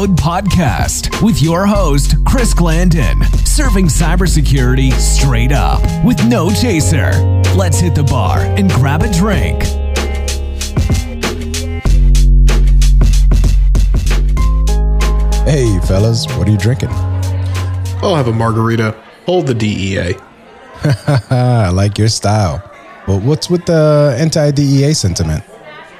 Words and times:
listening 0.00 0.16
to 0.16 0.22
the 0.22 0.28
Barcode 0.30 0.42
Podcast 0.42 1.22
with 1.22 1.42
your 1.42 1.66
host, 1.66 2.14
Chris 2.26 2.54
Glanden, 2.54 3.24
serving 3.46 3.86
cybersecurity 3.86 4.92
straight 4.92 5.52
up 5.52 5.80
with 6.04 6.22
no 6.26 6.50
chaser. 6.50 7.10
Let's 7.56 7.80
hit 7.80 7.94
the 7.94 8.04
bar 8.04 8.40
and 8.40 8.70
grab 8.70 9.02
a 9.02 9.12
drink. 9.12 9.62
Hey, 15.44 15.78
fellas, 15.86 16.26
what 16.36 16.46
are 16.46 16.50
you 16.50 16.58
drinking? 16.58 16.90
I'll 18.02 18.14
have 18.14 18.28
a 18.28 18.32
margarita. 18.32 18.96
Hold 19.26 19.46
the 19.46 19.54
DEA. 19.54 20.14
I 21.30 21.70
like 21.70 21.98
your 21.98 22.08
style. 22.08 22.62
But 23.06 23.22
what's 23.22 23.50
with 23.50 23.66
the 23.66 24.16
anti 24.18 24.50
DEA 24.52 24.94
sentiment? 24.94 25.44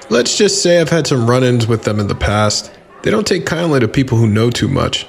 Let's 0.09 0.37
just 0.37 0.63
say 0.63 0.81
I've 0.81 0.89
had 0.89 1.07
some 1.07 1.29
run 1.29 1.45
ins 1.45 1.67
with 1.67 1.85
them 1.85 2.01
in 2.01 2.07
the 2.07 2.15
past. 2.15 2.73
They 3.03 3.11
don't 3.11 3.27
take 3.27 3.47
kindly 3.47 3.81
to 3.81 3.89
people 3.89 4.19
who 4.19 4.27
know 4.27 4.51
too 4.51 4.69
much. 4.69 5.07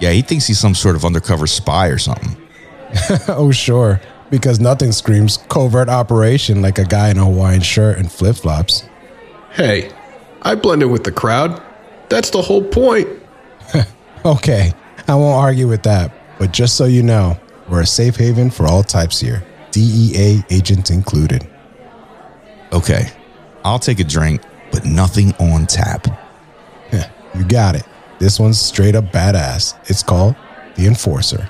Yeah, 0.00 0.12
he 0.12 0.22
thinks 0.22 0.46
he's 0.46 0.58
some 0.58 0.74
sort 0.74 0.96
of 0.96 1.04
undercover 1.04 1.46
spy 1.46 1.88
or 1.88 1.98
something. 1.98 2.36
oh, 3.28 3.50
sure. 3.50 4.00
Because 4.30 4.60
nothing 4.60 4.92
screams 4.92 5.38
covert 5.48 5.88
operation 5.88 6.62
like 6.62 6.78
a 6.78 6.84
guy 6.84 7.10
in 7.10 7.18
a 7.18 7.24
Hawaiian 7.24 7.62
shirt 7.62 7.98
and 7.98 8.10
flip 8.10 8.36
flops. 8.36 8.88
Hey, 9.52 9.90
I 10.42 10.54
blend 10.54 10.82
in 10.82 10.90
with 10.90 11.04
the 11.04 11.12
crowd. 11.12 11.62
That's 12.08 12.30
the 12.30 12.42
whole 12.42 12.62
point. 12.62 13.08
okay, 14.24 14.72
I 15.08 15.14
won't 15.14 15.42
argue 15.42 15.68
with 15.68 15.82
that. 15.84 16.12
But 16.38 16.52
just 16.52 16.76
so 16.76 16.84
you 16.84 17.02
know, 17.02 17.38
we're 17.68 17.80
a 17.80 17.86
safe 17.86 18.16
haven 18.16 18.50
for 18.50 18.66
all 18.66 18.82
types 18.82 19.18
here, 19.18 19.42
DEA 19.70 20.42
agents 20.50 20.90
included. 20.90 21.48
Okay, 22.72 23.10
I'll 23.64 23.78
take 23.78 24.00
a 24.00 24.04
drink, 24.04 24.42
but 24.70 24.84
nothing 24.84 25.32
on 25.34 25.66
tap. 25.66 26.06
You 27.36 27.44
got 27.44 27.74
it. 27.74 27.84
This 28.18 28.40
one's 28.40 28.60
straight 28.60 28.94
up 28.94 29.06
badass. 29.06 29.76
It's 29.90 30.02
called 30.02 30.34
The 30.76 30.86
Enforcer. 30.86 31.48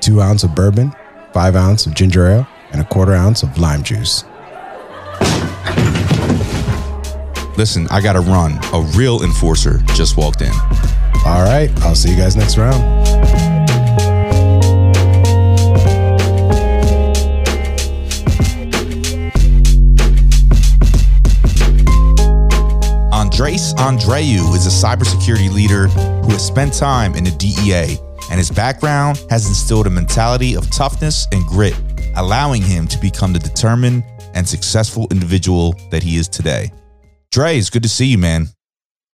Two 0.00 0.20
ounce 0.20 0.44
of 0.44 0.54
bourbon, 0.54 0.92
five 1.32 1.56
ounce 1.56 1.86
of 1.86 1.94
ginger 1.94 2.26
ale, 2.26 2.48
and 2.72 2.80
a 2.80 2.84
quarter 2.84 3.14
ounce 3.14 3.42
of 3.42 3.58
lime 3.58 3.82
juice. 3.82 4.24
Listen, 7.56 7.86
I 7.90 8.00
gotta 8.02 8.20
run. 8.20 8.58
A 8.74 8.82
real 8.96 9.22
enforcer 9.22 9.78
just 9.94 10.18
walked 10.18 10.42
in. 10.42 10.52
All 11.24 11.42
right, 11.42 11.70
I'll 11.80 11.94
see 11.94 12.10
you 12.10 12.16
guys 12.16 12.36
next 12.36 12.58
round. 12.58 13.45
Andres 23.38 23.74
Andreu 23.74 24.54
is 24.56 24.66
a 24.66 24.86
cybersecurity 24.86 25.52
leader 25.52 25.88
who 25.88 26.30
has 26.30 26.46
spent 26.46 26.72
time 26.72 27.14
in 27.14 27.22
the 27.22 27.30
DEA, 27.32 27.98
and 28.30 28.38
his 28.38 28.50
background 28.50 29.22
has 29.28 29.46
instilled 29.46 29.86
a 29.86 29.90
mentality 29.90 30.56
of 30.56 30.70
toughness 30.70 31.26
and 31.32 31.44
grit, 31.44 31.78
allowing 32.16 32.62
him 32.62 32.88
to 32.88 32.98
become 32.98 33.34
the 33.34 33.38
determined 33.38 34.04
and 34.34 34.48
successful 34.48 35.06
individual 35.10 35.74
that 35.90 36.02
he 36.02 36.16
is 36.16 36.28
today. 36.28 36.72
Dre, 37.30 37.58
it's 37.58 37.68
good 37.68 37.82
to 37.82 37.90
see 37.90 38.06
you, 38.06 38.16
man. 38.16 38.46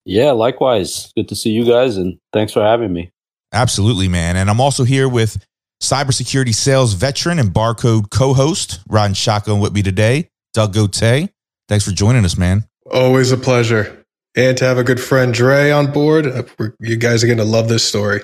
Yeah, 0.05 0.31
likewise. 0.31 1.13
Good 1.17 1.29
to 1.31 1.35
see 1.35 1.51
you 1.51 1.65
guys, 1.65 1.97
and 1.97 2.21
thanks 2.33 2.53
for 2.53 2.63
having 2.63 2.93
me. 2.93 3.11
Absolutely, 3.53 4.07
man. 4.07 4.37
And 4.37 4.49
I'm 4.49 4.61
also 4.61 4.85
here 4.85 5.09
with 5.09 5.45
cybersecurity 5.83 6.55
sales 6.55 6.93
veteran 6.93 7.41
and 7.41 7.51
barcode 7.51 8.09
co-host, 8.11 8.83
riding 8.89 9.15
shotgun 9.15 9.59
with 9.59 9.73
me 9.73 9.83
today, 9.83 10.29
Doug 10.55 10.75
Gote. 10.75 10.95
Thanks 10.95 11.85
for 11.85 11.91
joining 11.91 12.25
us, 12.25 12.39
man. 12.39 12.67
Always 12.89 13.33
a 13.33 13.37
pleasure. 13.37 13.99
And 14.35 14.57
to 14.59 14.65
have 14.65 14.79
a 14.79 14.85
good 14.85 15.01
friend 15.01 15.35
Dre 15.35 15.71
on 15.71 15.93
board. 15.93 16.27
Uh, 16.27 16.45
you 16.81 16.97
guys 16.97 17.23
are 17.23 17.27
going 17.27 17.39
to 17.39 17.45
love 17.45 17.69
this 17.69 17.87
story. 17.87 18.23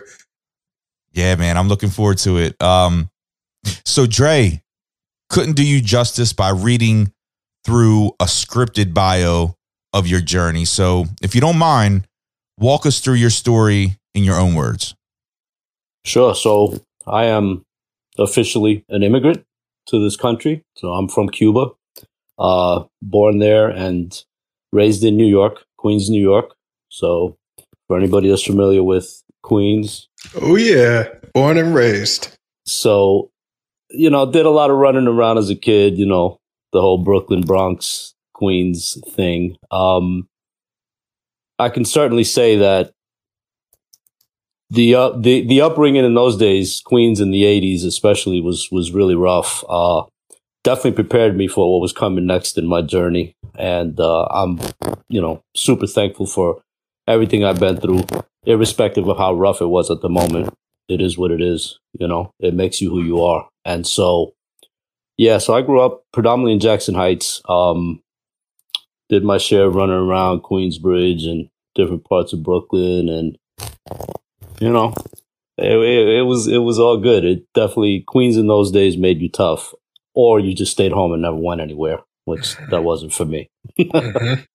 Yeah, 1.13 1.35
man. 1.37 1.57
I'm 1.57 1.69
looking 1.69 1.91
forward 1.91 2.19
to 2.19 2.39
it. 2.39 2.61
Um, 2.63 3.11
so 3.85 4.07
Dre 4.07 4.63
couldn't 5.29 5.57
do 5.57 5.67
you 5.67 5.81
justice 5.81 6.33
by 6.33 6.51
reading 6.51 7.13
through 7.65 8.13
a 8.21 8.25
scripted 8.25 8.95
bio 8.95 9.57
of 9.93 10.07
your 10.07 10.21
journey. 10.21 10.65
So 10.65 11.05
if 11.21 11.35
you 11.35 11.41
don't 11.41 11.59
mind, 11.59 12.07
walk 12.59 12.87
us 12.87 13.01
through 13.01 13.15
your 13.15 13.31
story 13.31 13.99
in 14.15 14.25
your 14.25 14.39
own 14.39 14.55
words. 14.55 14.95
Sure. 16.05 16.35
So 16.35 16.81
I 17.07 17.25
am 17.25 17.65
officially 18.19 18.85
an 18.89 19.03
immigrant 19.03 19.45
to 19.89 20.03
this 20.03 20.17
country. 20.17 20.65
So 20.77 20.93
I'm 20.93 21.09
from 21.09 21.29
Cuba, 21.29 21.71
uh, 22.39 22.85
born 23.03 23.39
there 23.39 23.69
and 23.69 24.25
raised 24.73 25.05
in 25.05 25.17
New 25.17 25.27
York. 25.27 25.65
Queens, 25.79 26.11
New 26.11 26.21
York. 26.21 26.55
So, 26.91 27.37
for 27.87 27.97
anybody 27.97 28.29
that's 28.29 28.45
familiar 28.45 28.83
with 28.83 29.23
Queens. 29.43 30.09
Oh, 30.41 30.57
yeah. 30.57 31.09
Born 31.35 31.57
and 31.57 31.75
raised. 31.75 32.37
So, 32.67 33.31
you 33.91 34.11
know, 34.11 34.31
did 34.31 34.47
a 34.47 34.51
lot 34.51 34.71
of 34.71 34.77
running 34.77 35.07
around 35.07 35.39
as 35.39 35.51
a 35.51 35.57
kid, 35.57 35.97
you 35.97 36.07
know, 36.07 36.39
the 36.73 36.81
whole 36.81 36.99
Brooklyn, 36.99 37.41
Bronx, 37.41 38.15
Queens 38.35 38.99
thing. 39.15 39.57
Um, 39.71 40.29
I 41.59 41.71
can 41.71 41.85
certainly 41.85 42.25
say 42.25 42.57
that 42.57 42.93
the 44.71 44.95
uh, 44.95 45.11
the 45.19 45.47
the 45.47 45.63
upbringing 45.63 46.05
in 46.05 46.15
those 46.15 46.37
days, 46.37 46.81
Queens 46.85 47.21
in 47.21 47.31
the 47.31 47.43
'80s 47.45 47.85
especially, 47.85 48.41
was 48.41 48.69
was 48.71 48.93
really 48.93 49.15
rough. 49.15 49.65
Uh, 49.69 50.03
definitely 50.69 50.93
prepared 50.93 51.35
me 51.35 51.49
for 51.49 51.73
what 51.73 51.81
was 51.81 51.95
coming 51.95 52.27
next 52.27 52.59
in 52.59 52.67
my 52.67 52.83
journey. 52.83 53.35
And 53.55 53.99
uh, 53.99 54.25
I'm, 54.25 54.61
you 55.09 55.19
know, 55.19 55.41
super 55.57 55.87
thankful 55.87 56.27
for 56.27 56.61
everything 57.07 57.43
I've 57.43 57.59
been 57.59 57.79
through, 57.79 58.05
irrespective 58.45 59.09
of 59.09 59.17
how 59.17 59.33
rough 59.33 59.63
it 59.63 59.69
was 59.69 59.91
at 59.91 60.03
the 60.03 60.11
moment. 60.11 60.53
It 60.87 61.01
is 61.01 61.17
what 61.17 61.31
it 61.31 61.41
is, 61.41 61.79
you 61.99 62.07
know, 62.07 62.33
it 62.39 62.53
makes 62.53 62.83
you 62.83 62.91
who 62.91 63.03
you 63.03 63.23
are. 63.25 63.49
And 63.65 63.87
so, 63.87 64.35
yeah, 65.17 65.39
so 65.39 65.55
I 65.55 65.63
grew 65.63 65.81
up 65.81 66.03
predominantly 66.13 66.53
in 66.53 66.61
Jackson 66.61 66.95
Heights. 66.95 67.41
Um, 67.49 68.03
did 69.09 69.25
my 69.25 69.39
share 69.39 69.65
of 69.65 69.75
running 69.75 69.97
around 69.97 70.43
Queensbridge 70.43 71.27
and 71.27 71.49
different 71.75 72.05
parts 72.05 72.35
of 72.35 72.43
Brooklyn. 72.43 73.09
And, 73.09 73.39
you 74.61 74.71
know, 74.71 74.93
it, 75.57 75.73
it, 75.73 76.09
it 76.19 76.23
was 76.23 76.47
it 76.47 76.59
was 76.59 76.79
all 76.79 76.99
good. 76.99 77.25
It 77.25 77.47
definitely 77.55 78.05
Queens 78.07 78.37
in 78.37 78.49
those 78.49 78.71
days 78.71 78.99
made 78.99 79.23
you 79.23 79.31
tough 79.31 79.73
or 80.19 80.41
you 80.41 80.53
just 80.53 80.73
stayed 80.73 80.91
home 80.91 81.13
and 81.13 81.23
never 81.23 81.37
went 81.37 81.61
anywhere, 81.61 82.01
which 82.25 82.57
that 82.71 82.83
wasn't 82.83 83.15
for 83.15 83.25
me. 83.25 83.49
mm-hmm. 83.79 84.43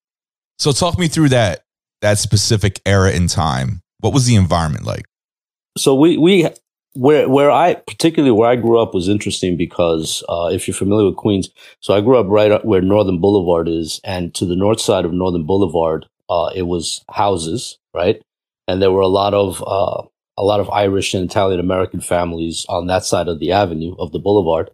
So 0.59 0.72
talk 0.72 1.00
me 1.00 1.07
through 1.07 1.29
that 1.29 1.63
that 2.01 2.19
specific 2.19 2.79
era 2.85 3.12
in 3.12 3.28
time. 3.28 3.81
What 4.01 4.13
was 4.13 4.28
the 4.28 4.35
environment 4.35 4.85
like? 4.85 5.06
So 5.78 5.96
we 5.96 6.18
we 6.18 6.47
where 6.94 7.28
where 7.28 7.50
I 7.50 7.74
particularly 7.74 8.31
where 8.31 8.50
I 8.50 8.56
grew 8.56 8.79
up 8.79 8.94
was 8.94 9.09
interesting 9.09 9.57
because 9.57 10.24
uh, 10.29 10.50
if 10.51 10.68
you're 10.68 10.75
familiar 10.75 11.07
with 11.07 11.16
Queens, 11.16 11.50
so 11.80 11.94
I 11.94 12.01
grew 12.01 12.18
up 12.18 12.28
right 12.28 12.63
where 12.63 12.81
Northern 12.81 13.19
Boulevard 13.19 13.68
is, 13.68 14.00
and 14.04 14.33
to 14.36 14.45
the 14.45 14.56
north 14.56 14.80
side 14.80 15.06
of 15.06 15.12
Northern 15.12 15.45
Boulevard, 15.45 16.06
uh, 16.30 16.51
it 16.56 16.63
was 16.63 17.04
houses, 17.09 17.80
right, 17.94 18.21
and 18.68 18.81
there 18.81 18.92
were 18.92 19.01
a 19.01 19.07
lot 19.07 19.33
of 19.33 19.62
uh, 19.66 20.07
a 20.38 20.44
lot 20.44 20.59
of 20.59 20.69
Irish 20.69 21.13
and 21.13 21.30
Italian 21.30 21.59
American 21.59 22.00
families 22.00 22.66
on 22.69 22.88
that 22.88 23.06
side 23.06 23.27
of 23.27 23.39
the 23.39 23.51
avenue 23.51 23.95
of 23.98 24.12
the 24.12 24.19
boulevard, 24.19 24.69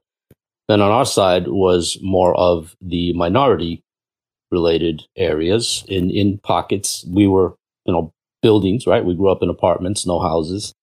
then 0.70 0.82
on 0.82 0.92
our 0.92 1.06
side 1.06 1.48
was 1.48 1.98
more 2.00 2.36
of 2.38 2.76
the 2.80 3.12
minority 3.14 3.84
related 4.52 5.02
areas 5.18 5.84
in, 5.88 6.12
in 6.12 6.38
pockets. 6.38 7.04
We 7.10 7.28
were, 7.28 7.56
you 7.86 7.94
know, 7.94 8.14
buildings, 8.44 8.86
right? 8.86 9.04
We 9.04 9.16
grew 9.16 9.32
up 9.32 9.42
in 9.42 9.50
apartments, 9.50 10.06
no 10.06 10.20
houses. 10.20 10.74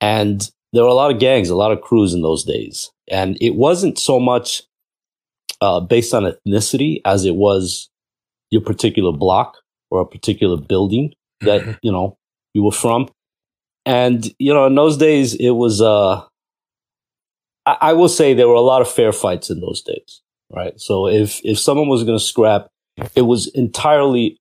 And 0.00 0.50
there 0.72 0.82
were 0.82 0.88
a 0.88 0.94
lot 0.94 1.10
of 1.10 1.20
gangs, 1.20 1.50
a 1.50 1.54
lot 1.54 1.70
of 1.70 1.82
crews 1.82 2.14
in 2.14 2.22
those 2.22 2.44
days. 2.44 2.90
And 3.08 3.36
it 3.40 3.54
wasn't 3.54 3.98
so 3.98 4.18
much 4.18 4.62
uh, 5.60 5.80
based 5.80 6.14
on 6.14 6.24
ethnicity 6.24 7.02
as 7.04 7.26
it 7.26 7.34
was 7.34 7.90
your 8.50 8.62
particular 8.62 9.12
block 9.12 9.58
or 9.90 10.00
a 10.00 10.06
particular 10.06 10.56
building 10.56 11.12
that, 11.42 11.60
mm-hmm. 11.60 11.72
you 11.82 11.92
know, 11.92 12.16
you 12.54 12.62
were 12.62 12.72
from. 12.72 13.10
And, 13.84 14.32
you 14.38 14.54
know, 14.54 14.66
in 14.66 14.74
those 14.74 14.96
days, 14.96 15.34
it 15.34 15.50
was, 15.50 15.82
uh, 15.82 16.22
I, 17.66 17.76
I 17.80 17.92
will 17.92 18.08
say 18.08 18.32
there 18.32 18.48
were 18.48 18.54
a 18.54 18.60
lot 18.60 18.80
of 18.80 18.90
fair 18.90 19.12
fights 19.12 19.50
in 19.50 19.60
those 19.60 19.82
days, 19.82 20.22
right? 20.50 20.78
So 20.80 21.08
if 21.08 21.40
if 21.44 21.58
someone 21.58 21.88
was 21.88 22.04
going 22.04 22.18
to 22.18 22.24
scrap, 22.24 22.68
it 23.14 23.22
was 23.22 23.48
entirely 23.48 24.38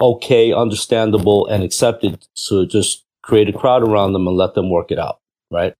okay, 0.00 0.52
understandable, 0.52 1.46
and 1.46 1.62
accepted 1.62 2.26
to 2.48 2.66
just 2.66 3.04
create 3.22 3.48
a 3.48 3.52
crowd 3.52 3.82
around 3.82 4.12
them 4.12 4.26
and 4.26 4.36
let 4.36 4.54
them 4.54 4.70
work 4.70 4.90
it 4.90 4.98
out, 4.98 5.18
right? 5.50 5.74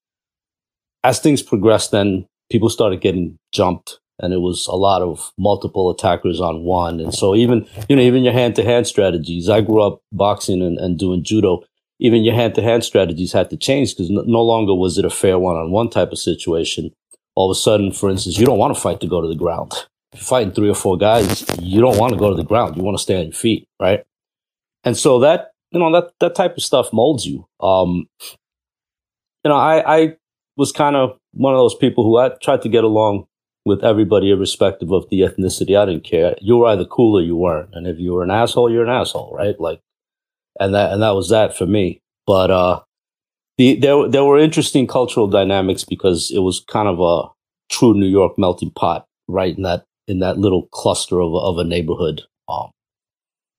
As 1.05 1.21
things 1.21 1.43
progressed, 1.43 1.91
then 1.93 2.27
people 2.51 2.71
started 2.71 3.01
getting 3.01 3.39
jumped 3.53 3.99
and 4.19 4.33
it 4.33 4.39
was 4.39 4.67
a 4.67 4.75
lot 4.75 5.03
of 5.03 5.33
multiple 5.39 5.91
attackers 5.91 6.41
on 6.41 6.63
one. 6.63 7.01
And 7.01 7.15
so 7.15 7.35
even, 7.35 7.69
you 7.89 7.97
know, 7.97 8.03
even 8.03 8.25
your 8.25 8.33
hand 8.33 8.57
to 8.57 8.65
hand 8.65 8.87
strategies, 8.87 9.49
I 9.49 9.61
grew 9.61 9.83
up 9.83 10.01
boxing 10.13 10.63
and, 10.63 10.79
and 10.79 10.99
doing 10.99 11.23
judo 11.23 11.63
even 11.99 12.25
your 12.25 12.35
hand 12.35 12.55
to 12.55 12.63
hand 12.63 12.85
strategies 12.85 13.33
had 13.33 13.51
to 13.51 13.57
change 13.57 13.95
because 13.95 14.11
no 14.11 14.43
longer 14.43 14.75
was 14.75 14.99
it 14.99 15.05
a 15.05 15.11
fair 15.11 15.39
one 15.39 15.57
on 15.57 15.71
one 15.71 15.89
type 15.89 16.13
of 16.13 16.19
situation. 16.19 16.91
All 17.35 17.51
of 17.51 17.57
a 17.57 17.59
sudden, 17.59 17.93
for 17.93 18.11
instance, 18.11 18.39
you 18.39 18.47
don't 18.47 18.59
want 18.59 18.75
to 18.75 18.81
fight 18.81 19.01
to 19.01 19.07
go 19.07 19.21
to 19.21 19.29
the 19.29 19.35
ground. 19.35 19.73
If 20.13 20.21
you're 20.21 20.25
fighting 20.25 20.53
three 20.53 20.69
or 20.71 20.75
four 20.75 20.97
guys, 20.97 21.45
you 21.61 21.81
don't 21.81 21.99
want 21.99 22.13
to 22.13 22.19
go 22.19 22.31
to 22.31 22.37
the 22.37 22.45
ground. 22.45 22.77
You 22.77 22.83
want 22.83 22.97
to 22.97 23.03
stay 23.03 23.19
on 23.19 23.25
your 23.25 23.33
feet, 23.33 23.69
right? 23.81 24.05
And 24.85 24.97
so 24.97 25.21
that 25.21 25.53
you 25.73 25.81
know 25.81 25.93
that 25.93 26.13
that 26.21 26.35
type 26.35 26.57
of 26.57 26.63
stuff 26.63 26.93
molds 26.93 27.27
you. 27.27 27.47
Um, 27.61 28.09
you 29.45 29.51
know, 29.51 29.57
I 29.57 29.97
I 29.97 30.17
was 30.57 30.73
kind 30.73 30.97
of 30.97 31.19
one 31.33 31.55
of 31.55 31.59
those 31.59 31.75
people 31.75 32.05
who 32.05 32.19
I 32.19 32.31
tried 32.43 32.63
to 32.63 32.69
get 32.69 32.85
along 32.85 33.27
with 33.65 33.85
everybody, 33.85 34.31
irrespective 34.31 34.93
of 34.93 35.09
the 35.11 35.21
ethnicity. 35.21 35.77
I 35.77 35.87
didn't 35.87 36.05
care. 36.05 36.37
You 36.41 36.59
were 36.59 36.69
either 36.69 36.85
cool 36.85 37.19
or 37.19 37.23
you 37.23 37.37
weren't, 37.37 37.71
and 37.73 37.87
if 37.87 37.99
you 37.99 38.13
were 38.13 38.23
an 38.23 38.31
asshole, 38.31 38.71
you're 38.71 38.85
an 38.85 38.91
asshole, 38.91 39.35
right? 39.35 39.59
Like, 39.61 39.81
and 40.61 40.75
that 40.75 40.93
and 40.93 41.03
that 41.03 41.15
was 41.15 41.31
that 41.31 41.57
for 41.57 41.67
me. 41.67 42.01
But 42.27 42.51
uh, 42.51 42.81
the 43.59 43.77
there 43.77 44.09
there 44.09 44.25
were 44.25 44.39
interesting 44.39 44.87
cultural 44.87 45.27
dynamics 45.27 45.85
because 45.85 46.31
it 46.35 46.41
was 46.41 46.61
kind 46.61 46.89
of 46.89 47.01
a 47.01 47.31
true 47.71 47.95
New 47.95 48.07
York 48.07 48.39
melting 48.39 48.71
pot, 48.71 49.07
right 49.29 49.57
in 49.57 49.63
that 49.63 49.85
in 50.09 50.21
that 50.21 50.39
little 50.39 50.69
cluster 50.73 51.21
of 51.21 51.35
of 51.35 51.59
a 51.59 51.65
neighborhood. 51.65 52.23
Um, 52.49 52.71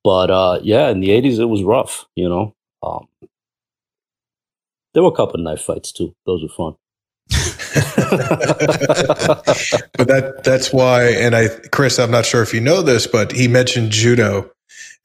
but 0.04 0.32
uh, 0.32 0.60
yeah, 0.64 0.90
in 0.90 1.00
the 1.00 1.10
'80s, 1.10 1.40
it 1.40 1.46
was 1.46 1.64
rough. 1.64 2.06
You 2.16 2.30
know, 2.30 2.54
um, 2.84 3.08
there 4.94 5.04
were 5.04 5.10
a 5.10 5.16
couple 5.16 5.36
of 5.36 5.42
knife 5.42 5.62
fights 5.62 5.92
too. 5.92 6.14
Those 6.26 6.44
were 6.44 6.50
fun. 6.50 6.76
but 8.10 10.08
that 10.08 10.42
that's 10.44 10.72
why, 10.72 11.10
and 11.10 11.36
I, 11.36 11.50
Chris, 11.72 12.00
I'm 12.00 12.12
not 12.12 12.26
sure 12.26 12.42
if 12.42 12.54
you 12.54 12.62
know 12.62 12.82
this, 12.82 13.06
but 13.06 13.32
he 13.34 13.48
mentioned 13.48 13.92
judo, 13.92 14.50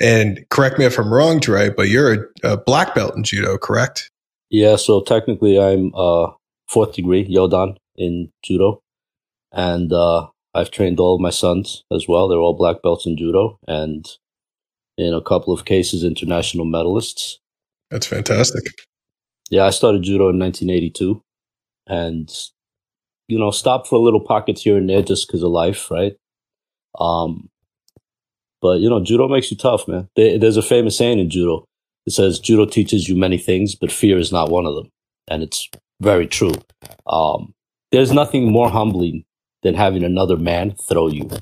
and 0.01 0.45
correct 0.51 0.79
me 0.79 0.85
if 0.85 0.99
I'm 0.99 1.13
wrong, 1.13 1.41
Dre, 1.41 1.71
but 1.71 1.89
you're 1.89 2.13
a, 2.43 2.53
a 2.53 2.57
black 2.57 2.95
belt 2.95 3.17
in 3.17 3.25
judo, 3.25 3.59
correct? 3.59 4.11
Yeah, 4.51 4.77
so 4.77 5.03
technically, 5.03 5.59
I'm 5.59 5.95
uh, 5.95 6.33
fourth 6.69 6.95
degree 6.95 7.27
Yodan 7.27 7.77
in 7.97 8.31
judo, 8.43 8.81
and 9.53 9.93
uh, 9.93 10.29
I've 10.55 10.71
trained 10.71 11.01
all 11.01 11.15
of 11.15 11.21
my 11.21 11.31
sons 11.31 11.85
as 11.93 12.07
well. 12.09 12.29
They're 12.29 12.39
all 12.39 12.55
black 12.55 12.83
belts 12.83 13.07
in 13.07 13.17
judo, 13.17 13.59
and 13.67 14.07
in 14.99 15.15
a 15.15 15.23
couple 15.23 15.55
of 15.55 15.65
cases, 15.65 16.05
international 16.05 16.67
medalists. 16.67 17.37
That's 17.91 18.07
fantastic. 18.07 18.65
Yeah, 19.51 19.65
I 19.65 19.71
started 19.71 20.03
judo 20.03 20.29
in 20.29 20.39
1982, 20.39 21.23
and 21.87 22.31
you 23.29 23.39
know, 23.39 23.51
stopped 23.51 23.89
for 23.89 23.97
a 23.97 24.03
little 24.03 24.21
pockets 24.21 24.63
here 24.63 24.77
and 24.77 24.89
there 24.89 25.03
just 25.03 25.27
because 25.27 25.43
of 25.43 25.51
life, 25.51 25.91
right? 25.91 26.15
Um, 26.99 27.49
but 28.63 28.81
you 28.81 28.89
know, 28.89 29.03
judo 29.03 29.29
makes 29.29 29.51
you 29.51 29.57
tough, 29.57 29.87
man. 29.87 30.09
There, 30.17 30.39
there's 30.39 30.57
a 30.57 30.63
famous 30.63 30.97
saying 30.97 31.19
in 31.19 31.29
judo. 31.29 31.67
It 32.07 32.13
says 32.13 32.39
judo 32.39 32.65
teaches 32.65 33.09
you 33.09 33.17
many 33.17 33.37
things, 33.37 33.75
but 33.75 33.93
fear 33.93 34.19
is 34.19 34.33
not 34.33 34.51
one 34.51 34.65
of 34.65 34.75
them, 34.75 34.89
and 35.29 35.43
it's 35.43 35.69
very 36.01 36.27
true. 36.27 36.55
Um, 37.07 37.53
there's 37.91 38.13
nothing 38.13 38.51
more 38.51 38.71
humbling 38.71 39.25
than 39.63 39.75
having 39.75 40.03
another 40.03 40.37
man 40.37 40.75
throw 40.89 41.09
you. 41.09 41.29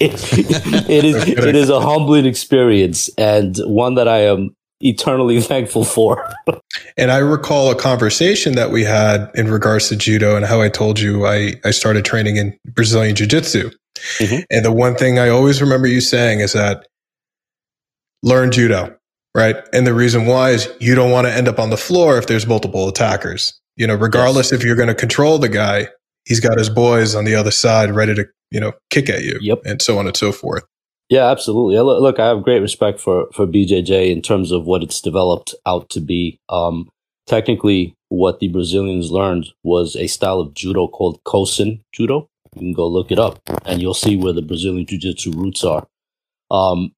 it, 0.00 0.88
it 0.88 1.04
is 1.04 1.28
it 1.28 1.54
is 1.54 1.68
a 1.68 1.80
humbling 1.80 2.26
experience 2.26 3.08
and 3.16 3.56
one 3.64 3.94
that 3.94 4.08
I 4.08 4.18
am 4.22 4.56
eternally 4.80 5.40
thankful 5.52 5.84
for. 5.84 6.28
and 6.96 7.10
I 7.10 7.18
recall 7.18 7.70
a 7.70 7.76
conversation 7.76 8.54
that 8.56 8.70
we 8.70 8.84
had 8.84 9.30
in 9.34 9.50
regards 9.50 9.88
to 9.88 9.96
judo 9.96 10.36
and 10.36 10.44
how 10.44 10.60
I 10.60 10.68
told 10.68 10.98
you 10.98 11.26
I, 11.26 11.54
I 11.64 11.70
started 11.70 12.04
training 12.04 12.36
in 12.36 12.58
Brazilian 12.66 13.14
Jiu 13.14 13.26
Jitsu. 13.26 13.70
Mm-hmm. 14.18 14.42
And 14.50 14.64
the 14.64 14.72
one 14.72 14.94
thing 14.94 15.18
I 15.18 15.28
always 15.28 15.60
remember 15.60 15.86
you 15.86 16.00
saying 16.00 16.40
is 16.40 16.52
that 16.52 16.86
learn 18.22 18.50
judo, 18.50 18.96
right? 19.34 19.56
And 19.72 19.86
the 19.86 19.94
reason 19.94 20.26
why 20.26 20.50
is 20.50 20.68
you 20.80 20.94
don't 20.94 21.10
want 21.10 21.26
to 21.26 21.32
end 21.32 21.48
up 21.48 21.58
on 21.58 21.70
the 21.70 21.76
floor 21.76 22.18
if 22.18 22.26
there's 22.26 22.46
multiple 22.46 22.88
attackers. 22.88 23.58
You 23.76 23.86
know, 23.86 23.94
regardless 23.94 24.52
yes. 24.52 24.60
if 24.60 24.66
you're 24.66 24.76
going 24.76 24.88
to 24.88 24.94
control 24.94 25.38
the 25.38 25.50
guy, 25.50 25.88
he's 26.24 26.40
got 26.40 26.58
his 26.58 26.70
boys 26.70 27.14
on 27.14 27.24
the 27.24 27.34
other 27.34 27.50
side 27.50 27.94
ready 27.94 28.14
to, 28.14 28.26
you 28.50 28.60
know, 28.60 28.72
kick 28.90 29.10
at 29.10 29.22
you 29.22 29.38
yep. 29.40 29.60
and 29.64 29.82
so 29.82 29.98
on 29.98 30.06
and 30.06 30.16
so 30.16 30.32
forth. 30.32 30.64
Yeah, 31.08 31.30
absolutely. 31.30 31.78
Look, 31.78 32.18
I 32.18 32.26
have 32.26 32.42
great 32.42 32.60
respect 32.60 32.98
for, 32.98 33.28
for 33.32 33.46
BJJ 33.46 34.10
in 34.10 34.22
terms 34.22 34.50
of 34.50 34.64
what 34.64 34.82
it's 34.82 35.00
developed 35.00 35.54
out 35.64 35.88
to 35.90 36.00
be. 36.00 36.40
Um, 36.48 36.88
technically, 37.26 37.94
what 38.08 38.40
the 38.40 38.48
Brazilians 38.48 39.10
learned 39.10 39.50
was 39.62 39.94
a 39.94 40.08
style 40.08 40.40
of 40.40 40.54
judo 40.54 40.88
called 40.88 41.22
Kosen 41.24 41.80
Judo. 41.92 42.28
You 42.56 42.60
can 42.60 42.72
go 42.72 42.88
look 42.88 43.12
it 43.12 43.18
up 43.18 43.38
and 43.66 43.82
you'll 43.82 43.94
see 43.94 44.16
where 44.16 44.32
the 44.32 44.40
Brazilian 44.40 44.86
Jiu 44.86 44.98
Jitsu 44.98 45.32
roots 45.32 45.62
are. 45.62 45.86
Um, 46.50 46.92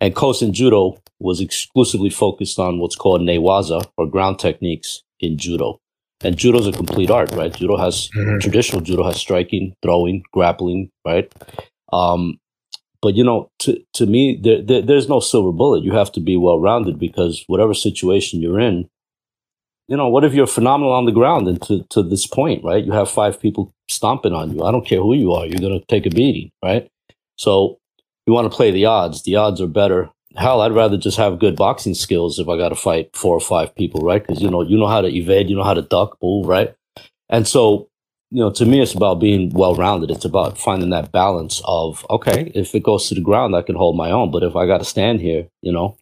and 0.00 0.14
Kosen 0.14 0.52
Judo 0.52 0.98
was 1.18 1.40
exclusively 1.40 2.10
focused 2.10 2.58
on 2.60 2.78
what's 2.78 2.94
called 2.94 3.20
newaza 3.20 3.84
or 3.96 4.06
ground 4.06 4.38
techniques 4.38 5.02
in 5.18 5.36
judo. 5.36 5.80
And 6.22 6.36
judo 6.36 6.60
is 6.60 6.68
a 6.68 6.72
complete 6.72 7.10
art, 7.10 7.32
right? 7.32 7.52
Judo 7.52 7.76
has 7.76 8.08
mm-hmm. 8.16 8.38
traditional 8.38 8.80
judo 8.82 9.02
has 9.02 9.16
striking, 9.16 9.74
throwing, 9.82 10.22
grappling, 10.32 10.90
right? 11.04 11.32
Um, 11.92 12.38
but 13.02 13.14
you 13.14 13.24
know, 13.24 13.50
to 13.60 13.78
to 13.94 14.06
me, 14.06 14.40
there, 14.40 14.62
there, 14.62 14.82
there's 14.82 15.08
no 15.08 15.20
silver 15.20 15.52
bullet. 15.52 15.82
You 15.82 15.92
have 15.92 16.12
to 16.12 16.20
be 16.20 16.36
well 16.36 16.60
rounded 16.60 16.98
because 16.98 17.44
whatever 17.48 17.74
situation 17.74 18.40
you're 18.40 18.60
in, 18.60 18.88
you 19.88 19.96
know, 19.96 20.08
what 20.08 20.24
if 20.24 20.34
you're 20.34 20.46
phenomenal 20.46 20.92
on 20.92 21.04
the 21.04 21.12
ground 21.12 21.48
and 21.48 21.60
to 21.62 21.84
to 21.90 22.02
this 22.02 22.26
point, 22.26 22.64
right? 22.64 22.84
You 22.84 22.92
have 22.92 23.10
five 23.10 23.40
people 23.40 23.72
stomping 23.88 24.32
on 24.32 24.52
you. 24.52 24.64
I 24.64 24.72
don't 24.72 24.86
care 24.86 25.00
who 25.00 25.14
you 25.14 25.32
are. 25.32 25.46
You're 25.46 25.60
gonna 25.60 25.84
take 25.88 26.06
a 26.06 26.10
beating, 26.10 26.50
right? 26.62 26.88
So 27.36 27.78
you 28.26 28.32
want 28.32 28.50
to 28.50 28.56
play 28.56 28.70
the 28.70 28.86
odds. 28.86 29.22
The 29.22 29.36
odds 29.36 29.60
are 29.60 29.66
better. 29.66 30.10
Hell, 30.36 30.62
I'd 30.62 30.72
rather 30.72 30.96
just 30.96 31.16
have 31.18 31.38
good 31.38 31.56
boxing 31.56 31.94
skills 31.94 32.38
if 32.38 32.48
I 32.48 32.56
got 32.56 32.70
to 32.70 32.74
fight 32.74 33.10
four 33.14 33.36
or 33.36 33.40
five 33.40 33.74
people, 33.76 34.00
right? 34.00 34.26
Because 34.26 34.42
you 34.42 34.50
know, 34.50 34.62
you 34.62 34.78
know 34.78 34.88
how 34.88 35.00
to 35.00 35.08
evade, 35.08 35.48
you 35.48 35.56
know 35.56 35.64
how 35.64 35.74
to 35.74 35.82
duck, 35.82 36.16
move, 36.22 36.46
right? 36.46 36.74
And 37.28 37.46
so 37.46 37.88
you 38.34 38.40
know, 38.40 38.50
to 38.50 38.66
me, 38.66 38.80
it's 38.80 38.94
about 38.94 39.20
being 39.20 39.50
well 39.50 39.76
rounded. 39.76 40.10
It's 40.10 40.24
about 40.24 40.58
finding 40.58 40.90
that 40.90 41.12
balance 41.12 41.62
of, 41.66 42.04
okay, 42.10 42.50
if 42.52 42.74
it 42.74 42.82
goes 42.82 43.08
to 43.08 43.14
the 43.14 43.20
ground, 43.20 43.54
I 43.54 43.62
can 43.62 43.76
hold 43.76 43.96
my 43.96 44.10
own. 44.10 44.32
But 44.32 44.42
if 44.42 44.56
I 44.56 44.66
got 44.66 44.78
to 44.78 44.84
stand 44.84 45.20
here, 45.20 45.46
you 45.62 45.70
know, 45.70 45.96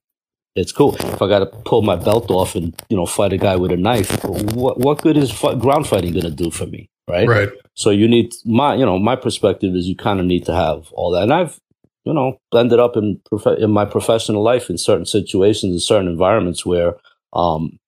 it's 0.55 0.73
cool. 0.73 0.95
If 0.97 1.23
I 1.23 1.29
got 1.29 1.41
to 1.41 1.47
pull 1.47 1.83
my 1.83 1.97
belt 1.97 2.31
off 2.31 2.55
and, 2.55 2.75
you 2.89 2.97
know, 2.97 3.07
fight 3.07 3.33
a 3.33 3.39
guy 3.39 3.57
with 3.57 3.73
a 3.73 3.77
knife, 3.77 4.23
what, 4.25 4.79
what 4.79 5.01
good 5.03 5.17
is 5.17 5.33
ground 5.59 5.87
fighting 5.87 6.13
going 6.13 6.25
to 6.25 6.31
do 6.31 6.51
for 6.51 6.67
me? 6.67 6.89
Right. 7.09 7.29
Right. 7.29 7.49
So 7.75 7.91
you 7.91 8.07
need 8.07 8.33
my, 8.45 8.75
you 8.75 8.85
know, 8.85 8.99
my 8.99 9.17
perspective 9.17 9.75
is 9.75 9.87
you 9.87 9.97
kind 9.97 10.21
of 10.21 10.27
need 10.27 10.45
to 10.47 10.55
have 10.55 10.91
all 10.93 11.11
that. 11.13 11.23
And 11.23 11.33
I've, 11.33 11.59
you 12.05 12.13
know, 12.13 12.39
ended 12.55 12.81
up 12.81 12.97
in, 12.97 13.21
prof- 13.25 13.59
in 13.59 13.71
my 13.71 13.85
professional 13.85 14.43
life 14.43 14.69
in 14.69 14.79
certain 14.79 15.07
situations, 15.07 15.73
in 15.73 15.81
certain 15.81 16.09
environments 16.09 16.67
where, 16.67 16.97
um, 17.33 17.79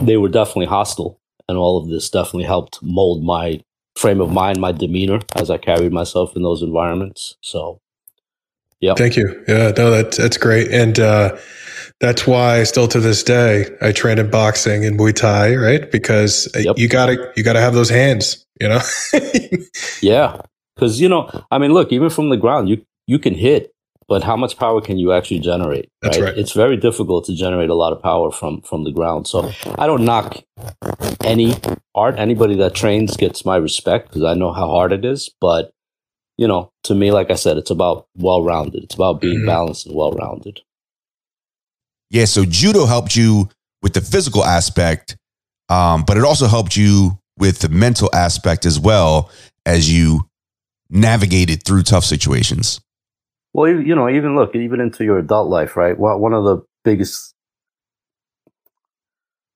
they 0.00 0.16
were 0.16 0.28
definitely 0.28 0.66
hostile 0.66 1.18
and 1.48 1.56
all 1.56 1.78
of 1.78 1.88
this 1.88 2.10
definitely 2.10 2.44
helped 2.44 2.78
mold 2.82 3.24
my 3.24 3.60
frame 3.96 4.20
of 4.20 4.30
mind, 4.30 4.60
my 4.60 4.72
demeanor 4.72 5.20
as 5.34 5.50
I 5.50 5.58
carried 5.58 5.92
myself 5.92 6.36
in 6.36 6.42
those 6.42 6.62
environments. 6.62 7.36
So, 7.40 7.80
yeah. 8.80 8.94
Thank 8.94 9.16
you. 9.16 9.44
Yeah, 9.48 9.72
no, 9.76 9.90
that's 9.90 10.18
that's 10.18 10.36
great, 10.36 10.70
and 10.70 10.98
uh, 10.98 11.36
that's 12.00 12.26
why 12.26 12.62
still 12.64 12.88
to 12.88 13.00
this 13.00 13.22
day 13.22 13.66
I 13.80 13.92
train 13.92 14.18
in 14.18 14.30
boxing 14.30 14.84
and 14.84 14.98
Muay 14.98 15.14
Thai, 15.14 15.56
right? 15.56 15.90
Because 15.90 16.48
uh, 16.54 16.60
yep. 16.60 16.78
you 16.78 16.88
gotta 16.88 17.32
you 17.36 17.42
gotta 17.42 17.60
have 17.60 17.74
those 17.74 17.90
hands, 17.90 18.44
you 18.60 18.68
know. 18.68 18.80
yeah, 20.00 20.40
because 20.74 21.00
you 21.00 21.08
know, 21.08 21.30
I 21.50 21.58
mean, 21.58 21.72
look, 21.72 21.92
even 21.92 22.10
from 22.10 22.30
the 22.30 22.36
ground, 22.36 22.68
you 22.68 22.84
you 23.06 23.18
can 23.18 23.34
hit 23.34 23.72
but 24.08 24.22
how 24.22 24.36
much 24.36 24.56
power 24.56 24.80
can 24.80 24.98
you 24.98 25.12
actually 25.12 25.40
generate? 25.40 25.90
That's 26.00 26.18
right? 26.18 26.26
right. 26.26 26.38
It's 26.38 26.52
very 26.52 26.76
difficult 26.76 27.24
to 27.24 27.34
generate 27.34 27.70
a 27.70 27.74
lot 27.74 27.92
of 27.92 28.02
power 28.02 28.30
from 28.30 28.60
from 28.62 28.84
the 28.84 28.92
ground. 28.92 29.26
So 29.26 29.50
I 29.78 29.86
don't 29.86 30.04
knock 30.04 30.42
any 31.24 31.54
art. 31.94 32.16
Anybody 32.18 32.56
that 32.56 32.74
trains 32.74 33.16
gets 33.16 33.44
my 33.44 33.56
respect 33.56 34.08
because 34.08 34.22
I 34.22 34.34
know 34.34 34.52
how 34.52 34.68
hard 34.68 34.92
it 34.92 35.04
is. 35.04 35.30
But 35.40 35.72
you 36.36 36.46
know, 36.46 36.70
to 36.84 36.94
me, 36.94 37.10
like 37.10 37.30
I 37.30 37.34
said, 37.34 37.56
it's 37.56 37.70
about 37.70 38.06
well 38.14 38.42
rounded. 38.42 38.84
It's 38.84 38.94
about 38.94 39.20
being 39.20 39.38
mm-hmm. 39.38 39.46
balanced 39.46 39.86
and 39.86 39.96
well 39.96 40.12
rounded. 40.12 40.60
Yeah. 42.10 42.24
So 42.24 42.44
judo 42.44 42.86
helped 42.86 43.16
you 43.16 43.48
with 43.82 43.94
the 43.94 44.00
physical 44.00 44.44
aspect, 44.44 45.16
um, 45.68 46.04
but 46.06 46.16
it 46.16 46.24
also 46.24 46.46
helped 46.46 46.76
you 46.76 47.18
with 47.38 47.58
the 47.60 47.68
mental 47.68 48.10
aspect 48.14 48.64
as 48.64 48.80
well 48.80 49.30
as 49.64 49.92
you 49.92 50.28
navigated 50.88 51.62
through 51.64 51.82
tough 51.82 52.04
situations. 52.04 52.80
Well, 53.52 53.68
you 53.68 53.94
know, 53.94 54.08
even 54.08 54.36
look, 54.36 54.54
even 54.54 54.80
into 54.80 55.04
your 55.04 55.18
adult 55.18 55.48
life, 55.48 55.76
right? 55.76 55.98
One 55.98 56.34
of 56.34 56.44
the 56.44 56.62
biggest, 56.84 57.34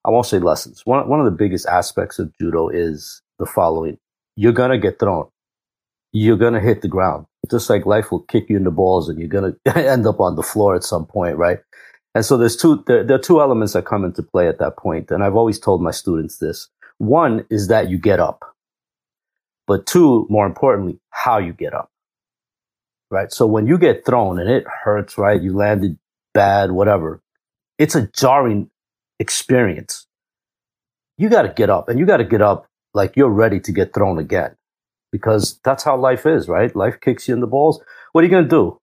I 0.04 0.10
won't 0.10 0.26
say 0.26 0.38
lessons. 0.38 0.82
One, 0.84 1.06
one 1.08 1.20
of 1.20 1.26
the 1.26 1.36
biggest 1.36 1.66
aspects 1.66 2.18
of 2.18 2.32
judo 2.40 2.68
is 2.68 3.20
the 3.38 3.46
following. 3.46 3.98
You're 4.36 4.52
going 4.52 4.70
to 4.70 4.78
get 4.78 4.98
thrown. 4.98 5.28
You're 6.12 6.38
going 6.38 6.54
to 6.54 6.60
hit 6.60 6.82
the 6.82 6.88
ground. 6.88 7.26
Just 7.50 7.68
like 7.68 7.86
life 7.86 8.10
will 8.10 8.22
kick 8.22 8.48
you 8.48 8.56
in 8.56 8.64
the 8.64 8.70
balls 8.70 9.08
and 9.08 9.18
you're 9.18 9.28
going 9.28 9.54
to 9.66 9.76
end 9.76 10.06
up 10.06 10.18
on 10.20 10.36
the 10.36 10.42
floor 10.42 10.74
at 10.74 10.84
some 10.84 11.06
point, 11.06 11.36
right? 11.36 11.58
And 12.14 12.24
so 12.24 12.36
there's 12.36 12.56
two, 12.56 12.82
there, 12.86 13.04
there 13.04 13.16
are 13.16 13.20
two 13.20 13.40
elements 13.40 13.74
that 13.74 13.84
come 13.84 14.04
into 14.04 14.22
play 14.22 14.48
at 14.48 14.58
that 14.58 14.76
point. 14.76 15.10
And 15.10 15.22
I've 15.24 15.36
always 15.36 15.58
told 15.58 15.82
my 15.82 15.92
students 15.92 16.38
this. 16.38 16.68
One 16.98 17.46
is 17.50 17.68
that 17.68 17.88
you 17.90 17.98
get 17.98 18.20
up. 18.20 18.44
But 19.66 19.86
two, 19.86 20.26
more 20.30 20.46
importantly, 20.46 20.98
how 21.10 21.38
you 21.38 21.52
get 21.52 21.74
up 21.74 21.90
right? 23.10 23.32
So 23.32 23.46
when 23.46 23.66
you 23.66 23.78
get 23.78 24.06
thrown 24.06 24.38
and 24.38 24.48
it 24.50 24.64
hurts, 24.84 25.18
right? 25.18 25.40
You 25.40 25.54
landed 25.54 25.98
bad, 26.34 26.72
whatever. 26.72 27.22
It's 27.78 27.94
a 27.94 28.08
jarring 28.08 28.70
experience. 29.18 30.06
You 31.18 31.28
got 31.28 31.42
to 31.42 31.50
get 31.50 31.70
up 31.70 31.88
and 31.88 31.98
you 31.98 32.06
got 32.06 32.18
to 32.18 32.24
get 32.24 32.42
up 32.42 32.68
like 32.94 33.16
you're 33.16 33.30
ready 33.30 33.60
to 33.60 33.72
get 33.72 33.92
thrown 33.94 34.18
again 34.18 34.56
because 35.12 35.60
that's 35.64 35.84
how 35.84 35.96
life 35.96 36.26
is, 36.26 36.48
right? 36.48 36.74
Life 36.74 37.00
kicks 37.00 37.28
you 37.28 37.34
in 37.34 37.40
the 37.40 37.46
balls. 37.46 37.82
What 38.12 38.22
are 38.22 38.24
you 38.24 38.30
going 38.30 38.44
to 38.44 38.50
do? 38.50 38.79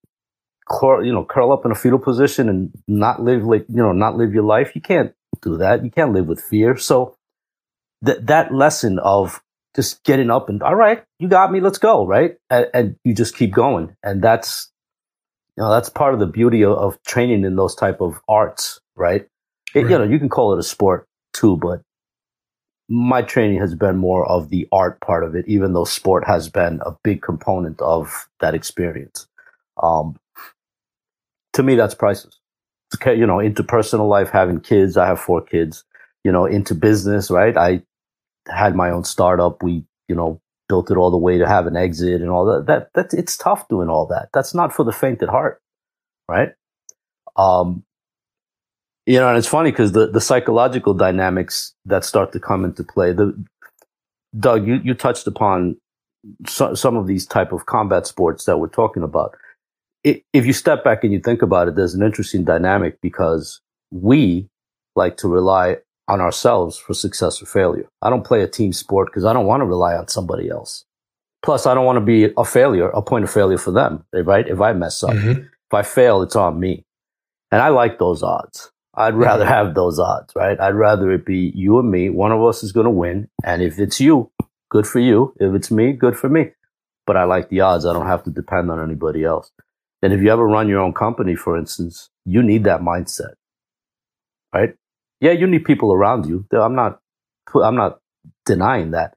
You 0.81 1.13
know, 1.13 1.25
curl 1.25 1.51
up 1.51 1.65
in 1.65 1.71
a 1.71 1.75
fetal 1.75 1.99
position 1.99 2.49
and 2.49 2.71
not 2.87 3.21
live 3.21 3.43
like, 3.43 3.65
you 3.69 3.77
know, 3.77 3.91
not 3.91 4.17
live 4.17 4.33
your 4.33 4.43
life. 4.43 4.75
You 4.75 4.81
can't 4.81 5.13
do 5.41 5.57
that. 5.57 5.83
You 5.83 5.91
can't 5.91 6.13
live 6.13 6.27
with 6.27 6.41
fear. 6.41 6.77
So 6.77 7.15
that, 8.01 8.27
that 8.27 8.53
lesson 8.53 8.99
of 8.99 9.41
just 9.75 10.03
getting 10.03 10.29
up 10.29 10.49
and, 10.49 10.63
all 10.63 10.75
right, 10.75 11.03
you 11.19 11.27
got 11.27 11.51
me, 11.51 11.59
let's 11.59 11.77
go. 11.77 12.05
Right. 12.05 12.37
And, 12.49 12.67
and 12.73 12.95
you 13.03 13.13
just 13.13 13.35
keep 13.35 13.53
going. 13.53 13.95
And 14.03 14.21
that's, 14.21 14.71
you 15.55 15.63
know, 15.63 15.71
that's 15.71 15.89
part 15.89 16.13
of 16.13 16.19
the 16.19 16.27
beauty 16.27 16.63
of, 16.63 16.73
of 16.73 17.03
training 17.03 17.45
in 17.45 17.55
those 17.55 17.75
type 17.75 18.01
of 18.01 18.19
arts. 18.27 18.79
Right. 18.95 19.27
It, 19.73 19.81
right. 19.81 19.91
You 19.91 19.97
know, 19.99 20.03
you 20.03 20.19
can 20.19 20.29
call 20.29 20.53
it 20.53 20.59
a 20.59 20.63
sport 20.63 21.07
too, 21.33 21.57
but 21.57 21.81
my 22.89 23.21
training 23.21 23.59
has 23.59 23.75
been 23.75 23.97
more 23.97 24.25
of 24.25 24.49
the 24.49 24.67
art 24.71 25.01
part 25.01 25.23
of 25.23 25.35
it, 25.35 25.45
even 25.47 25.73
though 25.73 25.83
sport 25.83 26.25
has 26.25 26.49
been 26.49 26.79
a 26.85 26.95
big 27.03 27.21
component 27.21 27.81
of 27.81 28.29
that 28.39 28.55
experience. 28.55 29.27
Um, 29.81 30.15
to 31.57 31.63
me, 31.63 31.75
that's 31.75 31.95
priceless. 31.95 32.39
You 33.05 33.25
know, 33.25 33.39
into 33.39 33.63
personal 33.63 34.07
life, 34.07 34.29
having 34.29 34.61
kids. 34.61 34.95
I 34.95 35.07
have 35.07 35.19
four 35.19 35.41
kids. 35.41 35.83
You 36.23 36.31
know, 36.31 36.45
into 36.45 36.75
business, 36.75 37.29
right? 37.29 37.57
I 37.57 37.81
had 38.47 38.75
my 38.75 38.91
own 38.91 39.03
startup. 39.03 39.63
We, 39.63 39.83
you 40.07 40.15
know, 40.15 40.39
built 40.69 40.91
it 40.91 40.97
all 40.97 41.11
the 41.11 41.17
way 41.17 41.37
to 41.37 41.47
have 41.47 41.65
an 41.65 41.75
exit 41.75 42.21
and 42.21 42.29
all 42.29 42.45
that. 42.45 42.67
That 42.67 42.89
that's 42.93 43.13
it's 43.13 43.35
tough 43.35 43.67
doing 43.69 43.89
all 43.89 44.05
that. 44.07 44.29
That's 44.33 44.53
not 44.53 44.71
for 44.71 44.85
the 44.85 44.91
faint 44.91 45.23
at 45.23 45.29
heart, 45.29 45.61
right? 46.29 46.49
Um, 47.35 47.83
you 49.07 49.19
know, 49.19 49.27
and 49.27 49.37
it's 49.37 49.47
funny 49.47 49.71
because 49.71 49.93
the 49.93 50.07
the 50.07 50.21
psychological 50.21 50.93
dynamics 50.93 51.73
that 51.85 52.05
start 52.05 52.31
to 52.33 52.39
come 52.39 52.65
into 52.65 52.83
play. 52.83 53.13
The 53.13 53.33
Doug, 54.37 54.67
you 54.67 54.79
you 54.83 54.93
touched 54.93 55.25
upon 55.25 55.77
so, 56.45 56.75
some 56.75 56.97
of 56.97 57.07
these 57.07 57.25
type 57.25 57.51
of 57.51 57.65
combat 57.65 58.05
sports 58.05 58.45
that 58.45 58.59
we're 58.59 58.67
talking 58.67 59.01
about 59.01 59.35
if 60.03 60.45
you 60.45 60.53
step 60.53 60.83
back 60.83 61.03
and 61.03 61.11
you 61.11 61.19
think 61.19 61.41
about 61.41 61.67
it, 61.67 61.75
there's 61.75 61.93
an 61.93 62.03
interesting 62.03 62.43
dynamic 62.43 62.99
because 63.01 63.61
we 63.91 64.49
like 64.95 65.17
to 65.17 65.27
rely 65.27 65.77
on 66.07 66.21
ourselves 66.21 66.77
for 66.77 66.93
success 66.93 67.41
or 67.41 67.45
failure. 67.45 67.87
I 68.01 68.09
don't 68.09 68.25
play 68.25 68.41
a 68.41 68.47
team 68.47 68.71
sport 68.73 69.09
because 69.09 69.25
I 69.25 69.33
don't 69.33 69.45
want 69.45 69.61
to 69.61 69.65
rely 69.65 69.95
on 69.95 70.07
somebody 70.07 70.49
else. 70.49 70.85
Plus, 71.43 71.65
I 71.65 71.73
don't 71.73 71.85
want 71.85 71.97
to 71.97 72.05
be 72.05 72.33
a 72.37 72.45
failure, 72.45 72.89
a 72.89 73.01
point 73.01 73.23
of 73.23 73.31
failure 73.31 73.57
for 73.57 73.71
them, 73.71 74.03
right? 74.13 74.47
If 74.47 74.59
I 74.59 74.73
mess 74.73 75.03
up, 75.03 75.11
mm-hmm. 75.11 75.41
if 75.41 75.73
I 75.73 75.83
fail, 75.83 76.21
it's 76.21 76.35
on 76.35 76.59
me. 76.59 76.85
And 77.51 77.61
I 77.61 77.69
like 77.69 77.99
those 77.99 78.23
odds. 78.23 78.71
I'd 78.95 79.13
rather 79.13 79.43
mm-hmm. 79.43 79.53
have 79.53 79.75
those 79.75 79.99
odds, 79.99 80.33
right? 80.35 80.59
I'd 80.59 80.75
rather 80.75 81.11
it 81.11 81.25
be 81.25 81.51
you 81.53 81.77
and 81.79 81.91
me. 81.91 82.09
One 82.09 82.31
of 82.31 82.43
us 82.43 82.63
is 82.63 82.71
going 82.71 82.85
to 82.85 82.91
win. 82.91 83.29
And 83.43 83.61
if 83.61 83.77
it's 83.77 83.99
you, 83.99 84.31
good 84.69 84.87
for 84.87 84.99
you. 84.99 85.33
If 85.39 85.53
it's 85.53 85.69
me, 85.69 85.93
good 85.93 86.17
for 86.17 86.29
me. 86.29 86.51
But 87.05 87.15
I 87.15 87.25
like 87.25 87.49
the 87.49 87.61
odds. 87.61 87.85
I 87.85 87.93
don't 87.93 88.07
have 88.07 88.23
to 88.23 88.31
depend 88.31 88.71
on 88.71 88.83
anybody 88.83 89.23
else. 89.23 89.51
And 90.01 90.13
if 90.13 90.21
you 90.21 90.31
ever 90.31 90.45
run 90.45 90.67
your 90.67 90.79
own 90.79 90.93
company, 90.93 91.35
for 91.35 91.57
instance, 91.57 92.09
you 92.25 92.43
need 92.43 92.63
that 92.65 92.81
mindset, 92.81 93.33
right? 94.53 94.75
Yeah, 95.19 95.31
you 95.31 95.47
need 95.47 95.65
people 95.65 95.91
around 95.91 96.25
you. 96.27 96.45
I'm 96.51 96.75
not, 96.75 96.99
I'm 97.55 97.75
not 97.75 97.99
denying 98.45 98.91
that, 98.91 99.15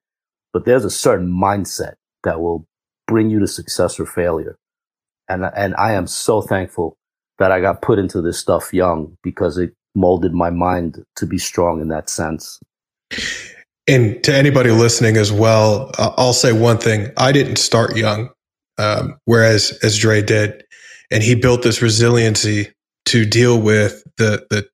but 0.52 0.64
there's 0.64 0.84
a 0.84 0.90
certain 0.90 1.28
mindset 1.28 1.94
that 2.24 2.40
will 2.40 2.66
bring 3.06 3.28
you 3.28 3.40
to 3.40 3.46
success 3.46 4.00
or 4.00 4.06
failure. 4.06 4.56
And, 5.28 5.44
and 5.54 5.74
I 5.76 5.92
am 5.92 6.06
so 6.06 6.40
thankful 6.40 6.96
that 7.38 7.52
I 7.52 7.60
got 7.60 7.82
put 7.82 7.98
into 7.98 8.22
this 8.22 8.38
stuff 8.38 8.72
young 8.72 9.16
because 9.22 9.58
it 9.58 9.74
molded 9.94 10.32
my 10.32 10.50
mind 10.50 11.04
to 11.16 11.26
be 11.26 11.38
strong 11.38 11.80
in 11.80 11.88
that 11.88 12.08
sense. 12.08 12.60
And 13.88 14.22
to 14.24 14.34
anybody 14.34 14.70
listening 14.70 15.16
as 15.16 15.32
well, 15.32 15.90
I'll 15.98 16.32
say 16.32 16.52
one 16.52 16.78
thing. 16.78 17.10
I 17.16 17.32
didn't 17.32 17.56
start 17.56 17.96
young, 17.96 18.30
um, 18.80 19.18
whereas 19.26 19.78
as 19.82 19.98
Dre 19.98 20.22
did 20.22 20.64
and 21.10 21.22
he 21.22 21.34
built 21.34 21.62
this 21.62 21.82
resiliency 21.82 22.68
to 23.06 23.26
deal 23.26 23.60
with 23.60 24.02
the 24.16 24.46
the 24.50 24.68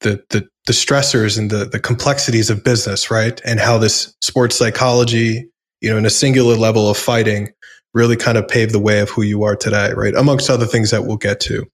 the 0.00 0.22
the, 0.30 0.48
the 0.66 0.72
stressors 0.72 1.38
and 1.38 1.50
the 1.50 1.64
the 1.64 1.80
complexities 1.80 2.50
of 2.50 2.62
business, 2.62 3.10
right? 3.10 3.40
And 3.44 3.60
how 3.60 3.78
this 3.78 4.14
sports 4.20 4.56
psychology, 4.56 5.48
you 5.80 5.90
know, 5.90 5.96
in 5.96 6.04
a 6.04 6.10
singular 6.10 6.54
level 6.54 6.90
of 6.90 6.98
fighting, 6.98 7.48
really 7.94 8.16
kind 8.16 8.36
of 8.36 8.46
paved 8.46 8.72
the 8.72 8.78
way 8.78 9.00
of 9.00 9.08
who 9.08 9.22
you 9.22 9.42
are 9.44 9.56
today, 9.56 9.92
right? 9.94 10.14
Amongst 10.14 10.50
other 10.50 10.66
things 10.66 10.90
that 10.90 11.04
we'll 11.04 11.16
get 11.16 11.40
to. 11.40 11.64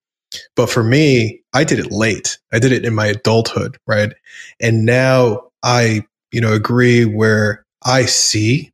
But 0.54 0.70
for 0.70 0.84
me, 0.84 1.42
I 1.52 1.64
did 1.64 1.78
it 1.80 1.90
late. 1.90 2.38
I 2.52 2.58
did 2.60 2.72
it 2.72 2.84
in 2.84 2.94
my 2.94 3.06
adulthood, 3.06 3.76
right? 3.86 4.12
And 4.60 4.84
now 4.84 5.48
I, 5.62 6.02
you 6.30 6.40
know, 6.40 6.52
agree 6.52 7.04
where 7.04 7.64
I 7.84 8.06
see 8.06 8.72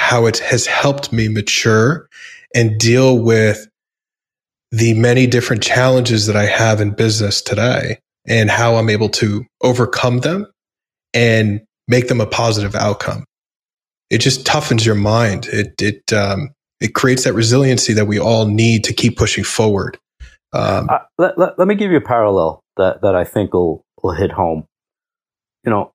how 0.00 0.24
it 0.24 0.38
has 0.38 0.66
helped 0.66 1.12
me 1.12 1.28
mature 1.28 2.08
and 2.54 2.78
deal 2.78 3.18
with 3.18 3.68
the 4.72 4.94
many 4.94 5.26
different 5.26 5.62
challenges 5.62 6.26
that 6.26 6.36
I 6.36 6.46
have 6.46 6.80
in 6.80 6.92
business 6.92 7.42
today 7.42 7.98
and 8.26 8.50
how 8.50 8.76
I'm 8.76 8.88
able 8.88 9.10
to 9.10 9.44
overcome 9.62 10.20
them 10.20 10.46
and 11.12 11.60
make 11.86 12.08
them 12.08 12.20
a 12.20 12.26
positive 12.26 12.74
outcome. 12.74 13.24
It 14.08 14.18
just 14.18 14.46
toughens 14.46 14.86
your 14.86 14.94
mind. 14.94 15.46
It 15.52 15.80
it 15.82 16.12
um, 16.12 16.50
it 16.80 16.94
creates 16.94 17.24
that 17.24 17.34
resiliency 17.34 17.92
that 17.92 18.06
we 18.06 18.18
all 18.18 18.46
need 18.46 18.84
to 18.84 18.94
keep 18.94 19.18
pushing 19.18 19.44
forward. 19.44 19.98
Um, 20.52 20.88
uh, 20.88 20.98
let, 21.18 21.38
let, 21.38 21.58
let 21.58 21.68
me 21.68 21.74
give 21.74 21.90
you 21.90 21.98
a 21.98 22.00
parallel 22.00 22.60
that, 22.76 23.02
that 23.02 23.14
I 23.14 23.24
think 23.24 23.52
will, 23.52 23.84
will 24.02 24.14
hit 24.14 24.32
home. 24.32 24.64
You 25.64 25.70
know, 25.70 25.92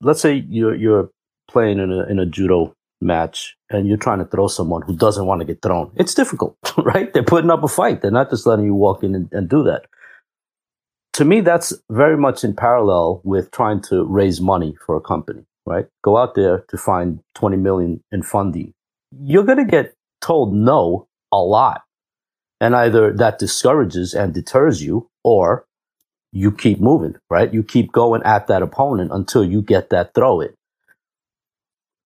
let's 0.00 0.20
say 0.20 0.44
you're 0.48 0.76
you're 0.76 1.10
playing 1.50 1.80
in 1.80 1.90
a 1.90 2.06
in 2.06 2.18
a 2.20 2.24
judo 2.24 2.72
match 3.02 3.56
and 3.70 3.86
you're 3.86 3.96
trying 3.96 4.20
to 4.20 4.24
throw 4.24 4.46
someone 4.46 4.82
who 4.82 4.96
doesn't 4.96 5.26
want 5.26 5.40
to 5.40 5.44
get 5.44 5.60
thrown. 5.60 5.90
It's 5.96 6.14
difficult, 6.14 6.56
right? 6.78 7.12
They're 7.12 7.22
putting 7.22 7.50
up 7.50 7.62
a 7.62 7.68
fight. 7.68 8.00
They're 8.02 8.10
not 8.10 8.30
just 8.30 8.46
letting 8.46 8.64
you 8.64 8.74
walk 8.74 9.02
in 9.02 9.14
and, 9.14 9.28
and 9.32 9.48
do 9.48 9.62
that. 9.64 9.86
To 11.14 11.24
me, 11.24 11.40
that's 11.40 11.74
very 11.90 12.16
much 12.16 12.42
in 12.42 12.54
parallel 12.54 13.20
with 13.24 13.50
trying 13.50 13.82
to 13.82 14.04
raise 14.04 14.40
money 14.40 14.76
for 14.86 14.96
a 14.96 15.00
company, 15.00 15.44
right? 15.66 15.86
Go 16.02 16.16
out 16.16 16.34
there 16.34 16.64
to 16.68 16.78
find 16.78 17.20
20 17.34 17.56
million 17.58 18.02
in 18.10 18.22
funding. 18.22 18.72
You're 19.22 19.44
going 19.44 19.58
to 19.58 19.70
get 19.70 19.94
told 20.22 20.54
no 20.54 21.08
a 21.30 21.36
lot. 21.38 21.82
And 22.60 22.74
either 22.74 23.12
that 23.12 23.38
discourages 23.38 24.14
and 24.14 24.32
deters 24.32 24.82
you 24.82 25.10
or 25.22 25.66
you 26.32 26.50
keep 26.50 26.80
moving, 26.80 27.16
right? 27.28 27.52
You 27.52 27.62
keep 27.62 27.92
going 27.92 28.22
at 28.22 28.46
that 28.46 28.62
opponent 28.62 29.10
until 29.12 29.44
you 29.44 29.60
get 29.60 29.90
that 29.90 30.14
throw 30.14 30.40
it 30.40 30.54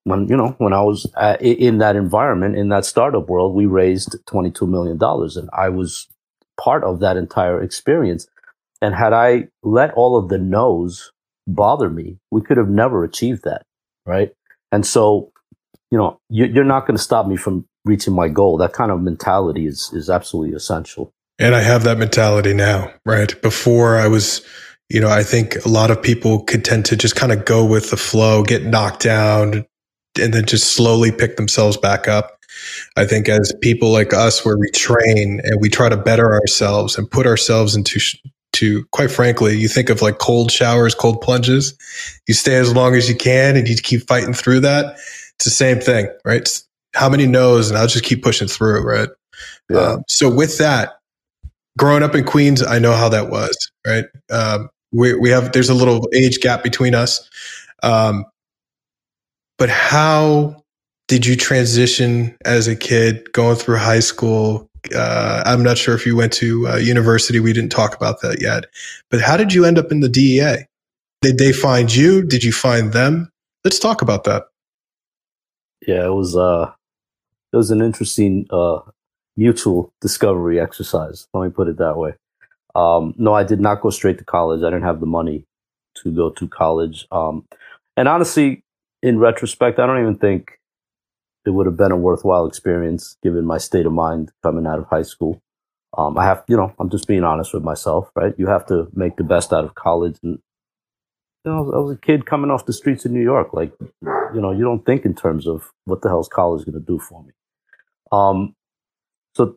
when 0.06 0.28
you 0.28 0.36
know 0.36 0.54
when 0.58 0.72
I 0.72 0.82
was 0.82 1.10
uh, 1.16 1.36
in 1.40 1.78
that 1.78 1.96
environment 1.96 2.56
in 2.56 2.68
that 2.68 2.84
startup 2.84 3.28
world, 3.28 3.54
we 3.54 3.66
raised 3.66 4.16
twenty 4.26 4.52
two 4.52 4.66
million 4.66 4.96
dollars, 4.98 5.36
and 5.36 5.50
I 5.52 5.68
was 5.68 6.06
part 6.58 6.84
of 6.84 7.00
that 7.00 7.16
entire 7.16 7.60
experience. 7.60 8.28
And 8.80 8.94
had 8.94 9.12
I 9.12 9.48
let 9.64 9.92
all 9.94 10.16
of 10.16 10.28
the 10.28 10.38
no's 10.38 11.10
bother 11.48 11.90
me, 11.90 12.18
we 12.30 12.40
could 12.40 12.56
have 12.56 12.68
never 12.68 13.02
achieved 13.02 13.42
that, 13.44 13.62
right? 14.04 14.32
And 14.70 14.86
so, 14.86 15.32
you 15.90 15.98
know, 15.98 16.20
you, 16.28 16.60
are 16.60 16.64
not 16.64 16.86
going 16.86 16.96
to 16.96 17.02
stop 17.02 17.26
me 17.26 17.36
from 17.36 17.66
reaching 17.84 18.14
my 18.14 18.28
goal. 18.28 18.58
That 18.58 18.74
kind 18.74 18.92
of 18.92 19.00
mentality 19.00 19.66
is 19.66 19.90
is 19.92 20.08
absolutely 20.08 20.54
essential. 20.54 21.10
And 21.40 21.52
I 21.54 21.62
have 21.62 21.82
that 21.82 21.98
mentality 21.98 22.54
now, 22.54 22.92
right? 23.04 23.40
Before 23.42 23.96
I 23.96 24.06
was 24.06 24.40
you 24.88 25.00
know, 25.00 25.08
I 25.08 25.24
think 25.24 25.64
a 25.64 25.68
lot 25.68 25.90
of 25.90 26.00
people 26.00 26.44
could 26.44 26.64
tend 26.64 26.84
to 26.84 26.96
just 26.96 27.16
kind 27.16 27.32
of 27.32 27.44
go 27.44 27.64
with 27.64 27.90
the 27.90 27.96
flow, 27.96 28.44
get 28.44 28.64
knocked 28.64 29.02
down, 29.02 29.66
and 30.18 30.34
then 30.34 30.44
just 30.44 30.72
slowly 30.72 31.12
pick 31.12 31.36
themselves 31.36 31.76
back 31.76 32.08
up. 32.08 32.38
I 32.96 33.04
think 33.04 33.28
as 33.28 33.52
people 33.60 33.90
like 33.90 34.12
us, 34.12 34.44
where 34.44 34.56
we 34.56 34.70
train 34.70 35.40
and 35.44 35.60
we 35.60 35.68
try 35.68 35.88
to 35.88 35.96
better 35.96 36.32
ourselves 36.32 36.96
and 36.96 37.10
put 37.10 37.26
ourselves 37.26 37.76
into, 37.76 38.00
to 38.54 38.84
quite 38.92 39.10
frankly, 39.10 39.56
you 39.56 39.68
think 39.68 39.90
of 39.90 40.02
like 40.02 40.18
cold 40.18 40.50
showers, 40.50 40.94
cold 40.94 41.20
plunges. 41.20 41.76
You 42.26 42.34
stay 42.34 42.56
as 42.56 42.74
long 42.74 42.94
as 42.94 43.08
you 43.08 43.14
can 43.14 43.56
and 43.56 43.68
you 43.68 43.76
keep 43.76 44.06
fighting 44.06 44.32
through 44.34 44.60
that. 44.60 44.94
It's 45.34 45.44
the 45.44 45.50
same 45.50 45.80
thing, 45.80 46.08
right? 46.24 46.48
how 46.96 47.08
many 47.08 47.26
no's 47.26 47.70
and 47.70 47.78
I'll 47.78 47.86
just 47.86 48.04
keep 48.04 48.22
pushing 48.22 48.48
through, 48.48 48.80
right? 48.80 49.08
Yeah. 49.70 49.78
Um, 49.78 50.04
so 50.08 50.34
with 50.34 50.58
that, 50.58 50.98
growing 51.78 52.02
up 52.02 52.14
in 52.14 52.24
Queens, 52.24 52.62
I 52.62 52.78
know 52.78 52.92
how 52.92 53.08
that 53.10 53.28
was, 53.28 53.70
right? 53.86 54.06
Um, 54.30 54.70
we, 54.92 55.14
we 55.14 55.30
have, 55.30 55.52
there's 55.52 55.68
a 55.68 55.74
little 55.74 56.08
age 56.14 56.40
gap 56.40 56.62
between 56.62 56.94
us. 56.94 57.28
Um, 57.82 58.24
but 59.58 59.68
how 59.68 60.62
did 61.08 61.24
you 61.24 61.36
transition 61.36 62.36
as 62.44 62.68
a 62.68 62.76
kid 62.76 63.32
going 63.32 63.56
through 63.56 63.76
high 63.76 64.00
school? 64.00 64.68
Uh, 64.94 65.42
I'm 65.46 65.62
not 65.62 65.78
sure 65.78 65.94
if 65.94 66.06
you 66.06 66.16
went 66.16 66.32
to 66.34 66.68
uh, 66.68 66.76
university. 66.76 67.40
We 67.40 67.52
didn't 67.52 67.72
talk 67.72 67.94
about 67.94 68.20
that 68.22 68.40
yet. 68.40 68.66
But 69.10 69.20
how 69.20 69.36
did 69.36 69.52
you 69.52 69.64
end 69.64 69.78
up 69.78 69.90
in 69.90 70.00
the 70.00 70.08
DEA? 70.08 70.66
Did 71.22 71.38
they 71.38 71.52
find 71.52 71.94
you? 71.94 72.22
Did 72.22 72.44
you 72.44 72.52
find 72.52 72.92
them? 72.92 73.30
Let's 73.64 73.78
talk 73.78 74.02
about 74.02 74.24
that. 74.24 74.44
Yeah, 75.86 76.06
it 76.06 76.12
was 76.12 76.36
uh, 76.36 76.72
it 77.52 77.56
was 77.56 77.70
an 77.70 77.80
interesting 77.80 78.46
uh, 78.50 78.80
mutual 79.36 79.92
discovery 80.00 80.60
exercise. 80.60 81.26
Let 81.32 81.44
me 81.44 81.50
put 81.50 81.68
it 81.68 81.78
that 81.78 81.96
way. 81.96 82.14
Um, 82.74 83.14
no, 83.16 83.32
I 83.32 83.44
did 83.44 83.60
not 83.60 83.80
go 83.80 83.90
straight 83.90 84.18
to 84.18 84.24
college. 84.24 84.62
I 84.62 84.66
didn't 84.66 84.82
have 84.82 85.00
the 85.00 85.06
money 85.06 85.44
to 86.02 86.12
go 86.12 86.30
to 86.30 86.48
college. 86.48 87.06
Um, 87.10 87.46
and 87.96 88.08
honestly, 88.08 88.62
in 89.02 89.18
retrospect, 89.18 89.78
I 89.78 89.86
don't 89.86 90.00
even 90.00 90.18
think 90.18 90.58
it 91.44 91.50
would 91.50 91.66
have 91.66 91.76
been 91.76 91.92
a 91.92 91.96
worthwhile 91.96 92.46
experience 92.46 93.16
given 93.22 93.44
my 93.44 93.58
state 93.58 93.86
of 93.86 93.92
mind 93.92 94.32
coming 94.42 94.66
out 94.66 94.78
of 94.78 94.86
high 94.86 95.02
school. 95.02 95.40
Um, 95.96 96.18
I 96.18 96.24
have, 96.24 96.44
you 96.48 96.56
know, 96.56 96.74
I'm 96.78 96.90
just 96.90 97.06
being 97.06 97.24
honest 97.24 97.54
with 97.54 97.62
myself, 97.62 98.10
right? 98.14 98.34
You 98.36 98.48
have 98.48 98.66
to 98.66 98.88
make 98.92 99.16
the 99.16 99.24
best 99.24 99.52
out 99.52 99.64
of 99.64 99.74
college. 99.74 100.18
And, 100.22 100.40
you 101.44 101.52
know, 101.52 101.72
I 101.72 101.78
was 101.78 101.96
a 101.96 102.00
kid 102.00 102.26
coming 102.26 102.50
off 102.50 102.66
the 102.66 102.72
streets 102.72 103.04
of 103.04 103.12
New 103.12 103.22
York. 103.22 103.54
Like, 103.54 103.72
you 103.80 104.40
know, 104.40 104.50
you 104.50 104.64
don't 104.64 104.84
think 104.84 105.04
in 105.04 105.14
terms 105.14 105.46
of 105.46 105.70
what 105.84 106.02
the 106.02 106.08
hell's 106.08 106.28
college 106.28 106.66
going 106.66 106.78
to 106.78 106.84
do 106.84 106.98
for 106.98 107.22
me. 107.22 107.32
Um, 108.12 108.54
so 109.34 109.56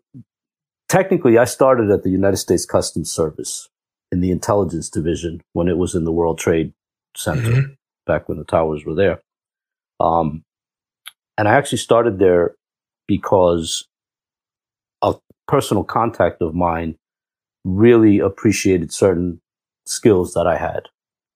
technically, 0.88 1.38
I 1.38 1.46
started 1.46 1.90
at 1.90 2.04
the 2.04 2.10
United 2.10 2.38
States 2.38 2.66
Customs 2.66 3.12
Service 3.12 3.68
in 4.12 4.22
the 4.22 4.32
intelligence 4.32 4.90
division 4.90 5.42
when 5.54 5.68
it 5.68 5.78
was 5.78 5.96
in 5.96 6.06
the 6.06 6.12
World 6.12 6.38
Trade 6.38 6.74
Center 7.18 7.52
mm-hmm. 7.52 7.74
back 8.06 8.30
when 8.30 8.38
the 8.38 8.46
towers 8.46 8.86
were 8.86 8.96
there. 8.96 9.22
Um, 10.00 10.44
and 11.38 11.48
I 11.48 11.54
actually 11.54 11.78
started 11.80 12.20
there 12.20 12.56
because 13.08 13.88
a 15.02 15.16
personal 15.48 15.84
contact 15.84 16.42
of 16.42 16.54
mine 16.54 16.96
really 17.64 18.20
appreciated 18.20 18.92
certain 18.92 19.42
skills 19.86 20.34
that 20.34 20.48
I 20.48 20.58
had, 20.58 20.88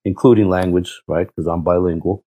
including 0.04 0.48
language, 0.48 1.02
right? 1.08 1.26
Because 1.26 1.46
I'm 1.46 1.62
bilingual. 1.62 2.24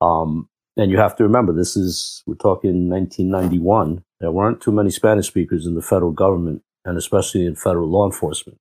Um, 0.00 0.48
and 0.76 0.90
you 0.90 0.98
have 0.98 1.16
to 1.16 1.24
remember, 1.24 1.52
this 1.52 1.76
is, 1.76 2.22
we're 2.26 2.34
talking 2.34 2.88
1991. 2.88 4.04
There 4.20 4.30
weren't 4.30 4.60
too 4.60 4.72
many 4.72 4.90
Spanish 4.90 5.26
speakers 5.26 5.66
in 5.66 5.74
the 5.74 5.82
federal 5.82 6.12
government 6.12 6.62
and 6.84 6.96
especially 6.96 7.46
in 7.46 7.54
federal 7.54 7.88
law 7.88 8.06
enforcement. 8.06 8.58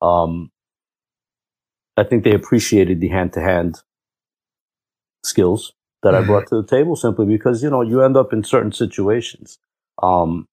Um, 0.00 0.50
I 1.96 2.04
think 2.04 2.22
they 2.22 2.32
appreciated 2.34 3.00
the 3.00 3.08
hand 3.08 3.32
to 3.32 3.40
hand 3.40 3.82
skills 5.24 5.72
that 6.02 6.14
I 6.14 6.22
brought 6.22 6.46
to 6.48 6.62
the 6.62 6.66
table 6.66 6.96
simply 6.96 7.26
because, 7.26 7.62
you 7.62 7.70
know, 7.70 7.82
you 7.82 8.02
end 8.02 8.16
up 8.16 8.32
in 8.32 8.44
certain 8.44 8.72
situations. 8.72 9.58
Um, 10.02 10.46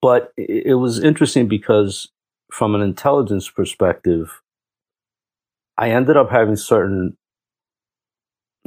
but 0.00 0.32
it, 0.36 0.66
it 0.66 0.74
was 0.74 0.98
interesting 0.98 1.48
because 1.48 2.08
from 2.50 2.74
an 2.74 2.80
intelligence 2.80 3.50
perspective, 3.50 4.40
I 5.76 5.90
ended 5.90 6.16
up 6.16 6.30
having 6.30 6.56
certain 6.56 7.16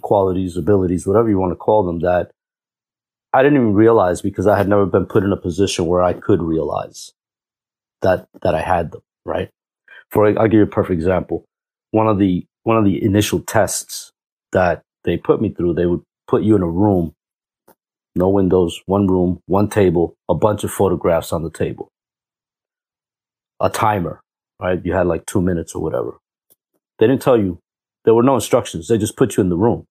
qualities, 0.01 0.57
abilities, 0.57 1.07
whatever 1.07 1.29
you 1.29 1.39
want 1.39 1.51
to 1.51 1.57
call 1.57 1.83
them, 1.83 1.99
that 1.99 2.31
I 3.33 3.43
didn't 3.43 3.57
even 3.57 3.73
realize 3.73 4.21
because 4.21 4.47
I 4.47 4.57
had 4.57 4.67
never 4.67 4.85
been 4.85 5.05
put 5.05 5.23
in 5.23 5.31
a 5.31 5.37
position 5.37 5.87
where 5.87 6.01
I 6.01 6.13
could 6.13 6.41
realize 6.41 7.13
that 8.01 8.27
that 8.41 8.55
I 8.55 8.61
had 8.61 8.91
them. 8.91 9.01
Right. 9.25 9.49
For 10.09 10.27
I'll 10.27 10.47
give 10.47 10.59
you 10.59 10.63
a 10.63 10.67
perfect 10.67 10.93
example. 10.93 11.45
One 11.91 12.07
of 12.07 12.19
the 12.19 12.45
one 12.63 12.77
of 12.77 12.85
the 12.85 13.03
initial 13.03 13.39
tests 13.39 14.11
that 14.51 14.83
they 15.05 15.17
put 15.17 15.41
me 15.41 15.49
through, 15.49 15.75
they 15.75 15.87
would 15.87 16.03
put 16.27 16.43
you 16.43 16.55
in 16.55 16.63
a 16.63 16.69
room, 16.69 17.13
no 18.15 18.29
windows, 18.29 18.81
one 18.87 19.07
room, 19.07 19.41
one 19.47 19.69
table, 19.69 20.15
a 20.29 20.35
bunch 20.35 20.63
of 20.63 20.71
photographs 20.71 21.33
on 21.33 21.43
the 21.43 21.51
table, 21.51 21.89
a 23.61 23.69
timer. 23.69 24.21
Right. 24.61 24.79
You 24.85 24.93
had 24.93 25.07
like 25.07 25.25
two 25.25 25.41
minutes 25.41 25.75
or 25.75 25.83
whatever. 25.83 26.13
They 26.99 27.07
didn't 27.07 27.21
tell 27.23 27.37
you. 27.39 27.59
There 28.05 28.13
were 28.15 28.23
no 28.23 28.35
instructions. 28.35 28.87
They 28.87 28.97
just 28.97 29.17
put 29.17 29.37
you 29.37 29.41
in 29.41 29.49
the 29.49 29.57
room. 29.57 29.85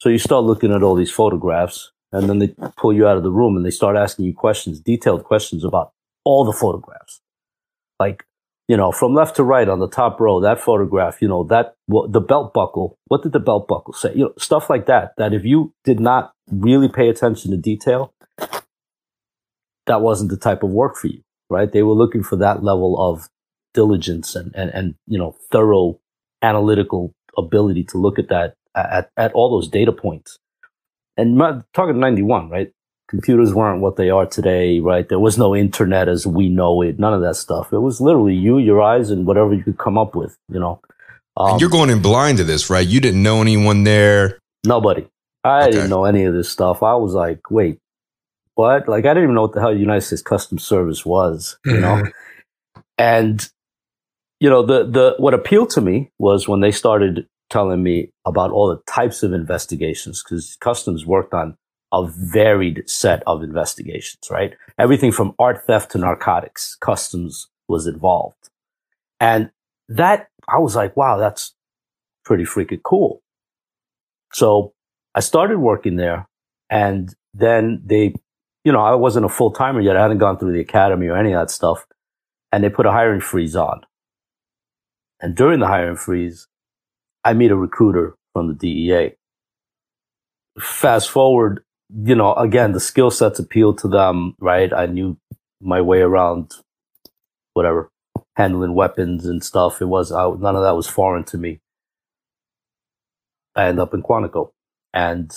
So 0.00 0.10
you 0.10 0.18
start 0.18 0.44
looking 0.44 0.72
at 0.74 0.82
all 0.84 0.94
these 0.96 1.10
photographs 1.12 1.92
and 2.12 2.28
then 2.28 2.38
they 2.40 2.54
pull 2.78 2.92
you 2.92 3.08
out 3.08 3.16
of 3.16 3.24
the 3.24 3.32
room 3.32 3.56
and 3.56 3.66
they 3.66 3.70
start 3.70 3.96
asking 3.96 4.26
you 4.26 4.34
questions, 4.34 4.80
detailed 4.80 5.24
questions 5.24 5.64
about 5.64 5.92
all 6.24 6.44
the 6.44 6.52
photographs. 6.52 7.20
Like, 8.00 8.24
you 8.68 8.76
know, 8.76 8.92
from 8.92 9.14
left 9.14 9.36
to 9.36 9.42
right 9.42 9.68
on 9.68 9.78
the 9.78 9.88
top 9.88 10.20
row, 10.20 10.40
that 10.40 10.60
photograph, 10.60 11.22
you 11.22 11.28
know, 11.28 11.42
that, 11.44 11.74
the 11.88 12.20
belt 12.20 12.52
buckle, 12.52 12.98
what 13.06 13.22
did 13.22 13.32
the 13.32 13.40
belt 13.40 13.66
buckle 13.66 13.94
say? 13.94 14.12
You 14.12 14.24
know, 14.24 14.32
stuff 14.38 14.68
like 14.68 14.86
that, 14.86 15.14
that 15.16 15.32
if 15.32 15.44
you 15.44 15.72
did 15.84 16.00
not 16.00 16.32
really 16.50 16.88
pay 16.88 17.08
attention 17.08 17.50
to 17.50 17.56
detail, 17.56 18.12
that 19.86 20.02
wasn't 20.02 20.30
the 20.30 20.36
type 20.36 20.62
of 20.62 20.70
work 20.70 20.96
for 20.96 21.06
you, 21.06 21.22
right? 21.48 21.72
They 21.72 21.82
were 21.82 21.94
looking 21.94 22.22
for 22.22 22.36
that 22.36 22.62
level 22.62 23.00
of 23.00 23.28
diligence 23.72 24.36
and, 24.36 24.54
and, 24.54 24.70
and, 24.74 24.94
you 25.06 25.18
know, 25.18 25.34
thorough 25.50 25.98
analytical 26.42 27.14
ability 27.38 27.84
to 27.84 27.98
look 27.98 28.18
at 28.18 28.28
that 28.28 28.54
at, 28.74 29.10
at 29.16 29.32
all 29.32 29.50
those 29.50 29.68
data 29.68 29.92
points. 29.92 30.38
And 31.16 31.40
talking 31.72 31.98
91, 31.98 32.50
right? 32.50 32.70
Computers 33.08 33.54
weren't 33.54 33.80
what 33.80 33.96
they 33.96 34.10
are 34.10 34.26
today, 34.26 34.80
right? 34.80 35.08
There 35.08 35.18
was 35.18 35.38
no 35.38 35.56
internet 35.56 36.08
as 36.08 36.26
we 36.26 36.50
know 36.50 36.82
it, 36.82 36.98
none 36.98 37.14
of 37.14 37.22
that 37.22 37.36
stuff. 37.36 37.72
It 37.72 37.78
was 37.78 38.02
literally 38.02 38.34
you, 38.34 38.58
your 38.58 38.82
eyes, 38.82 39.10
and 39.10 39.26
whatever 39.26 39.54
you 39.54 39.62
could 39.62 39.78
come 39.78 39.96
up 39.96 40.14
with, 40.14 40.36
you 40.52 40.60
know. 40.60 40.80
Um, 41.36 41.58
you're 41.58 41.70
going 41.70 41.88
in 41.88 42.02
blind 42.02 42.38
to 42.38 42.44
this, 42.44 42.68
right? 42.68 42.86
You 42.86 43.00
didn't 43.00 43.22
know 43.22 43.40
anyone 43.40 43.84
there. 43.84 44.38
Nobody. 44.66 45.06
I 45.42 45.62
okay. 45.62 45.70
didn't 45.70 45.90
know 45.90 46.04
any 46.04 46.24
of 46.24 46.34
this 46.34 46.50
stuff. 46.50 46.82
I 46.82 46.96
was 46.96 47.14
like, 47.14 47.50
wait, 47.50 47.78
what? 48.56 48.88
Like, 48.88 49.06
I 49.06 49.14
didn't 49.14 49.22
even 49.22 49.34
know 49.36 49.42
what 49.42 49.52
the 49.54 49.60
hell 49.60 49.74
United 49.74 50.02
States 50.02 50.20
Customs 50.20 50.64
Service 50.64 51.06
was, 51.06 51.56
you 51.64 51.80
know? 51.80 52.02
and, 52.98 53.48
you 54.40 54.50
know, 54.50 54.66
the, 54.66 54.84
the, 54.84 55.14
what 55.18 55.32
appealed 55.32 55.70
to 55.70 55.80
me 55.80 56.10
was 56.18 56.46
when 56.46 56.60
they 56.60 56.72
started 56.72 57.26
telling 57.48 57.82
me 57.82 58.10
about 58.26 58.50
all 58.50 58.68
the 58.68 58.82
types 58.86 59.22
of 59.22 59.32
investigations 59.32 60.22
because 60.22 60.56
customs 60.60 61.06
worked 61.06 61.32
on 61.32 61.56
a 61.92 62.06
varied 62.06 62.88
set 62.88 63.22
of 63.26 63.42
investigations, 63.42 64.28
right? 64.30 64.54
Everything 64.78 65.12
from 65.12 65.34
art 65.38 65.66
theft 65.66 65.92
to 65.92 65.98
narcotics, 65.98 66.76
customs 66.76 67.48
was 67.66 67.86
involved. 67.86 68.50
And 69.20 69.50
that, 69.88 70.28
I 70.48 70.58
was 70.58 70.76
like, 70.76 70.96
wow, 70.96 71.18
that's 71.18 71.54
pretty 72.24 72.44
freaking 72.44 72.82
cool. 72.82 73.22
So 74.32 74.74
I 75.14 75.20
started 75.20 75.58
working 75.58 75.96
there 75.96 76.28
and 76.70 77.14
then 77.32 77.82
they, 77.84 78.14
you 78.64 78.72
know, 78.72 78.80
I 78.80 78.94
wasn't 78.94 79.26
a 79.26 79.30
full 79.30 79.50
timer 79.50 79.80
yet. 79.80 79.96
I 79.96 80.02
hadn't 80.02 80.18
gone 80.18 80.38
through 80.38 80.52
the 80.52 80.60
academy 80.60 81.06
or 81.08 81.16
any 81.16 81.32
of 81.32 81.40
that 81.40 81.50
stuff. 81.50 81.86
And 82.52 82.62
they 82.62 82.68
put 82.68 82.86
a 82.86 82.92
hiring 82.92 83.20
freeze 83.20 83.56
on. 83.56 83.80
And 85.20 85.34
during 85.34 85.60
the 85.60 85.66
hiring 85.66 85.96
freeze, 85.96 86.46
I 87.24 87.32
meet 87.32 87.50
a 87.50 87.56
recruiter 87.56 88.16
from 88.32 88.48
the 88.48 88.54
DEA. 88.54 89.16
Fast 90.58 91.10
forward, 91.10 91.62
you 91.90 92.14
know, 92.14 92.34
again, 92.34 92.72
the 92.72 92.80
skill 92.80 93.10
sets 93.10 93.38
appealed 93.38 93.78
to 93.78 93.88
them, 93.88 94.34
right? 94.40 94.72
I 94.72 94.86
knew 94.86 95.16
my 95.60 95.80
way 95.80 96.00
around 96.00 96.52
whatever, 97.54 97.90
handling 98.36 98.74
weapons 98.74 99.26
and 99.26 99.42
stuff. 99.42 99.80
It 99.80 99.86
was, 99.86 100.12
I, 100.12 100.28
none 100.30 100.56
of 100.56 100.62
that 100.62 100.76
was 100.76 100.86
foreign 100.86 101.24
to 101.24 101.38
me. 101.38 101.60
I 103.56 103.66
end 103.66 103.80
up 103.80 103.94
in 103.94 104.02
Quantico. 104.02 104.50
And 104.92 105.34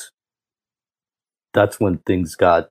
that's 1.54 1.80
when 1.80 2.00
things 2.00 2.36
got, 2.36 2.70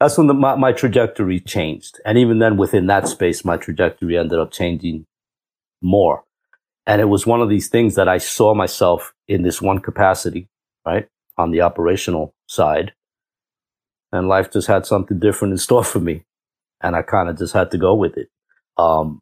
that's 0.00 0.16
when 0.16 0.28
the, 0.28 0.34
my, 0.34 0.54
my 0.54 0.72
trajectory 0.72 1.40
changed. 1.40 2.00
And 2.06 2.16
even 2.16 2.38
then, 2.38 2.56
within 2.56 2.86
that 2.86 3.06
space, 3.08 3.44
my 3.44 3.56
trajectory 3.56 4.16
ended 4.16 4.38
up 4.38 4.50
changing 4.50 5.04
more. 5.82 6.24
And 6.86 7.00
it 7.00 7.06
was 7.06 7.26
one 7.26 7.40
of 7.40 7.48
these 7.48 7.68
things 7.68 7.94
that 7.96 8.08
I 8.08 8.18
saw 8.18 8.54
myself 8.54 9.14
in 9.28 9.42
this 9.42 9.60
one 9.60 9.80
capacity, 9.80 10.48
right? 10.86 11.08
On 11.36 11.50
the 11.50 11.60
operational 11.60 12.34
side. 12.48 12.92
And 14.12 14.28
life 14.28 14.52
just 14.52 14.68
had 14.68 14.86
something 14.86 15.18
different 15.18 15.52
in 15.52 15.58
store 15.58 15.82
for 15.82 15.98
me. 15.98 16.22
And 16.80 16.94
I 16.94 17.02
kind 17.02 17.28
of 17.28 17.36
just 17.36 17.54
had 17.54 17.70
to 17.72 17.78
go 17.78 17.94
with 17.94 18.16
it. 18.16 18.28
Um, 18.76 19.20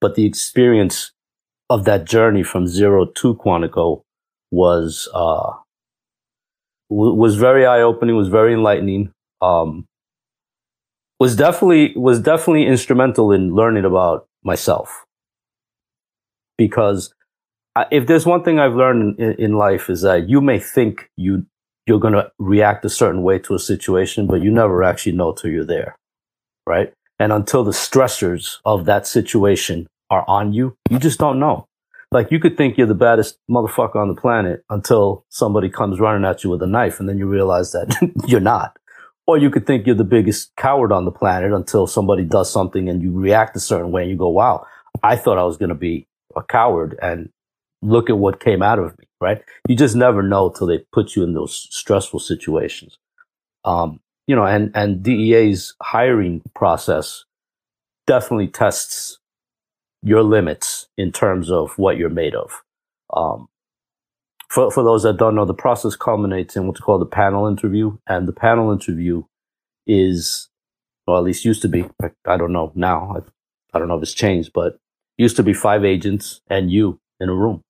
but 0.00 0.14
the 0.14 0.26
experience 0.26 1.12
of 1.70 1.84
that 1.84 2.04
journey 2.04 2.42
from 2.42 2.66
zero 2.66 3.06
to 3.06 3.34
Quantico 3.36 4.02
was, 4.50 5.08
uh, 5.14 5.52
w- 6.90 7.14
was 7.14 7.36
very 7.36 7.64
eye 7.64 7.80
opening, 7.80 8.16
was 8.16 8.28
very 8.28 8.52
enlightening. 8.52 9.12
Um, 9.40 9.86
was 11.20 11.36
definitely, 11.36 11.94
was 11.96 12.20
definitely 12.20 12.66
instrumental 12.66 13.32
in 13.32 13.54
learning 13.54 13.84
about 13.84 14.26
myself 14.42 15.04
because 16.56 17.14
if 17.90 18.06
there's 18.06 18.26
one 18.26 18.42
thing 18.44 18.58
I've 18.58 18.74
learned 18.74 19.18
in, 19.18 19.34
in 19.34 19.52
life 19.54 19.90
is 19.90 20.02
that 20.02 20.28
you 20.28 20.40
may 20.40 20.58
think 20.58 21.10
you 21.16 21.46
you're 21.86 21.98
going 21.98 22.14
to 22.14 22.30
react 22.38 22.84
a 22.84 22.90
certain 22.90 23.22
way 23.22 23.38
to 23.38 23.54
a 23.54 23.58
situation, 23.58 24.26
but 24.26 24.42
you 24.42 24.50
never 24.50 24.84
actually 24.84 25.12
know 25.12 25.32
till 25.32 25.50
you're 25.50 25.64
there, 25.64 25.96
right? 26.66 26.92
And 27.18 27.32
until 27.32 27.64
the 27.64 27.70
stressors 27.70 28.58
of 28.66 28.84
that 28.84 29.06
situation 29.06 29.86
are 30.10 30.22
on 30.28 30.52
you, 30.52 30.76
you 30.90 30.98
just 30.98 31.18
don't 31.18 31.40
know. 31.40 31.66
Like 32.12 32.30
you 32.30 32.38
could 32.38 32.56
think 32.56 32.76
you're 32.76 32.86
the 32.86 32.94
baddest 32.94 33.38
motherfucker 33.50 33.96
on 33.96 34.08
the 34.08 34.20
planet 34.20 34.64
until 34.68 35.24
somebody 35.30 35.68
comes 35.70 35.98
running 35.98 36.26
at 36.26 36.44
you 36.44 36.50
with 36.50 36.62
a 36.62 36.66
knife, 36.66 37.00
and 37.00 37.08
then 37.08 37.18
you 37.18 37.26
realize 37.26 37.72
that 37.72 38.12
you're 38.26 38.40
not. 38.40 38.76
Or 39.26 39.36
you 39.36 39.50
could 39.50 39.66
think 39.66 39.86
you're 39.86 39.94
the 39.94 40.04
biggest 40.04 40.54
coward 40.56 40.90
on 40.90 41.04
the 41.04 41.10
planet 41.10 41.52
until 41.52 41.86
somebody 41.86 42.24
does 42.24 42.50
something 42.50 42.88
and 42.88 43.02
you 43.02 43.12
react 43.12 43.56
a 43.56 43.60
certain 43.60 43.90
way, 43.90 44.02
and 44.02 44.10
you 44.10 44.16
go, 44.16 44.28
"Wow, 44.28 44.66
I 45.02 45.16
thought 45.16 45.38
I 45.38 45.44
was 45.44 45.58
going 45.58 45.68
to 45.68 45.74
be 45.74 46.06
a 46.36 46.42
coward 46.42 46.98
and 47.02 47.30
look 47.82 48.10
at 48.10 48.18
what 48.18 48.40
came 48.40 48.62
out 48.62 48.78
of 48.78 48.98
me, 48.98 49.06
right? 49.20 49.42
You 49.68 49.76
just 49.76 49.96
never 49.96 50.22
know 50.22 50.50
till 50.50 50.66
they 50.68 50.80
put 50.92 51.16
you 51.16 51.24
in 51.24 51.34
those 51.34 51.68
stressful 51.70 52.20
situations. 52.20 52.98
Um, 53.64 54.00
you 54.26 54.36
know, 54.36 54.46
and, 54.46 54.72
and 54.74 55.02
DEA's 55.02 55.74
hiring 55.82 56.42
process 56.54 57.24
definitely 58.06 58.48
tests 58.48 59.18
your 60.02 60.22
limits 60.22 60.88
in 60.98 61.12
terms 61.12 61.50
of 61.50 61.78
what 61.78 61.98
you're 61.98 62.10
made 62.10 62.34
of. 62.34 62.62
Um, 63.14 63.48
for, 64.48 64.70
for 64.70 64.84
those 64.84 65.04
that 65.04 65.18
don't 65.18 65.34
know, 65.36 65.46
the 65.46 65.54
process 65.54 65.96
culminates 65.96 66.56
in 66.56 66.66
what's 66.66 66.80
called 66.80 67.02
the 67.02 67.06
panel 67.06 67.46
interview. 67.48 67.98
And 68.08 68.28
the 68.28 68.32
panel 68.34 68.72
interview 68.72 69.24
is 69.86 70.46
Well, 71.06 71.18
at 71.18 71.24
least 71.24 71.46
used 71.46 71.62
to 71.64 71.68
be. 71.68 71.86
I, 72.02 72.10
I 72.26 72.38
don't 72.38 72.54
know 72.54 72.72
now. 72.76 73.16
I, 73.16 73.76
I 73.76 73.80
don't 73.80 73.88
know 73.88 73.98
if 73.98 74.04
it's 74.04 74.14
changed, 74.14 74.52
but 74.54 74.78
used 75.18 75.36
to 75.38 75.44
be 75.44 75.54
five 75.54 75.84
agents 75.84 76.42
and 76.50 76.72
you 76.72 77.00
in 77.20 77.30
a 77.30 77.34
room. 77.34 77.62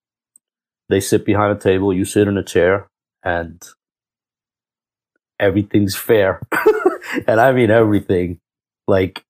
They 0.88 1.00
sit 1.00 1.24
behind 1.24 1.56
a 1.56 1.60
table, 1.60 1.92
you 1.92 2.04
sit 2.04 2.28
in 2.28 2.38
a 2.38 2.42
chair, 2.42 2.88
and 3.22 3.62
everything's 5.38 5.96
fair. 5.96 6.40
and 7.26 7.40
I 7.40 7.52
mean 7.52 7.70
everything. 7.70 8.40
Like 8.86 9.22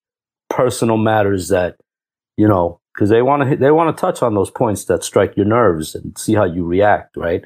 personal 0.48 0.96
matters 0.96 1.48
that, 1.48 1.76
you 2.36 2.46
know, 2.46 2.80
because 2.94 3.10
they 3.10 3.22
want 3.22 3.48
to 3.48 3.56
they 3.56 3.70
want 3.70 3.96
to 3.96 4.00
touch 4.00 4.22
on 4.22 4.34
those 4.34 4.50
points 4.50 4.84
that 4.86 5.04
strike 5.04 5.36
your 5.36 5.46
nerves 5.46 5.94
and 5.94 6.16
see 6.16 6.34
how 6.34 6.44
you 6.44 6.64
react, 6.64 7.16
right? 7.16 7.44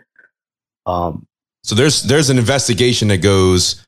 Um, 0.87 1.27
so 1.63 1.75
there's 1.75 2.03
there's 2.03 2.31
an 2.31 2.39
investigation 2.39 3.09
that 3.09 3.19
goes 3.19 3.85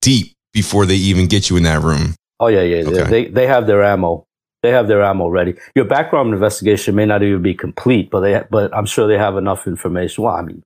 deep 0.00 0.34
before 0.52 0.86
they 0.86 0.94
even 0.94 1.26
get 1.26 1.50
you 1.50 1.56
in 1.56 1.64
that 1.64 1.82
room. 1.82 2.14
Oh 2.40 2.46
yeah, 2.46 2.62
yeah. 2.62 2.88
Okay. 2.88 3.10
They 3.10 3.26
they 3.26 3.46
have 3.46 3.66
their 3.66 3.82
ammo. 3.82 4.24
They 4.62 4.70
have 4.70 4.88
their 4.88 5.02
ammo 5.02 5.28
ready. 5.28 5.54
Your 5.74 5.84
background 5.84 6.32
investigation 6.34 6.94
may 6.94 7.06
not 7.06 7.22
even 7.22 7.42
be 7.42 7.54
complete, 7.54 8.10
but 8.10 8.20
they 8.20 8.42
but 8.50 8.74
I'm 8.76 8.86
sure 8.86 9.06
they 9.06 9.18
have 9.18 9.36
enough 9.36 9.66
information. 9.66 10.24
Well, 10.24 10.34
I 10.34 10.42
mean, 10.42 10.62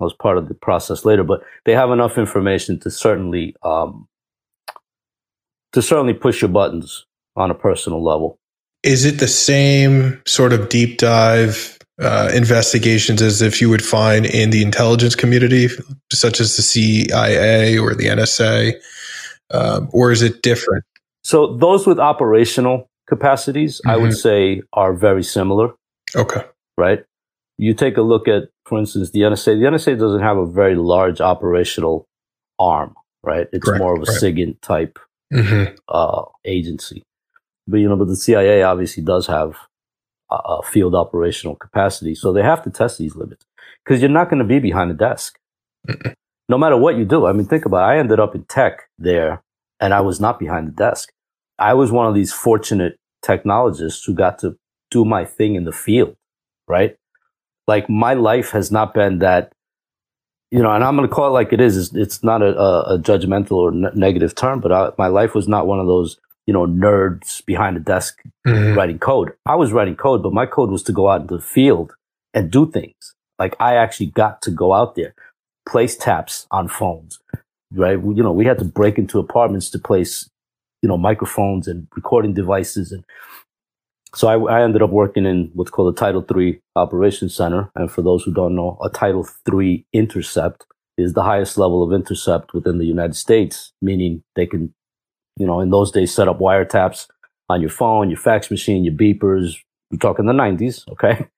I 0.00 0.04
was 0.04 0.12
part 0.12 0.38
of 0.38 0.48
the 0.48 0.54
process 0.54 1.04
later, 1.04 1.22
but 1.22 1.42
they 1.64 1.72
have 1.72 1.90
enough 1.90 2.18
information 2.18 2.80
to 2.80 2.90
certainly 2.90 3.54
um, 3.62 4.08
to 5.72 5.82
certainly 5.82 6.14
push 6.14 6.42
your 6.42 6.48
buttons 6.48 7.06
on 7.36 7.50
a 7.50 7.54
personal 7.54 8.02
level. 8.02 8.38
Is 8.82 9.04
it 9.04 9.18
the 9.20 9.28
same 9.28 10.20
sort 10.26 10.52
of 10.52 10.68
deep 10.68 10.98
dive 10.98 11.78
uh, 12.00 12.30
investigations 12.34 13.22
as 13.22 13.40
if 13.40 13.60
you 13.60 13.70
would 13.70 13.84
find 13.84 14.26
in 14.26 14.50
the 14.50 14.62
intelligence 14.62 15.14
community, 15.14 15.68
such 16.12 16.40
as 16.40 16.56
the 16.56 16.62
CIA 16.62 17.78
or 17.78 17.94
the 17.94 18.06
NSA, 18.06 18.74
um, 19.52 19.88
or 19.92 20.10
is 20.10 20.22
it 20.22 20.42
different? 20.42 20.84
So 21.22 21.56
those 21.56 21.86
with 21.86 21.98
operational 21.98 22.88
capacities, 23.06 23.78
mm-hmm. 23.78 23.90
I 23.90 23.96
would 23.96 24.10
mm-hmm. 24.10 24.58
say, 24.58 24.62
are 24.72 24.92
very 24.92 25.22
similar. 25.22 25.74
Okay. 26.14 26.42
Right. 26.76 27.04
You 27.58 27.74
take 27.74 27.96
a 27.96 28.02
look 28.02 28.28
at, 28.28 28.44
for 28.66 28.78
instance, 28.78 29.10
the 29.10 29.20
NSA. 29.20 29.58
The 29.58 29.66
NSA 29.66 29.98
doesn't 29.98 30.20
have 30.20 30.36
a 30.36 30.46
very 30.46 30.74
large 30.76 31.20
operational 31.20 32.06
arm, 32.58 32.94
right? 33.22 33.48
It's 33.52 33.64
Correct. 33.64 33.82
more 33.82 33.94
of 33.94 34.02
a 34.02 34.10
right. 34.10 34.20
SIGINT 34.20 34.60
type 34.60 34.98
mm-hmm. 35.32 35.74
uh, 35.88 36.24
agency. 36.44 37.02
But 37.66 37.78
you 37.78 37.88
know, 37.88 37.96
but 37.96 38.08
the 38.08 38.16
CIA 38.16 38.62
obviously 38.62 39.02
does 39.02 39.26
have 39.26 39.56
a 40.30 40.62
field 40.62 40.94
operational 40.94 41.56
capacity. 41.56 42.14
So 42.14 42.32
they 42.32 42.42
have 42.42 42.62
to 42.64 42.70
test 42.70 42.98
these 42.98 43.14
limits 43.14 43.44
because 43.84 44.00
you're 44.00 44.10
not 44.10 44.28
going 44.28 44.40
to 44.40 44.44
be 44.44 44.58
behind 44.58 44.90
a 44.90 44.94
desk. 44.94 45.38
Mm-mm. 45.88 46.14
No 46.48 46.58
matter 46.58 46.76
what 46.76 46.96
you 46.96 47.04
do. 47.04 47.26
I 47.26 47.32
mean, 47.32 47.46
think 47.46 47.64
about 47.64 47.88
it. 47.88 47.92
I 47.94 47.98
ended 47.98 48.20
up 48.20 48.34
in 48.34 48.44
tech 48.44 48.88
there 48.98 49.42
and 49.80 49.92
I 49.92 50.00
was 50.00 50.20
not 50.20 50.38
behind 50.38 50.68
the 50.68 50.72
desk. 50.72 51.10
I 51.58 51.74
was 51.74 51.90
one 51.90 52.06
of 52.06 52.14
these 52.14 52.32
fortunate 52.32 52.96
technologists 53.22 54.04
who 54.04 54.14
got 54.14 54.38
to 54.40 54.56
do 54.90 55.04
my 55.04 55.24
thing 55.24 55.54
in 55.54 55.64
the 55.64 55.72
field, 55.72 56.16
right? 56.68 56.96
Like 57.66 57.88
my 57.88 58.14
life 58.14 58.50
has 58.50 58.70
not 58.70 58.94
been 58.94 59.18
that, 59.20 59.52
you 60.50 60.62
know, 60.62 60.70
and 60.70 60.84
I'm 60.84 60.96
going 60.96 61.08
to 61.08 61.14
call 61.14 61.28
it 61.28 61.30
like 61.30 61.52
it 61.52 61.60
is. 61.60 61.94
It's, 61.94 62.22
not 62.22 62.42
a, 62.42 62.56
a, 62.56 62.98
judgmental 62.98 63.52
or 63.52 63.72
ne- 63.72 63.90
negative 63.94 64.34
term, 64.34 64.60
but 64.60 64.70
I, 64.70 64.90
my 64.96 65.08
life 65.08 65.34
was 65.34 65.48
not 65.48 65.66
one 65.66 65.80
of 65.80 65.86
those 65.86 66.18
you 66.46 66.52
know, 66.52 66.66
nerds 66.66 67.44
behind 67.44 67.76
a 67.76 67.80
desk 67.80 68.22
mm-hmm. 68.46 68.78
writing 68.78 68.98
code. 68.98 69.32
I 69.44 69.56
was 69.56 69.72
writing 69.72 69.96
code, 69.96 70.22
but 70.22 70.32
my 70.32 70.46
code 70.46 70.70
was 70.70 70.82
to 70.84 70.92
go 70.92 71.10
out 71.10 71.22
into 71.22 71.36
the 71.36 71.42
field 71.42 71.94
and 72.32 72.50
do 72.50 72.70
things. 72.70 73.14
Like 73.38 73.56
I 73.58 73.74
actually 73.74 74.06
got 74.06 74.42
to 74.42 74.50
go 74.50 74.72
out 74.72 74.94
there, 74.94 75.14
place 75.68 75.96
taps 75.96 76.46
on 76.50 76.68
phones, 76.68 77.18
right? 77.72 77.98
You 77.98 78.22
know, 78.22 78.32
we 78.32 78.46
had 78.46 78.58
to 78.60 78.64
break 78.64 78.96
into 78.96 79.18
apartments 79.18 79.70
to 79.70 79.78
place, 79.78 80.30
you 80.82 80.88
know, 80.88 80.96
microphones 80.96 81.68
and 81.68 81.86
recording 81.94 82.34
devices. 82.34 82.92
And 82.92 83.04
so 84.14 84.28
I, 84.28 84.58
I 84.58 84.62
ended 84.62 84.82
up 84.82 84.90
working 84.90 85.26
in 85.26 85.50
what's 85.54 85.70
called 85.70 85.94
a 85.94 85.98
Title 85.98 86.24
III 86.34 86.60
Operations 86.74 87.34
Center. 87.34 87.70
And 87.74 87.90
for 87.90 88.02
those 88.02 88.22
who 88.22 88.32
don't 88.32 88.54
know, 88.54 88.78
a 88.82 88.88
Title 88.88 89.28
III 89.52 89.86
intercept 89.92 90.66
is 90.96 91.12
the 91.12 91.22
highest 91.22 91.58
level 91.58 91.82
of 91.82 91.92
intercept 91.92 92.54
within 92.54 92.78
the 92.78 92.86
United 92.86 93.16
States, 93.16 93.72
meaning 93.82 94.22
they 94.34 94.46
can 94.46 94.72
you 95.36 95.46
know, 95.46 95.60
in 95.60 95.70
those 95.70 95.90
days, 95.90 96.14
set 96.14 96.28
up 96.28 96.38
wiretaps 96.38 97.08
on 97.48 97.60
your 97.60 97.70
phone, 97.70 98.10
your 98.10 98.18
fax 98.18 98.50
machine, 98.50 98.84
your 98.84 98.94
beepers. 98.94 99.56
We're 99.90 99.98
talking 99.98 100.26
the 100.26 100.32
90s, 100.32 100.88
okay? 100.92 101.26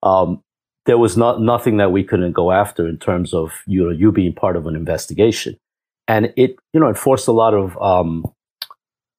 Um, 0.00 0.44
there 0.86 0.96
was 0.96 1.16
not 1.16 1.42
nothing 1.42 1.78
that 1.78 1.90
we 1.90 2.04
couldn't 2.04 2.30
go 2.30 2.52
after 2.52 2.86
in 2.86 2.98
terms 2.98 3.34
of 3.34 3.50
you 3.66 3.82
know 3.82 3.90
you 3.90 4.12
being 4.12 4.32
part 4.32 4.54
of 4.54 4.68
an 4.68 4.76
investigation, 4.76 5.58
and 6.06 6.32
it 6.36 6.54
you 6.72 6.78
know 6.78 6.86
it 6.86 6.96
forced 6.96 7.26
a 7.26 7.32
lot 7.32 7.52
of 7.52 7.76
um, 7.82 8.24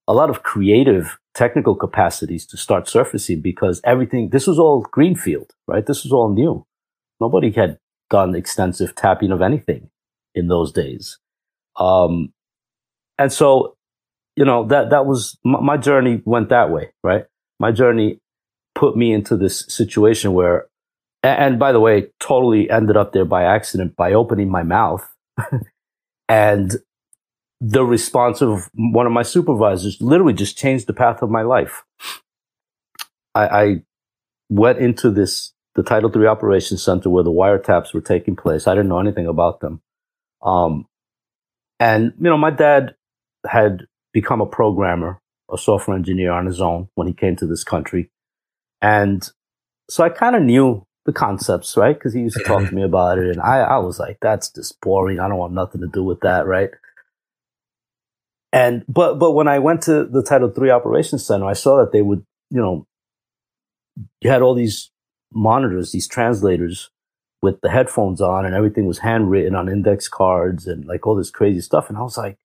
a 0.10 0.14
lot 0.14 0.30
of 0.30 0.44
creative 0.44 1.18
technical 1.34 1.76
capacities 1.76 2.46
to 2.48 2.58
start 2.58 2.90
surfacing 2.90 3.40
because 3.40 3.80
everything 3.86 4.30
this 4.32 4.48
was 4.48 4.60
all 4.60 4.82
greenfield, 4.92 5.54
right? 5.68 5.86
This 5.86 6.04
was 6.04 6.12
all 6.12 6.34
new. 6.34 6.66
Nobody 7.22 7.52
had 7.52 7.80
done 8.10 8.36
extensive 8.36 8.96
tapping 8.96 9.32
of 9.32 9.42
anything 9.42 9.90
in 10.36 10.48
those 10.48 10.74
days, 10.74 11.18
um, 11.78 12.34
and 13.18 13.32
so 13.32 13.78
you 14.40 14.46
know, 14.46 14.64
that, 14.68 14.90
that 14.92 15.06
was 15.06 15.38
my, 15.44 15.60
my 15.60 15.76
journey 15.76 16.22
went 16.24 16.48
that 16.48 16.70
way, 16.70 16.92
right? 17.04 17.26
My 17.60 17.74
journey 17.74 18.20
put 18.74 18.96
me 18.96 19.12
into 19.12 19.36
this 19.36 19.66
situation 19.68 20.32
where, 20.32 20.68
and, 21.22 21.40
and 21.40 21.60
by 21.60 21.74
the 21.74 21.82
way, 21.82 22.08
totally 22.22 22.70
ended 22.70 22.96
up 22.96 23.12
there 23.12 23.26
by 23.26 23.44
accident 23.44 23.98
by 23.98 24.14
opening 24.14 24.50
my 24.50 24.64
mouth. 24.64 25.06
and 26.30 26.78
the 27.62 27.84
response 27.84 28.42
of 28.42 28.70
one 28.74 29.06
of 29.06 29.12
my 29.12 29.24
supervisors 29.24 29.98
literally 30.00 30.34
just 30.34 30.58
changed 30.58 30.88
the 30.88 30.94
path 30.94 31.22
of 31.22 31.30
my 31.30 31.42
life. 31.42 31.84
I, 33.36 33.48
I 33.48 33.76
went 34.50 34.80
into 34.80 35.12
this, 35.12 35.54
the 35.76 35.84
Title 35.84 36.12
III 36.16 36.28
Operations 36.28 36.82
Center 36.82 37.10
where 37.10 37.24
the 37.24 37.32
wiretaps 37.32 37.94
were 37.94 38.02
taking 38.02 38.36
place. 38.36 38.68
I 38.68 38.76
didn't 38.76 38.90
know 38.90 39.00
anything 39.00 39.28
about 39.28 39.60
them. 39.60 39.82
Um, 40.42 40.88
and, 41.80 42.14
you 42.18 42.30
know, 42.30 42.38
my 42.38 42.52
dad 42.52 42.96
had 43.46 43.88
become 44.14 44.42
a 44.42 44.46
programmer, 44.46 45.22
a 45.52 45.58
software 45.58 45.98
engineer 45.98 46.32
on 46.32 46.46
his 46.46 46.62
own 46.62 46.90
when 46.96 47.08
he 47.08 47.14
came 47.14 47.36
to 47.38 47.46
this 47.46 47.64
country. 47.64 48.10
And 48.82 49.30
so 49.90 50.04
I 50.04 50.10
kind 50.10 50.36
of 50.36 50.44
knew 50.44 50.86
the 51.06 51.14
concepts, 51.14 51.76
right? 51.76 51.98
Because 51.98 52.14
he 52.14 52.22
used 52.22 52.38
to 52.38 52.44
talk 52.44 52.68
to 52.68 52.76
me 52.76 52.84
about 52.84 53.18
it. 53.18 53.30
And 53.30 53.42
I, 53.42 53.60
I 53.60 53.78
was 53.80 54.00
like, 54.00 54.18
that's 54.22 54.50
just 54.50 54.80
boring. 54.82 55.20
I 55.20 55.28
don't 55.28 55.38
want 55.38 55.54
nothing 55.54 55.82
to 55.82 55.88
do 55.88 56.04
with 56.04 56.22
that, 56.22 56.46
right? 56.46 56.70
And, 58.52 58.84
but, 58.88 59.20
but 59.20 59.32
when 59.32 59.48
I 59.48 59.60
went 59.60 59.84
to 59.84 60.06
the 60.06 60.24
Title 60.24 60.52
III 60.56 60.72
Operations 60.72 61.26
Center, 61.26 61.46
I 61.46 61.54
saw 61.54 61.78
that 61.78 61.92
they 61.92 62.02
would, 62.02 62.26
you 62.50 62.60
know, 62.60 62.88
you 64.22 64.30
had 64.30 64.42
all 64.42 64.56
these 64.56 64.92
monitors, 65.32 65.92
these 65.92 66.08
translators 66.08 66.90
with 67.42 67.62
the 67.62 67.70
headphones 67.70 68.22
on 68.22 68.46
and 68.46 68.56
everything 68.56 68.86
was 68.86 69.00
handwritten 69.00 69.56
on 69.56 69.70
index 69.70 70.08
cards 70.08 70.68
and 70.68 70.86
like 70.86 71.06
all 71.06 71.16
this 71.16 71.32
crazy 71.32 71.62
stuff. 71.62 71.90
And 71.90 71.98
I 71.98 72.02
was 72.02 72.18
like, 72.18 72.38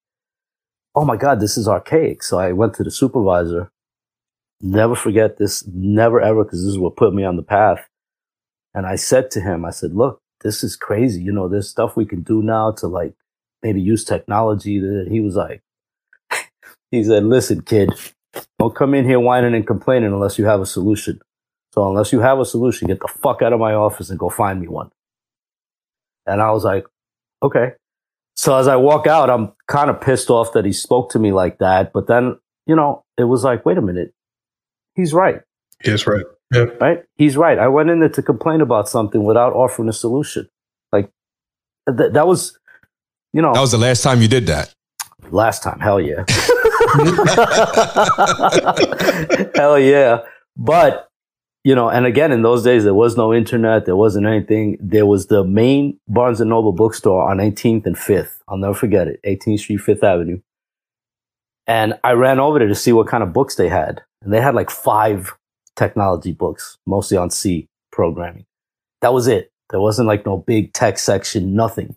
oh 0.95 1.05
my 1.05 1.17
God, 1.17 1.41
this 1.41 1.57
is 1.57 1.67
archaic. 1.67 2.23
So 2.23 2.39
I 2.39 2.53
went 2.53 2.75
to 2.75 2.85
the 2.85 2.91
supervisor. 2.91 3.71
Never 4.61 4.95
forget 4.95 5.37
this, 5.37 5.67
never 5.67 6.21
ever, 6.21 6.45
because 6.45 6.61
this 6.61 6.71
is 6.71 6.79
what 6.79 6.97
put 6.97 7.13
me 7.13 7.25
on 7.25 7.37
the 7.37 7.43
path. 7.43 7.89
And 8.73 8.87
I 8.87 8.97
said 8.97 9.31
to 9.33 9.41
him, 9.41 9.65
I 9.65 9.71
said, 9.71 9.95
look, 9.95 10.21
this 10.43 10.63
is 10.63 10.77
crazy. 10.77 11.23
You 11.23 11.33
know, 11.33 11.49
there's 11.49 11.69
stuff 11.69 11.97
we 11.97 12.07
can 12.07 12.23
do 12.23 12.43
now 12.43 12.71
to 12.73 12.87
like 12.87 13.15
maybe 13.63 13.81
use 13.81 14.05
technology. 14.05 14.77
And 14.79 15.11
he 15.11 15.21
was 15.21 15.35
like, 15.35 15.63
he 16.95 17.05
said, 17.05 17.25
listen, 17.25 17.63
kid, 17.63 17.91
don't 18.59 18.75
come 18.75 18.95
in 18.95 19.05
here 19.05 19.21
whining 19.21 19.55
and 19.55 19.67
complaining 19.67 20.13
unless 20.13 20.39
you 20.39 20.45
have 20.47 20.61
a 20.61 20.67
solution. 20.67 21.21
So 21.73 21.89
unless 21.89 22.13
you 22.13 22.21
have 22.21 22.39
a 22.39 22.45
solution, 22.45 22.89
get 22.89 23.01
the 23.01 23.09
fuck 23.09 23.43
out 23.43 23.53
of 23.53 23.61
my 23.61 23.75
office 23.75 24.11
and 24.11 24.19
go 24.19 24.29
find 24.29 24.61
me 24.61 24.69
one. 24.69 24.91
And 26.27 26.41
I 26.41 26.51
was 26.53 26.65
like, 26.65 26.87
okay. 27.43 27.73
So 28.37 28.57
as 28.57 28.69
I 28.69 28.77
walk 28.77 29.07
out, 29.07 29.31
I'm 29.31 29.53
kind 29.69 29.91
of 29.91 30.01
pissed 30.01 30.31
off 30.31 30.53
that 30.53 30.65
he 30.65 30.73
spoke 30.73 31.11
to 31.11 31.19
me 31.19 31.33
like 31.33 31.59
that. 31.59 31.93
But 31.93 32.07
then, 32.07 32.39
you 32.67 32.75
know, 32.77 33.05
it 33.19 33.25
was 33.25 33.45
like, 33.45 33.65
wait 33.65 33.79
a 33.79 33.83
minute. 33.83 34.13
He's 34.95 35.13
right. 35.13 35.41
He's 35.83 36.07
right. 36.07 36.25
Yeah. 36.53 36.67
Right? 36.81 37.03
He's 37.17 37.37
right. 37.37 37.59
I 37.59 37.69
went 37.69 37.91
in 37.91 38.01
there 38.01 38.09
to 38.11 38.23
complain 38.23 38.61
about 38.61 38.89
something 38.89 39.25
without 39.25 39.53
offering 39.53 39.89
a 39.89 39.93
solution. 39.93 40.49
Like 40.93 41.11
th- 41.89 42.13
that 42.13 42.27
was, 42.27 42.59
you 43.33 43.43
know. 43.43 43.53
That 43.53 43.61
was 43.61 43.73
the 43.73 43.79
last 43.79 44.03
time 44.03 44.23
you 44.23 44.29
did 44.29 44.47
that. 44.47 44.73
Last 45.31 45.63
time. 45.63 45.81
Hell 45.81 46.01
yeah. 46.01 46.25
hell 49.55 49.79
yeah. 49.79 50.23
But 50.57 51.09
you 51.65 51.75
know, 51.75 51.89
and 51.89 52.05
again, 52.05 52.31
in 52.31 52.43
those 52.43 52.63
days, 52.63 52.85
there 52.85 52.95
was 52.95 53.17
no 53.17 53.33
internet. 53.33 53.87
There 53.87 53.97
wasn't 53.97 54.27
anything. 54.27 54.77
There 54.81 55.07
was 55.07 55.29
the 55.29 55.45
main 55.45 55.99
Barnes 56.07 56.41
and 56.41 56.51
Noble 56.51 56.73
bookstore 56.73 57.29
on 57.29 57.39
18th 57.39 57.87
and 57.87 57.97
5th. 57.97 58.37
I'll 58.47 58.59
never 58.59 58.75
forget 58.75 59.09
it. 59.09 59.21
18th 59.25 59.61
Street, 59.61 59.81
5th 59.81 60.03
Avenue. 60.03 60.41
And 61.67 61.99
I 62.05 62.13
ran 62.13 62.39
over 62.39 62.59
there 62.59 62.69
to 62.69 62.75
see 62.75 62.93
what 62.93 63.07
kind 63.07 63.23
of 63.23 63.33
books 63.33 63.55
they 63.55 63.71
had. 63.71 64.03
And 64.23 64.33
they 64.33 64.43
had 64.43 64.55
like 64.55 64.69
five 64.69 65.33
technology 65.75 66.33
books, 66.33 66.77
mostly 66.87 67.17
on 67.17 67.31
C 67.31 67.67
programming. 67.91 68.45
That 69.01 69.15
was 69.15 69.27
it. 69.27 69.51
There 69.71 69.81
wasn't 69.81 70.09
like 70.09 70.27
no 70.27 70.37
big 70.37 70.75
tech 70.75 70.99
section, 70.99 71.55
nothing. 71.55 71.97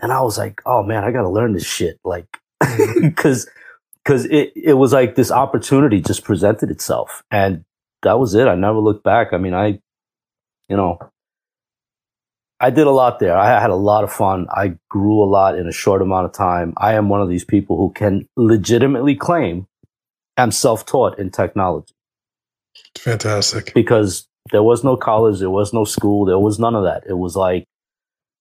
And 0.00 0.12
I 0.12 0.22
was 0.22 0.38
like, 0.38 0.60
oh 0.66 0.82
man, 0.82 1.04
I 1.04 1.12
got 1.12 1.22
to 1.22 1.28
learn 1.28 1.52
this 1.52 1.66
shit. 1.66 1.98
Like, 2.04 2.26
cause, 3.16 3.48
because 4.08 4.24
it, 4.24 4.52
it 4.56 4.72
was 4.72 4.94
like 4.94 5.16
this 5.16 5.30
opportunity 5.30 6.00
just 6.00 6.24
presented 6.24 6.70
itself. 6.70 7.22
And 7.30 7.64
that 8.00 8.18
was 8.18 8.34
it. 8.34 8.48
I 8.48 8.54
never 8.54 8.78
looked 8.78 9.04
back. 9.04 9.34
I 9.34 9.36
mean, 9.36 9.52
I, 9.52 9.80
you 10.70 10.78
know, 10.78 10.98
I 12.58 12.70
did 12.70 12.86
a 12.86 12.90
lot 12.90 13.18
there. 13.18 13.36
I 13.36 13.60
had 13.60 13.68
a 13.68 13.76
lot 13.76 14.04
of 14.04 14.10
fun. 14.10 14.46
I 14.50 14.78
grew 14.88 15.22
a 15.22 15.28
lot 15.28 15.58
in 15.58 15.68
a 15.68 15.72
short 15.72 16.00
amount 16.00 16.24
of 16.24 16.32
time. 16.32 16.72
I 16.78 16.94
am 16.94 17.10
one 17.10 17.20
of 17.20 17.28
these 17.28 17.44
people 17.44 17.76
who 17.76 17.92
can 17.92 18.26
legitimately 18.34 19.14
claim 19.14 19.66
I'm 20.38 20.52
self 20.52 20.86
taught 20.86 21.18
in 21.18 21.30
technology. 21.30 21.92
Fantastic. 22.96 23.74
Because 23.74 24.26
there 24.52 24.62
was 24.62 24.84
no 24.84 24.96
college, 24.96 25.38
there 25.38 25.50
was 25.50 25.74
no 25.74 25.84
school, 25.84 26.24
there 26.24 26.38
was 26.38 26.58
none 26.58 26.74
of 26.74 26.84
that. 26.84 27.04
It 27.06 27.18
was 27.18 27.36
like, 27.36 27.66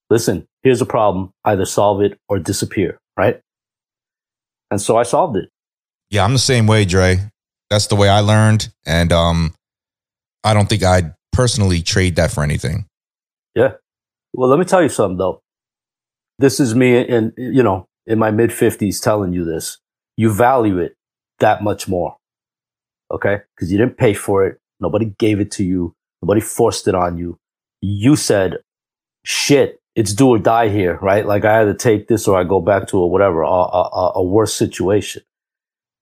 listen, 0.09 0.47
here's 0.63 0.81
a 0.81 0.85
problem, 0.85 1.33
either 1.43 1.65
solve 1.65 2.01
it 2.01 2.17
or 2.29 2.39
disappear, 2.39 2.99
right? 3.17 3.41
And 4.71 4.81
so 4.81 4.95
I 4.95 5.03
solved 5.03 5.35
it. 5.35 5.49
Yeah, 6.09 6.23
I'm 6.23 6.33
the 6.33 6.39
same 6.39 6.67
way, 6.67 6.85
Dre. 6.85 7.31
That's 7.69 7.87
the 7.87 7.95
way 7.95 8.09
I 8.09 8.19
learned. 8.21 8.69
And 8.85 9.11
um, 9.11 9.53
I 10.43 10.53
don't 10.53 10.69
think 10.69 10.83
I'd 10.83 11.13
personally 11.33 11.81
trade 11.81 12.15
that 12.15 12.31
for 12.31 12.43
anything. 12.43 12.85
Yeah. 13.55 13.73
Well, 14.33 14.49
let 14.49 14.59
me 14.59 14.65
tell 14.65 14.81
you 14.81 14.89
something 14.89 15.17
though. 15.17 15.41
This 16.39 16.59
is 16.59 16.75
me 16.75 16.97
in, 16.99 17.33
you 17.37 17.63
know, 17.63 17.87
in 18.05 18.19
my 18.19 18.31
mid 18.31 18.53
fifties 18.53 19.01
telling 19.01 19.33
you 19.33 19.43
this. 19.43 19.79
You 20.15 20.31
value 20.31 20.77
it 20.77 20.95
that 21.39 21.63
much 21.63 21.87
more. 21.87 22.15
Okay. 23.11 23.41
Cause 23.59 23.71
you 23.71 23.77
didn't 23.77 23.97
pay 23.97 24.13
for 24.13 24.45
it. 24.45 24.59
Nobody 24.79 25.13
gave 25.17 25.39
it 25.39 25.51
to 25.51 25.63
you. 25.63 25.93
Nobody 26.21 26.41
forced 26.41 26.87
it 26.87 26.95
on 26.95 27.17
you. 27.17 27.37
You 27.81 28.15
said, 28.15 28.57
shit, 29.23 29.79
it's 29.95 30.13
do 30.13 30.29
or 30.29 30.39
die 30.39 30.69
here, 30.69 30.97
right? 31.01 31.25
Like 31.25 31.45
I 31.45 31.61
either 31.61 31.73
take 31.73 32.07
this 32.07 32.27
or 32.27 32.39
I 32.39 32.43
go 32.43 32.61
back 32.61 32.87
to 32.89 32.99
a 32.99 33.07
whatever, 33.07 33.41
a, 33.41 33.47
a, 33.47 34.11
a 34.15 34.23
worse 34.23 34.53
situation. 34.53 35.23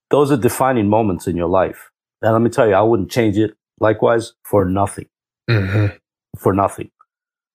Those 0.09 0.31
are 0.31 0.37
defining 0.37 0.87
moments 0.89 1.27
in 1.27 1.35
your 1.35 1.49
life. 1.49 1.89
And 2.21 2.33
let 2.33 2.41
me 2.41 2.49
tell 2.49 2.67
you, 2.67 2.73
I 2.73 2.81
wouldn't 2.81 3.11
change 3.11 3.37
it 3.37 3.55
likewise 3.79 4.33
for 4.43 4.65
nothing. 4.65 5.07
Mm-hmm. 5.49 5.95
For 6.37 6.53
nothing. 6.53 6.91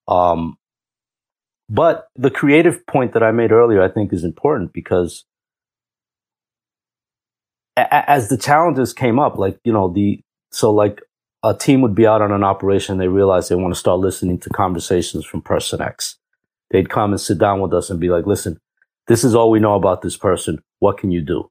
Um, 0.08 0.58
but 1.68 2.08
the 2.16 2.30
creative 2.30 2.84
point 2.86 3.12
that 3.12 3.22
I 3.22 3.30
made 3.30 3.52
earlier, 3.52 3.82
I 3.82 3.88
think 3.88 4.12
is 4.12 4.24
important 4.24 4.72
because 4.72 5.24
a- 7.76 8.10
as 8.10 8.28
the 8.28 8.36
challenges 8.36 8.92
came 8.92 9.18
up, 9.18 9.38
like, 9.38 9.58
you 9.64 9.72
know, 9.72 9.88
the, 9.88 10.20
so 10.50 10.72
like 10.72 11.00
a 11.42 11.54
team 11.54 11.80
would 11.80 11.94
be 11.94 12.06
out 12.06 12.22
on 12.22 12.32
an 12.32 12.44
operation. 12.44 12.98
They 12.98 13.08
realize 13.08 13.48
they 13.48 13.54
want 13.54 13.72
to 13.72 13.80
start 13.80 14.00
listening 14.00 14.38
to 14.40 14.50
conversations 14.50 15.24
from 15.24 15.42
person 15.42 15.80
X. 15.80 16.16
They'd 16.70 16.90
come 16.90 17.12
and 17.12 17.20
sit 17.20 17.38
down 17.38 17.60
with 17.60 17.72
us 17.72 17.90
and 17.90 17.98
be 17.98 18.10
like, 18.10 18.26
listen, 18.26 18.60
this 19.06 19.24
is 19.24 19.34
all 19.34 19.50
we 19.50 19.60
know 19.60 19.74
about 19.74 20.02
this 20.02 20.16
person. 20.16 20.62
What 20.80 20.98
can 20.98 21.10
you 21.10 21.20
do? 21.20 21.50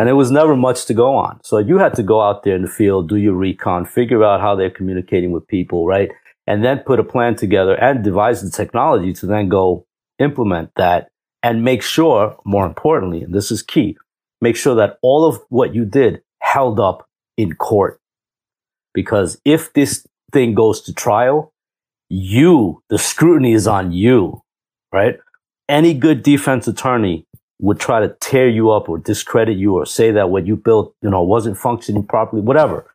And 0.00 0.08
it 0.08 0.14
was 0.14 0.30
never 0.30 0.56
much 0.56 0.86
to 0.86 0.94
go 0.94 1.14
on. 1.14 1.40
So 1.44 1.58
you 1.58 1.76
had 1.76 1.94
to 1.96 2.02
go 2.02 2.22
out 2.22 2.42
there 2.42 2.56
in 2.56 2.62
the 2.62 2.68
field, 2.70 3.10
do 3.10 3.16
your 3.16 3.34
recon, 3.34 3.84
figure 3.84 4.24
out 4.24 4.40
how 4.40 4.54
they're 4.56 4.70
communicating 4.70 5.30
with 5.30 5.46
people, 5.46 5.86
right? 5.86 6.10
And 6.46 6.64
then 6.64 6.78
put 6.78 6.98
a 6.98 7.04
plan 7.04 7.36
together 7.36 7.74
and 7.74 8.02
devise 8.02 8.40
the 8.40 8.50
technology 8.50 9.12
to 9.12 9.26
then 9.26 9.50
go 9.50 9.84
implement 10.18 10.70
that 10.76 11.10
and 11.42 11.62
make 11.62 11.82
sure, 11.82 12.38
more 12.46 12.64
importantly, 12.64 13.22
and 13.22 13.34
this 13.34 13.50
is 13.50 13.62
key, 13.62 13.98
make 14.40 14.56
sure 14.56 14.74
that 14.76 14.98
all 15.02 15.26
of 15.26 15.42
what 15.50 15.74
you 15.74 15.84
did 15.84 16.22
held 16.40 16.80
up 16.80 17.06
in 17.36 17.54
court. 17.56 18.00
Because 18.94 19.38
if 19.44 19.74
this 19.74 20.06
thing 20.32 20.54
goes 20.54 20.80
to 20.82 20.94
trial, 20.94 21.52
you, 22.08 22.82
the 22.88 22.98
scrutiny 22.98 23.52
is 23.52 23.66
on 23.66 23.92
you 23.92 24.42
right? 24.92 25.18
Any 25.68 25.94
good 25.94 26.22
defense 26.22 26.66
attorney 26.66 27.26
would 27.60 27.78
try 27.78 28.00
to 28.00 28.16
tear 28.20 28.48
you 28.48 28.70
up 28.70 28.88
or 28.88 28.98
discredit 28.98 29.56
you 29.56 29.74
or 29.76 29.84
say 29.86 30.10
that 30.12 30.30
what 30.30 30.46
you 30.46 30.56
built, 30.56 30.94
you 31.02 31.10
know, 31.10 31.22
wasn't 31.22 31.56
functioning 31.56 32.04
properly, 32.04 32.42
whatever. 32.42 32.86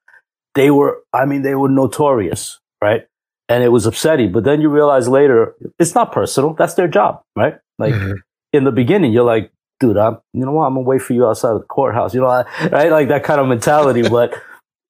They 0.56 0.71
were, 0.71 1.04
I 1.13 1.25
mean, 1.25 1.43
they 1.43 1.56
were 1.56 1.69
notorious, 1.69 2.60
right? 2.82 3.08
And 3.47 3.63
it 3.63 3.69
was 3.69 3.86
upsetting. 3.86 4.32
But 4.32 4.43
then 4.43 4.62
you 4.62 4.69
realize 4.69 5.08
later, 5.08 5.56
it's 5.78 5.93
not 5.93 6.12
personal. 6.12 6.54
That's 6.54 6.73
their 6.73 6.88
job, 6.88 7.21
right? 7.36 7.56
Like 7.78 7.93
mm-hmm. 7.93 8.13
in 8.54 8.63
the 8.63 8.71
beginning, 8.71 9.12
you're 9.12 9.23
like, 9.23 9.51
dude, 9.80 9.97
I'm, 9.97 10.17
you 10.34 10.45
know 10.45 10.54
what? 10.54 10.65
I'm 10.65 10.73
gonna 10.73 10.86
wait 10.86 11.01
for 11.01 11.13
you 11.13 11.28
outside 11.28 11.51
of 11.51 11.60
the 11.60 11.67
courthouse, 11.67 12.15
you 12.15 12.21
know, 12.21 12.28
right? 12.28 12.89
Like 12.91 13.10
that 13.10 13.23
kind 13.23 13.39
of 13.39 13.47
mentality. 13.47 14.01
but 14.10 14.34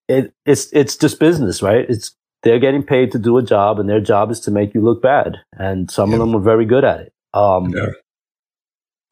it, 0.08 0.34
it's, 0.46 0.72
it's 0.72 0.96
just 0.96 1.20
business, 1.20 1.62
right? 1.62 1.86
It's 1.90 2.16
they're 2.44 2.60
getting 2.60 2.84
paid 2.84 3.12
to 3.12 3.20
do 3.20 3.38
a 3.38 3.44
job 3.44 3.80
and 3.80 3.90
their 3.90 4.00
job 4.00 4.30
is 4.32 4.40
to 4.42 4.52
make 4.52 4.74
you 4.74 4.82
look 4.82 5.02
bad. 5.02 5.38
And 5.54 5.90
some 5.90 6.12
yeah. 6.12 6.18
of 6.18 6.20
them 6.20 6.36
are 6.36 6.42
very 6.42 6.66
good 6.66 6.86
at 6.86 7.02
it. 7.02 7.14
Um, 7.34 7.72
yeah. 7.72 7.88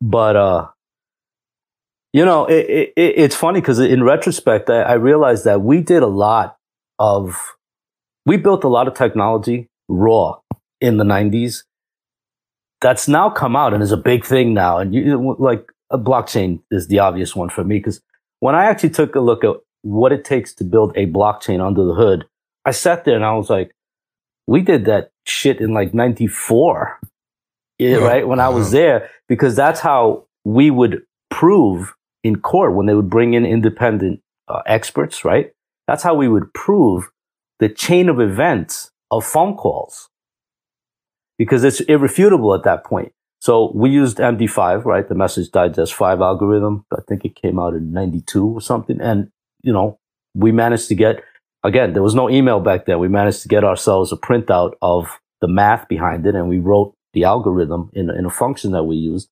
But, 0.04 0.36
uh, 0.36 0.68
you 2.12 2.26
know, 2.26 2.46
it, 2.46 2.92
it, 2.98 3.13
it's 3.18 3.36
funny 3.36 3.62
because 3.62 3.80
in 3.80 4.04
retrospect, 4.04 4.70
I, 4.70 4.82
I 4.82 4.94
realized 4.96 5.46
that 5.46 5.62
we 5.62 5.80
did 5.80 6.04
a 6.04 6.08
lot 6.08 6.58
of, 7.00 7.56
we 8.26 8.36
built 8.36 8.66
a 8.66 8.68
lot 8.68 8.89
of 8.89 8.96
technology 8.96 9.70
raw 9.88 10.39
in 10.82 10.98
the 10.98 11.06
90s 11.06 11.63
that's 12.82 13.08
now 13.08 13.30
come 13.30 13.56
out 13.56 13.74
and 13.74 13.82
is 13.82 13.94
a 13.94 13.98
big 13.98 14.26
thing 14.26 14.54
now. 14.54 14.78
And 14.78 14.94
you 14.94 15.38
like 15.39 15.72
a 15.89 15.98
blockchain 15.98 16.60
is 16.70 16.88
the 16.88 17.00
obvious 17.00 17.34
one 17.34 17.50
for 17.50 17.63
me 17.63 17.78
because 17.78 18.02
when 18.42 18.56
I 18.56 18.66
actually 18.66 18.89
took 18.89 19.16
a 19.16 19.22
look 19.22 19.46
at 19.46 19.56
what 19.84 20.12
it 20.12 20.26
takes 20.26 20.54
to 20.56 20.66
build 20.66 20.92
a 20.98 21.08
blockchain 21.08 21.66
under 21.66 21.86
the 21.86 21.94
hood, 21.94 22.26
I 22.66 22.72
sat 22.72 23.06
there 23.06 23.16
and 23.16 23.24
I 23.24 23.36
was 23.36 23.50
like, 23.50 23.72
we 24.48 24.60
did 24.60 24.84
that 24.86 25.12
shit 25.26 25.62
in 25.62 25.74
like 25.74 25.94
94, 25.94 27.00
yeah, 27.89 27.98
right? 27.98 28.28
When 28.28 28.39
I 28.39 28.50
was 28.50 28.72
there, 28.72 29.10
because 29.28 29.56
that's 29.56 29.80
how 29.80 30.28
we 30.43 30.69
would 30.69 31.04
prove 31.30 31.93
in 32.24 32.39
court 32.39 32.76
when 32.76 32.86
they 32.86 32.93
would 32.93 33.10
bring 33.10 33.34
in 33.34 33.46
independent 33.46 34.22
uh, 34.48 34.62
experts, 34.65 35.26
right? 35.26 35.52
That's 35.88 36.04
how 36.04 36.15
we 36.15 36.28
would 36.28 36.54
prove 36.54 37.10
the 37.60 37.69
chain 37.69 38.10
of 38.10 38.19
events 38.19 38.91
of 39.12 39.26
phone 39.26 39.56
calls 39.56 40.10
because 41.38 41.63
it's 41.63 41.82
irrefutable 41.82 42.54
at 42.54 42.63
that 42.63 42.84
point. 42.84 43.12
So 43.39 43.72
we 43.76 43.89
used 43.89 44.17
MD5, 44.17 44.86
right? 44.86 45.08
The 45.08 45.15
message 45.15 45.52
digest 45.52 45.93
five 45.93 46.22
algorithm. 46.22 46.86
I 46.93 47.02
think 47.08 47.26
it 47.26 47.36
came 47.36 47.60
out 47.60 47.74
in 47.74 47.91
92 47.91 48.48
or 48.48 48.62
something. 48.62 49.02
And, 49.02 49.30
you 49.62 49.74
know, 49.74 50.00
we 50.34 50.52
managed 50.52 50.88
to 50.89 50.96
get 50.96 51.22
again, 51.63 51.93
there 51.93 52.04
was 52.04 52.15
no 52.15 52.30
email 52.30 52.60
back 52.60 52.86
then. 52.86 53.00
We 53.00 53.08
managed 53.08 53.41
to 53.43 53.48
get 53.48 53.63
ourselves 53.63 54.12
a 54.12 54.17
printout 54.17 54.74
of 54.82 55.19
the 55.41 55.48
math 55.48 55.88
behind 55.88 56.26
it 56.26 56.36
and 56.36 56.48
we 56.48 56.60
wrote 56.60 56.96
the 57.13 57.23
algorithm 57.23 57.89
in, 57.93 58.10
in 58.10 58.26
a 58.26 58.30
function 58.30 58.71
that 58.71 58.84
we 58.84 58.95
used. 58.95 59.30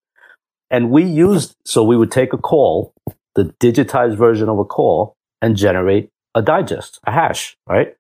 And 0.70 0.90
we 0.90 1.04
used, 1.04 1.56
so 1.66 1.84
we 1.84 1.98
would 1.98 2.12
take 2.12 2.34
a 2.34 2.38
call, 2.38 2.94
the 3.36 3.54
digitized 3.60 4.18
version 4.18 4.50
of 4.50 4.60
a 4.60 4.66
call 4.66 5.16
and 5.42 5.56
generate 5.56 6.10
a 6.34 6.42
digest, 6.42 7.00
a 7.06 7.12
hash, 7.12 7.58
right? 7.68 7.96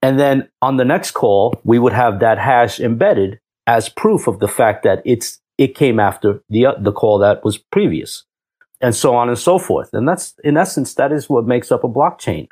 And 0.00 0.18
then 0.18 0.48
on 0.62 0.76
the 0.76 0.84
next 0.84 1.12
call, 1.12 1.60
we 1.64 1.78
would 1.78 1.92
have 1.92 2.20
that 2.20 2.38
hash 2.38 2.80
embedded 2.80 3.40
as 3.66 3.88
proof 3.88 4.26
of 4.26 4.38
the 4.38 4.48
fact 4.48 4.82
that 4.84 5.02
it's, 5.04 5.40
it 5.56 5.74
came 5.74 5.98
after 5.98 6.42
the, 6.48 6.66
the 6.78 6.92
call 6.92 7.18
that 7.18 7.44
was 7.44 7.58
previous 7.58 8.24
and 8.80 8.94
so 8.94 9.14
on 9.14 9.28
and 9.28 9.38
so 9.38 9.58
forth. 9.58 9.90
And 9.92 10.06
that's, 10.06 10.34
in 10.44 10.56
essence, 10.56 10.94
that 10.94 11.12
is 11.12 11.28
what 11.28 11.46
makes 11.46 11.72
up 11.72 11.84
a 11.84 11.88
blockchain. 11.88 12.48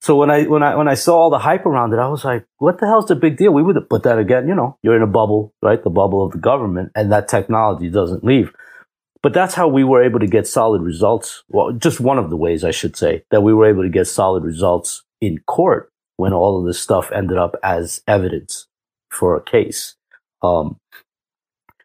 So 0.00 0.14
when 0.14 0.30
I 0.30 0.44
when 0.44 0.62
I 0.62 0.76
when 0.76 0.88
I 0.88 0.94
saw 0.94 1.18
all 1.18 1.30
the 1.30 1.38
hype 1.38 1.66
around 1.66 1.92
it, 1.92 1.98
I 1.98 2.08
was 2.08 2.24
like, 2.24 2.46
"What 2.58 2.78
the 2.78 2.86
hell's 2.86 3.06
the 3.06 3.16
big 3.16 3.36
deal?" 3.36 3.52
We 3.52 3.62
would, 3.62 3.88
but 3.88 4.04
then 4.04 4.18
again, 4.18 4.46
you 4.46 4.54
know, 4.54 4.78
you're 4.82 4.96
in 4.96 5.02
a 5.02 5.08
bubble, 5.08 5.52
right? 5.60 5.82
The 5.82 5.90
bubble 5.90 6.24
of 6.24 6.32
the 6.32 6.38
government, 6.38 6.92
and 6.94 7.10
that 7.10 7.28
technology 7.28 7.90
doesn't 7.90 8.22
leave. 8.22 8.52
But 9.22 9.34
that's 9.34 9.54
how 9.54 9.66
we 9.66 9.82
were 9.82 10.02
able 10.02 10.20
to 10.20 10.28
get 10.28 10.46
solid 10.46 10.82
results. 10.82 11.42
Well, 11.48 11.72
just 11.72 11.98
one 11.98 12.18
of 12.18 12.30
the 12.30 12.36
ways 12.36 12.62
I 12.62 12.70
should 12.70 12.96
say 12.96 13.24
that 13.30 13.42
we 13.42 13.52
were 13.52 13.66
able 13.66 13.82
to 13.82 13.88
get 13.88 14.06
solid 14.06 14.44
results 14.44 15.02
in 15.20 15.38
court 15.46 15.90
when 16.16 16.32
all 16.32 16.60
of 16.60 16.66
this 16.66 16.78
stuff 16.78 17.10
ended 17.12 17.36
up 17.36 17.56
as 17.64 18.02
evidence 18.06 18.68
for 19.10 19.36
a 19.36 19.42
case. 19.42 19.96
Um, 20.42 20.76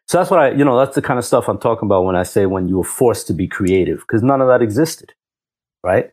so 0.06 0.18
that's 0.18 0.30
what 0.30 0.38
I, 0.38 0.50
you 0.52 0.64
know, 0.64 0.78
that's 0.78 0.94
the 0.94 1.02
kind 1.02 1.18
of 1.18 1.24
stuff 1.24 1.48
I'm 1.48 1.58
talking 1.58 1.86
about 1.86 2.04
when 2.04 2.14
I 2.14 2.22
say 2.22 2.46
when 2.46 2.68
you 2.68 2.78
were 2.78 2.84
forced 2.84 3.26
to 3.28 3.32
be 3.32 3.48
creative, 3.48 4.00
because 4.00 4.22
none 4.22 4.40
of 4.40 4.48
that 4.48 4.62
existed, 4.62 5.14
right? 5.82 6.10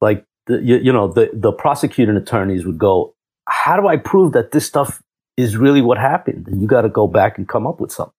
Like 0.00 0.24
the, 0.46 0.60
you, 0.62 0.76
you 0.76 0.92
know, 0.92 1.08
the, 1.08 1.30
the 1.32 1.52
prosecuting 1.52 2.16
attorneys 2.16 2.64
would 2.64 2.78
go, 2.78 3.14
how 3.48 3.76
do 3.76 3.88
I 3.88 3.96
prove 3.96 4.32
that 4.32 4.52
this 4.52 4.66
stuff 4.66 5.02
is 5.36 5.56
really 5.56 5.80
what 5.80 5.98
happened? 5.98 6.46
And 6.48 6.60
you 6.60 6.68
got 6.68 6.82
to 6.82 6.88
go 6.88 7.06
back 7.06 7.38
and 7.38 7.48
come 7.48 7.66
up 7.66 7.80
with 7.80 7.92
something. 7.92 8.14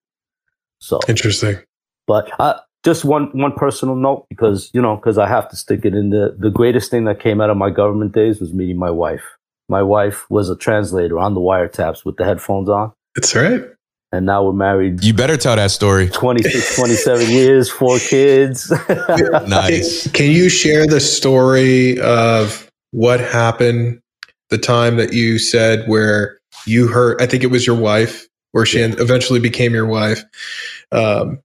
So 0.78 1.00
interesting. 1.08 1.58
But 2.06 2.30
uh, 2.40 2.60
just 2.84 3.04
one 3.04 3.26
one 3.32 3.52
personal 3.52 3.94
note 3.94 4.26
because 4.28 4.68
you 4.74 4.82
know 4.82 4.96
because 4.96 5.16
I 5.16 5.28
have 5.28 5.48
to 5.50 5.56
stick 5.56 5.84
it 5.84 5.94
in 5.94 6.10
the 6.10 6.36
the 6.36 6.50
greatest 6.50 6.90
thing 6.90 7.04
that 7.04 7.20
came 7.20 7.40
out 7.40 7.50
of 7.50 7.56
my 7.56 7.70
government 7.70 8.12
days 8.12 8.40
was 8.40 8.52
meeting 8.52 8.78
my 8.78 8.90
wife. 8.90 9.22
My 9.68 9.84
wife 9.84 10.28
was 10.28 10.50
a 10.50 10.56
translator 10.56 11.20
on 11.20 11.34
the 11.34 11.40
wiretaps 11.40 12.04
with 12.04 12.16
the 12.16 12.24
headphones 12.24 12.68
on. 12.68 12.92
That's 13.14 13.36
right 13.36 13.62
and 14.12 14.26
now 14.26 14.44
we're 14.44 14.52
married. 14.52 15.02
You 15.02 15.14
better 15.14 15.36
tell 15.36 15.56
that 15.56 15.70
story. 15.70 16.08
26, 16.10 16.76
27 16.76 17.30
years, 17.30 17.70
four 17.70 17.98
kids. 17.98 18.70
nice. 19.48 20.02
Can, 20.04 20.12
can, 20.12 20.30
you 20.30 20.50
share 20.50 20.86
the 20.86 21.00
story 21.00 21.98
of 22.00 22.70
what 22.90 23.20
happened 23.20 24.00
the 24.50 24.58
time 24.58 24.96
that 24.96 25.14
you 25.14 25.38
said 25.38 25.88
where 25.88 26.38
you 26.66 26.88
heard, 26.88 27.20
I 27.22 27.26
think 27.26 27.42
it 27.42 27.48
was 27.48 27.66
your 27.66 27.76
wife, 27.76 28.28
where 28.52 28.66
she 28.66 28.80
yeah. 28.80 28.94
eventually 28.98 29.40
became 29.40 29.72
your 29.72 29.86
wife. 29.86 30.22
Um, 30.92 31.40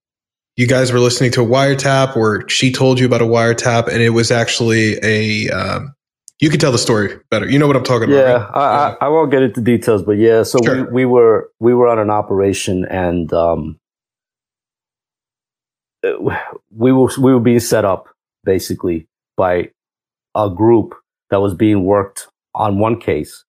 you 0.58 0.68
guys 0.68 0.92
were 0.92 1.00
listening 1.00 1.32
to 1.32 1.44
a 1.44 1.46
wiretap, 1.46 2.18
or 2.18 2.48
she 2.50 2.72
told 2.72 3.00
you 3.00 3.06
about 3.06 3.22
a 3.22 3.26
wiretap, 3.26 3.88
and 3.88 4.02
it 4.02 4.10
was 4.10 4.30
actually 4.32 4.98
a. 5.04 5.50
Um, 5.50 5.94
you 6.40 6.50
can 6.50 6.60
tell 6.60 6.72
the 6.72 6.78
story 6.78 7.20
better. 7.30 7.50
You 7.50 7.58
know 7.58 7.68
what 7.68 7.76
I'm 7.76 7.84
talking 7.84 8.10
yeah, 8.10 8.18
about. 8.18 8.56
Right? 8.56 8.62
I, 8.62 8.90
I, 8.90 9.06
I, 9.06 9.08
won't 9.10 9.32
get 9.32 9.42
into 9.42 9.62
details, 9.62 10.04
but 10.04 10.14
yeah. 10.14 10.44
So 10.44 10.60
sure. 10.64 10.86
we, 10.86 10.92
we 10.92 11.06
were 11.06 11.50
we 11.60 11.74
were 11.74 11.88
on 11.88 12.00
an 12.00 12.10
operation, 12.10 12.86
and 12.86 13.32
um, 13.34 13.80
we 16.04 16.92
were 16.92 17.10
we 17.20 17.34
were 17.34 17.40
being 17.40 17.60
set 17.60 17.86
up 17.86 18.08
basically 18.44 19.08
by 19.36 19.72
a 20.36 20.50
group 20.50 20.96
that 21.30 21.42
was 21.42 21.54
being 21.54 21.84
worked 21.84 22.28
on 22.54 22.80
one 22.80 23.00
case 23.00 23.44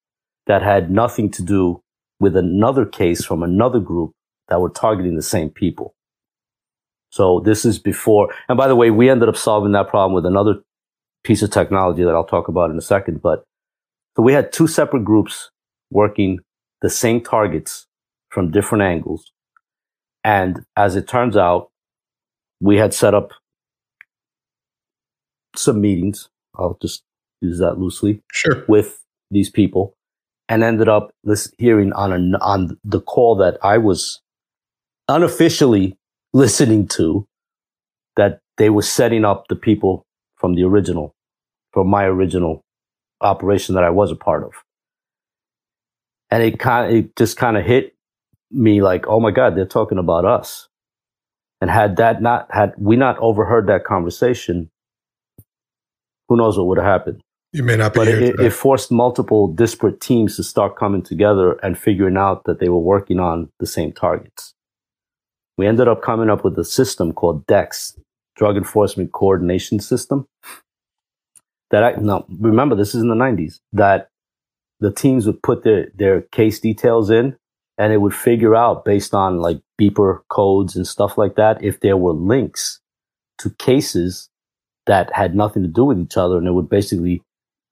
that 0.47 0.63
had 0.63 0.91
nothing 0.91 1.31
to 1.31 1.43
do 1.43 1.83
with 2.21 2.37
another 2.37 2.85
case 2.85 3.25
from 3.25 3.43
another 3.43 3.79
group 3.79 4.13
that 4.49 4.61
were 4.61 4.71
targeting 4.71 5.15
the 5.15 5.23
same 5.23 5.51
people. 5.51 5.95
So 7.11 7.41
this 7.41 7.65
is 7.65 7.79
before, 7.79 8.35
and 8.49 8.59
by 8.59 8.69
the 8.69 8.77
way, 8.77 8.91
we 8.91 9.09
ended 9.09 9.29
up 9.29 9.37
solving 9.37 9.73
that 9.73 9.89
problem 9.89 10.15
with 10.15 10.27
another 10.27 10.63
piece 11.29 11.43
of 11.43 11.51
technology 11.51 12.03
that 12.03 12.15
I'll 12.15 12.25
talk 12.25 12.49
about 12.49 12.71
in 12.71 12.79
a 12.79 12.83
second. 12.83 13.21
But 13.21 13.45
so 14.17 14.23
we 14.23 14.33
had 14.33 14.51
two 14.51 14.67
separate 14.67 15.05
groups 15.05 15.51
working 15.91 16.41
the 16.81 16.89
same 16.89 17.21
targets 17.21 17.87
from 18.31 18.51
different 18.51 18.83
angles. 18.83 19.31
And 20.25 20.65
as 20.75 20.97
it 20.97 21.07
turns 21.07 21.37
out, 21.37 21.69
we 22.61 22.79
had 22.79 22.95
set 22.95 23.13
up 23.15 23.33
some 25.55 25.83
meetings. 25.83 26.31
I'll 26.57 26.79
just 26.81 27.03
use 27.43 27.59
that 27.59 27.79
loosely. 27.79 28.23
Sure. 28.33 28.65
With 28.67 29.05
these 29.31 29.51
people 29.51 29.95
and 30.49 30.63
ended 30.63 30.89
up 30.89 31.11
this 31.25 31.53
hearing 31.59 31.93
on 31.93 32.11
a, 32.13 32.39
on 32.39 32.79
the 32.85 33.03
call 33.03 33.37
that 33.37 33.59
I 33.63 33.77
was 33.77 34.23
unofficially 35.09 35.99
listening 36.33 36.89
to 36.89 37.27
that 38.17 38.41
they 38.57 38.71
were 38.71 38.83
setting 38.83 39.27
up 39.27 39.45
the 39.49 39.57
people 39.57 40.07
from 40.37 40.55
the 40.55 40.65
original, 40.65 41.15
from 41.79 41.87
my 41.87 42.03
original 42.07 42.65
operation 43.21 43.77
that 43.77 43.85
I 43.85 43.91
was 43.91 44.11
a 44.11 44.17
part 44.17 44.43
of. 44.43 44.51
And 46.29 46.43
it 46.43 46.59
kind 46.59 46.87
of, 46.87 46.93
it 46.93 47.15
just 47.15 47.37
kind 47.37 47.57
of 47.57 47.65
hit 47.65 47.95
me 48.51 48.83
like, 48.83 49.07
oh 49.07 49.21
my 49.21 49.31
God, 49.31 49.57
they're 49.57 49.65
talking 49.65 49.99
about 49.99 50.25
us. 50.25 50.67
And 51.61 51.71
had 51.71 51.99
that 51.99 52.21
not, 52.21 52.49
had 52.51 52.73
we 52.79 52.97
not 52.97 53.17
overheard 53.21 53.69
that 53.69 53.85
conversation, 53.85 54.71
who 56.29 56.37
knows 56.37 56.59
what 56.59 56.67
would 56.67 56.79
have 56.79 56.87
happened. 56.87 57.21
You 57.53 57.63
may 57.63 57.77
not 57.77 57.95
be 57.95 58.01
but 58.01 58.09
it, 58.09 58.41
it, 58.41 58.53
forced 58.53 58.91
multiple 58.91 59.47
disparate 59.47 60.01
teams 60.01 60.35
to 60.35 60.43
start 60.43 60.77
coming 60.77 61.03
together 61.03 61.53
and 61.63 61.79
figuring 61.79 62.17
out 62.17 62.43
that 62.47 62.59
they 62.59 62.69
were 62.69 62.81
working 62.81 63.21
on 63.21 63.51
the 63.61 63.67
same 63.67 63.93
targets. 63.93 64.53
We 65.57 65.69
ended 65.69 65.87
up 65.87 66.03
coming 66.03 66.29
up 66.29 66.43
with 66.43 66.59
a 66.59 66.65
system 66.65 67.13
called 67.13 67.47
DECS, 67.47 68.01
Drug 68.35 68.57
Enforcement 68.57 69.13
Coordination 69.13 69.79
System. 69.79 70.27
That 71.71 71.85
I 71.85 71.93
now 72.01 72.25
remember 72.29 72.75
this 72.75 72.95
is 72.95 73.03
in 73.03 73.09
the 73.09 73.15
90s 73.15 73.61
that 73.73 74.09
the 74.81 74.93
teams 74.93 75.27
would 75.27 75.43
put 75.43 75.65
their, 75.65 75.89
their 75.95 76.23
case 76.23 76.61
details 76.61 77.11
in 77.11 77.37
and 77.77 77.93
it 77.93 77.99
would 77.99 78.15
figure 78.15 78.55
out 78.57 78.85
based 78.85 79.15
on 79.15 79.41
like 79.41 79.61
beeper 79.81 80.21
codes 80.31 80.77
and 80.77 80.87
stuff 80.87 81.19
like 81.19 81.35
that 81.37 81.63
if 81.63 81.81
there 81.81 81.97
were 81.97 82.13
links 82.13 82.81
to 83.39 83.51
cases 83.51 84.29
that 84.87 85.13
had 85.15 85.35
nothing 85.35 85.63
to 85.63 85.69
do 85.69 85.85
with 85.85 86.01
each 86.01 86.17
other 86.17 86.39
and 86.39 86.47
it 86.47 86.53
would 86.53 86.69
basically 86.69 87.23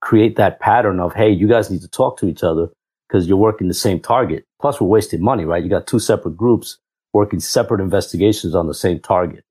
create 0.01 0.37
that 0.37 0.61
pattern 0.61 1.01
of, 1.01 1.15
hey, 1.15 1.31
you 1.31 1.49
guys 1.49 1.71
need 1.71 1.81
to 1.81 1.89
talk 1.89 2.19
to 2.19 2.29
each 2.29 2.45
other 2.45 2.69
because 3.09 3.27
you're 3.27 3.37
working 3.37 3.69
the 3.69 3.75
same 3.75 3.99
target. 3.99 4.45
Plus, 4.61 4.81
we're 4.81 4.87
wasting 4.87 5.23
money, 5.23 5.45
right? 5.45 5.63
You 5.63 5.71
got 5.71 5.87
two 5.87 5.99
separate 5.99 6.37
groups 6.37 6.79
working 7.13 7.41
separate 7.41 7.81
investigations 7.81 8.55
on 8.55 8.67
the 8.67 8.75
same 8.75 9.01
target. 9.01 9.43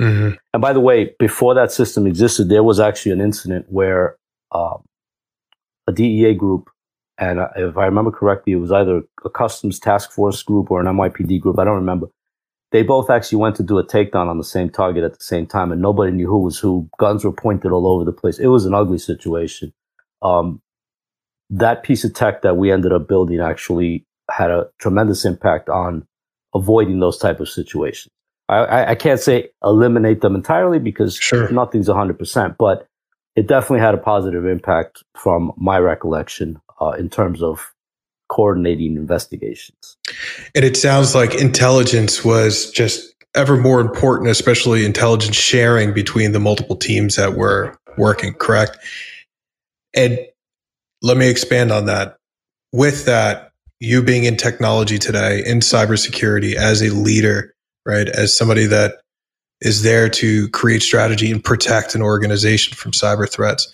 Mm-hmm. 0.00 0.36
And 0.54 0.62
by 0.62 0.72
the 0.72 0.80
way, 0.80 1.14
before 1.18 1.54
that 1.54 1.72
system 1.72 2.06
existed, 2.06 2.48
there 2.48 2.62
was 2.62 2.80
actually 2.80 3.12
an 3.12 3.20
incident 3.20 3.66
where 3.68 4.16
um, 4.52 4.82
a 5.86 5.92
DEA 5.92 6.34
group, 6.34 6.70
and 7.18 7.40
if 7.56 7.76
I 7.76 7.84
remember 7.84 8.10
correctly, 8.10 8.54
it 8.54 8.56
was 8.56 8.72
either 8.72 9.02
a 9.24 9.30
customs 9.30 9.78
task 9.78 10.10
force 10.12 10.42
group 10.42 10.70
or 10.70 10.80
an 10.80 10.86
NYPD 10.86 11.40
group. 11.40 11.58
I 11.58 11.64
don't 11.64 11.76
remember. 11.76 12.06
They 12.72 12.82
both 12.82 13.10
actually 13.10 13.38
went 13.38 13.56
to 13.56 13.62
do 13.62 13.78
a 13.78 13.86
takedown 13.86 14.28
on 14.28 14.38
the 14.38 14.44
same 14.44 14.70
target 14.70 15.04
at 15.04 15.18
the 15.18 15.24
same 15.24 15.46
time, 15.46 15.72
and 15.72 15.82
nobody 15.82 16.12
knew 16.12 16.28
who 16.28 16.38
was 16.38 16.58
who. 16.58 16.88
Guns 16.98 17.24
were 17.24 17.32
pointed 17.32 17.72
all 17.72 17.86
over 17.86 18.04
the 18.04 18.12
place. 18.12 18.38
It 18.38 18.46
was 18.46 18.64
an 18.64 18.74
ugly 18.74 18.98
situation 18.98 19.72
um, 20.22 20.60
that 21.50 21.82
piece 21.82 22.04
of 22.04 22.14
tech 22.14 22.42
that 22.42 22.56
we 22.56 22.70
ended 22.70 22.92
up 22.92 23.08
building 23.08 23.40
actually 23.40 24.06
had 24.30 24.50
a 24.50 24.68
tremendous 24.78 25.24
impact 25.24 25.68
on 25.68 26.06
avoiding 26.54 27.00
those 27.00 27.18
type 27.18 27.40
of 27.40 27.48
situations. 27.48 28.12
I, 28.50 28.90
I 28.90 28.94
can't 28.94 29.20
say 29.20 29.50
eliminate 29.62 30.20
them 30.20 30.34
entirely 30.34 30.78
because 30.78 31.16
sure. 31.16 31.50
nothing's 31.50 31.88
100%, 31.88 32.56
but 32.58 32.86
it 33.36 33.46
definitely 33.46 33.80
had 33.80 33.94
a 33.94 33.98
positive 33.98 34.44
impact 34.44 35.02
from 35.16 35.52
my 35.56 35.78
recollection 35.78 36.60
uh, 36.80 36.90
in 36.98 37.08
terms 37.08 37.42
of 37.42 37.72
coordinating 38.28 38.96
investigations. 38.96 39.96
And 40.54 40.64
it 40.64 40.76
sounds 40.76 41.14
like 41.14 41.34
intelligence 41.34 42.24
was 42.24 42.70
just 42.70 43.14
ever 43.34 43.56
more 43.56 43.80
important, 43.80 44.30
especially 44.30 44.84
intelligence 44.84 45.36
sharing 45.36 45.92
between 45.92 46.32
the 46.32 46.40
multiple 46.40 46.76
teams 46.76 47.16
that 47.16 47.34
were 47.34 47.76
working, 47.96 48.34
correct? 48.34 48.76
And 49.94 50.18
let 51.02 51.16
me 51.16 51.28
expand 51.28 51.72
on 51.72 51.86
that. 51.86 52.16
With 52.72 53.04
that, 53.06 53.52
you 53.80 54.02
being 54.02 54.24
in 54.24 54.36
technology 54.36 54.98
today, 54.98 55.42
in 55.44 55.60
cybersecurity, 55.60 56.54
as 56.54 56.82
a 56.82 56.90
leader, 56.90 57.54
right? 57.90 58.08
As 58.08 58.36
somebody 58.36 58.66
that 58.66 59.00
is 59.60 59.82
there 59.82 60.08
to 60.08 60.48
create 60.50 60.82
strategy 60.82 61.30
and 61.30 61.42
protect 61.42 61.94
an 61.94 62.02
organization 62.02 62.74
from 62.74 62.92
cyber 62.92 63.30
threats. 63.30 63.70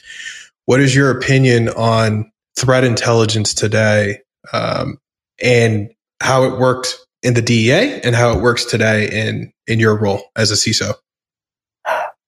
What 0.64 0.80
is 0.80 0.96
your 0.96 1.10
opinion 1.10 1.68
on 1.70 2.30
threat 2.56 2.82
intelligence 2.82 3.54
today 3.54 4.20
um, 4.52 4.98
and 5.40 5.90
how 6.20 6.44
it 6.44 6.58
worked 6.58 6.96
in 7.22 7.34
the 7.34 7.42
DEA 7.42 8.00
and 8.02 8.16
how 8.16 8.36
it 8.36 8.42
works 8.42 8.64
today 8.64 9.08
in 9.10 9.52
in 9.66 9.78
your 9.78 9.96
role 9.96 10.22
as 10.34 10.50
a 10.50 10.54
CISO? 10.54 10.94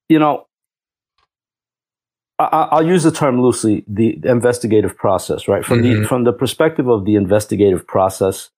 You 0.08 0.18
know, 0.18 0.46
I'll 2.38 2.86
use 2.86 3.02
the 3.02 3.10
term 3.10 3.42
loosely, 3.42 3.84
the 3.88 4.18
investigative 4.24 4.96
process, 4.96 5.48
right? 5.48 5.64
From 5.64 5.82
mm-hmm. 5.82 6.02
the 6.02 6.08
from 6.08 6.24
the 6.24 6.32
perspective 6.32 6.88
of 6.88 7.04
the 7.04 7.16
investigative 7.16 7.86
process, 7.86 8.50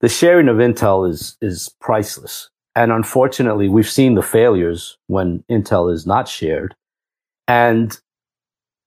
the 0.00 0.08
sharing 0.08 0.48
of 0.48 0.56
intel 0.56 1.08
is 1.08 1.36
is 1.40 1.68
priceless. 1.80 2.50
And 2.78 2.92
unfortunately, 2.92 3.68
we've 3.68 3.90
seen 3.90 4.14
the 4.14 4.22
failures 4.22 4.96
when 5.08 5.42
intel 5.50 5.92
is 5.92 6.06
not 6.06 6.28
shared. 6.28 6.76
And 7.48 7.98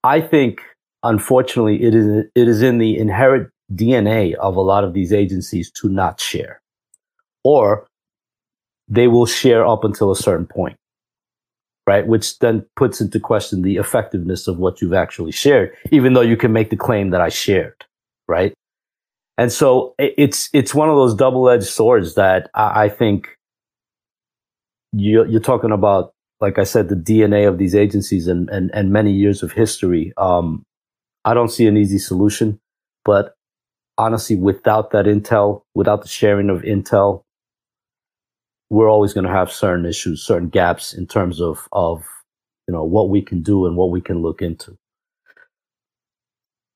I 0.05 0.21
think 0.21 0.61
unfortunately 1.03 1.83
it 1.83 1.93
is 1.93 2.25
it 2.33 2.47
is 2.47 2.61
in 2.61 2.77
the 2.77 2.97
inherent 2.97 3.49
DNA 3.73 4.35
of 4.35 4.55
a 4.55 4.61
lot 4.61 4.85
of 4.85 4.93
these 4.93 5.11
agencies 5.11 5.69
to 5.71 5.89
not 5.89 6.21
share. 6.21 6.61
Or 7.43 7.85
they 8.87 9.09
will 9.09 9.25
share 9.25 9.65
up 9.65 9.83
until 9.83 10.09
a 10.09 10.15
certain 10.15 10.47
point 10.47 10.77
right? 11.87 12.05
Which 12.07 12.37
then 12.39 12.63
puts 12.77 13.01
into 13.01 13.19
question 13.19 13.63
the 13.63 13.77
effectiveness 13.77 14.47
of 14.47 14.59
what 14.59 14.81
you've 14.81 14.93
actually 14.93 15.31
shared, 15.31 15.75
even 15.91 16.13
though 16.13 16.21
you 16.21 16.37
can 16.37 16.53
make 16.53 16.69
the 16.69 16.77
claim 16.77 17.09
that 17.09 17.21
I 17.21 17.29
shared, 17.29 17.83
right? 18.27 18.53
And 19.37 19.51
so 19.51 19.95
it's 19.97 20.49
it's 20.53 20.73
one 20.73 20.89
of 20.89 20.95
those 20.95 21.15
double 21.15 21.49
edged 21.49 21.65
swords 21.65 22.13
that 22.13 22.49
I, 22.53 22.83
I 22.83 22.89
think 22.89 23.35
you, 24.91 25.25
you're 25.25 25.41
talking 25.41 25.71
about. 25.71 26.13
Like 26.39 26.57
I 26.57 26.63
said, 26.63 26.89
the 26.89 26.95
DNA 26.95 27.47
of 27.47 27.59
these 27.59 27.75
agencies 27.75 28.27
and 28.27 28.49
and, 28.49 28.71
and 28.73 28.91
many 28.91 29.11
years 29.11 29.43
of 29.43 29.51
history. 29.51 30.11
Um, 30.17 30.65
I 31.23 31.35
don't 31.35 31.49
see 31.49 31.67
an 31.67 31.77
easy 31.77 31.99
solution, 31.99 32.59
but 33.05 33.35
honestly, 33.97 34.35
without 34.35 34.89
that 34.91 35.05
intel, 35.05 35.61
without 35.75 36.01
the 36.01 36.07
sharing 36.07 36.49
of 36.49 36.63
intel, 36.63 37.23
we're 38.69 38.89
always 38.89 39.13
going 39.13 39.25
to 39.25 39.31
have 39.31 39.51
certain 39.51 39.85
issues, 39.85 40.23
certain 40.23 40.49
gaps 40.49 40.93
in 40.93 41.05
terms 41.05 41.41
of, 41.41 41.67
of, 41.71 42.03
you 42.67 42.73
know, 42.73 42.83
what 42.83 43.09
we 43.09 43.21
can 43.21 43.41
do 43.41 43.65
and 43.65 43.75
what 43.75 43.91
we 43.91 44.01
can 44.01 44.21
look 44.21 44.41
into. 44.41 44.77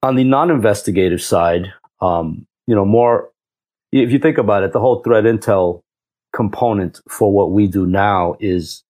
On 0.03 0.15
the 0.15 0.23
non-investigative 0.23 1.21
side, 1.21 1.73
um, 2.01 2.45
you 2.67 2.75
know, 2.75 2.85
more, 2.85 3.31
if 3.91 4.11
you 4.11 4.19
think 4.19 4.37
about 4.37 4.63
it, 4.63 4.73
the 4.73 4.79
whole 4.79 5.01
threat 5.01 5.23
intel 5.23 5.81
component 6.35 6.99
for 7.09 7.31
what 7.31 7.51
we 7.51 7.65
do 7.65 7.85
now 7.85 8.35
is 8.39 8.83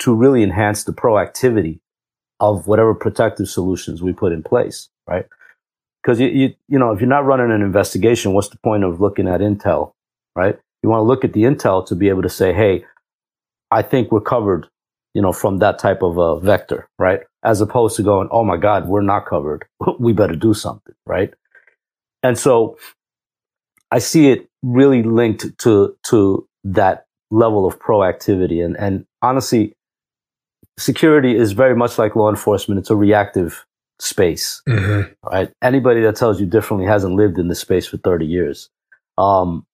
to 0.00 0.14
really 0.14 0.42
enhance 0.42 0.84
the 0.84 0.92
proactivity 0.92 1.78
of 2.40 2.66
whatever 2.66 2.94
protective 2.94 3.48
solutions 3.48 4.02
we 4.02 4.12
put 4.12 4.32
in 4.32 4.42
place, 4.42 4.88
right? 5.06 5.26
Because 6.02 6.20
you, 6.20 6.28
you, 6.28 6.54
you 6.68 6.78
know, 6.78 6.90
if 6.90 7.00
you're 7.00 7.08
not 7.08 7.24
running 7.24 7.52
an 7.52 7.62
investigation, 7.62 8.32
what's 8.32 8.48
the 8.48 8.58
point 8.58 8.84
of 8.84 9.00
looking 9.00 9.28
at 9.28 9.40
intel, 9.40 9.92
right? 10.34 10.58
You 10.82 10.88
want 10.88 11.00
to 11.00 11.04
look 11.04 11.24
at 11.24 11.32
the 11.32 11.42
intel 11.42 11.86
to 11.86 11.94
be 11.94 12.08
able 12.08 12.22
to 12.22 12.28
say, 12.28 12.52
hey, 12.52 12.84
I 13.70 13.82
think 13.82 14.10
we're 14.10 14.20
covered, 14.20 14.66
you 15.14 15.22
know, 15.22 15.32
from 15.32 15.58
that 15.58 15.78
type 15.78 16.02
of 16.02 16.18
a 16.18 16.40
vector, 16.40 16.88
right? 16.98 17.20
As 17.44 17.60
opposed 17.60 17.96
to 17.96 18.02
going, 18.02 18.28
oh 18.32 18.44
my 18.44 18.56
God, 18.56 18.88
we're 18.88 19.02
not 19.02 19.26
covered. 19.26 19.66
we 20.00 20.12
better 20.12 20.36
do 20.36 20.52
something, 20.54 20.94
right? 21.06 21.32
And 22.24 22.38
so 22.38 22.76
I 23.90 23.98
see 23.98 24.30
it 24.30 24.48
really 24.62 25.02
linked 25.02 25.58
to, 25.58 25.96
to 26.04 26.47
that 26.74 27.06
level 27.30 27.66
of 27.66 27.78
proactivity. 27.78 28.64
And, 28.64 28.76
and 28.78 29.06
honestly, 29.22 29.74
security 30.78 31.36
is 31.36 31.52
very 31.52 31.76
much 31.76 31.98
like 31.98 32.16
law 32.16 32.30
enforcement. 32.30 32.78
It's 32.78 32.90
a 32.90 32.96
reactive 32.96 33.64
space, 33.98 34.62
mm-hmm. 34.68 35.12
right? 35.28 35.50
Anybody 35.62 36.02
that 36.02 36.16
tells 36.16 36.40
you 36.40 36.46
differently 36.46 36.86
hasn't 36.86 37.14
lived 37.14 37.38
in 37.38 37.48
this 37.48 37.60
space 37.60 37.86
for 37.86 37.98
30 37.98 38.26
years. 38.26 38.70
Um, 39.16 39.66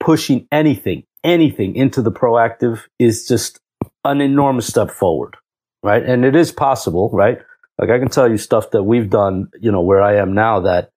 pushing 0.00 0.46
anything, 0.52 1.04
anything 1.24 1.74
into 1.74 2.02
the 2.02 2.12
proactive 2.12 2.82
is 2.98 3.26
just 3.26 3.58
an 4.04 4.20
enormous 4.20 4.66
step 4.66 4.90
forward, 4.90 5.36
right? 5.82 6.04
And 6.04 6.24
it 6.24 6.36
is 6.36 6.52
possible, 6.52 7.10
right? 7.12 7.38
Like 7.78 7.90
I 7.90 7.98
can 7.98 8.08
tell 8.08 8.30
you 8.30 8.36
stuff 8.36 8.70
that 8.70 8.84
we've 8.84 9.10
done, 9.10 9.48
you 9.60 9.72
know, 9.72 9.80
where 9.80 10.02
I 10.02 10.16
am 10.16 10.34
now 10.34 10.60
that 10.60 10.90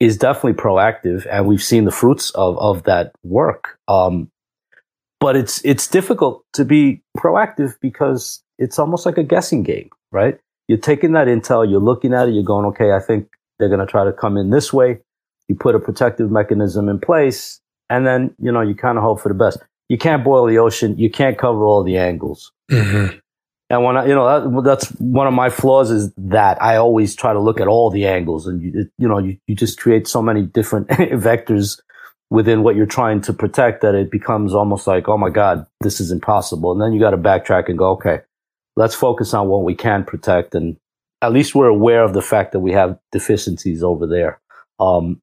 is 0.00 0.16
definitely 0.16 0.54
proactive 0.54 1.26
and 1.30 1.46
we've 1.46 1.62
seen 1.62 1.84
the 1.84 1.92
fruits 1.92 2.30
of, 2.30 2.58
of 2.58 2.82
that 2.84 3.12
work. 3.22 3.78
Um, 3.88 4.30
but 5.20 5.36
it's, 5.36 5.64
it's 5.64 5.86
difficult 5.88 6.44
to 6.52 6.64
be 6.64 7.02
proactive 7.16 7.74
because 7.80 8.42
it's 8.58 8.78
almost 8.78 9.06
like 9.06 9.18
a 9.18 9.22
guessing 9.22 9.62
game, 9.62 9.90
right? 10.12 10.38
You're 10.68 10.78
taking 10.78 11.12
that 11.12 11.28
intel, 11.28 11.68
you're 11.68 11.80
looking 11.80 12.12
at 12.12 12.28
it, 12.28 12.34
you're 12.34 12.44
going, 12.44 12.66
okay, 12.66 12.92
I 12.92 13.00
think 13.00 13.28
they're 13.58 13.68
going 13.68 13.80
to 13.80 13.86
try 13.86 14.04
to 14.04 14.12
come 14.12 14.36
in 14.36 14.50
this 14.50 14.72
way. 14.72 14.98
You 15.48 15.54
put 15.54 15.74
a 15.74 15.78
protective 15.78 16.30
mechanism 16.30 16.88
in 16.88 16.98
place 16.98 17.60
and 17.90 18.06
then, 18.06 18.34
you 18.38 18.50
know, 18.50 18.62
you 18.62 18.74
kind 18.74 18.98
of 18.98 19.04
hope 19.04 19.20
for 19.20 19.28
the 19.28 19.34
best. 19.34 19.58
You 19.88 19.98
can't 19.98 20.24
boil 20.24 20.46
the 20.46 20.58
ocean. 20.58 20.98
You 20.98 21.10
can't 21.10 21.38
cover 21.38 21.64
all 21.64 21.84
the 21.84 21.98
angles. 21.98 22.50
Mm-hmm. 22.70 23.18
And 23.74 23.82
when 23.82 23.96
I, 23.96 24.06
you 24.06 24.14
know, 24.14 24.24
that, 24.24 24.62
that's 24.62 24.88
one 25.00 25.26
of 25.26 25.34
my 25.34 25.50
flaws 25.50 25.90
is 25.90 26.12
that 26.16 26.62
I 26.62 26.76
always 26.76 27.16
try 27.16 27.32
to 27.32 27.40
look 27.40 27.60
at 27.60 27.66
all 27.66 27.90
the 27.90 28.06
angles 28.06 28.46
and 28.46 28.62
you, 28.62 28.88
you 28.98 29.08
know, 29.08 29.18
you, 29.18 29.36
you 29.48 29.56
just 29.56 29.80
create 29.80 30.06
so 30.06 30.22
many 30.22 30.42
different 30.42 30.86
vectors 30.88 31.80
within 32.30 32.62
what 32.62 32.76
you're 32.76 32.86
trying 32.86 33.20
to 33.22 33.32
protect 33.32 33.82
that 33.82 33.96
it 33.96 34.12
becomes 34.12 34.54
almost 34.54 34.86
like, 34.86 35.08
oh 35.08 35.18
my 35.18 35.28
God, 35.28 35.66
this 35.80 36.00
is 36.00 36.12
impossible. 36.12 36.70
And 36.70 36.80
then 36.80 36.92
you 36.92 37.00
got 37.00 37.10
to 37.10 37.16
backtrack 37.16 37.68
and 37.68 37.76
go, 37.76 37.90
okay, 37.90 38.20
let's 38.76 38.94
focus 38.94 39.34
on 39.34 39.48
what 39.48 39.64
we 39.64 39.74
can 39.74 40.04
protect. 40.04 40.54
And 40.54 40.76
at 41.20 41.32
least 41.32 41.56
we're 41.56 41.66
aware 41.66 42.04
of 42.04 42.14
the 42.14 42.22
fact 42.22 42.52
that 42.52 42.60
we 42.60 42.70
have 42.70 42.96
deficiencies 43.10 43.82
over 43.82 44.06
there. 44.06 44.40
Um, 44.78 45.20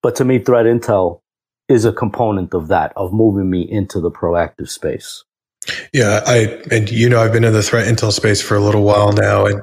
but 0.00 0.14
to 0.16 0.24
me, 0.24 0.38
threat 0.38 0.66
intel 0.66 1.22
is 1.68 1.84
a 1.84 1.92
component 1.92 2.54
of 2.54 2.68
that, 2.68 2.92
of 2.96 3.12
moving 3.12 3.50
me 3.50 3.62
into 3.68 4.00
the 4.00 4.12
proactive 4.12 4.68
space. 4.68 5.24
Yeah, 5.92 6.20
I 6.26 6.62
and 6.70 6.90
you 6.90 7.08
know 7.08 7.20
I've 7.20 7.32
been 7.32 7.44
in 7.44 7.52
the 7.52 7.62
threat 7.62 7.86
intel 7.86 8.12
space 8.12 8.40
for 8.40 8.56
a 8.56 8.60
little 8.60 8.82
while 8.82 9.12
now, 9.12 9.46
and 9.46 9.60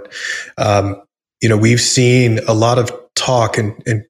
um, 0.57 1.01
you 1.41 1.49
know 1.49 1.57
we've 1.57 1.81
seen 1.81 2.39
a 2.47 2.53
lot 2.53 2.77
of 2.77 2.91
talk, 3.15 3.57
and 3.57 3.81
and 3.85 4.03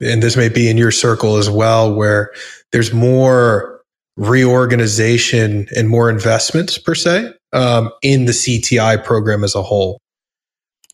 and 0.00 0.22
this 0.22 0.36
may 0.36 0.48
be 0.48 0.68
in 0.68 0.76
your 0.76 0.90
circle 0.90 1.36
as 1.36 1.50
well, 1.50 1.94
where 1.94 2.32
there's 2.72 2.92
more 2.92 3.80
reorganization 4.16 5.66
and 5.76 5.88
more 5.88 6.08
investments 6.08 6.78
per 6.78 6.94
se 6.94 7.32
um, 7.52 7.90
in 8.02 8.26
the 8.26 8.32
CTI 8.32 9.02
program 9.02 9.42
as 9.44 9.54
a 9.54 9.62
whole. 9.62 10.00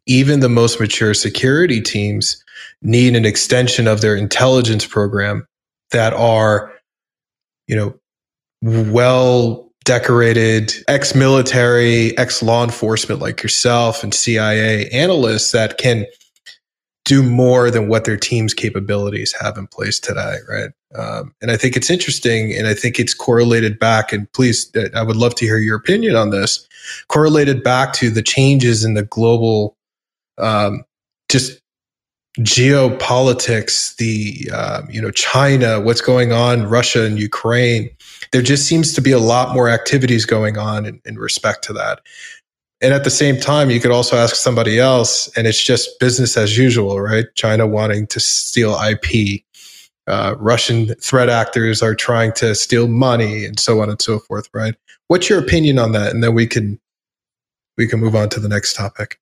Even 0.07 0.41
the 0.41 0.49
most 0.49 0.81
mature 0.81 1.15
security 1.15 1.81
teams 1.81 2.43
need 2.83 3.15
an 3.15 3.27
extension 3.27 3.87
of 3.87 4.01
their 4.01 4.17
intelligence 4.17 4.87
program 4.87 5.47
that 5.91 6.13
are, 6.15 6.73
you 7.67 7.77
know, 7.77 7.95
well 8.63 9.70
decorated 9.85 10.73
ex 10.89 11.15
military, 11.15 12.17
ex 12.19 12.43
law 12.43 12.65
enforcement 12.65 13.21
like 13.21 13.43
yourself 13.43 14.03
and 14.03 14.15
CIA 14.15 14.89
analysts 14.91 15.53
that 15.53 15.79
can 15.79 16.07
do 17.05 17.23
more 17.23 17.71
than 17.71 17.89
what 17.89 18.05
their 18.05 18.17
team's 18.17 18.55
capabilities 18.55 19.35
have 19.41 19.57
in 19.57 19.67
place 19.67 19.99
today, 19.99 20.37
right? 20.49 20.71
Um, 20.95 21.35
and 21.41 21.51
I 21.51 21.57
think 21.57 21.77
it's 21.77 21.91
interesting, 21.91 22.53
and 22.53 22.67
I 22.67 22.75
think 22.75 22.99
it's 22.99 23.15
correlated 23.15 23.79
back. 23.79 24.13
And 24.13 24.31
please, 24.33 24.71
uh, 24.77 24.89
I 24.95 25.03
would 25.03 25.17
love 25.17 25.35
to 25.37 25.45
hear 25.45 25.59
your 25.59 25.77
opinion 25.77 26.17
on 26.17 26.31
this. 26.31 26.67
Correlated 27.09 27.63
back 27.63 27.93
to 27.95 28.11
the 28.11 28.23
changes 28.23 28.85
in 28.85 28.95
the 28.95 29.03
global, 29.03 29.77
um, 30.39 30.85
just 31.29 31.61
geopolitics, 32.41 33.97
the 33.97 34.51
um, 34.53 34.89
you 34.91 35.01
know 35.01 35.11
China, 35.11 35.81
what's 35.81 36.01
going 36.01 36.33
on, 36.33 36.65
Russia 36.65 37.05
and 37.05 37.19
Ukraine. 37.19 37.91
There 38.33 38.43
just 38.43 38.67
seems 38.67 38.93
to 38.95 39.01
be 39.01 39.13
a 39.13 39.19
lot 39.19 39.55
more 39.55 39.69
activities 39.69 40.25
going 40.25 40.57
on 40.57 40.87
in, 40.87 41.01
in 41.05 41.19
respect 41.19 41.65
to 41.65 41.73
that. 41.75 42.01
And 42.81 42.95
at 42.95 43.05
the 43.05 43.11
same 43.11 43.39
time, 43.39 43.71
you 43.71 43.81
could 43.81 43.91
also 43.91 44.17
ask 44.17 44.37
somebody 44.37 44.79
else, 44.79 45.29
and 45.37 45.47
it's 45.47 45.63
just 45.63 46.01
business 46.01 46.37
as 46.37 46.57
usual, 46.57 47.01
right? 47.01 47.27
China 47.35 47.67
wanting 47.67 48.07
to 48.09 48.21
steal 48.21 48.75
IP. 48.81 49.43
Uh, 50.07 50.35
Russian 50.39 50.95
threat 50.95 51.29
actors 51.29 51.83
are 51.83 51.95
trying 51.95 52.33
to 52.35 52.55
steal 52.55 52.89
money 52.89 53.45
and 53.45 53.61
so 53.61 53.81
on 53.81 53.91
and 53.91 54.01
so 54.01 54.19
forth, 54.19 54.49
right? 54.55 54.75
What's 55.09 55.29
your 55.29 55.39
opinion 55.39 55.79
on 55.79 55.93
that? 55.93 56.13
And 56.13 56.23
then 56.23 56.35
we 56.35 56.47
can 56.47 56.81
we 57.77 57.87
can 57.87 58.01
move 58.01 58.15
on 58.15 58.29
to 58.31 58.41
the 58.41 58.49
next 58.49 58.75
topic. 58.75 59.19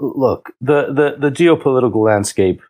Look, 0.00 0.52
the 0.60 0.86
the, 0.86 1.16
the 1.18 1.30
geopolitical 1.30 2.04
landscape 2.04 2.60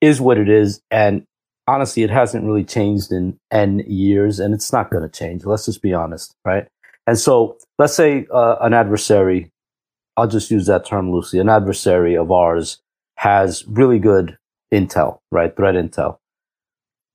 is 0.00 0.20
what 0.20 0.38
it 0.38 0.48
is, 0.48 0.80
and 0.90 1.26
honestly, 1.66 2.02
it 2.02 2.10
hasn't 2.10 2.44
really 2.44 2.64
changed 2.64 3.12
in 3.12 3.38
n 3.50 3.80
years, 3.86 4.40
and 4.40 4.54
it's 4.54 4.72
not 4.72 4.90
going 4.90 5.02
to 5.02 5.08
change. 5.08 5.44
Let's 5.44 5.66
just 5.66 5.82
be 5.82 5.94
honest, 5.94 6.34
right? 6.44 6.66
And 7.06 7.18
so 7.18 7.58
let's 7.78 7.94
say 7.94 8.26
uh, 8.32 8.56
an 8.60 8.74
adversary, 8.74 9.50
I'll 10.16 10.28
just 10.28 10.50
use 10.50 10.66
that 10.66 10.86
term 10.86 11.12
loosely, 11.12 11.38
an 11.38 11.48
adversary 11.48 12.16
of 12.16 12.30
ours 12.30 12.80
has 13.16 13.66
really 13.66 13.98
good 13.98 14.36
intel, 14.72 15.18
right? 15.30 15.54
Threat 15.54 15.74
intel. 15.74 16.18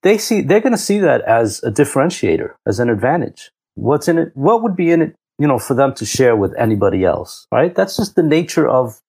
They 0.03 0.17
see, 0.17 0.41
they're 0.41 0.61
going 0.61 0.73
to 0.73 0.77
see 0.77 0.99
that 0.99 1.21
as 1.21 1.63
a 1.63 1.71
differentiator, 1.71 2.53
as 2.65 2.79
an 2.79 2.89
advantage. 2.89 3.51
What's 3.75 4.07
in 4.07 4.17
it? 4.17 4.31
What 4.35 4.63
would 4.63 4.75
be 4.75 4.91
in 4.91 5.01
it, 5.01 5.15
you 5.39 5.47
know, 5.47 5.59
for 5.59 5.73
them 5.73 5.93
to 5.95 6.05
share 6.05 6.35
with 6.35 6.53
anybody 6.57 7.03
else, 7.03 7.47
right? 7.51 7.73
That's 7.73 7.97
just 7.97 8.15
the 8.15 8.23
nature 8.23 8.67
of 8.67 8.99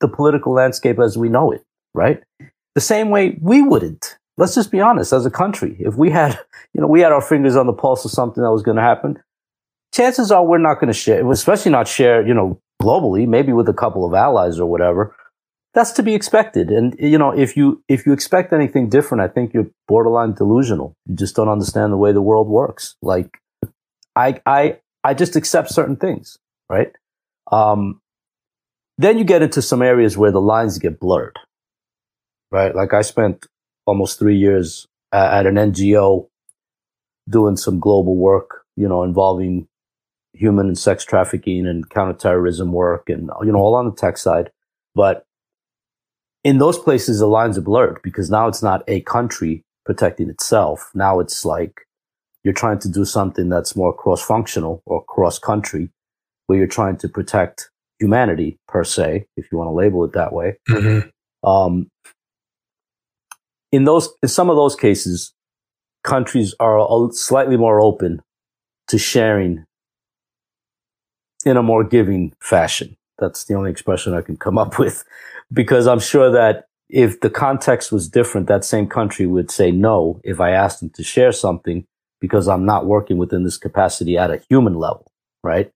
the 0.00 0.08
political 0.08 0.52
landscape 0.52 0.98
as 0.98 1.18
we 1.18 1.28
know 1.28 1.50
it, 1.50 1.64
right? 1.94 2.22
The 2.74 2.80
same 2.80 3.10
way 3.10 3.38
we 3.40 3.62
wouldn't. 3.62 4.17
Let's 4.38 4.54
just 4.54 4.70
be 4.70 4.80
honest, 4.80 5.12
as 5.12 5.26
a 5.26 5.30
country, 5.30 5.76
if 5.80 5.96
we 5.96 6.10
had, 6.10 6.38
you 6.72 6.80
know, 6.80 6.86
we 6.86 7.00
had 7.00 7.12
our 7.12 7.20
fingers 7.20 7.56
on 7.56 7.66
the 7.66 7.72
pulse 7.72 8.04
of 8.04 8.12
something 8.12 8.42
that 8.42 8.52
was 8.52 8.62
going 8.62 8.76
to 8.76 8.82
happen, 8.82 9.18
chances 9.92 10.30
are 10.30 10.44
we're 10.44 10.58
not 10.58 10.76
going 10.76 10.86
to 10.86 10.98
share, 10.98 11.28
especially 11.30 11.72
not 11.72 11.88
share, 11.88 12.26
you 12.26 12.32
know, 12.32 12.60
globally, 12.80 13.26
maybe 13.26 13.52
with 13.52 13.68
a 13.68 13.74
couple 13.74 14.06
of 14.06 14.14
allies 14.14 14.60
or 14.60 14.70
whatever. 14.70 15.14
That's 15.74 15.90
to 15.92 16.02
be 16.02 16.14
expected. 16.14 16.70
And, 16.70 16.96
you 16.98 17.18
know, 17.18 17.30
if 17.30 17.56
you, 17.56 17.82
if 17.88 18.06
you 18.06 18.12
expect 18.12 18.52
anything 18.52 18.88
different, 18.88 19.22
I 19.22 19.28
think 19.28 19.52
you're 19.52 19.70
borderline 19.86 20.32
delusional. 20.34 20.94
You 21.06 21.16
just 21.16 21.36
don't 21.36 21.48
understand 21.48 21.92
the 21.92 21.96
way 21.96 22.12
the 22.12 22.22
world 22.22 22.48
works. 22.48 22.94
Like, 23.02 23.38
I, 24.16 24.40
I, 24.46 24.78
I 25.04 25.14
just 25.14 25.36
accept 25.36 25.70
certain 25.70 25.96
things, 25.96 26.38
right? 26.70 26.92
Um, 27.50 28.00
then 28.98 29.18
you 29.18 29.24
get 29.24 29.42
into 29.42 29.62
some 29.62 29.82
areas 29.82 30.16
where 30.16 30.32
the 30.32 30.40
lines 30.40 30.78
get 30.78 30.98
blurred, 30.98 31.38
right? 32.50 32.74
Like 32.74 32.92
I 32.92 33.02
spent 33.02 33.46
almost 33.88 34.18
three 34.18 34.36
years 34.36 34.86
at 35.12 35.46
an 35.46 35.54
NGO 35.54 36.28
doing 37.28 37.56
some 37.56 37.80
global 37.80 38.16
work, 38.16 38.64
you 38.76 38.88
know, 38.88 39.02
involving 39.02 39.66
human 40.34 40.66
and 40.66 40.78
sex 40.78 41.04
trafficking 41.04 41.66
and 41.66 41.88
counterterrorism 41.88 42.72
work 42.72 43.08
and, 43.08 43.30
you 43.42 43.50
know, 43.50 43.58
all 43.58 43.74
on 43.74 43.86
the 43.86 43.94
tech 43.94 44.18
side. 44.18 44.50
But 44.94 45.24
in 46.44 46.58
those 46.58 46.78
places, 46.78 47.18
the 47.18 47.26
lines 47.26 47.56
are 47.58 47.62
blurred 47.62 48.00
because 48.02 48.30
now 48.30 48.46
it's 48.46 48.62
not 48.62 48.84
a 48.88 49.00
country 49.00 49.64
protecting 49.84 50.28
itself. 50.28 50.90
Now 50.94 51.18
it's 51.18 51.44
like 51.44 51.80
you're 52.44 52.54
trying 52.54 52.78
to 52.80 52.88
do 52.88 53.04
something 53.04 53.48
that's 53.48 53.74
more 53.74 53.94
cross 53.94 54.22
functional 54.22 54.82
or 54.86 55.02
cross 55.04 55.38
country 55.38 55.88
where 56.46 56.58
you're 56.58 56.66
trying 56.66 56.98
to 56.98 57.08
protect 57.08 57.70
humanity 57.98 58.58
per 58.68 58.84
se, 58.84 59.26
if 59.36 59.50
you 59.50 59.58
want 59.58 59.68
to 59.68 59.72
label 59.72 60.04
it 60.04 60.12
that 60.12 60.32
way. 60.32 60.58
Mm-hmm. 60.68 61.48
Um, 61.48 61.90
in 63.72 63.84
those, 63.84 64.08
in 64.22 64.28
some 64.28 64.50
of 64.50 64.56
those 64.56 64.76
cases, 64.76 65.32
countries 66.04 66.54
are 66.60 67.10
slightly 67.12 67.56
more 67.56 67.80
open 67.80 68.22
to 68.88 68.98
sharing 68.98 69.64
in 71.44 71.56
a 71.56 71.62
more 71.62 71.84
giving 71.84 72.32
fashion. 72.40 72.96
That's 73.18 73.44
the 73.44 73.54
only 73.54 73.70
expression 73.70 74.14
I 74.14 74.22
can 74.22 74.36
come 74.36 74.58
up 74.58 74.78
with 74.78 75.04
because 75.52 75.86
I'm 75.86 76.00
sure 76.00 76.30
that 76.30 76.66
if 76.88 77.20
the 77.20 77.30
context 77.30 77.92
was 77.92 78.08
different, 78.08 78.46
that 78.46 78.64
same 78.64 78.88
country 78.88 79.26
would 79.26 79.50
say 79.50 79.70
no 79.70 80.20
if 80.24 80.40
I 80.40 80.50
asked 80.50 80.80
them 80.80 80.90
to 80.90 81.02
share 81.02 81.32
something 81.32 81.86
because 82.20 82.48
I'm 82.48 82.64
not 82.64 82.86
working 82.86 83.18
within 83.18 83.44
this 83.44 83.58
capacity 83.58 84.16
at 84.16 84.30
a 84.30 84.42
human 84.48 84.74
level, 84.74 85.06
right? 85.44 85.70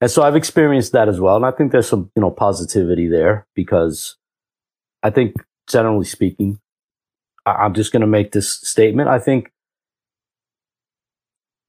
And 0.00 0.10
so 0.10 0.22
I've 0.22 0.36
experienced 0.36 0.92
that 0.92 1.08
as 1.08 1.20
well. 1.20 1.36
And 1.36 1.46
I 1.46 1.50
think 1.50 1.72
there's 1.72 1.88
some, 1.88 2.10
you 2.14 2.22
know, 2.22 2.30
positivity 2.30 3.08
there 3.08 3.46
because 3.54 4.16
I 5.02 5.10
think 5.10 5.34
generally 5.68 6.04
speaking, 6.04 6.60
I'm 7.58 7.74
just 7.74 7.92
going 7.92 8.00
to 8.00 8.06
make 8.06 8.32
this 8.32 8.52
statement. 8.52 9.08
I 9.08 9.18
think 9.18 9.50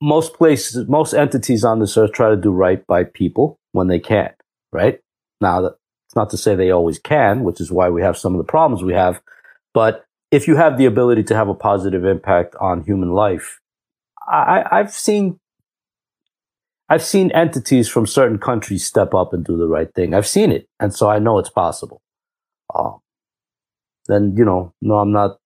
most 0.02 0.34
places, 0.34 0.88
most 0.88 1.14
entities 1.14 1.64
on 1.64 1.80
this 1.80 1.98
earth 1.98 2.14
try 2.14 2.30
to 2.30 2.38
do 2.38 2.52
right 2.52 2.86
by 2.88 3.04
people 3.04 3.60
when 3.74 3.88
they 3.88 4.00
can, 4.00 4.32
right? 4.72 5.00
Now, 5.42 5.66
it's 5.66 6.16
not 6.16 6.30
to 6.32 6.38
say 6.38 6.56
they 6.56 6.72
always 6.72 7.00
can, 7.00 7.44
which 7.44 7.62
is 7.62 7.72
why 7.72 7.90
we 7.90 8.02
have 8.02 8.18
some 8.18 8.34
of 8.34 8.38
the 8.38 8.50
problems 8.50 8.84
we 8.84 8.94
have. 8.94 9.22
But 9.74 10.06
if 10.32 10.48
you 10.48 10.56
have 10.56 10.78
the 10.78 10.86
ability 10.86 11.24
to 11.24 11.36
have 11.36 11.50
a 11.50 11.54
positive 11.54 12.06
impact 12.06 12.56
on 12.60 12.84
human 12.84 13.12
life, 13.12 13.60
I, 14.28 14.64
I've 14.72 14.92
seen 14.92 15.40
I've 16.92 17.04
seen 17.04 17.32
entities 17.32 17.88
from 17.88 18.08
certain 18.08 18.40
countries 18.40 18.86
step 18.86 19.14
up 19.14 19.34
and 19.34 19.46
do 19.46 19.58
the 19.58 19.68
right 19.68 19.94
thing. 19.94 20.14
I've 20.14 20.28
seen 20.28 20.52
it, 20.52 20.68
and 20.80 20.94
so 20.94 21.10
I 21.10 21.20
know 21.20 21.38
it's 21.38 21.50
possible. 21.50 22.02
Uh, 22.74 22.94
then 24.08 24.36
you 24.38 24.46
know, 24.46 24.74
no, 24.82 24.96
I'm 24.96 25.12
not 25.12 25.39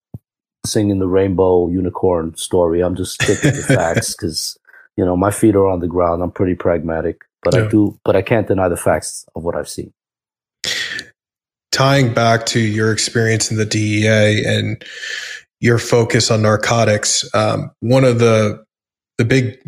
singing 0.66 1.00
the 1.00 1.08
rainbow 1.08 1.68
unicorn 1.68 2.36
story. 2.36 2.82
I'm 2.82 2.96
just 2.96 3.22
sticking 3.22 3.52
to 3.52 3.62
facts 3.62 4.16
because 4.16 4.58
you 4.98 5.06
know 5.06 5.16
my 5.16 5.32
feet 5.32 5.56
are 5.56 5.68
on 5.68 5.80
the 5.80 5.88
ground. 5.88 6.22
I'm 6.24 6.32
pretty 6.32 6.56
pragmatic, 6.56 7.22
but 7.42 7.54
yeah. 7.54 7.66
I 7.66 7.68
do, 7.68 8.00
but 8.04 8.16
I 8.16 8.22
can't 8.22 8.48
deny 8.48 8.70
the 8.70 8.78
facts 8.78 9.26
of 9.36 9.44
what 9.44 9.56
I've 9.56 9.70
seen. 9.70 9.94
Tying 11.72 12.14
back 12.14 12.46
to 12.48 12.60
your 12.60 12.92
experience 12.92 13.50
in 13.50 13.58
the 13.58 13.66
DEA 13.66 14.46
and 14.46 14.84
your 15.60 15.80
focus 15.80 16.30
on 16.30 16.42
narcotics, 16.42 17.28
um, 17.34 17.72
one 17.80 18.04
of 18.04 18.20
the 18.20 18.64
the 19.18 19.26
big, 19.26 19.60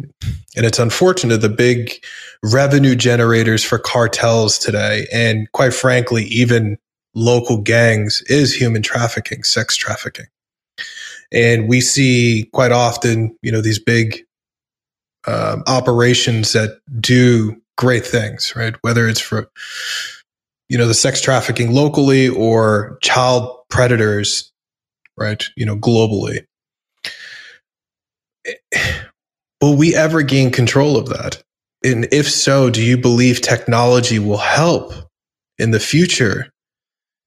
and 0.55 0.65
it's 0.65 0.79
unfortunate, 0.79 1.37
the 1.37 1.49
big 1.49 2.03
revenue 2.43 2.95
generators 2.95 3.63
for 3.63 3.77
cartels 3.77 4.57
today, 4.57 5.07
and 5.13 5.51
quite 5.51 5.73
frankly, 5.73 6.25
even 6.25 6.77
local 7.13 7.61
gangs, 7.61 8.23
is 8.27 8.53
human 8.53 8.81
trafficking, 8.81 9.43
sex 9.43 9.75
trafficking. 9.75 10.25
And 11.31 11.67
we 11.67 11.81
see 11.81 12.49
quite 12.53 12.71
often, 12.71 13.35
you 13.41 13.51
know, 13.51 13.61
these 13.61 13.79
big 13.79 14.19
um, 15.27 15.63
operations 15.67 16.53
that 16.53 16.79
do 16.99 17.55
great 17.77 18.05
things, 18.05 18.55
right? 18.55 18.75
Whether 18.81 19.07
it's 19.07 19.19
for, 19.19 19.49
you 20.69 20.77
know, 20.77 20.87
the 20.87 20.93
sex 20.93 21.21
trafficking 21.21 21.73
locally 21.73 22.29
or 22.29 22.97
child 23.01 23.57
predators, 23.69 24.51
right? 25.17 25.43
You 25.55 25.65
know, 25.65 25.75
globally 25.75 26.45
Will 29.61 29.75
we 29.75 29.95
ever 29.95 30.21
gain 30.21 30.51
control 30.51 30.97
of 30.97 31.09
that? 31.09 31.41
And 31.83 32.07
if 32.11 32.29
so, 32.29 32.69
do 32.69 32.81
you 32.83 32.97
believe 32.97 33.41
technology 33.41 34.19
will 34.19 34.37
help 34.37 34.93
in 35.57 35.71
the 35.71 35.79
future 35.79 36.51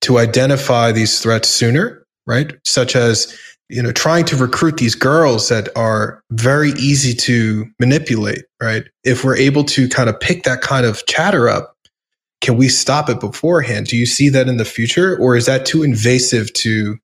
to 0.02 0.18
identify 0.18 0.92
these 0.92 1.20
threats 1.20 1.48
sooner, 1.48 2.04
right? 2.26 2.52
Such 2.64 2.94
as, 2.94 3.36
you 3.68 3.82
know, 3.82 3.92
trying 3.92 4.24
to 4.24 4.36
recruit 4.36 4.78
these 4.78 4.94
girls 4.94 5.48
that 5.48 5.68
are 5.76 6.22
very 6.30 6.70
easy 6.70 7.14
to 7.14 7.66
manipulate, 7.78 8.44
right? 8.62 8.84
If 9.04 9.24
we're 9.24 9.36
able 9.36 9.64
to 9.64 9.88
kind 9.88 10.08
of 10.08 10.18
pick 10.18 10.44
that 10.44 10.62
kind 10.62 10.86
of 10.86 11.04
chatter 11.06 11.48
up, 11.48 11.74
can 12.40 12.56
we 12.56 12.68
stop 12.68 13.10
it 13.10 13.20
beforehand? 13.20 13.86
Do 13.86 13.96
you 13.96 14.06
see 14.06 14.28
that 14.30 14.48
in 14.48 14.56
the 14.56 14.64
future, 14.64 15.18
or 15.18 15.36
is 15.36 15.46
that 15.46 15.66
too 15.66 15.82
invasive 15.82 16.52
to 16.54 16.96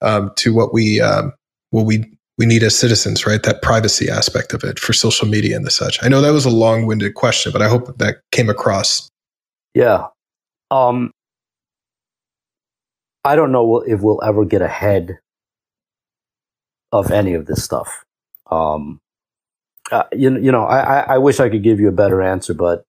um, 0.00 0.32
to 0.36 0.54
what 0.54 0.72
we 0.72 1.00
um, 1.00 1.32
what 1.70 1.84
we 1.84 2.10
we 2.38 2.46
need 2.46 2.62
as 2.62 2.78
citizens, 2.78 3.26
right? 3.26 3.42
That 3.42 3.60
privacy 3.60 4.08
aspect 4.08 4.54
of 4.54 4.64
it 4.64 4.78
for 4.78 4.92
social 4.92 5.28
media 5.28 5.56
and 5.56 5.66
the 5.66 5.70
such. 5.70 6.02
I 6.02 6.08
know 6.08 6.20
that 6.22 6.32
was 6.32 6.46
a 6.46 6.50
long 6.50 6.86
winded 6.86 7.14
question, 7.14 7.52
but 7.52 7.60
I 7.60 7.68
hope 7.68 7.98
that 7.98 8.18
came 8.30 8.48
across. 8.48 9.10
Yeah. 9.74 10.06
Um, 10.70 11.10
I 13.24 13.36
don't 13.36 13.52
know 13.52 13.80
if 13.86 14.00
we'll 14.00 14.22
ever 14.24 14.44
get 14.44 14.62
ahead 14.62 15.18
of 16.92 17.10
any 17.10 17.34
of 17.34 17.46
this 17.46 17.64
stuff. 17.64 18.04
Um, 18.50 19.00
uh, 19.90 20.04
you, 20.12 20.38
you 20.38 20.52
know, 20.52 20.64
I, 20.64 21.00
I 21.14 21.18
wish 21.18 21.40
I 21.40 21.48
could 21.48 21.62
give 21.62 21.80
you 21.80 21.88
a 21.88 21.92
better 21.92 22.22
answer, 22.22 22.54
but 22.54 22.84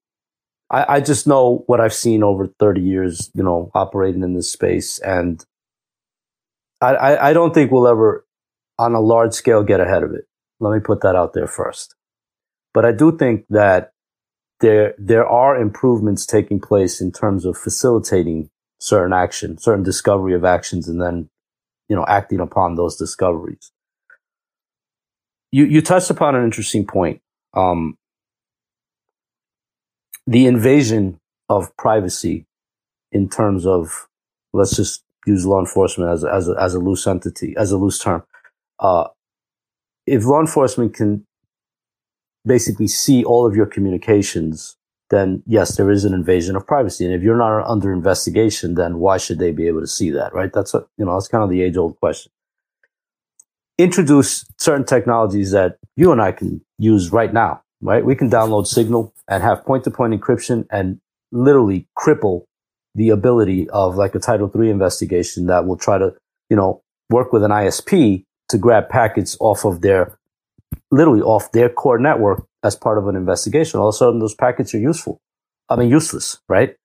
I, 0.69 0.95
I 0.95 0.99
just 1.01 1.27
know 1.27 1.63
what 1.67 1.79
I've 1.79 1.93
seen 1.93 2.23
over 2.23 2.47
30 2.59 2.81
years, 2.81 3.31
you 3.33 3.43
know, 3.43 3.71
operating 3.73 4.23
in 4.23 4.33
this 4.33 4.51
space. 4.51 4.99
And 4.99 5.43
I, 6.81 6.95
I, 6.95 7.29
I 7.29 7.33
don't 7.33 7.53
think 7.53 7.71
we'll 7.71 7.87
ever 7.87 8.25
on 8.77 8.93
a 8.93 8.99
large 8.99 9.33
scale 9.33 9.63
get 9.63 9.79
ahead 9.79 10.03
of 10.03 10.13
it. 10.13 10.25
Let 10.59 10.73
me 10.73 10.79
put 10.79 11.01
that 11.01 11.15
out 11.15 11.33
there 11.33 11.47
first. 11.47 11.95
But 12.73 12.85
I 12.85 12.91
do 12.91 13.15
think 13.15 13.45
that 13.49 13.91
there, 14.59 14.95
there 14.97 15.27
are 15.27 15.59
improvements 15.59 16.25
taking 16.25 16.59
place 16.59 17.01
in 17.01 17.11
terms 17.11 17.45
of 17.45 17.57
facilitating 17.57 18.49
certain 18.79 19.13
action, 19.13 19.57
certain 19.57 19.83
discovery 19.83 20.33
of 20.33 20.43
actions, 20.43 20.87
and 20.87 21.01
then, 21.01 21.29
you 21.87 21.95
know, 21.95 22.05
acting 22.07 22.39
upon 22.39 22.75
those 22.75 22.95
discoveries. 22.95 23.71
You, 25.53 25.65
you 25.65 25.81
touched 25.81 26.09
upon 26.09 26.35
an 26.35 26.43
interesting 26.43 26.85
point. 26.85 27.21
Um, 27.53 27.97
the 30.27 30.47
invasion 30.47 31.19
of 31.47 31.75
privacy 31.77 32.45
in 33.11 33.29
terms 33.29 33.65
of, 33.65 34.07
let's 34.51 34.75
just 34.75 35.03
use 35.25 35.45
law 35.45 35.59
enforcement 35.59 36.11
as 36.11 36.25
as 36.25 36.49
a, 36.49 36.55
as 36.59 36.73
a 36.73 36.79
loose 36.79 37.07
entity, 37.07 37.55
as 37.57 37.71
a 37.71 37.77
loose 37.77 37.99
term 37.99 38.23
uh, 38.83 39.07
if 40.05 40.25
law 40.25 40.41
enforcement 40.41 40.93
can 40.93 41.25
basically 42.45 42.87
see 42.87 43.23
all 43.23 43.47
of 43.47 43.55
your 43.55 43.65
communications, 43.65 44.75
then 45.09 45.41
yes, 45.45 45.77
there 45.77 45.89
is 45.89 46.03
an 46.03 46.13
invasion 46.13 46.55
of 46.55 46.67
privacy. 46.67 47.05
And 47.05 47.13
if 47.13 47.21
you're 47.21 47.37
not 47.37 47.65
under 47.65 47.93
investigation, 47.93 48.75
then 48.75 48.97
why 48.97 49.17
should 49.17 49.39
they 49.39 49.51
be 49.51 49.67
able 49.67 49.79
to 49.79 49.87
see 49.87 50.09
that, 50.11 50.33
right? 50.33 50.51
That's 50.51 50.73
a, 50.73 50.85
you 50.97 51.05
know, 51.05 51.13
that's 51.13 51.29
kind 51.29 51.43
of 51.43 51.49
the 51.49 51.61
age 51.61 51.77
old 51.77 51.97
question. 51.99 52.31
Introduce 53.77 54.45
certain 54.59 54.85
technologies 54.85 55.51
that 55.51 55.77
you 55.95 56.11
and 56.11 56.21
I 56.21 56.31
can 56.31 56.61
use 56.77 57.11
right 57.11 57.33
now, 57.33 57.61
right? 57.81 58.05
We 58.05 58.15
can 58.15 58.29
download 58.29 58.67
Signal 58.67 59.13
and 59.27 59.41
have 59.41 59.65
point 59.65 59.83
to 59.85 59.91
point 59.91 60.13
encryption 60.13 60.65
and 60.69 60.99
literally 61.31 61.87
cripple 61.97 62.43
the 62.95 63.09
ability 63.09 63.67
of 63.71 63.95
like 63.95 64.13
a 64.13 64.19
Title 64.19 64.51
III 64.55 64.69
investigation 64.69 65.47
that 65.47 65.65
will 65.65 65.77
try 65.77 65.97
to, 65.97 66.13
you 66.49 66.55
know, 66.55 66.83
work 67.09 67.33
with 67.33 67.43
an 67.43 67.51
ISP 67.51 68.23
to 68.49 68.57
grab 68.57 68.89
packets 68.89 69.35
off 69.39 69.65
of 69.65 69.81
their, 69.81 70.19
literally 70.91 71.21
off 71.21 71.51
their 71.51 71.69
core 71.69 71.97
network 71.97 72.45
as 72.63 72.75
part 72.75 72.99
of 72.99 73.07
an 73.07 73.15
investigation. 73.15 73.79
All 73.79 73.89
of 73.89 73.95
a 73.95 73.97
sudden, 73.97 74.19
those 74.19 74.35
packets 74.35 74.75
are 74.75 74.79
useful. 74.79 75.19
I 75.69 75.75
mean, 75.75 75.89
useless, 75.89 76.39
right? 76.47 76.75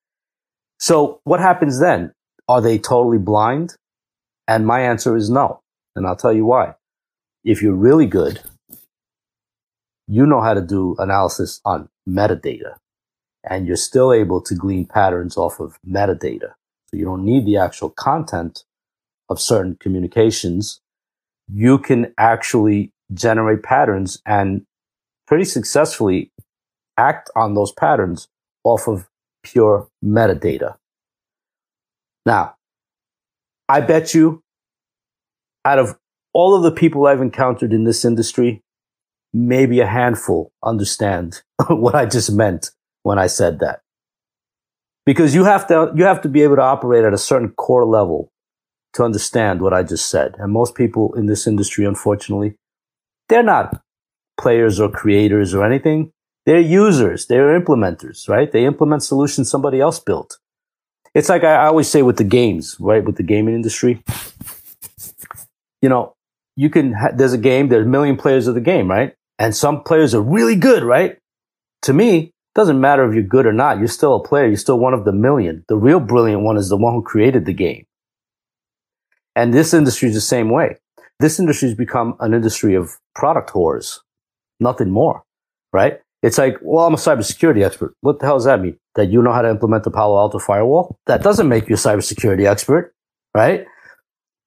So 0.78 1.20
what 1.24 1.40
happens 1.40 1.80
then? 1.80 2.12
Are 2.48 2.62
they 2.62 2.78
totally 2.78 3.18
blind? 3.18 3.74
And 4.46 4.66
my 4.66 4.80
answer 4.80 5.16
is 5.16 5.28
no. 5.28 5.60
And 5.98 6.06
I'll 6.06 6.16
tell 6.16 6.32
you 6.32 6.46
why. 6.46 6.74
If 7.44 7.62
you're 7.62 7.74
really 7.74 8.06
good, 8.06 8.40
you 10.06 10.24
know 10.24 10.40
how 10.40 10.54
to 10.54 10.62
do 10.62 10.96
analysis 10.98 11.60
on 11.64 11.90
metadata 12.08 12.76
and 13.44 13.66
you're 13.66 13.76
still 13.76 14.12
able 14.12 14.40
to 14.42 14.54
glean 14.54 14.86
patterns 14.86 15.36
off 15.36 15.60
of 15.60 15.78
metadata. 15.86 16.54
So 16.86 16.96
you 16.96 17.04
don't 17.04 17.24
need 17.24 17.44
the 17.44 17.58
actual 17.58 17.90
content 17.90 18.64
of 19.28 19.38
certain 19.40 19.76
communications 19.78 20.80
you 21.52 21.78
can 21.78 22.12
actually 22.18 22.92
generate 23.12 23.62
patterns 23.62 24.20
and 24.26 24.66
pretty 25.26 25.44
successfully 25.44 26.30
act 26.96 27.30
on 27.34 27.54
those 27.54 27.72
patterns 27.72 28.28
off 28.64 28.86
of 28.86 29.08
pure 29.42 29.88
metadata. 30.04 30.76
Now, 32.26 32.56
I 33.68 33.80
bet 33.80 34.14
you 34.14 34.42
out 35.68 35.78
of 35.78 35.98
all 36.32 36.54
of 36.54 36.62
the 36.62 36.72
people 36.72 37.06
I've 37.06 37.20
encountered 37.20 37.72
in 37.72 37.84
this 37.84 38.04
industry, 38.04 38.62
maybe 39.34 39.80
a 39.80 39.86
handful 39.86 40.52
understand 40.62 41.42
what 41.68 41.94
I 41.94 42.06
just 42.06 42.32
meant 42.32 42.70
when 43.02 43.18
I 43.18 43.26
said 43.26 43.60
that. 43.60 43.80
Because 45.04 45.34
you 45.34 45.44
have 45.44 45.66
to, 45.68 45.92
you 45.94 46.04
have 46.04 46.22
to 46.22 46.28
be 46.28 46.42
able 46.42 46.56
to 46.56 46.62
operate 46.62 47.04
at 47.04 47.14
a 47.14 47.18
certain 47.18 47.50
core 47.50 47.84
level 47.84 48.30
to 48.94 49.04
understand 49.04 49.60
what 49.60 49.74
I 49.74 49.82
just 49.82 50.08
said. 50.08 50.34
And 50.38 50.52
most 50.52 50.74
people 50.74 51.14
in 51.14 51.26
this 51.26 51.46
industry, 51.46 51.84
unfortunately, 51.84 52.56
they're 53.28 53.42
not 53.42 53.82
players 54.38 54.80
or 54.80 54.90
creators 54.90 55.54
or 55.54 55.64
anything. 55.64 56.12
They're 56.46 56.60
users. 56.60 57.26
They're 57.26 57.58
implementers, 57.60 58.28
right? 58.28 58.50
They 58.50 58.64
implement 58.64 59.02
solutions 59.02 59.50
somebody 59.50 59.80
else 59.80 60.00
built. 60.00 60.38
It's 61.14 61.28
like 61.28 61.44
I 61.44 61.66
always 61.66 61.88
say 61.88 62.02
with 62.02 62.16
the 62.16 62.24
games, 62.24 62.76
right? 62.80 63.04
With 63.04 63.16
the 63.16 63.22
gaming 63.22 63.54
industry, 63.54 64.02
you 65.82 65.88
know, 65.88 66.14
you 66.56 66.70
can, 66.70 66.92
ha- 66.92 67.12
there's 67.14 67.32
a 67.32 67.38
game, 67.38 67.68
there's 67.68 67.86
a 67.86 67.88
million 67.88 68.16
players 68.16 68.46
of 68.46 68.54
the 68.54 68.60
game, 68.60 68.88
right? 68.90 69.14
And 69.38 69.54
some 69.54 69.82
players 69.82 70.14
are 70.14 70.22
really 70.22 70.56
good, 70.56 70.82
right? 70.82 71.18
To 71.82 71.92
me, 71.92 72.32
doesn't 72.54 72.80
matter 72.80 73.08
if 73.08 73.14
you're 73.14 73.22
good 73.22 73.46
or 73.46 73.52
not. 73.52 73.78
You're 73.78 73.86
still 73.86 74.16
a 74.16 74.22
player. 74.22 74.46
You're 74.46 74.56
still 74.56 74.80
one 74.80 74.92
of 74.92 75.04
the 75.04 75.12
million. 75.12 75.64
The 75.68 75.76
real 75.76 76.00
brilliant 76.00 76.42
one 76.42 76.56
is 76.56 76.68
the 76.68 76.76
one 76.76 76.92
who 76.92 77.02
created 77.02 77.44
the 77.44 77.52
game. 77.52 77.86
And 79.36 79.54
this 79.54 79.72
industry 79.72 80.08
is 80.08 80.16
the 80.16 80.20
same 80.20 80.50
way. 80.50 80.76
This 81.20 81.38
industry 81.38 81.68
has 81.68 81.76
become 81.76 82.16
an 82.18 82.34
industry 82.34 82.74
of 82.74 82.98
product 83.14 83.50
whores, 83.50 84.00
nothing 84.58 84.90
more, 84.90 85.22
right? 85.72 86.00
It's 86.22 86.38
like, 86.38 86.56
well, 86.60 86.86
I'm 86.86 86.94
a 86.94 86.96
cybersecurity 86.96 87.64
expert. 87.64 87.94
What 88.00 88.18
the 88.18 88.26
hell 88.26 88.36
does 88.36 88.44
that 88.46 88.60
mean? 88.60 88.76
That 88.96 89.06
you 89.06 89.22
know 89.22 89.32
how 89.32 89.42
to 89.42 89.50
implement 89.50 89.84
the 89.84 89.92
Palo 89.92 90.18
Alto 90.18 90.40
firewall? 90.40 90.98
That 91.06 91.22
doesn't 91.22 91.48
make 91.48 91.68
you 91.68 91.76
a 91.76 91.78
cybersecurity 91.78 92.44
expert, 92.44 92.92
right? 93.34 93.66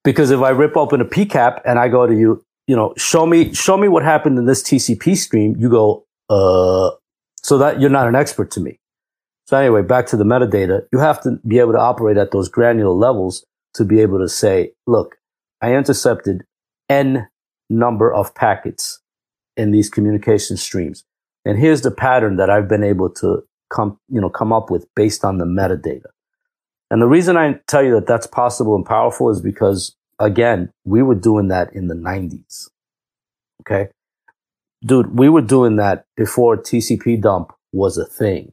Because 0.04 0.32
if 0.32 0.42
I 0.42 0.50
rip 0.50 0.76
open 0.76 1.02
a 1.02 1.06
PCAP 1.06 1.62
and 1.66 1.78
I 1.78 1.88
go 1.88 2.08
to 2.08 2.16
you, 2.16 2.44
you 2.68 2.76
know, 2.76 2.94
show 2.98 3.26
me, 3.26 3.54
show 3.54 3.78
me 3.78 3.88
what 3.88 4.04
happened 4.04 4.38
in 4.38 4.46
this 4.46 4.64
TCP 4.64 5.16
stream, 5.16 5.56
you 5.60 5.70
go, 5.70 6.06
uh, 6.30 6.92
so 7.44 7.58
that 7.58 7.80
you're 7.80 7.90
not 7.90 8.08
an 8.08 8.16
expert 8.16 8.52
to 8.52 8.60
me. 8.60 8.80
So 9.46 9.58
anyway, 9.58 9.82
back 9.82 10.08
to 10.08 10.18
the 10.18 10.24
metadata, 10.24 10.86
you 10.94 11.00
have 11.00 11.22
to 11.24 11.40
be 11.46 11.60
able 11.60 11.74
to 11.74 11.80
operate 11.80 12.18
at 12.18 12.32
those 12.32 12.48
granular 12.48 12.94
levels 12.94 13.46
to 13.74 13.84
be 13.84 14.00
able 14.00 14.20
to 14.20 14.30
say, 14.30 14.72
look, 14.88 15.18
I 15.62 15.74
intercepted 15.74 16.46
N 16.90 17.28
number 17.70 18.14
of 18.14 18.34
packets 18.36 19.00
in 19.58 19.72
these 19.72 19.90
communication 19.90 20.58
streams. 20.58 21.04
And 21.46 21.58
here's 21.58 21.82
the 21.82 21.92
pattern 21.92 22.38
that 22.38 22.50
I've 22.50 22.68
been 22.68 22.84
able 22.84 23.10
to 23.16 23.44
come, 23.70 23.98
you 24.10 24.22
know, 24.22 24.30
come 24.30 24.54
up 24.54 24.70
with 24.70 24.88
based 24.96 25.26
on 25.26 25.38
the 25.38 25.46
metadata. 25.46 26.08
And 26.92 27.02
the 27.02 27.08
reason 27.08 27.38
I 27.38 27.54
tell 27.68 27.82
you 27.82 27.96
that 27.96 28.06
that's 28.06 28.28
possible 28.28 28.76
and 28.76 28.86
powerful 28.86 29.30
is 29.30 29.40
because 29.40 29.96
again, 30.20 30.72
we 30.84 31.02
were 31.02 31.16
doing 31.16 31.48
that 31.48 31.74
in 31.74 31.88
the 31.88 31.96
90s. 31.96 32.70
Okay. 33.62 33.90
Dude, 34.86 35.18
we 35.18 35.30
were 35.30 35.42
doing 35.42 35.78
that 35.78 36.06
before 36.18 36.58
tcpdump 36.58 37.52
was 37.72 37.98
a 37.98 38.06
thing. 38.06 38.52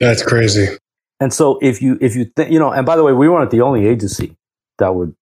That's 0.00 0.22
crazy. 0.22 0.76
And 1.20 1.32
so 1.32 1.58
if 1.62 1.80
you, 1.80 1.96
if 2.00 2.16
you 2.16 2.24
think, 2.24 2.50
you 2.50 2.58
know, 2.58 2.72
and 2.72 2.84
by 2.84 2.96
the 2.96 3.04
way, 3.04 3.12
we 3.12 3.28
weren't 3.28 3.52
the 3.52 3.60
only 3.60 3.86
agency 3.86 4.36
that 4.78 4.94
would, 4.94 5.14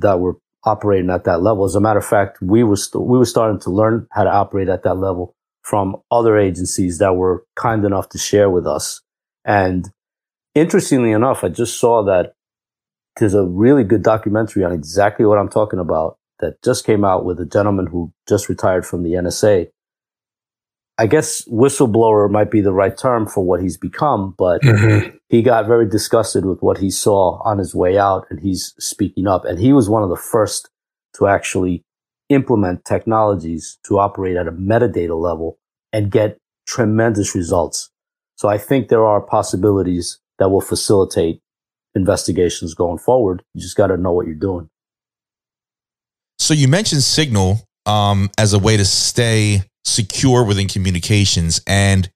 that 0.00 0.18
were 0.18 0.36
operating 0.64 1.10
at 1.10 1.24
that 1.24 1.40
level. 1.40 1.64
As 1.64 1.76
a 1.76 1.80
matter 1.80 2.00
of 2.00 2.06
fact, 2.06 2.42
we 2.42 2.64
were, 2.64 2.76
st- 2.76 3.06
we 3.06 3.16
were 3.16 3.26
starting 3.26 3.60
to 3.60 3.70
learn 3.70 4.08
how 4.10 4.24
to 4.24 4.30
operate 4.30 4.68
at 4.68 4.82
that 4.82 4.94
level 4.94 5.34
from 5.62 5.96
other 6.10 6.36
agencies 6.36 6.98
that 6.98 7.14
were 7.14 7.44
kind 7.54 7.84
enough 7.84 8.08
to 8.08 8.18
share 8.18 8.50
with 8.50 8.66
us. 8.66 9.00
And 9.44 9.88
interestingly 10.54 11.12
enough, 11.12 11.44
I 11.44 11.48
just 11.48 11.78
saw 11.78 12.02
that 12.04 12.34
there's 13.18 13.34
a 13.34 13.44
really 13.44 13.84
good 13.84 14.02
documentary 14.02 14.64
on 14.64 14.72
exactly 14.72 15.26
what 15.26 15.38
I'm 15.38 15.48
talking 15.48 15.78
about 15.78 16.18
that 16.40 16.62
just 16.62 16.84
came 16.84 17.04
out 17.04 17.24
with 17.24 17.40
a 17.40 17.46
gentleman 17.46 17.86
who 17.86 18.12
just 18.28 18.48
retired 18.48 18.86
from 18.86 19.02
the 19.02 19.12
NSA. 19.12 19.68
I 20.98 21.06
guess 21.06 21.46
whistleblower 21.48 22.30
might 22.30 22.50
be 22.50 22.60
the 22.60 22.72
right 22.72 22.96
term 22.96 23.26
for 23.26 23.44
what 23.44 23.62
he's 23.62 23.78
become, 23.78 24.34
but 24.36 24.60
mm-hmm. 24.62 25.16
he 25.28 25.42
got 25.42 25.66
very 25.66 25.88
disgusted 25.88 26.44
with 26.44 26.60
what 26.60 26.78
he 26.78 26.90
saw 26.90 27.40
on 27.44 27.58
his 27.58 27.74
way 27.74 27.98
out 27.98 28.26
and 28.28 28.40
he's 28.40 28.74
speaking 28.78 29.26
up. 29.26 29.44
And 29.44 29.58
he 29.58 29.72
was 29.72 29.88
one 29.88 30.02
of 30.02 30.10
the 30.10 30.16
first 30.16 30.68
to 31.16 31.26
actually 31.26 31.84
implement 32.28 32.84
technologies 32.84 33.78
to 33.86 33.98
operate 33.98 34.36
at 34.36 34.48
a 34.48 34.52
metadata 34.52 35.18
level 35.18 35.58
and 35.92 36.10
get 36.10 36.38
tremendous 36.66 37.34
results. 37.34 37.90
So 38.36 38.48
I 38.48 38.58
think 38.58 38.88
there 38.88 39.04
are 39.04 39.20
possibilities 39.20 40.18
that 40.42 40.48
will 40.48 40.60
facilitate 40.60 41.40
investigations 41.94 42.74
going 42.74 42.98
forward. 42.98 43.44
You 43.54 43.62
just 43.62 43.76
got 43.76 43.86
to 43.88 43.96
know 43.96 44.10
what 44.10 44.26
you're 44.26 44.34
doing. 44.34 44.68
So 46.40 46.52
you 46.52 46.66
mentioned 46.66 47.04
Signal 47.04 47.60
um, 47.86 48.28
as 48.36 48.52
a 48.52 48.58
way 48.58 48.76
to 48.76 48.84
stay 48.84 49.62
secure 49.84 50.44
within 50.44 50.66
communications, 50.66 51.60
and 51.64 52.10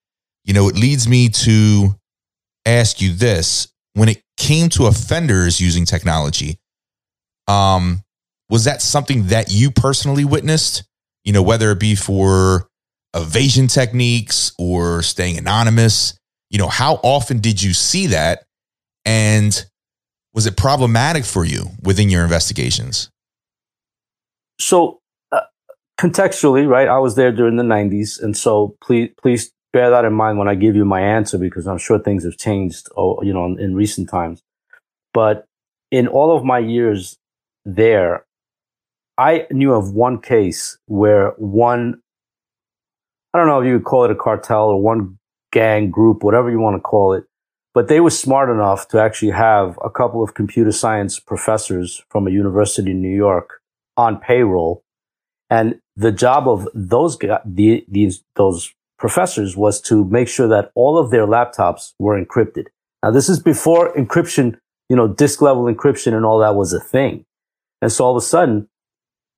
you 0.44 0.54
know 0.54 0.68
it 0.68 0.74
leads 0.74 1.06
me 1.06 1.28
to 1.28 1.94
ask 2.64 3.00
you 3.00 3.12
this: 3.12 3.68
when 3.94 4.08
it 4.08 4.20
came 4.36 4.68
to 4.70 4.86
offenders 4.86 5.60
using 5.60 5.84
technology, 5.84 6.58
um, 7.46 8.02
was 8.50 8.64
that 8.64 8.82
something 8.82 9.28
that 9.28 9.52
you 9.52 9.70
personally 9.70 10.24
witnessed? 10.24 10.82
You 11.22 11.32
know, 11.32 11.44
whether 11.44 11.70
it 11.70 11.78
be 11.78 11.94
for 11.94 12.66
evasion 13.14 13.68
techniques 13.68 14.52
or 14.58 15.02
staying 15.02 15.38
anonymous. 15.38 16.18
You 16.50 16.58
know, 16.58 16.68
how 16.68 16.94
often 17.02 17.38
did 17.38 17.62
you 17.62 17.72
see 17.72 18.08
that? 18.08 18.44
And 19.04 19.64
was 20.32 20.46
it 20.46 20.56
problematic 20.56 21.24
for 21.24 21.44
you 21.44 21.70
within 21.82 22.10
your 22.10 22.22
investigations? 22.22 23.10
So, 24.60 25.00
uh, 25.32 25.40
contextually, 25.98 26.68
right? 26.68 26.88
I 26.88 26.98
was 26.98 27.14
there 27.14 27.32
during 27.32 27.56
the 27.56 27.62
90s. 27.62 28.22
And 28.22 28.36
so 28.36 28.76
please, 28.82 29.10
please 29.20 29.50
bear 29.72 29.90
that 29.90 30.04
in 30.04 30.12
mind 30.12 30.38
when 30.38 30.48
I 30.48 30.54
give 30.54 30.76
you 30.76 30.84
my 30.84 31.00
answer 31.00 31.38
because 31.38 31.66
I'm 31.66 31.78
sure 31.78 31.98
things 31.98 32.24
have 32.24 32.36
changed, 32.36 32.88
oh, 32.96 33.22
you 33.22 33.32
know, 33.32 33.46
in, 33.46 33.58
in 33.58 33.74
recent 33.74 34.08
times. 34.08 34.42
But 35.12 35.46
in 35.90 36.08
all 36.08 36.36
of 36.36 36.44
my 36.44 36.58
years 36.58 37.16
there, 37.64 38.24
I 39.18 39.46
knew 39.50 39.72
of 39.72 39.92
one 39.92 40.20
case 40.20 40.78
where 40.86 41.30
one, 41.38 42.00
I 43.32 43.38
don't 43.38 43.46
know 43.46 43.60
if 43.60 43.66
you 43.66 43.74
would 43.74 43.84
call 43.84 44.04
it 44.04 44.10
a 44.10 44.14
cartel 44.14 44.68
or 44.68 44.80
one 44.80 45.15
gang 45.56 45.90
group, 45.90 46.22
whatever 46.22 46.50
you 46.50 46.60
want 46.60 46.76
to 46.76 46.80
call 46.92 47.14
it, 47.14 47.24
but 47.76 47.88
they 47.88 48.00
were 48.00 48.10
smart 48.24 48.48
enough 48.50 48.88
to 48.88 49.00
actually 49.00 49.32
have 49.32 49.78
a 49.84 49.90
couple 49.90 50.22
of 50.22 50.34
computer 50.40 50.72
science 50.72 51.20
professors 51.20 52.02
from 52.10 52.26
a 52.26 52.30
university 52.30 52.90
in 52.90 53.00
New 53.00 53.16
York 53.26 53.48
on 53.96 54.18
payroll. 54.18 54.82
And 55.48 55.80
the 55.94 56.12
job 56.12 56.48
of 56.48 56.68
those 56.74 57.18
the, 57.18 57.84
these, 57.88 58.24
those 58.34 58.72
professors 58.98 59.56
was 59.56 59.80
to 59.82 60.04
make 60.04 60.28
sure 60.28 60.48
that 60.48 60.72
all 60.74 60.98
of 60.98 61.10
their 61.10 61.26
laptops 61.26 61.92
were 61.98 62.16
encrypted. 62.22 62.66
Now, 63.02 63.10
this 63.10 63.28
is 63.28 63.40
before 63.40 63.94
encryption, 63.94 64.58
you 64.88 64.96
know, 64.96 65.08
disk 65.08 65.40
level 65.40 65.64
encryption 65.64 66.12
and 66.14 66.24
all 66.24 66.38
that 66.40 66.54
was 66.54 66.72
a 66.72 66.80
thing. 66.80 67.24
And 67.82 67.92
so 67.92 68.04
all 68.04 68.16
of 68.16 68.22
a 68.22 68.26
sudden, 68.26 68.68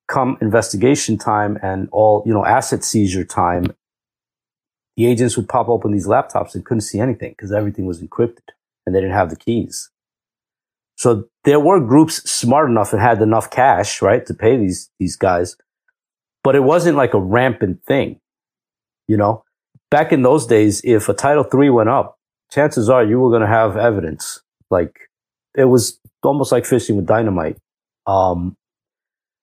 come 0.08 0.38
investigation 0.40 1.18
time 1.18 1.58
and 1.62 1.88
all, 1.92 2.22
you 2.26 2.32
know, 2.32 2.44
asset 2.44 2.82
seizure 2.82 3.24
time, 3.24 3.64
the 4.98 5.06
agents 5.06 5.36
would 5.36 5.48
pop 5.48 5.68
open 5.68 5.92
these 5.92 6.08
laptops 6.08 6.56
and 6.56 6.64
couldn't 6.64 6.80
see 6.80 6.98
anything 6.98 7.30
because 7.30 7.52
everything 7.52 7.86
was 7.86 8.02
encrypted 8.02 8.48
and 8.84 8.92
they 8.92 9.00
didn't 9.00 9.14
have 9.14 9.30
the 9.30 9.36
keys. 9.36 9.90
So 10.96 11.28
there 11.44 11.60
were 11.60 11.78
groups 11.78 12.28
smart 12.28 12.68
enough 12.68 12.92
and 12.92 13.00
had 13.00 13.22
enough 13.22 13.48
cash, 13.48 14.02
right, 14.02 14.26
to 14.26 14.34
pay 14.34 14.56
these, 14.56 14.90
these 14.98 15.14
guys. 15.14 15.54
But 16.42 16.56
it 16.56 16.64
wasn't 16.64 16.96
like 16.96 17.14
a 17.14 17.20
rampant 17.20 17.84
thing. 17.84 18.18
You 19.06 19.16
know, 19.16 19.44
back 19.88 20.10
in 20.10 20.22
those 20.22 20.46
days, 20.46 20.80
if 20.82 21.08
a 21.08 21.14
Title 21.14 21.46
III 21.46 21.70
went 21.70 21.90
up, 21.90 22.18
chances 22.50 22.90
are 22.90 23.04
you 23.04 23.20
were 23.20 23.30
going 23.30 23.42
to 23.42 23.46
have 23.46 23.76
evidence. 23.76 24.42
Like 24.68 24.98
it 25.56 25.66
was 25.66 26.00
almost 26.24 26.50
like 26.50 26.66
fishing 26.66 26.96
with 26.96 27.06
dynamite. 27.06 27.56
Um, 28.08 28.56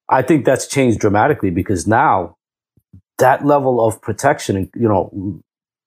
I 0.10 0.22
think 0.22 0.44
that's 0.44 0.68
changed 0.68 1.00
dramatically 1.00 1.50
because 1.50 1.88
now 1.88 2.36
that 3.18 3.46
level 3.46 3.86
of 3.86 4.02
protection, 4.02 4.58
and 4.58 4.70
you 4.76 4.88
know, 4.88 5.42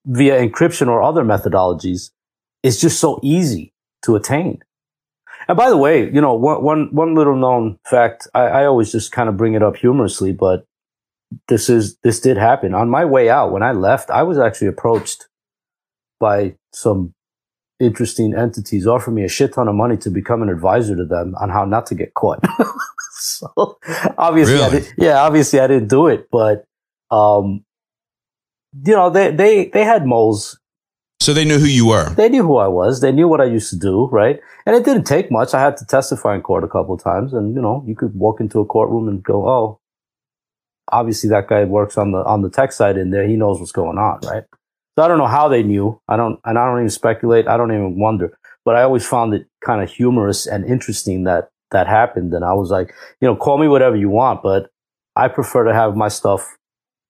via 0.09 0.41
encryption 0.41 0.87
or 0.87 1.01
other 1.01 1.23
methodologies 1.23 2.09
is 2.63 2.81
just 2.81 2.99
so 2.99 3.19
easy 3.21 3.73
to 4.01 4.15
attain. 4.15 4.59
And 5.47 5.55
by 5.55 5.69
the 5.69 5.77
way, 5.77 6.05
you 6.11 6.19
know, 6.19 6.33
one, 6.33 6.63
one, 6.63 6.89
one 6.91 7.15
little 7.15 7.35
known 7.35 7.79
fact, 7.85 8.27
I, 8.33 8.41
I 8.41 8.65
always 8.65 8.91
just 8.91 9.11
kind 9.11 9.29
of 9.29 9.37
bring 9.37 9.53
it 9.53 9.63
up 9.63 9.75
humorously, 9.75 10.33
but 10.33 10.65
this 11.47 11.69
is, 11.69 11.97
this 12.03 12.19
did 12.19 12.37
happen. 12.37 12.73
On 12.73 12.89
my 12.89 13.05
way 13.05 13.29
out, 13.29 13.51
when 13.51 13.63
I 13.63 13.71
left, 13.71 14.09
I 14.09 14.23
was 14.23 14.37
actually 14.39 14.67
approached 14.67 15.27
by 16.19 16.55
some 16.73 17.13
interesting 17.79 18.35
entities 18.35 18.85
offering 18.85 19.15
me 19.15 19.23
a 19.23 19.29
shit 19.29 19.53
ton 19.53 19.67
of 19.67 19.75
money 19.75 19.95
to 19.97 20.09
become 20.09 20.41
an 20.41 20.49
advisor 20.49 20.95
to 20.95 21.05
them 21.05 21.35
on 21.39 21.49
how 21.49 21.65
not 21.65 21.85
to 21.87 21.95
get 21.95 22.15
caught. 22.15 22.43
so 23.11 23.77
obviously, 24.17 24.55
really? 24.55 24.85
Yeah, 24.97 25.21
obviously 25.21 25.59
I 25.59 25.67
didn't 25.67 25.87
do 25.87 26.07
it, 26.07 26.29
but, 26.31 26.65
um, 27.11 27.63
you 28.73 28.93
know, 28.93 29.09
they, 29.09 29.31
they, 29.31 29.65
they 29.67 29.83
had 29.83 30.05
moles. 30.05 30.59
So 31.21 31.33
they 31.33 31.45
knew 31.45 31.59
who 31.59 31.65
you 31.65 31.87
were. 31.87 32.09
They 32.11 32.29
knew 32.29 32.43
who 32.43 32.57
I 32.57 32.67
was. 32.67 33.01
They 33.01 33.11
knew 33.11 33.27
what 33.27 33.41
I 33.41 33.45
used 33.45 33.69
to 33.71 33.75
do, 33.75 34.07
right? 34.07 34.39
And 34.65 34.75
it 34.75 34.85
didn't 34.85 35.03
take 35.03 35.31
much. 35.31 35.53
I 35.53 35.59
had 35.59 35.75
to 35.77 35.85
testify 35.85 36.35
in 36.35 36.41
court 36.41 36.63
a 36.63 36.67
couple 36.67 36.95
of 36.95 37.03
times 37.03 37.33
and, 37.33 37.53
you 37.53 37.61
know, 37.61 37.83
you 37.85 37.95
could 37.95 38.15
walk 38.15 38.39
into 38.39 38.59
a 38.59 38.65
courtroom 38.65 39.07
and 39.09 39.21
go, 39.21 39.47
oh, 39.47 39.79
obviously 40.91 41.29
that 41.31 41.47
guy 41.47 41.65
works 41.65 41.97
on 41.97 42.11
the, 42.11 42.23
on 42.23 42.41
the 42.41 42.49
tech 42.49 42.71
side 42.71 42.97
in 42.97 43.11
there. 43.11 43.27
He 43.27 43.35
knows 43.35 43.59
what's 43.59 43.73
going 43.73 43.97
on, 43.97 44.21
right? 44.23 44.43
So 44.97 45.03
I 45.03 45.07
don't 45.07 45.17
know 45.17 45.27
how 45.27 45.49
they 45.49 45.63
knew. 45.63 45.99
I 46.07 46.15
don't, 46.15 46.39
and 46.45 46.57
I 46.57 46.65
don't 46.65 46.79
even 46.79 46.89
speculate. 46.89 47.47
I 47.47 47.57
don't 47.57 47.71
even 47.71 47.99
wonder, 47.99 48.37
but 48.63 48.75
I 48.75 48.83
always 48.83 49.05
found 49.05 49.33
it 49.33 49.45
kind 49.63 49.81
of 49.81 49.89
humorous 49.89 50.47
and 50.47 50.65
interesting 50.65 51.25
that 51.25 51.49
that 51.71 51.87
happened. 51.87 52.33
And 52.33 52.45
I 52.45 52.53
was 52.53 52.71
like, 52.71 52.93
you 53.19 53.27
know, 53.27 53.35
call 53.35 53.57
me 53.57 53.67
whatever 53.67 53.95
you 53.95 54.09
want, 54.09 54.41
but 54.41 54.71
I 55.15 55.27
prefer 55.27 55.65
to 55.65 55.73
have 55.73 55.95
my 55.95 56.07
stuff 56.07 56.57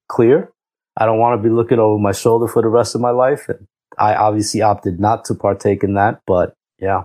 clear 0.07 0.51
I 0.97 1.05
don't 1.05 1.19
want 1.19 1.41
to 1.41 1.47
be 1.47 1.53
looking 1.53 1.79
over 1.79 1.97
my 1.97 2.11
shoulder 2.11 2.47
for 2.47 2.61
the 2.61 2.67
rest 2.67 2.95
of 2.95 3.01
my 3.01 3.11
life. 3.11 3.47
And 3.47 3.67
I 3.97 4.15
obviously 4.15 4.61
opted 4.61 4.99
not 4.99 5.25
to 5.25 5.35
partake 5.35 5.83
in 5.83 5.93
that, 5.95 6.21
but 6.25 6.53
yeah. 6.79 7.03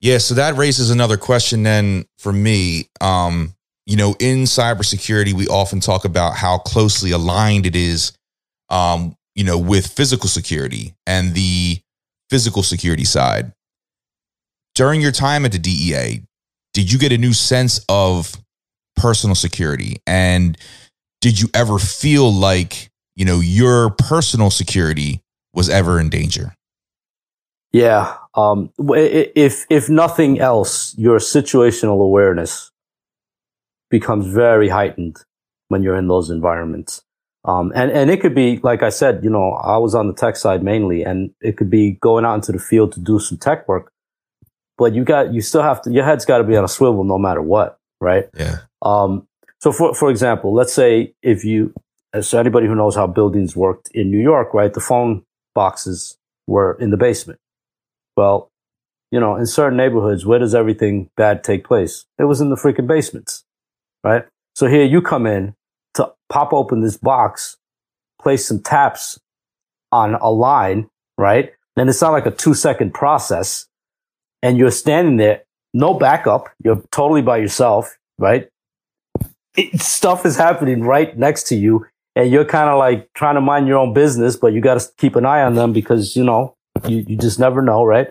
Yeah, 0.00 0.18
so 0.18 0.34
that 0.34 0.56
raises 0.56 0.90
another 0.90 1.16
question 1.16 1.62
then 1.62 2.04
for 2.18 2.32
me. 2.32 2.88
Um, 3.00 3.54
you 3.86 3.96
know, 3.96 4.16
in 4.18 4.42
cybersecurity, 4.42 5.32
we 5.32 5.46
often 5.48 5.80
talk 5.80 6.04
about 6.04 6.36
how 6.36 6.58
closely 6.58 7.10
aligned 7.10 7.66
it 7.66 7.76
is, 7.76 8.12
um, 8.70 9.16
you 9.34 9.44
know, 9.44 9.58
with 9.58 9.86
physical 9.86 10.28
security 10.28 10.94
and 11.06 11.34
the 11.34 11.80
physical 12.30 12.62
security 12.62 13.04
side. 13.04 13.52
During 14.74 15.00
your 15.00 15.12
time 15.12 15.44
at 15.44 15.52
the 15.52 15.58
DEA, 15.58 16.22
did 16.72 16.92
you 16.92 16.98
get 16.98 17.12
a 17.12 17.18
new 17.18 17.32
sense 17.32 17.84
of 17.88 18.36
personal 18.96 19.36
security? 19.36 20.02
And 20.06 20.58
did 21.24 21.40
you 21.40 21.48
ever 21.54 21.78
feel 21.78 22.30
like, 22.30 22.90
you 23.16 23.24
know, 23.24 23.40
your 23.40 23.88
personal 23.88 24.50
security 24.50 25.22
was 25.54 25.70
ever 25.70 25.98
in 25.98 26.10
danger? 26.10 26.54
Yeah. 27.72 28.18
Um, 28.34 28.70
if, 28.78 29.64
if 29.70 29.88
nothing 29.88 30.38
else, 30.38 30.94
your 30.98 31.16
situational 31.16 32.02
awareness 32.02 32.70
becomes 33.88 34.26
very 34.26 34.68
heightened 34.68 35.16
when 35.68 35.82
you're 35.82 35.96
in 35.96 36.08
those 36.08 36.28
environments. 36.28 37.02
Um, 37.46 37.72
and, 37.74 37.90
and 37.90 38.10
it 38.10 38.20
could 38.20 38.34
be, 38.34 38.58
like 38.62 38.82
I 38.82 38.90
said, 38.90 39.24
you 39.24 39.30
know, 39.30 39.52
I 39.52 39.78
was 39.78 39.94
on 39.94 40.08
the 40.08 40.14
tech 40.14 40.36
side 40.36 40.62
mainly 40.62 41.04
and 41.04 41.30
it 41.40 41.56
could 41.56 41.70
be 41.70 41.92
going 42.02 42.26
out 42.26 42.34
into 42.34 42.52
the 42.52 42.58
field 42.58 42.92
to 42.92 43.00
do 43.00 43.18
some 43.18 43.38
tech 43.38 43.66
work, 43.66 43.90
but 44.76 44.94
you 44.94 45.04
got, 45.04 45.32
you 45.32 45.40
still 45.40 45.62
have 45.62 45.80
to, 45.84 45.90
your 45.90 46.04
head's 46.04 46.26
got 46.26 46.36
to 46.36 46.44
be 46.44 46.54
on 46.54 46.64
a 46.64 46.68
swivel 46.68 47.02
no 47.02 47.16
matter 47.16 47.40
what. 47.40 47.78
Right. 47.98 48.28
Yeah. 48.36 48.58
Um, 48.82 49.26
So 49.64 49.72
for, 49.72 49.94
for 49.94 50.10
example, 50.10 50.52
let's 50.52 50.74
say 50.74 51.14
if 51.22 51.42
you, 51.42 51.72
uh, 52.12 52.20
so 52.20 52.38
anybody 52.38 52.66
who 52.66 52.74
knows 52.74 52.96
how 52.96 53.06
buildings 53.06 53.56
worked 53.56 53.88
in 53.94 54.10
New 54.10 54.20
York, 54.20 54.52
right? 54.52 54.70
The 54.70 54.78
phone 54.78 55.24
boxes 55.54 56.18
were 56.46 56.76
in 56.78 56.90
the 56.90 56.98
basement. 56.98 57.38
Well, 58.14 58.50
you 59.10 59.18
know, 59.18 59.36
in 59.36 59.46
certain 59.46 59.78
neighborhoods, 59.78 60.26
where 60.26 60.38
does 60.38 60.54
everything 60.54 61.08
bad 61.16 61.42
take 61.42 61.64
place? 61.64 62.04
It 62.18 62.24
was 62.24 62.42
in 62.42 62.50
the 62.50 62.56
freaking 62.56 62.86
basements, 62.86 63.42
right? 64.02 64.24
So 64.54 64.66
here 64.66 64.84
you 64.84 65.00
come 65.00 65.26
in 65.26 65.54
to 65.94 66.12
pop 66.28 66.52
open 66.52 66.82
this 66.82 66.98
box, 66.98 67.56
place 68.20 68.46
some 68.46 68.58
taps 68.58 69.18
on 69.90 70.16
a 70.16 70.30
line, 70.30 70.90
right? 71.16 71.54
And 71.74 71.88
it's 71.88 72.02
not 72.02 72.12
like 72.12 72.26
a 72.26 72.30
two 72.30 72.52
second 72.52 72.92
process. 72.92 73.64
And 74.42 74.58
you're 74.58 74.70
standing 74.70 75.16
there, 75.16 75.44
no 75.72 75.94
backup. 75.94 76.50
You're 76.62 76.82
totally 76.90 77.22
by 77.22 77.38
yourself, 77.38 77.96
right? 78.18 78.50
It, 79.56 79.80
stuff 79.80 80.26
is 80.26 80.36
happening 80.36 80.82
right 80.82 81.16
next 81.16 81.44
to 81.48 81.56
you. 81.56 81.86
And 82.16 82.30
you're 82.30 82.44
kind 82.44 82.70
of 82.70 82.78
like 82.78 83.12
trying 83.14 83.34
to 83.34 83.40
mind 83.40 83.66
your 83.66 83.78
own 83.78 83.92
business, 83.92 84.36
but 84.36 84.52
you 84.52 84.60
got 84.60 84.80
to 84.80 84.88
keep 84.98 85.16
an 85.16 85.26
eye 85.26 85.42
on 85.42 85.54
them 85.54 85.72
because, 85.72 86.14
you 86.14 86.22
know, 86.22 86.54
you, 86.86 87.04
you 87.08 87.16
just 87.16 87.40
never 87.40 87.60
know, 87.60 87.84
right? 87.84 88.08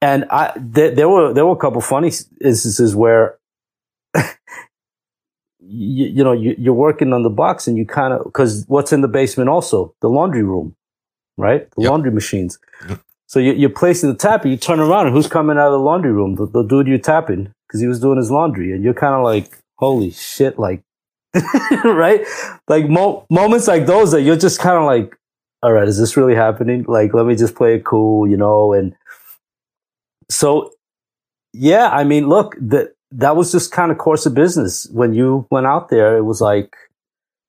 And 0.00 0.26
I, 0.30 0.52
th- 0.74 0.94
there 0.94 1.08
were, 1.08 1.32
there 1.32 1.46
were 1.46 1.54
a 1.54 1.58
couple 1.58 1.80
funny 1.80 2.08
instances 2.08 2.94
where 2.94 3.38
you, 4.14 6.06
you 6.06 6.22
know, 6.22 6.32
you, 6.32 6.70
are 6.70 6.74
working 6.74 7.12
on 7.12 7.22
the 7.22 7.30
box 7.30 7.66
and 7.66 7.76
you 7.76 7.86
kind 7.86 8.12
of, 8.12 8.32
cause 8.32 8.64
what's 8.68 8.92
in 8.92 9.00
the 9.00 9.08
basement 9.08 9.48
also? 9.48 9.94
The 10.00 10.08
laundry 10.08 10.42
room, 10.42 10.76
right? 11.36 11.68
The 11.76 11.82
yep. 11.82 11.90
laundry 11.90 12.12
machines. 12.12 12.58
Yep. 12.88 13.00
So 13.26 13.40
you, 13.40 13.66
are 13.66 13.70
placing 13.70 14.10
the 14.10 14.16
tap 14.16 14.42
and 14.42 14.52
you 14.52 14.56
turn 14.56 14.78
around 14.78 15.06
and 15.06 15.16
who's 15.16 15.26
coming 15.26 15.58
out 15.58 15.68
of 15.68 15.72
the 15.72 15.78
laundry 15.78 16.12
room? 16.12 16.36
The, 16.36 16.46
the 16.46 16.62
dude 16.62 16.86
you're 16.86 16.98
tapping 16.98 17.52
because 17.66 17.80
he 17.80 17.88
was 17.88 17.98
doing 17.98 18.18
his 18.18 18.30
laundry 18.30 18.72
and 18.72 18.84
you're 18.84 18.94
kind 18.94 19.14
of 19.14 19.24
like, 19.24 19.58
holy 19.76 20.10
shit, 20.10 20.58
like, 20.58 20.82
right? 21.84 22.24
Like 22.68 22.88
mo- 22.88 23.26
moments 23.30 23.66
like 23.66 23.86
those 23.86 24.12
that 24.12 24.22
you're 24.22 24.36
just 24.36 24.60
kind 24.60 24.78
of 24.78 24.84
like, 24.84 25.16
all 25.62 25.72
right, 25.72 25.88
is 25.88 25.98
this 25.98 26.16
really 26.16 26.34
happening? 26.34 26.84
Like, 26.86 27.14
let 27.14 27.26
me 27.26 27.34
just 27.34 27.54
play 27.54 27.76
it 27.76 27.84
cool, 27.84 28.28
you 28.28 28.36
know? 28.36 28.74
And 28.74 28.94
so, 30.30 30.72
yeah, 31.52 31.88
I 31.88 32.04
mean, 32.04 32.28
look, 32.28 32.54
that, 32.60 32.92
that 33.12 33.34
was 33.34 33.50
just 33.50 33.72
kind 33.72 33.90
of 33.90 33.98
course 33.98 34.26
of 34.26 34.34
business. 34.34 34.86
When 34.92 35.14
you 35.14 35.46
went 35.50 35.66
out 35.66 35.88
there, 35.88 36.18
it 36.18 36.24
was 36.24 36.40
like, 36.40 36.76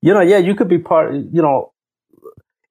you 0.02 0.14
know, 0.14 0.22
yeah, 0.22 0.38
you 0.38 0.56
could 0.56 0.70
be 0.70 0.78
part, 0.78 1.14
you 1.14 1.42
know, 1.42 1.74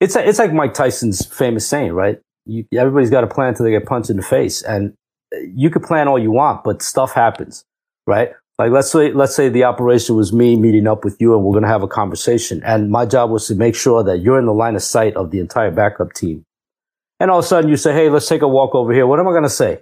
it's, 0.00 0.16
it's 0.16 0.38
like 0.38 0.52
Mike 0.52 0.72
Tyson's 0.74 1.26
famous 1.26 1.68
saying, 1.68 1.92
right? 1.92 2.20
You, 2.46 2.64
everybody's 2.72 3.10
got 3.10 3.24
a 3.24 3.26
plan 3.26 3.48
until 3.48 3.64
they 3.64 3.70
get 3.70 3.86
punched 3.86 4.10
in 4.10 4.16
the 4.16 4.22
face. 4.22 4.62
And 4.62 4.94
eh, 5.32 5.46
you 5.54 5.68
could 5.70 5.82
plan 5.82 6.08
all 6.08 6.18
you 6.18 6.30
want, 6.30 6.64
but 6.64 6.80
stuff 6.80 7.12
happens, 7.12 7.64
right? 8.06 8.32
Like 8.58 8.70
let's 8.70 8.90
say, 8.92 9.12
let's 9.12 9.34
say 9.34 9.48
the 9.48 9.64
operation 9.64 10.14
was 10.14 10.32
me 10.32 10.56
meeting 10.56 10.86
up 10.86 11.04
with 11.04 11.16
you 11.20 11.34
and 11.34 11.44
we're 11.44 11.52
going 11.52 11.64
to 11.64 11.68
have 11.68 11.82
a 11.82 11.88
conversation. 11.88 12.62
And 12.64 12.90
my 12.90 13.04
job 13.04 13.30
was 13.30 13.48
to 13.48 13.54
make 13.56 13.74
sure 13.74 14.04
that 14.04 14.18
you're 14.18 14.38
in 14.38 14.46
the 14.46 14.54
line 14.54 14.76
of 14.76 14.82
sight 14.82 15.16
of 15.16 15.32
the 15.32 15.40
entire 15.40 15.72
backup 15.72 16.12
team. 16.12 16.44
And 17.18 17.30
all 17.30 17.40
of 17.40 17.44
a 17.44 17.48
sudden 17.48 17.68
you 17.68 17.76
say, 17.76 17.92
Hey, 17.92 18.10
let's 18.10 18.28
take 18.28 18.42
a 18.42 18.48
walk 18.48 18.74
over 18.74 18.92
here. 18.92 19.06
What 19.06 19.18
am 19.18 19.26
I 19.26 19.32
going 19.32 19.42
to 19.42 19.50
say? 19.50 19.80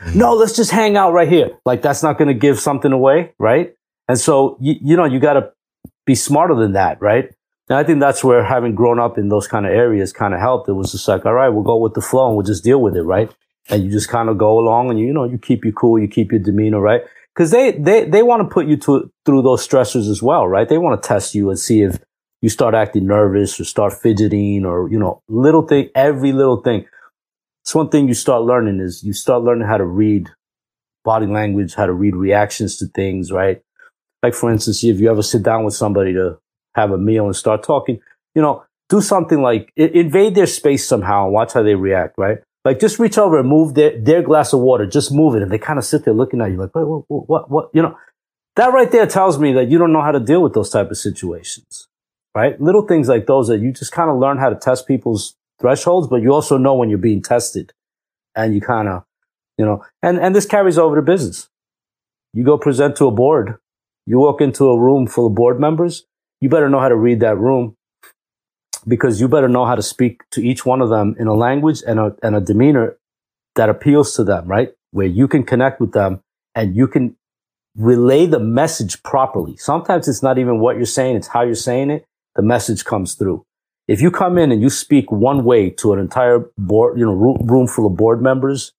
Mm-hmm. 0.00 0.18
No, 0.18 0.34
let's 0.34 0.54
just 0.54 0.70
hang 0.70 0.96
out 0.96 1.12
right 1.12 1.28
here. 1.28 1.50
Like 1.64 1.80
that's 1.80 2.02
not 2.02 2.18
going 2.18 2.28
to 2.28 2.34
give 2.34 2.60
something 2.60 2.92
away, 2.92 3.32
right? 3.38 3.74
And 4.08 4.18
so 4.18 4.58
you, 4.60 4.74
you 4.82 4.96
know 4.96 5.04
you 5.04 5.20
got 5.20 5.34
to 5.34 5.52
be 6.04 6.14
smarter 6.14 6.54
than 6.54 6.72
that, 6.72 7.00
right? 7.00 7.32
And 7.68 7.78
I 7.78 7.84
think 7.84 8.00
that's 8.00 8.22
where 8.22 8.44
having 8.44 8.74
grown 8.74 8.98
up 8.98 9.16
in 9.16 9.28
those 9.28 9.46
kind 9.46 9.64
of 9.64 9.72
areas 9.72 10.12
kind 10.12 10.34
of 10.34 10.40
helped. 10.40 10.68
It 10.68 10.72
was 10.72 10.92
just 10.92 11.06
like, 11.08 11.24
all 11.24 11.32
right, 11.32 11.48
we'll 11.48 11.62
go 11.62 11.78
with 11.78 11.94
the 11.94 12.02
flow 12.02 12.26
and 12.26 12.36
we'll 12.36 12.44
just 12.44 12.64
deal 12.64 12.80
with 12.82 12.96
it, 12.96 13.02
right? 13.02 13.32
And 13.70 13.84
you 13.84 13.90
just 13.90 14.08
kind 14.08 14.28
of 14.28 14.36
go 14.36 14.58
along 14.58 14.90
and 14.90 14.98
you, 14.98 15.06
you 15.06 15.12
know 15.12 15.24
you 15.24 15.38
keep 15.38 15.64
your 15.64 15.72
cool, 15.72 15.98
you 15.98 16.08
keep 16.08 16.32
your 16.32 16.40
demeanor, 16.40 16.80
right? 16.80 17.02
Because 17.34 17.50
they 17.50 17.72
they 17.72 18.04
they 18.04 18.22
want 18.22 18.42
to 18.42 18.52
put 18.52 18.66
you 18.66 18.76
to, 18.78 19.10
through 19.24 19.42
those 19.42 19.66
stressors 19.66 20.10
as 20.10 20.22
well, 20.22 20.46
right? 20.46 20.68
They 20.68 20.78
want 20.78 21.02
to 21.02 21.06
test 21.06 21.34
you 21.34 21.48
and 21.48 21.58
see 21.58 21.82
if 21.82 21.98
you 22.42 22.48
start 22.48 22.74
acting 22.74 23.06
nervous 23.06 23.58
or 23.58 23.64
start 23.64 23.94
fidgeting 23.94 24.66
or 24.66 24.90
you 24.90 24.98
know 24.98 25.22
little 25.28 25.62
thing, 25.62 25.88
every 25.94 26.32
little 26.32 26.60
thing. 26.60 26.84
It's 27.64 27.74
one 27.74 27.88
thing 27.88 28.08
you 28.08 28.14
start 28.14 28.42
learning 28.42 28.80
is 28.80 29.02
you 29.02 29.12
start 29.12 29.44
learning 29.44 29.68
how 29.68 29.78
to 29.78 29.84
read 29.84 30.28
body 31.04 31.26
language, 31.26 31.74
how 31.74 31.86
to 31.86 31.92
read 31.92 32.16
reactions 32.16 32.76
to 32.78 32.86
things, 32.86 33.32
right? 33.32 33.62
Like 34.22 34.34
for 34.34 34.50
instance, 34.50 34.84
if 34.84 35.00
you 35.00 35.10
ever 35.10 35.22
sit 35.22 35.42
down 35.42 35.64
with 35.64 35.74
somebody 35.74 36.12
to 36.12 36.38
have 36.74 36.90
a 36.90 36.98
meal 36.98 37.26
and 37.26 37.36
start 37.36 37.62
talking, 37.62 38.00
you 38.34 38.42
know, 38.42 38.64
do 38.88 39.00
something 39.00 39.40
like 39.40 39.72
invade 39.76 40.34
their 40.34 40.46
space 40.46 40.86
somehow 40.86 41.24
and 41.24 41.32
watch 41.32 41.54
how 41.54 41.62
they 41.62 41.74
react, 41.74 42.18
right? 42.18 42.38
Like 42.64 42.78
just 42.78 42.98
reach 42.98 43.18
over 43.18 43.38
and 43.38 43.48
move 43.48 43.74
their, 43.74 43.98
their 44.00 44.22
glass 44.22 44.52
of 44.52 44.60
water, 44.60 44.86
just 44.86 45.10
move 45.12 45.34
it. 45.34 45.42
And 45.42 45.50
they 45.50 45.58
kind 45.58 45.78
of 45.78 45.84
sit 45.84 46.04
there 46.04 46.14
looking 46.14 46.40
at 46.40 46.50
you 46.50 46.58
like, 46.58 46.74
what, 46.74 47.04
what, 47.08 47.28
what, 47.28 47.50
what, 47.50 47.70
you 47.72 47.82
know, 47.82 47.96
that 48.56 48.72
right 48.72 48.90
there 48.90 49.06
tells 49.06 49.38
me 49.38 49.52
that 49.54 49.68
you 49.68 49.78
don't 49.78 49.92
know 49.92 50.02
how 50.02 50.12
to 50.12 50.20
deal 50.20 50.42
with 50.42 50.54
those 50.54 50.70
type 50.70 50.90
of 50.90 50.96
situations, 50.96 51.88
right? 52.34 52.60
Little 52.60 52.86
things 52.86 53.08
like 53.08 53.26
those 53.26 53.48
that 53.48 53.58
you 53.58 53.72
just 53.72 53.92
kind 53.92 54.10
of 54.10 54.18
learn 54.18 54.38
how 54.38 54.48
to 54.48 54.56
test 54.56 54.86
people's 54.86 55.34
thresholds, 55.60 56.06
but 56.06 56.22
you 56.22 56.32
also 56.32 56.56
know 56.56 56.74
when 56.74 56.88
you're 56.88 56.98
being 56.98 57.22
tested 57.22 57.72
and 58.36 58.54
you 58.54 58.60
kind 58.60 58.88
of, 58.88 59.04
you 59.58 59.64
know, 59.64 59.84
and, 60.02 60.18
and 60.18 60.34
this 60.34 60.46
carries 60.46 60.78
over 60.78 60.96
to 60.96 61.02
business. 61.02 61.48
You 62.32 62.44
go 62.44 62.58
present 62.58 62.96
to 62.96 63.06
a 63.06 63.10
board. 63.10 63.56
You 64.06 64.18
walk 64.18 64.40
into 64.40 64.66
a 64.66 64.78
room 64.78 65.06
full 65.06 65.26
of 65.26 65.34
board 65.34 65.58
members. 65.60 66.04
You 66.40 66.48
better 66.48 66.68
know 66.68 66.80
how 66.80 66.88
to 66.88 66.96
read 66.96 67.20
that 67.20 67.38
room 67.38 67.76
because 68.86 69.20
you 69.20 69.28
better 69.28 69.48
know 69.48 69.64
how 69.64 69.74
to 69.74 69.82
speak 69.82 70.22
to 70.30 70.42
each 70.42 70.66
one 70.66 70.80
of 70.80 70.88
them 70.88 71.14
in 71.18 71.26
a 71.26 71.34
language 71.34 71.82
and 71.86 71.98
a, 71.98 72.16
and 72.22 72.34
a 72.34 72.40
demeanor 72.40 72.96
that 73.54 73.68
appeals 73.68 74.14
to 74.16 74.24
them, 74.24 74.46
right? 74.46 74.72
Where 74.90 75.06
you 75.06 75.28
can 75.28 75.44
connect 75.44 75.80
with 75.80 75.92
them 75.92 76.20
and 76.54 76.74
you 76.74 76.86
can 76.86 77.16
relay 77.76 78.26
the 78.26 78.38
message 78.38 79.02
properly. 79.02 79.56
Sometimes 79.56 80.08
it's 80.08 80.22
not 80.22 80.38
even 80.38 80.60
what 80.60 80.76
you're 80.76 80.84
saying. 80.84 81.16
It's 81.16 81.28
how 81.28 81.42
you're 81.42 81.54
saying 81.54 81.90
it. 81.90 82.04
The 82.34 82.42
message 82.42 82.84
comes 82.84 83.14
through. 83.14 83.44
If 83.88 84.00
you 84.00 84.10
come 84.10 84.38
in 84.38 84.52
and 84.52 84.62
you 84.62 84.70
speak 84.70 85.10
one 85.10 85.44
way 85.44 85.70
to 85.70 85.92
an 85.92 85.98
entire 85.98 86.50
board, 86.56 86.98
you 86.98 87.04
know, 87.04 87.12
room 87.12 87.66
full 87.66 87.86
of 87.86 87.96
board 87.96 88.22
members, 88.22 88.72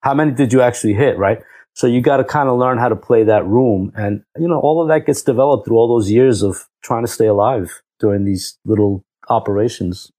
how 0.00 0.14
many 0.14 0.32
did 0.32 0.52
you 0.52 0.60
actually 0.60 0.94
hit, 0.94 1.18
right? 1.18 1.42
So 1.74 1.86
you 1.86 2.00
got 2.00 2.18
to 2.18 2.24
kind 2.24 2.48
of 2.48 2.58
learn 2.58 2.78
how 2.78 2.88
to 2.88 2.96
play 2.96 3.24
that 3.24 3.46
room. 3.46 3.92
And, 3.96 4.22
you 4.38 4.48
know, 4.48 4.58
all 4.58 4.82
of 4.82 4.88
that 4.88 5.06
gets 5.06 5.22
developed 5.22 5.66
through 5.66 5.76
all 5.76 5.88
those 5.88 6.10
years 6.10 6.42
of 6.42 6.68
trying 6.82 7.04
to 7.04 7.08
stay 7.10 7.26
alive 7.26 7.82
during 7.98 8.24
these 8.24 8.58
little 8.64 9.04
operations. 9.28 10.10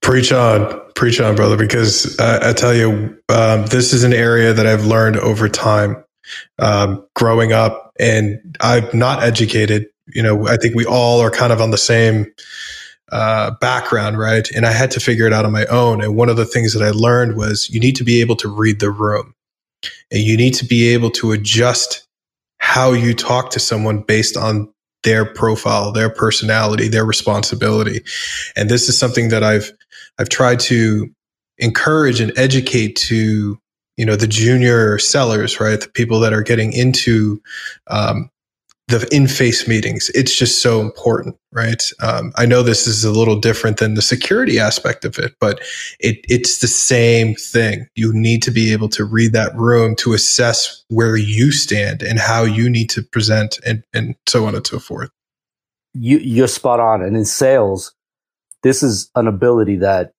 Preach 0.00 0.32
on, 0.32 0.80
preach 0.94 1.20
on, 1.20 1.34
brother, 1.34 1.56
because 1.56 2.18
I 2.18 2.52
tell 2.52 2.74
you, 2.74 3.18
um, 3.28 3.66
this 3.66 3.92
is 3.92 4.04
an 4.04 4.12
area 4.12 4.52
that 4.52 4.66
I've 4.66 4.86
learned 4.86 5.16
over 5.16 5.48
time, 5.48 6.02
um, 6.58 7.04
growing 7.14 7.52
up 7.52 7.92
and 7.98 8.56
I'm 8.60 8.88
not 8.96 9.22
educated. 9.22 9.86
You 10.06 10.22
know, 10.22 10.46
I 10.46 10.56
think 10.56 10.74
we 10.74 10.86
all 10.86 11.20
are 11.20 11.30
kind 11.30 11.52
of 11.52 11.60
on 11.60 11.72
the 11.72 11.78
same, 11.78 12.32
uh, 13.10 13.52
background, 13.60 14.18
right? 14.18 14.48
And 14.50 14.64
I 14.64 14.72
had 14.72 14.90
to 14.92 15.00
figure 15.00 15.26
it 15.26 15.32
out 15.32 15.44
on 15.44 15.52
my 15.52 15.66
own. 15.66 16.02
And 16.02 16.16
one 16.16 16.28
of 16.28 16.36
the 16.36 16.46
things 16.46 16.74
that 16.74 16.82
I 16.82 16.90
learned 16.90 17.36
was 17.36 17.68
you 17.68 17.80
need 17.80 17.96
to 17.96 18.04
be 18.04 18.20
able 18.20 18.36
to 18.36 18.48
read 18.48 18.80
the 18.80 18.90
room 18.90 19.34
and 20.10 20.22
you 20.22 20.36
need 20.36 20.54
to 20.54 20.64
be 20.64 20.88
able 20.88 21.10
to 21.12 21.32
adjust 21.32 22.06
how 22.58 22.92
you 22.92 23.14
talk 23.14 23.50
to 23.50 23.60
someone 23.60 24.00
based 24.00 24.36
on 24.36 24.72
their 25.02 25.24
profile, 25.24 25.92
their 25.92 26.10
personality, 26.10 26.88
their 26.88 27.04
responsibility. 27.04 28.02
And 28.56 28.68
this 28.68 28.88
is 28.88 28.98
something 28.98 29.28
that 29.28 29.42
I've 29.42 29.72
I've 30.18 30.28
tried 30.28 30.60
to 30.60 31.08
encourage 31.58 32.20
and 32.20 32.36
educate 32.36 32.96
to 32.96 33.58
you 33.96 34.06
know 34.06 34.16
the 34.16 34.28
junior 34.28 34.98
sellers, 34.98 35.60
right? 35.60 35.80
The 35.80 35.88
people 35.88 36.20
that 36.20 36.32
are 36.32 36.42
getting 36.42 36.72
into 36.72 37.40
um, 37.88 38.30
the 38.88 39.06
in-face 39.12 39.68
meetings. 39.68 40.10
It's 40.14 40.34
just 40.34 40.62
so 40.62 40.80
important 40.80 41.36
right? 41.52 41.82
Um, 42.02 42.32
i 42.36 42.44
know 42.44 42.62
this 42.62 42.86
is 42.86 43.04
a 43.04 43.10
little 43.10 43.38
different 43.38 43.78
than 43.78 43.94
the 43.94 44.02
security 44.02 44.58
aspect 44.58 45.04
of 45.04 45.18
it 45.18 45.34
but 45.40 45.60
it, 46.00 46.24
it's 46.28 46.58
the 46.58 46.66
same 46.66 47.34
thing. 47.34 47.88
You 47.94 48.12
need 48.12 48.42
to 48.42 48.50
be 48.50 48.72
able 48.72 48.88
to 48.90 49.04
read 49.04 49.32
that 49.32 49.54
room 49.56 49.96
to 49.96 50.12
assess 50.12 50.84
where 50.88 51.16
you 51.16 51.52
stand 51.52 52.02
and 52.02 52.18
how 52.18 52.42
you 52.44 52.68
need 52.68 52.90
to 52.90 53.02
present 53.02 53.58
and, 53.64 53.82
and 53.94 54.14
so 54.26 54.46
on 54.46 54.54
and 54.54 54.66
so 54.66 54.78
forth. 54.78 55.10
You, 55.94 56.18
you're 56.18 56.48
spot 56.48 56.80
on. 56.80 57.02
And 57.02 57.16
in 57.16 57.24
sales 57.24 57.94
this 58.62 58.82
is 58.82 59.10
an 59.14 59.26
ability 59.26 59.76
that 59.76 60.12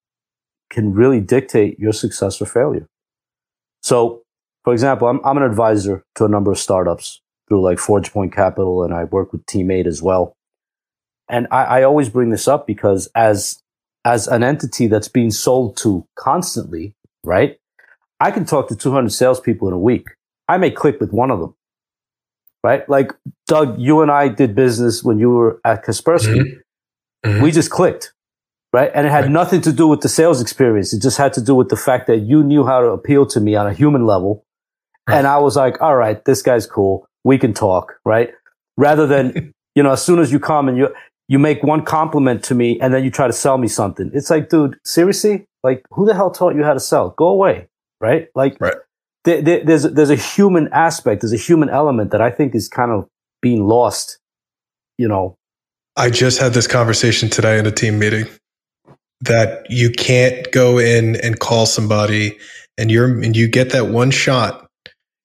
can 0.70 0.94
really 0.94 1.20
dictate 1.20 1.78
your 1.78 1.94
success 1.94 2.42
or 2.42 2.46
failure. 2.46 2.88
So 3.82 4.24
for 4.64 4.74
example 4.74 5.08
i'm, 5.08 5.20
I'm 5.24 5.38
an 5.38 5.44
advisor 5.44 6.04
to 6.16 6.26
a 6.26 6.30
number 6.30 6.52
of 6.52 6.58
startups 6.58 7.22
through 7.50 7.64
like 7.64 7.80
ForgePoint 7.80 8.34
Capital, 8.34 8.84
and 8.84 8.94
I 8.94 9.04
work 9.04 9.34
with 9.34 9.46
Team8 9.48 9.88
as 9.88 10.02
well. 10.02 10.38
And 11.28 11.48
I, 11.52 11.64
I 11.64 11.84
always 11.84 12.10
bring 12.10 12.30
this 12.30 12.48
up 12.48 12.66
because 12.66 13.10
as 13.16 13.62
as 14.06 14.28
an 14.28 14.44
entity 14.44 14.88
that's 14.88 15.10
being 15.10 15.30
sold 15.30 15.76
to 15.78 16.06
constantly, 16.18 16.94
right? 17.24 17.58
I 18.20 18.32
can 18.32 18.46
talk 18.46 18.70
to 18.70 18.76
200 18.76 19.10
salespeople 19.12 19.68
in 19.68 19.74
a 19.74 19.80
week. 19.80 20.08
I 20.48 20.58
may 20.58 20.72
click 20.72 21.00
with 21.00 21.12
one 21.12 21.32
of 21.32 21.40
them, 21.40 21.56
right? 22.64 22.88
Like 22.90 23.12
Doug, 23.48 23.80
you 23.80 24.02
and 24.02 24.10
I 24.10 24.30
did 24.30 24.56
business 24.56 25.04
when 25.04 25.20
you 25.20 25.30
were 25.30 25.60
at 25.66 25.86
Kaspersky. 25.86 26.42
Mm-hmm. 26.42 27.30
Mm-hmm. 27.30 27.44
We 27.44 27.52
just 27.52 27.70
clicked, 27.70 28.14
right? 28.74 28.90
And 28.96 29.06
it 29.06 29.10
had 29.10 29.26
right. 29.26 29.32
nothing 29.32 29.62
to 29.62 29.74
do 29.74 29.88
with 29.88 30.02
the 30.02 30.10
sales 30.10 30.42
experience. 30.42 30.94
It 30.94 31.02
just 31.02 31.18
had 31.18 31.34
to 31.34 31.42
do 31.42 31.54
with 31.54 31.70
the 31.70 31.76
fact 31.76 32.08
that 32.08 32.20
you 32.20 32.44
knew 32.44 32.66
how 32.66 32.80
to 32.80 32.88
appeal 32.88 33.26
to 33.28 33.40
me 33.42 33.56
on 33.56 33.68
a 33.68 33.74
human 33.74 34.06
level. 34.06 34.46
Right. 35.08 35.18
And 35.18 35.28
I 35.28 35.40
was 35.40 35.58
like, 35.58 35.82
all 35.82 35.98
right, 35.98 36.24
this 36.24 36.42
guy's 36.42 36.66
cool 36.66 37.09
we 37.24 37.38
can 37.38 37.54
talk, 37.54 37.96
right? 38.06 38.32
Rather 38.78 39.06
than, 39.08 39.54
you 39.76 39.84
know, 39.84 39.92
as 39.92 40.04
soon 40.04 40.20
as 40.20 40.32
you 40.32 40.40
come 40.40 40.68
and 40.68 40.78
you, 40.78 40.94
you 41.28 41.40
make 41.40 41.64
one 41.64 41.84
compliment 41.84 42.44
to 42.46 42.56
me 42.56 42.80
and 42.80 42.94
then 42.94 43.04
you 43.04 43.12
try 43.12 43.28
to 43.28 43.34
sell 43.34 43.58
me 43.58 43.68
something. 43.68 44.10
It's 44.14 44.30
like, 44.30 44.50
dude, 44.50 44.78
seriously? 44.84 45.46
Like, 45.64 45.84
who 45.92 46.06
the 46.06 46.14
hell 46.14 46.32
taught 46.32 46.56
you 46.56 46.64
how 46.64 46.74
to 46.74 46.80
sell? 46.80 47.12
Go 47.12 47.28
away, 47.28 47.68
right? 48.02 48.30
Like, 48.36 48.58
right. 48.60 48.76
There, 49.26 49.42
there, 49.42 49.64
there's, 49.64 49.84
there's 49.84 50.10
a 50.10 50.16
human 50.16 50.70
aspect, 50.72 51.22
there's 51.22 51.34
a 51.34 51.38
human 51.38 51.70
element 51.70 52.12
that 52.12 52.22
I 52.22 52.32
think 52.32 52.56
is 52.56 52.70
kind 52.70 52.92
of 52.92 53.08
being 53.42 53.68
lost, 53.68 54.18
you 54.98 55.08
know. 55.08 55.36
I 55.98 56.10
just 56.10 56.40
had 56.40 56.54
this 56.54 56.68
conversation 56.68 57.30
today 57.30 57.60
in 57.60 57.66
a 57.66 57.72
team 57.72 58.00
meeting 58.00 58.26
that 59.22 59.70
you 59.70 59.92
can't 59.92 60.50
go 60.52 60.78
in 60.78 61.18
and 61.18 61.40
call 61.40 61.66
somebody 61.66 62.38
and 62.78 62.90
you're 62.90 63.22
and 63.22 63.36
you 63.36 63.48
get 63.48 63.72
that 63.72 63.88
one 63.88 64.12
shot 64.12 64.69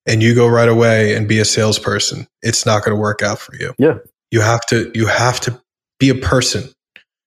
and 0.07 0.23
you 0.23 0.35
go 0.35 0.47
right 0.47 0.69
away 0.69 1.15
and 1.15 1.29
be 1.29 1.39
a 1.39 1.45
salesperson 1.45 2.27
it's 2.45 2.67
not 2.67 2.85
going 2.85 2.95
to 2.95 3.01
work 3.01 3.23
out 3.23 3.41
for 3.41 3.57
you. 3.57 3.75
Yeah. 3.79 3.99
You 4.31 4.43
have 4.43 4.65
to 4.67 4.93
you 4.95 5.07
have 5.07 5.41
to 5.41 5.61
be 5.99 6.11
a 6.11 6.15
person. 6.15 6.71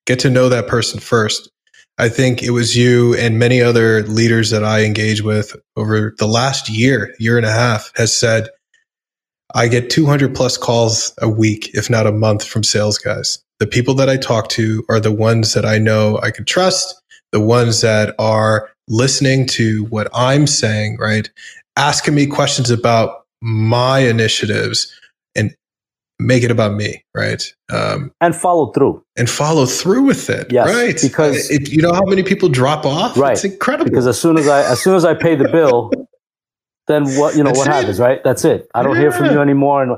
Get 0.05 0.19
to 0.19 0.30
know 0.30 0.47
that 0.47 0.67
person 0.67 0.99
first. 0.99 1.49
I 1.97 2.09
think 2.09 2.43
it 2.43 2.51
was 2.51 2.78
you 2.78 3.15
and 3.15 3.39
many 3.39 3.59
other 3.59 4.03
leaders 4.03 4.51
that 4.51 4.63
i 4.63 4.84
engage 4.84 5.23
with 5.23 5.55
over 5.75 6.13
the 6.19 6.28
last 6.28 6.69
year 6.69 7.15
year 7.19 7.38
and 7.38 7.45
a 7.45 7.51
half 7.51 7.91
has 7.95 8.15
said 8.15 8.49
i 9.55 9.67
get 9.67 9.89
200 9.89 10.36
plus 10.36 10.57
calls 10.57 11.11
a 11.21 11.28
week 11.28 11.71
if 11.73 11.89
not 11.89 12.05
a 12.05 12.11
month 12.11 12.45
from 12.45 12.63
sales 12.63 12.97
guys. 12.97 13.39
The 13.59 13.67
people 13.67 13.95
that 13.95 14.09
I 14.09 14.17
talk 14.17 14.49
to 14.49 14.86
are 14.88 14.99
the 14.99 15.11
ones 15.11 15.53
that 15.53 15.65
I 15.65 15.80
know 15.80 16.19
I 16.21 16.30
can 16.30 16.45
trust, 16.45 17.01
the 17.32 17.39
ones 17.39 17.82
that 17.82 18.13
are 18.19 18.69
listening 18.88 19.47
to 19.47 19.86
what 19.86 20.07
I'm 20.13 20.45
saying, 20.45 20.97
right? 20.99 21.28
Asking 21.78 22.15
me 22.15 22.28
questions 22.28 22.69
about 22.69 23.25
my 23.41 23.99
initiatives 23.99 24.91
and 25.36 25.55
make 26.19 26.43
it 26.43 26.51
about 26.51 26.73
me, 26.73 27.03
right? 27.15 27.43
Um, 27.71 28.11
and 28.19 28.36
follow 28.36 28.71
through. 28.71 29.03
And 29.15 29.30
follow 29.30 29.65
through 29.65 30.03
with 30.03 30.30
it, 30.30 30.51
yes, 30.51 30.67
right? 30.67 30.99
Because 31.01 31.49
it, 31.49 31.69
you 31.71 31.82
know 31.82 31.93
how 31.93 32.03
many 32.05 32.23
people 32.23 32.49
drop 32.49 32.86
off, 32.86 33.17
right? 33.17 33.34
It's 33.34 33.43
incredible. 33.43 33.89
Because 33.89 34.07
as 34.07 34.19
soon 34.19 34.38
as 34.38 34.47
I 34.47 34.69
as 34.71 34.82
soon 34.82 34.95
as 34.95 35.05
I 35.05 35.13
pay 35.13 35.36
the 35.36 35.47
bill, 35.49 35.91
then 36.88 37.05
what 37.17 37.36
you 37.36 37.43
know 37.43 37.49
That's 37.49 37.59
what 37.59 37.67
it. 37.67 37.73
happens, 37.73 37.99
right? 37.99 38.23
That's 38.23 38.43
it. 38.43 38.69
I 38.73 38.84
don't 38.84 38.95
yeah. 38.95 39.01
hear 39.01 39.11
from 39.11 39.25
you 39.28 39.39
anymore, 39.39 39.84
and 39.84 39.97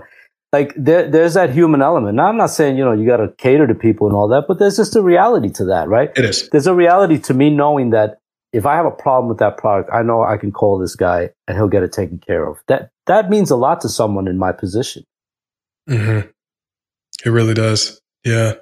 like 0.52 0.74
there, 0.76 1.10
there's 1.10 1.36
that 1.36 1.52
human 1.52 1.82
element. 1.82 2.16
Now, 2.16 2.26
I'm 2.28 2.38
not 2.38 2.48
saying, 2.48 2.78
you 2.78 2.84
know, 2.84 2.92
you 2.92 3.06
got 3.06 3.18
to 3.18 3.32
cater 3.38 3.68
to 3.68 3.76
people 3.76 4.08
and 4.08 4.16
all 4.16 4.28
that, 4.30 4.46
but 4.48 4.60
there's 4.60 4.78
just 4.78 4.96
a 4.96 5.02
reality 5.02 5.50
to 5.52 5.66
that, 5.66 5.88
right? 5.88 6.12
It 6.18 6.26
is. 6.26 6.50
There's 6.50 6.68
a 6.68 6.74
reality 6.74 7.20
to 7.20 7.34
me 7.34 7.50
knowing 7.50 7.92
that 7.92 8.19
if 8.52 8.66
I 8.66 8.76
have 8.76 8.86
a 8.86 8.92
problem 8.92 9.30
with 9.30 9.38
that 9.40 9.58
product, 9.58 9.90
I 9.94 10.02
know 10.02 10.24
I 10.24 10.38
can 10.38 10.52
call 10.52 10.80
this 10.80 10.96
guy 10.96 11.30
and 11.48 11.58
he'll 11.58 11.68
get 11.68 11.84
it 11.84 11.92
taken 11.92 12.18
care 12.18 12.48
of. 12.48 12.58
That, 12.68 12.90
that 13.06 13.30
means 13.30 13.52
a 13.52 13.56
lot 13.56 13.82
to 13.82 13.90
someone 13.90 14.28
in 14.28 14.38
my 14.38 14.52
position. 14.52 15.04
Mm-hmm. 15.90 16.28
It 17.26 17.30
really 17.30 17.54
does. 17.54 18.02
Yeah. 18.24 18.54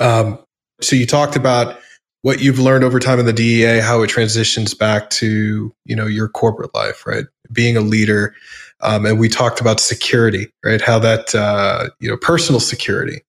Um, 0.00 0.38
so 0.80 0.96
you 0.96 1.06
talked 1.06 1.36
about 1.36 1.78
what 2.22 2.40
you've 2.40 2.58
learned 2.58 2.84
over 2.84 2.98
time 2.98 3.20
in 3.20 3.26
the 3.26 3.32
DEA, 3.32 3.80
how 3.80 4.02
it 4.02 4.08
transitions 4.08 4.74
back 4.74 5.10
to, 5.10 5.72
you 5.84 5.96
know, 5.96 6.06
your 6.06 6.28
corporate 6.28 6.74
life, 6.74 7.06
right? 7.06 7.24
Being 7.52 7.76
a 7.76 7.80
leader. 7.80 8.34
Um, 8.80 9.06
and 9.06 9.18
we 9.18 9.28
talked 9.28 9.60
about 9.60 9.80
security, 9.80 10.48
right? 10.64 10.80
How 10.80 10.98
that, 10.98 11.34
uh, 11.34 11.90
you 12.00 12.08
know, 12.08 12.16
personal 12.16 12.60
security. 12.60 13.20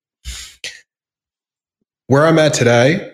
Where 2.08 2.26
I'm 2.26 2.40
at 2.40 2.54
today, 2.54 3.14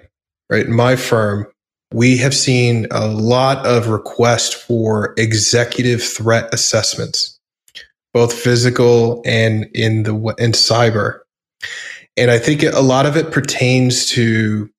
right, 0.50 0.66
in 0.66 0.74
my 0.74 0.96
firm, 0.96 1.48
we 1.94 2.18
have 2.18 2.34
seen 2.34 2.88
a 2.92 3.08
lot 3.08 3.66
of 3.66 3.88
requests 3.88 4.54
for 4.54 5.14
executive 5.18 6.02
threat 6.02 6.52
assessments, 6.52 7.40
both 8.14 8.34
physical 8.34 9.22
and 9.26 9.70
in 9.76 10.04
the 10.04 10.14
in 10.40 10.52
cyber. 10.52 11.20
And 12.18 12.32
I 12.32 12.40
think 12.40 12.64
a 12.64 12.82
lot 12.82 13.06
of 13.06 13.16
it 13.16 13.32
pertains 13.32 14.08
to, 14.10 14.70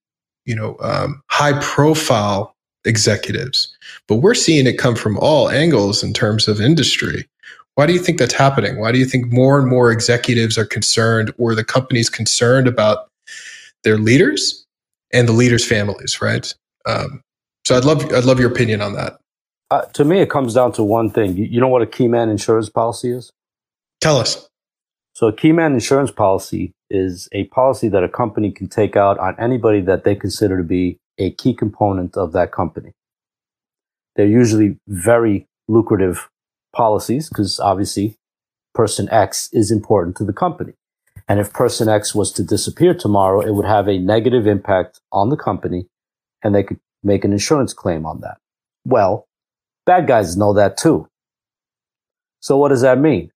you 0.44 0.56
know, 0.56 0.76
um, 0.80 1.22
high 1.30 1.58
profile 1.60 2.54
executives, 2.84 3.74
but 4.08 4.16
we're 4.16 4.34
seeing 4.34 4.66
it 4.66 4.78
come 4.78 4.96
from 4.96 5.16
all 5.18 5.48
angles 5.48 6.02
in 6.02 6.12
terms 6.12 6.48
of 6.48 6.60
industry. 6.60 7.28
Why 7.76 7.86
do 7.86 7.92
you 7.92 7.98
think 7.98 8.18
that's 8.18 8.34
happening? 8.34 8.78
Why 8.78 8.92
do 8.92 8.98
you 8.98 9.06
think 9.06 9.32
more 9.32 9.58
and 9.58 9.68
more 9.68 9.90
executives 9.90 10.58
are 10.58 10.66
concerned 10.66 11.32
or 11.38 11.54
the 11.54 11.64
companies 11.64 12.10
concerned 12.10 12.68
about 12.68 13.08
their 13.84 13.98
leaders 13.98 14.64
and 15.12 15.28
the 15.28 15.32
leaders' 15.32 15.66
families, 15.66 16.20
right? 16.20 16.52
Um, 16.86 17.20
so 17.64 17.76
I'd 17.76 17.84
love 17.84 18.04
I'd 18.12 18.24
love 18.24 18.38
your 18.38 18.50
opinion 18.50 18.80
on 18.80 18.94
that. 18.94 19.18
Uh, 19.70 19.82
to 19.94 20.04
me, 20.04 20.20
it 20.20 20.30
comes 20.30 20.54
down 20.54 20.72
to 20.72 20.82
one 20.82 21.10
thing. 21.10 21.36
You, 21.36 21.44
you 21.44 21.60
know 21.60 21.68
what 21.68 21.82
a 21.82 21.86
key 21.86 22.08
man 22.08 22.28
insurance 22.28 22.68
policy 22.68 23.10
is? 23.10 23.32
Tell 24.00 24.18
us. 24.18 24.48
So 25.14 25.28
a 25.28 25.32
key 25.32 25.52
man 25.52 25.72
insurance 25.72 26.10
policy 26.10 26.72
is 26.90 27.28
a 27.32 27.44
policy 27.44 27.88
that 27.88 28.04
a 28.04 28.08
company 28.08 28.50
can 28.50 28.68
take 28.68 28.96
out 28.96 29.18
on 29.18 29.34
anybody 29.38 29.80
that 29.82 30.04
they 30.04 30.14
consider 30.14 30.58
to 30.58 30.62
be 30.62 30.98
a 31.18 31.30
key 31.30 31.54
component 31.54 32.16
of 32.16 32.32
that 32.32 32.52
company. 32.52 32.92
They're 34.16 34.26
usually 34.26 34.76
very 34.88 35.46
lucrative 35.68 36.28
policies 36.74 37.28
because 37.28 37.58
obviously 37.58 38.16
person 38.74 39.08
X 39.10 39.48
is 39.52 39.70
important 39.70 40.16
to 40.16 40.24
the 40.24 40.32
company. 40.32 40.74
And 41.26 41.40
if 41.40 41.52
person 41.52 41.88
X 41.88 42.14
was 42.14 42.30
to 42.32 42.42
disappear 42.42 42.92
tomorrow, 42.92 43.40
it 43.40 43.54
would 43.54 43.64
have 43.64 43.88
a 43.88 43.98
negative 43.98 44.46
impact 44.46 45.00
on 45.10 45.30
the 45.30 45.36
company 45.36 45.86
and 46.44 46.54
they 46.54 46.62
could 46.62 46.78
make 47.02 47.24
an 47.24 47.32
insurance 47.32 47.72
claim 47.72 48.06
on 48.06 48.20
that. 48.20 48.38
Well, 48.84 49.26
bad 49.86 50.06
guys 50.06 50.36
know 50.36 50.52
that 50.52 50.76
too. 50.76 51.08
So 52.40 52.58
what 52.58 52.68
does 52.68 52.82
that 52.82 52.98
mean? 52.98 53.32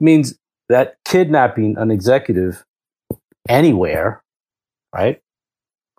It 0.00 0.04
means 0.04 0.38
that 0.68 0.96
kidnapping 1.04 1.76
an 1.76 1.90
executive 1.90 2.64
anywhere, 3.48 4.22
right? 4.94 5.20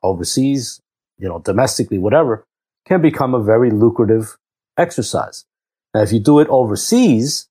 Overseas, 0.01 0.81
you 1.17 1.27
know, 1.27 1.39
domestically, 1.39 1.97
whatever, 1.97 2.45
can 2.85 3.01
become 3.01 3.35
a 3.35 3.43
very 3.43 3.69
lucrative 3.69 4.37
exercise. 4.77 5.45
Now, 5.93 6.01
if 6.01 6.13
you 6.13 6.19
do 6.19 6.39
it 6.39 6.47
overseas, 6.49 7.49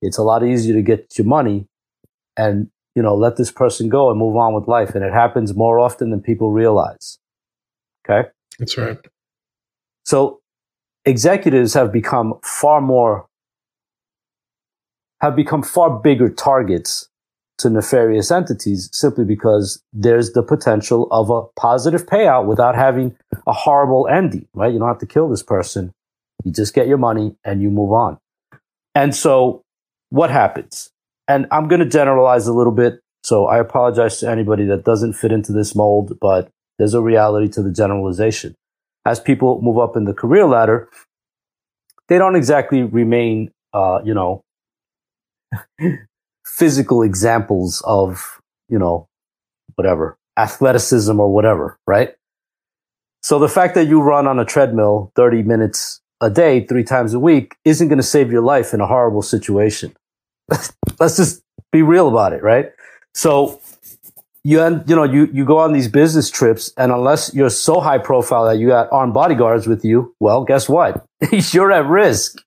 it's 0.00 0.18
a 0.18 0.22
lot 0.22 0.44
easier 0.44 0.74
to 0.74 0.82
get 0.82 1.18
your 1.18 1.26
money 1.26 1.66
and, 2.36 2.70
you 2.94 3.02
know, 3.02 3.14
let 3.14 3.36
this 3.36 3.50
person 3.50 3.88
go 3.88 4.10
and 4.10 4.18
move 4.18 4.36
on 4.36 4.54
with 4.54 4.68
life. 4.68 4.94
And 4.94 5.04
it 5.04 5.12
happens 5.12 5.54
more 5.54 5.80
often 5.80 6.10
than 6.10 6.20
people 6.20 6.52
realize. 6.52 7.18
Okay. 8.08 8.28
That's 8.58 8.76
right. 8.76 8.98
So 10.04 10.40
executives 11.04 11.74
have 11.74 11.92
become 11.92 12.34
far 12.42 12.80
more, 12.80 13.26
have 15.20 15.36
become 15.36 15.62
far 15.62 15.90
bigger 15.98 16.28
targets 16.28 17.08
to 17.58 17.68
nefarious 17.68 18.30
entities 18.30 18.88
simply 18.92 19.24
because 19.24 19.82
there's 19.92 20.32
the 20.32 20.42
potential 20.42 21.06
of 21.10 21.28
a 21.28 21.42
positive 21.60 22.06
payout 22.06 22.46
without 22.46 22.74
having 22.74 23.16
a 23.46 23.52
horrible 23.52 24.08
ending, 24.08 24.48
right? 24.54 24.72
You 24.72 24.78
don't 24.78 24.88
have 24.88 24.98
to 24.98 25.06
kill 25.06 25.28
this 25.28 25.42
person. 25.42 25.92
You 26.42 26.52
just 26.52 26.74
get 26.74 26.88
your 26.88 26.96
money 26.96 27.36
and 27.44 27.60
you 27.60 27.70
move 27.70 27.92
on. 27.92 28.18
And 28.94 29.14
so 29.14 29.62
what 30.08 30.30
happens? 30.30 30.90
And 31.28 31.46
I'm 31.50 31.68
going 31.68 31.80
to 31.80 31.86
generalize 31.86 32.46
a 32.46 32.52
little 32.52 32.72
bit. 32.72 33.00
So 33.22 33.46
I 33.46 33.58
apologize 33.58 34.18
to 34.20 34.30
anybody 34.30 34.64
that 34.66 34.84
doesn't 34.84 35.12
fit 35.12 35.30
into 35.30 35.52
this 35.52 35.74
mold, 35.74 36.18
but 36.18 36.50
there's 36.80 36.94
a 36.94 37.02
reality 37.02 37.46
to 37.46 37.62
the 37.62 37.70
generalization. 37.70 38.54
As 39.04 39.20
people 39.20 39.60
move 39.60 39.78
up 39.78 39.98
in 39.98 40.04
the 40.04 40.14
career 40.14 40.46
ladder, 40.46 40.88
they 42.08 42.16
don't 42.16 42.36
exactly 42.36 42.82
remain, 42.82 43.50
uh, 43.74 44.00
you 44.02 44.14
know, 44.14 44.42
physical 46.46 47.02
examples 47.02 47.82
of, 47.84 48.40
you 48.70 48.78
know, 48.78 49.08
whatever, 49.74 50.16
athleticism 50.38 51.20
or 51.20 51.30
whatever, 51.30 51.78
right? 51.86 52.14
So 53.22 53.38
the 53.38 53.48
fact 53.48 53.74
that 53.74 53.86
you 53.86 54.00
run 54.00 54.26
on 54.26 54.38
a 54.38 54.46
treadmill 54.46 55.12
30 55.16 55.42
minutes 55.42 56.00
a 56.22 56.30
day, 56.30 56.64
three 56.64 56.84
times 56.84 57.12
a 57.12 57.20
week, 57.20 57.56
isn't 57.66 57.88
going 57.88 57.98
to 57.98 58.02
save 58.02 58.32
your 58.32 58.42
life 58.42 58.72
in 58.72 58.80
a 58.80 58.86
horrible 58.86 59.20
situation. 59.20 59.94
Let's 60.98 61.18
just 61.18 61.42
be 61.72 61.82
real 61.82 62.08
about 62.08 62.32
it, 62.32 62.42
right? 62.42 62.70
So 63.14 63.60
you 64.42 64.60
end, 64.60 64.84
you 64.86 64.96
know, 64.96 65.04
you, 65.04 65.28
you 65.32 65.44
go 65.44 65.58
on 65.58 65.72
these 65.72 65.88
business 65.88 66.30
trips 66.30 66.72
and 66.76 66.92
unless 66.92 67.34
you're 67.34 67.50
so 67.50 67.80
high 67.80 67.98
profile 67.98 68.46
that 68.46 68.58
you 68.58 68.68
got 68.68 68.90
armed 68.90 69.12
bodyguards 69.12 69.66
with 69.66 69.84
you, 69.84 70.14
well, 70.18 70.44
guess 70.44 70.68
what? 70.68 71.04
you're 71.52 71.70
at 71.70 71.86
risk, 71.86 72.42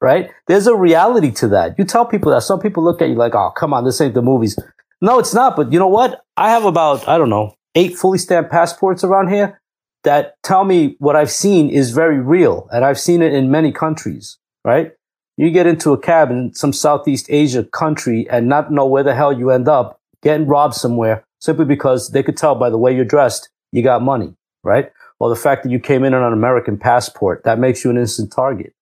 right? 0.00 0.30
There's 0.46 0.66
a 0.66 0.74
reality 0.74 1.30
to 1.32 1.48
that. 1.48 1.78
You 1.78 1.84
tell 1.84 2.06
people 2.06 2.32
that 2.32 2.42
some 2.42 2.60
people 2.60 2.82
look 2.82 3.02
at 3.02 3.08
you 3.08 3.16
like, 3.16 3.34
oh, 3.34 3.50
come 3.50 3.74
on, 3.74 3.84
this 3.84 4.00
ain't 4.00 4.14
the 4.14 4.22
movies. 4.22 4.58
No, 5.00 5.18
it's 5.18 5.34
not. 5.34 5.56
But 5.56 5.72
you 5.72 5.78
know 5.78 5.88
what? 5.88 6.22
I 6.36 6.50
have 6.50 6.64
about, 6.64 7.06
I 7.06 7.18
don't 7.18 7.30
know, 7.30 7.54
eight 7.74 7.96
fully 7.96 8.18
stamped 8.18 8.50
passports 8.50 9.04
around 9.04 9.28
here 9.28 9.60
that 10.04 10.36
tell 10.42 10.64
me 10.64 10.96
what 11.00 11.16
I've 11.16 11.30
seen 11.30 11.68
is 11.68 11.90
very 11.90 12.18
real. 12.18 12.68
And 12.72 12.84
I've 12.84 12.98
seen 12.98 13.20
it 13.20 13.34
in 13.34 13.50
many 13.50 13.72
countries, 13.72 14.38
right? 14.64 14.92
You 15.36 15.50
get 15.50 15.66
into 15.66 15.92
a 15.92 15.98
cab 15.98 16.30
in 16.30 16.54
some 16.54 16.72
Southeast 16.72 17.26
Asia 17.28 17.62
country 17.62 18.26
and 18.30 18.48
not 18.48 18.72
know 18.72 18.86
where 18.86 19.02
the 19.02 19.14
hell 19.14 19.34
you 19.34 19.50
end 19.50 19.68
up 19.68 20.00
getting 20.22 20.46
robbed 20.46 20.74
somewhere 20.74 21.25
simply 21.40 21.64
because 21.64 22.10
they 22.10 22.22
could 22.22 22.36
tell 22.36 22.54
by 22.54 22.70
the 22.70 22.78
way 22.78 22.94
you're 22.94 23.04
dressed, 23.04 23.48
you 23.72 23.82
got 23.82 24.02
money, 24.02 24.34
right? 24.62 24.90
Or 25.18 25.28
the 25.28 25.36
fact 25.36 25.62
that 25.62 25.70
you 25.70 25.78
came 25.78 26.04
in 26.04 26.14
on 26.14 26.22
an 26.22 26.32
American 26.32 26.78
passport, 26.78 27.44
that 27.44 27.58
makes 27.58 27.84
you 27.84 27.90
an 27.90 27.96
instant 27.96 28.32
target. 28.32 28.74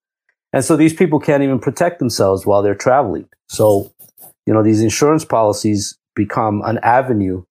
And 0.52 0.64
so 0.64 0.76
these 0.76 0.94
people 0.94 1.18
can't 1.18 1.42
even 1.42 1.58
protect 1.58 1.98
themselves 1.98 2.46
while 2.46 2.62
they're 2.62 2.74
traveling. 2.74 3.28
So, 3.48 3.92
you 4.46 4.54
know, 4.54 4.62
these 4.62 4.82
insurance 4.82 5.24
policies 5.24 5.98
become 6.14 6.62
an 6.64 6.78
avenue 6.82 7.44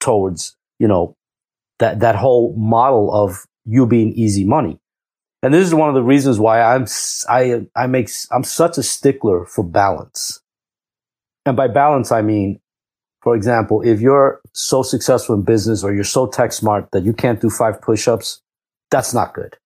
towards, 0.00 0.56
you 0.78 0.88
know, 0.88 1.16
that, 1.78 2.00
that 2.00 2.16
whole 2.16 2.54
model 2.56 3.14
of 3.14 3.46
you 3.64 3.86
being 3.86 4.12
easy 4.12 4.44
money. 4.44 4.78
And 5.42 5.54
this 5.54 5.66
is 5.66 5.74
one 5.74 5.88
of 5.88 5.94
the 5.94 6.02
reasons 6.02 6.38
why 6.38 6.60
I'm, 6.60 6.86
I, 7.28 7.66
I 7.74 7.86
make, 7.86 8.10
I'm 8.30 8.44
such 8.44 8.76
a 8.76 8.82
stickler 8.82 9.46
for 9.46 9.64
balance. 9.64 10.40
And 11.46 11.56
by 11.56 11.68
balance, 11.68 12.12
I 12.12 12.22
mean, 12.22 12.59
for 13.22 13.36
example, 13.36 13.82
if 13.82 14.00
you're 14.00 14.40
so 14.52 14.82
successful 14.82 15.34
in 15.34 15.42
business 15.42 15.84
or 15.84 15.94
you're 15.94 16.04
so 16.04 16.26
tech 16.26 16.52
smart 16.52 16.90
that 16.92 17.04
you 17.04 17.12
can't 17.12 17.40
do 17.40 17.50
five 17.50 17.80
push-ups, 17.80 18.40
that's 18.90 19.12
not 19.12 19.34
good. 19.34 19.56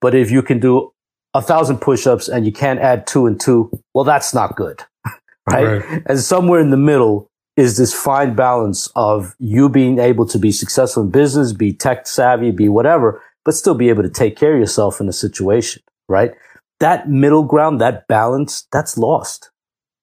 But 0.00 0.14
if 0.14 0.30
you 0.30 0.42
can 0.42 0.60
do 0.60 0.92
a 1.34 1.42
thousand 1.42 1.78
push-ups 1.78 2.28
and 2.28 2.46
you 2.46 2.52
can't 2.52 2.80
add 2.80 3.06
two 3.06 3.26
and 3.26 3.38
two, 3.38 3.70
well, 3.94 4.04
that's 4.04 4.32
not 4.32 4.56
good. 4.56 4.82
right? 5.46 5.82
right? 5.84 6.02
And 6.06 6.18
somewhere 6.18 6.60
in 6.60 6.70
the 6.70 6.78
middle 6.78 7.30
is 7.56 7.76
this 7.76 7.92
fine 7.92 8.34
balance 8.34 8.88
of 8.96 9.34
you 9.38 9.68
being 9.68 9.98
able 9.98 10.26
to 10.26 10.38
be 10.38 10.50
successful 10.50 11.02
in 11.02 11.10
business, 11.10 11.52
be 11.52 11.74
tech 11.74 12.06
savvy, 12.06 12.50
be 12.50 12.68
whatever, 12.68 13.22
but 13.44 13.54
still 13.54 13.74
be 13.74 13.90
able 13.90 14.02
to 14.02 14.08
take 14.08 14.36
care 14.36 14.54
of 14.54 14.60
yourself 14.60 15.00
in 15.00 15.08
a 15.08 15.12
situation, 15.12 15.82
right? 16.08 16.32
That 16.78 17.10
middle 17.10 17.42
ground, 17.42 17.80
that 17.80 18.08
balance, 18.08 18.66
that's 18.72 18.96
lost. 18.96 19.49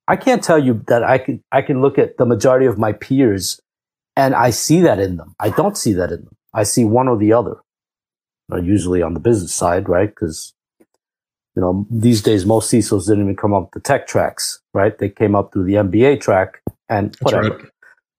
I 0.08 0.16
can't 0.16 0.44
tell 0.44 0.58
you 0.58 0.84
that 0.88 1.04
I 1.04 1.18
can, 1.18 1.44
I 1.52 1.62
can 1.62 1.82
look 1.82 1.98
at 1.98 2.18
the 2.18 2.26
majority 2.26 2.66
of 2.66 2.78
my 2.78 2.94
peers 2.94 3.60
and 4.16 4.34
I 4.34 4.52
see 4.52 4.82
that 4.82 5.00
in 5.00 5.18
them. 5.18 5.36
I 5.40 5.50
don't 5.50 5.78
see 5.78 5.94
that 5.94 6.12
in 6.12 6.26
them. 6.26 6.36
I 6.54 6.64
see 6.64 6.86
one 6.86 7.08
or 7.08 7.18
the 7.18 7.34
other, 7.34 7.58
uh, 8.52 8.58
usually 8.58 9.02
on 9.02 9.14
the 9.14 9.20
business 9.20 9.54
side, 9.54 9.90
right? 9.90 10.10
Because 10.10 10.54
you 11.58 11.62
know, 11.62 11.88
these 11.90 12.22
days 12.22 12.46
most 12.46 12.72
CISOs 12.72 13.08
didn't 13.08 13.24
even 13.24 13.36
come 13.36 13.52
up 13.52 13.72
the 13.74 13.80
tech 13.80 14.06
tracks, 14.06 14.60
right? 14.76 14.96
They 14.96 15.10
came 15.10 15.36
up 15.36 15.52
through 15.52 15.64
the 15.64 15.74
MBA 15.74 16.22
track 16.22 16.62
and 16.88 17.16
whatever. 17.22 17.50
Right. 17.50 17.66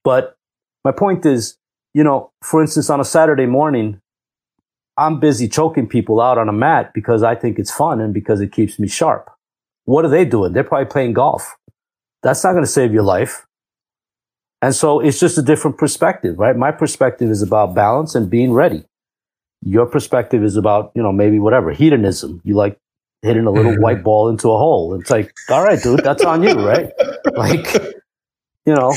But 0.03 0.37
my 0.85 0.91
point 0.91 1.25
is, 1.25 1.57
you 1.95 2.03
know, 2.03 2.33
for 2.43 2.61
instance, 2.61 2.91
on 2.91 2.99
a 2.99 3.05
Saturday 3.05 3.47
morning, 3.47 4.01
I'm 4.97 5.21
busy 5.21 5.49
choking 5.49 5.87
people 5.87 6.21
out 6.21 6.37
on 6.37 6.49
a 6.49 6.53
mat 6.53 6.91
because 6.93 7.23
I 7.23 7.37
think 7.37 7.61
it's 7.61 7.73
fun 7.73 8.01
and 8.01 8.13
because 8.13 8.41
it 8.41 8.51
keeps 8.51 8.77
me 8.77 8.89
sharp. 8.89 9.31
What 9.85 10.05
are 10.05 10.09
they 10.09 10.25
doing? 10.25 10.53
They're 10.53 10.65
probably 10.65 10.87
playing 10.87 11.13
golf. 11.13 11.57
That's 12.23 12.43
not 12.45 12.53
going 12.53 12.65
to 12.65 12.71
save 12.71 12.93
your 12.93 13.03
life. 13.03 13.47
And 14.61 14.75
so 14.75 15.01
it's 15.01 15.21
just 15.21 15.39
a 15.39 15.43
different 15.43 15.79
perspective, 15.79 16.39
right? 16.39 16.57
My 16.57 16.73
perspective 16.73 17.31
is 17.31 17.43
about 17.43 17.75
balance 17.75 18.15
and 18.15 18.29
being 18.29 18.53
ready. 18.53 18.85
Your 19.63 19.87
perspective 19.87 20.43
is 20.43 20.57
about, 20.57 20.91
you 20.95 21.03
know, 21.03 21.13
maybe 21.13 21.39
whatever, 21.39 21.71
hedonism. 21.71 22.41
You 22.45 22.55
like 22.55 22.77
hitting 23.23 23.47
a 23.47 23.51
little 23.51 23.73
mm-hmm. 23.73 23.83
white 23.83 24.03
ball 24.03 24.29
into 24.29 24.51
a 24.51 24.59
hole. 24.59 24.99
It's 24.99 25.11
like, 25.11 25.33
all 25.49 25.63
right, 25.63 25.81
dude, 25.81 26.01
that's 26.03 26.25
on 26.25 26.43
you, 26.43 26.55
right? 26.55 26.91
Like, 27.35 27.75
you 28.65 28.75
know, 28.75 28.95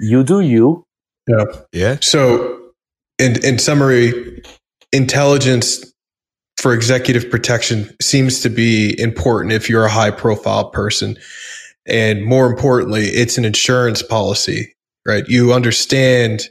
you 0.00 0.24
do 0.24 0.40
you. 0.40 0.84
Yeah. 1.28 1.44
Yeah. 1.72 1.96
So, 2.00 2.72
in 3.18 3.44
in 3.44 3.58
summary, 3.58 4.42
intelligence 4.92 5.84
for 6.56 6.72
executive 6.72 7.30
protection 7.30 7.94
seems 8.00 8.40
to 8.40 8.48
be 8.48 8.98
important 8.98 9.52
if 9.52 9.68
you're 9.68 9.84
a 9.84 9.90
high 9.90 10.10
profile 10.10 10.70
person. 10.70 11.16
And 11.86 12.24
more 12.24 12.46
importantly, 12.46 13.06
it's 13.06 13.38
an 13.38 13.44
insurance 13.44 14.02
policy, 14.02 14.74
right? 15.06 15.24
You 15.28 15.52
understand 15.52 16.48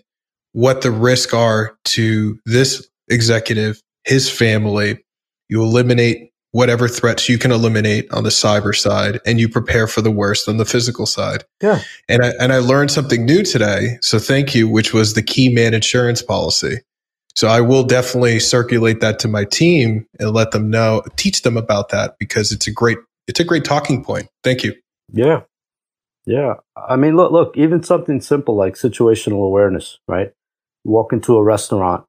what 0.52 0.82
the 0.82 0.92
risks 0.92 1.34
are 1.34 1.76
to 1.86 2.40
this 2.46 2.88
executive, 3.10 3.82
his 4.04 4.30
family. 4.30 5.04
You 5.50 5.62
eliminate 5.64 6.32
whatever 6.52 6.88
threats 6.88 7.28
you 7.28 7.40
can 7.40 7.52
eliminate 7.52 8.10
on 8.12 8.24
the 8.24 8.30
cyber 8.30 8.76
side 8.76 9.20
and 9.26 9.40
you 9.40 9.50
prepare 9.50 9.88
for 9.88 10.02
the 10.02 10.12
worst 10.12 10.48
on 10.48 10.58
the 10.58 10.66
physical 10.66 11.08
side. 11.08 11.44
Yeah. 11.62 11.82
And 12.08 12.24
I 12.24 12.32
and 12.40 12.54
I 12.54 12.60
learned 12.60 12.92
something 12.92 13.26
new 13.26 13.44
today. 13.44 13.98
So 14.02 14.20
thank 14.20 14.56
you, 14.56 14.70
which 14.70 14.94
was 14.94 15.16
the 15.16 15.24
key 15.24 15.50
man 15.50 15.74
insurance 15.74 16.22
policy. 16.22 16.78
So 17.36 17.48
I 17.48 17.62
will 17.62 17.84
definitely 17.84 18.40
circulate 18.40 19.02
that 19.02 19.18
to 19.20 19.28
my 19.28 19.46
team 19.46 20.06
and 20.20 20.32
let 20.32 20.52
them 20.52 20.70
know, 20.70 21.02
teach 21.16 21.42
them 21.42 21.58
about 21.58 21.90
that 21.90 22.16
because 22.20 22.52
it's 22.52 22.68
a 22.68 22.72
great 22.72 23.00
it's 23.28 23.40
a 23.40 23.44
great 23.44 23.66
talking 23.66 24.04
point. 24.04 24.28
Thank 24.44 24.64
you. 24.64 24.76
Yeah. 25.12 25.42
Yeah. 26.26 26.56
I 26.76 26.96
mean 26.96 27.16
look 27.16 27.32
look, 27.32 27.58
even 27.58 27.84
something 27.84 28.22
simple 28.22 28.56
like 28.56 28.76
situational 28.76 29.46
awareness, 29.46 30.00
right? 30.08 30.34
Walk 30.86 31.14
into 31.14 31.38
a 31.38 31.44
restaurant 31.44 32.06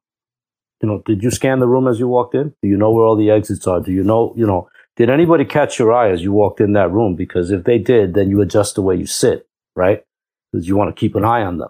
you 0.81 0.89
know, 0.89 1.01
did 1.05 1.23
you 1.23 1.31
scan 1.31 1.59
the 1.59 1.67
room 1.67 1.87
as 1.87 1.99
you 1.99 2.07
walked 2.07 2.35
in? 2.35 2.53
Do 2.61 2.67
you 2.67 2.77
know 2.77 2.91
where 2.91 3.05
all 3.05 3.15
the 3.15 3.31
exits 3.31 3.65
are? 3.67 3.79
Do 3.79 3.91
you 3.91 4.03
know, 4.03 4.33
you 4.37 4.45
know, 4.45 4.69
did 4.97 5.09
anybody 5.09 5.45
catch 5.45 5.79
your 5.79 5.93
eye 5.93 6.11
as 6.11 6.21
you 6.21 6.31
walked 6.31 6.61
in 6.61 6.73
that 6.73 6.91
room? 6.91 7.15
Because 7.15 7.51
if 7.51 7.63
they 7.63 7.77
did, 7.77 8.13
then 8.13 8.29
you 8.29 8.41
adjust 8.41 8.75
the 8.75 8.81
way 8.81 8.95
you 8.95 9.05
sit, 9.05 9.47
right? 9.75 10.03
Because 10.51 10.67
you 10.67 10.75
want 10.75 10.95
to 10.95 10.99
keep 10.99 11.15
an 11.15 11.25
eye 11.25 11.41
on 11.41 11.57
them. 11.57 11.69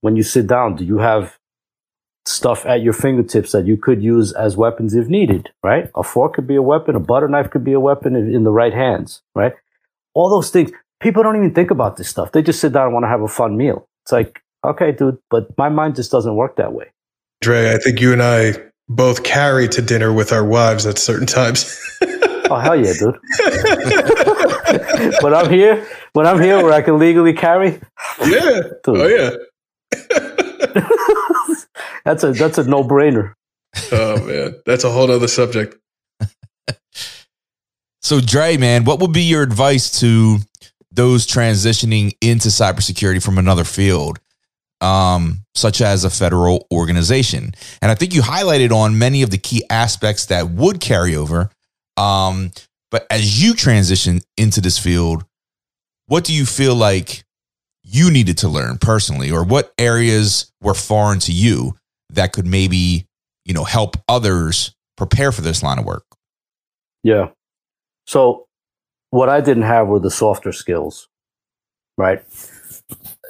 When 0.00 0.16
you 0.16 0.22
sit 0.22 0.46
down, 0.46 0.76
do 0.76 0.84
you 0.84 0.98
have 0.98 1.38
stuff 2.24 2.66
at 2.66 2.82
your 2.82 2.92
fingertips 2.92 3.52
that 3.52 3.66
you 3.66 3.76
could 3.76 4.02
use 4.02 4.32
as 4.32 4.56
weapons 4.56 4.94
if 4.94 5.08
needed, 5.08 5.50
right? 5.62 5.90
A 5.94 6.02
fork 6.02 6.34
could 6.34 6.46
be 6.46 6.56
a 6.56 6.62
weapon, 6.62 6.94
a 6.94 7.00
butter 7.00 7.28
knife 7.28 7.50
could 7.50 7.64
be 7.64 7.72
a 7.72 7.80
weapon 7.80 8.16
in 8.16 8.44
the 8.44 8.52
right 8.52 8.74
hands, 8.74 9.22
right? 9.34 9.54
All 10.16 10.30
those 10.30 10.50
things. 10.50 10.72
People 10.98 11.22
don't 11.22 11.36
even 11.36 11.52
think 11.52 11.70
about 11.70 11.98
this 11.98 12.08
stuff. 12.08 12.32
They 12.32 12.40
just 12.40 12.58
sit 12.58 12.72
down 12.72 12.84
and 12.84 12.94
want 12.94 13.04
to 13.04 13.08
have 13.08 13.20
a 13.20 13.28
fun 13.28 13.58
meal. 13.58 13.86
It's 14.04 14.12
like, 14.12 14.40
okay, 14.64 14.90
dude, 14.90 15.18
but 15.30 15.56
my 15.58 15.68
mind 15.68 15.94
just 15.94 16.10
doesn't 16.10 16.34
work 16.34 16.56
that 16.56 16.72
way. 16.72 16.86
Dre, 17.42 17.74
I 17.74 17.76
think 17.76 18.00
you 18.00 18.14
and 18.14 18.22
I 18.22 18.54
both 18.88 19.24
carry 19.24 19.68
to 19.68 19.82
dinner 19.82 20.14
with 20.14 20.32
our 20.32 20.42
wives 20.44 20.86
at 20.86 20.96
certain 20.96 21.26
times. 21.26 21.78
oh 22.02 22.58
hell 22.58 22.76
yeah, 22.76 22.94
dude! 22.98 23.18
when 25.22 25.34
I'm 25.34 25.50
here, 25.50 25.86
when 26.14 26.26
I'm 26.26 26.40
here, 26.40 26.62
where 26.62 26.72
I 26.72 26.80
can 26.80 26.98
legally 26.98 27.34
carry. 27.34 27.78
Yeah. 28.24 28.62
Dude. 28.84 28.96
Oh 28.96 29.06
yeah. 29.06 29.32
that's 32.06 32.24
a 32.24 32.32
that's 32.32 32.56
a 32.56 32.64
no 32.64 32.82
brainer. 32.82 33.34
Oh 33.92 34.24
man, 34.24 34.54
that's 34.64 34.84
a 34.84 34.90
whole 34.90 35.10
other 35.10 35.28
subject. 35.28 35.76
So 38.06 38.20
Dre, 38.20 38.56
man, 38.56 38.84
what 38.84 39.00
would 39.00 39.12
be 39.12 39.22
your 39.22 39.42
advice 39.42 40.00
to 40.00 40.38
those 40.90 41.26
transitioning 41.26 42.16
into 42.20 42.48
cybersecurity 42.48 43.22
from 43.22 43.38
another 43.38 43.64
field? 43.64 44.18
um, 44.80 45.44
such 45.54 45.80
as 45.80 46.04
a 46.04 46.10
federal 46.10 46.66
organization. 46.72 47.54
And 47.80 47.90
I 47.90 47.94
think 47.94 48.14
you 48.14 48.22
highlighted 48.22 48.72
on 48.72 48.98
many 48.98 49.22
of 49.22 49.30
the 49.30 49.38
key 49.38 49.62
aspects 49.70 50.26
that 50.26 50.50
would 50.50 50.80
carry 50.80 51.16
over. 51.16 51.50
Um, 51.96 52.50
but 52.90 53.06
as 53.10 53.42
you 53.42 53.54
transition 53.54 54.20
into 54.36 54.60
this 54.60 54.78
field, 54.78 55.24
what 56.06 56.24
do 56.24 56.34
you 56.34 56.46
feel 56.46 56.74
like 56.74 57.24
you 57.82 58.10
needed 58.10 58.38
to 58.38 58.48
learn 58.48 58.78
personally, 58.78 59.30
or 59.30 59.44
what 59.44 59.72
areas 59.78 60.52
were 60.60 60.74
foreign 60.74 61.20
to 61.20 61.32
you 61.32 61.76
that 62.10 62.32
could 62.32 62.46
maybe, 62.46 63.06
you 63.44 63.54
know, 63.54 63.64
help 63.64 63.96
others 64.08 64.74
prepare 64.96 65.32
for 65.32 65.42
this 65.42 65.62
line 65.62 65.78
of 65.78 65.84
work? 65.84 66.04
Yeah. 67.02 67.28
So 68.06 68.46
what 69.10 69.28
I 69.28 69.40
didn't 69.40 69.64
have 69.64 69.88
were 69.88 70.00
the 70.00 70.10
softer 70.10 70.52
skills, 70.52 71.08
right? 71.98 72.24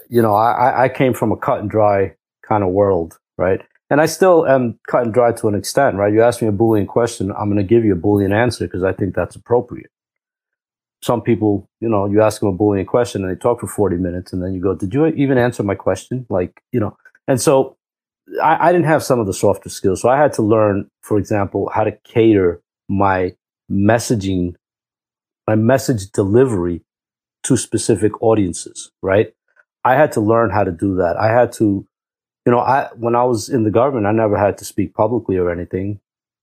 you 0.09 0.23
know, 0.23 0.35
I, 0.35 0.85
I 0.85 0.89
came 0.89 1.15
from 1.15 1.33
a 1.33 1.37
cut 1.37 1.61
and 1.61 1.71
dry 1.71 2.15
kind 2.47 2.63
of 2.63 2.71
world, 2.71 3.19
right? 3.37 3.61
And 3.91 4.01
I 4.01 4.07
still 4.07 4.47
am 4.47 4.79
cut 4.89 5.05
and 5.05 5.15
dry 5.15 5.33
to 5.33 5.49
an 5.49 5.55
extent, 5.55 5.97
right? 5.97 6.13
You 6.13 6.23
ask 6.23 6.43
me 6.43 6.49
a 6.49 6.53
Boolean 6.53 6.87
question, 6.87 7.33
I'm 7.33 7.51
going 7.51 7.57
to 7.57 7.63
give 7.63 7.85
you 7.85 7.95
a 7.95 7.99
Boolean 7.99 8.35
answer 8.35 8.67
because 8.67 8.83
I 8.83 8.93
think 8.93 9.15
that's 9.15 9.37
appropriate. 9.37 9.91
Some 11.03 11.23
people, 11.23 11.69
you 11.81 11.89
know, 11.89 12.07
you 12.07 12.23
ask 12.23 12.41
them 12.41 12.49
a 12.49 12.57
Boolean 12.57 12.87
question 12.87 13.25
and 13.25 13.35
they 13.35 13.39
talk 13.39 13.61
for 13.61 13.67
40 13.67 13.97
minutes 13.97 14.33
and 14.33 14.43
then 14.43 14.55
you 14.55 14.61
go, 14.61 14.75
Did 14.75 14.93
you 14.93 15.07
even 15.07 15.39
answer 15.39 15.63
my 15.63 15.75
question? 15.75 16.27
Like, 16.29 16.63
you 16.73 16.81
know, 16.81 16.97
and 17.29 17.41
so 17.41 17.77
I, 18.43 18.69
I 18.69 18.73
didn't 18.73 18.87
have 18.87 19.05
some 19.05 19.21
of 19.21 19.27
the 19.27 19.35
softer 19.35 19.69
skills. 19.69 20.03
So 20.03 20.09
I 20.09 20.17
had 20.17 20.33
to 20.35 20.43
learn, 20.43 20.91
for 21.03 21.19
example, 21.19 21.71
how 21.73 21.85
to 21.85 21.93
cater 22.05 22.61
my 22.89 23.37
messaging, 23.71 24.55
my 25.47 25.55
message 25.55 26.11
delivery 26.11 26.83
to 27.45 27.57
specific 27.57 28.21
audiences, 28.23 28.91
right? 29.03 29.33
I 29.85 29.95
had 29.95 30.13
to 30.13 30.21
learn 30.21 30.51
how 30.51 30.65
to 30.65 30.73
do 30.73 30.97
that. 30.97 31.17
I 31.17 31.29
had 31.29 31.53
to, 31.53 31.87
you 32.45 32.53
know, 32.53 32.59
I 32.59 32.89
when 32.97 33.15
I 33.15 33.25
was 33.25 33.49
in 33.49 33.63
the 33.63 33.71
government, 33.71 34.07
I 34.07 34.13
never 34.13 34.37
had 34.37 34.59
to 34.59 34.65
speak 34.65 34.95
publicly 34.95 35.37
or 35.37 35.51
anything. 35.51 36.01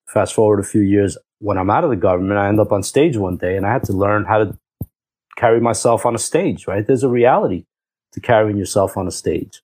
Fast 0.08 0.34
forward 0.34 0.60
a 0.60 0.64
few 0.64 0.82
years, 0.82 1.18
when 1.39 1.58
I'm 1.58 1.70
out 1.70 1.84
of 1.84 1.89
the 1.89 1.95
government, 1.95 2.39
I 2.39 2.47
end 2.47 2.60
up 2.60 2.72
on 2.72 2.84
stage 2.84 3.18
one 3.18 3.38
day, 3.38 3.58
and 3.58 3.66
I 3.66 3.74
had 3.74 3.84
to 3.86 3.93
learn 3.93 4.26
how 4.26 4.38
to 4.38 4.58
carry 5.36 5.60
myself 5.60 6.06
on 6.06 6.16
a 6.16 6.20
stage. 6.20 6.68
Right? 6.68 6.86
There's 6.86 7.04
a 7.04 7.10
reality 7.10 7.66
to 8.14 8.22
carrying 8.22 8.58
yourself 8.58 8.95
on 8.95 9.08
a 9.08 9.12
stage. 9.12 9.62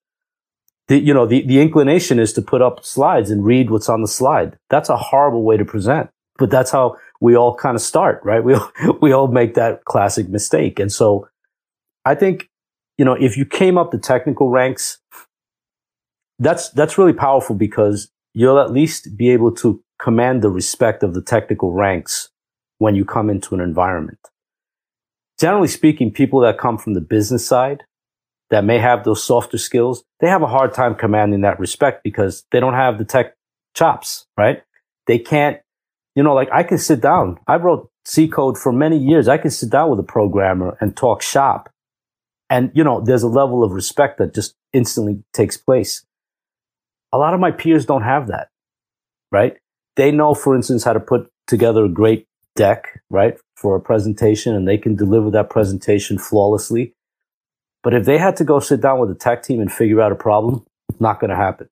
The, 0.89 0.97
you 0.97 1.13
know, 1.13 1.27
the, 1.27 1.45
the 1.45 1.61
inclination 1.61 2.19
is 2.19 2.33
to 2.33 2.41
put 2.41 2.63
up 2.63 2.83
slides 2.83 3.29
and 3.29 3.45
read 3.45 3.69
what's 3.69 3.89
on 3.89 4.01
the 4.01 4.07
slide. 4.07 4.57
That's 4.69 4.89
a 4.89 4.97
horrible 4.97 5.43
way 5.43 5.55
to 5.55 5.63
present, 5.63 6.09
but 6.37 6.49
that's 6.49 6.71
how 6.71 6.97
we 7.20 7.36
all 7.36 7.55
kind 7.55 7.76
of 7.76 7.82
start, 7.82 8.22
right? 8.24 8.43
We, 8.43 8.55
we 9.01 9.11
all 9.11 9.28
make 9.28 9.55
that 9.55 9.86
classic 9.86 10.30
mistake. 10.30 10.80
And 10.80 10.91
so 10.91 11.28
I 12.05 12.15
think 12.15 12.49
you 12.99 13.05
know, 13.05 13.13
if 13.13 13.38
you 13.38 13.45
came 13.45 13.78
up 13.78 13.91
the 13.91 13.97
technical 13.97 14.49
ranks, 14.49 14.97
that's, 16.38 16.70
that's 16.72 16.97
really 16.97 17.13
powerful 17.13 17.55
because 17.55 18.11
you'll 18.34 18.59
at 18.59 18.72
least 18.72 19.15
be 19.15 19.30
able 19.30 19.53
to 19.55 19.82
command 20.01 20.41
the 20.41 20.49
respect 20.49 21.01
of 21.01 21.13
the 21.13 21.22
technical 21.22 21.72
ranks 21.72 22.30
when 22.78 22.95
you 22.95 23.05
come 23.05 23.30
into 23.30 23.55
an 23.55 23.61
environment. 23.61 24.20
Generally 25.39 25.70
speaking, 25.70 26.11
people 26.11 26.41
that 26.41 26.57
come 26.57 26.78
from 26.78 26.93
the 26.93 26.99
business 26.99 27.47
side 27.47 27.84
that 28.49 28.65
may 28.65 28.80
have 28.80 29.05
those 29.05 29.24
softer 29.24 29.57
skills, 29.57 30.03
they 30.20 30.28
have 30.28 30.41
a 30.41 30.47
hard 30.47 30.74
time 30.74 30.93
commanding 30.93 31.39
that 31.41 31.57
respect 31.57 32.03
because 32.03 32.43
they 32.51 32.59
don't 32.59 32.74
have 32.74 32.97
the 32.97 33.05
tech 33.05 33.34
chops, 33.74 34.26
right? 34.36 34.61
They 35.07 35.20
can't, 35.20 35.61
you 36.20 36.24
know, 36.24 36.34
like 36.34 36.49
I 36.51 36.63
can 36.63 36.78
sit 36.78 36.99
down. 36.99 37.39
I 37.47 37.55
wrote 37.55 37.89
C 38.03 38.28
code 38.28 38.57
for 38.57 38.74
many 38.74 38.97
years. 38.97 39.30
I 39.30 39.38
can 39.38 39.51
sit 39.51 39.70
down 39.70 39.89
with 39.89 40.01
a 40.01 40.03
programmer 40.03 40.78
and 40.82 40.93
talk 40.93 41.22
shop. 41.22 41.70
And, 42.49 42.72
you 42.74 42.84
know, 42.84 42.99
there's 42.99 43.24
a 43.24 43.30
level 43.30 43.63
of 43.63 43.72
respect 43.72 44.17
that 44.17 44.34
just 44.34 44.53
instantly 44.74 45.24
takes 45.32 45.55
place. 45.55 46.05
A 47.13 47.17
lot 47.17 47.34
of 47.34 47.39
my 47.39 47.51
peers 47.51 47.86
don't 47.86 48.01
have 48.01 48.28
that, 48.28 48.49
right? 49.32 49.55
They 49.95 50.11
know, 50.11 50.34
for 50.34 50.57
instance, 50.57 50.84
how 50.84 50.91
to 50.91 50.99
put 50.99 51.32
together 51.47 51.86
a 51.86 51.89
great 51.89 52.28
deck, 52.53 52.99
right, 53.09 53.38
for 53.55 53.78
a 53.78 53.80
presentation 53.80 54.53
and 54.53 54.67
they 54.67 54.78
can 54.78 54.97
deliver 54.97 55.32
that 55.32 55.49
presentation 55.49 56.17
flawlessly. 56.17 56.95
But 57.82 57.93
if 57.93 58.03
they 58.03 58.17
had 58.17 58.36
to 58.36 58.43
go 58.43 58.59
sit 58.59 58.82
down 58.82 58.99
with 58.99 59.09
a 59.09 59.15
tech 59.15 59.41
team 59.41 59.61
and 59.61 59.72
figure 59.72 60.01
out 60.01 60.11
a 60.11 60.15
problem, 60.15 60.65
not 60.99 61.22
going 61.22 61.30
to 61.30 61.38
happen. 61.38 61.70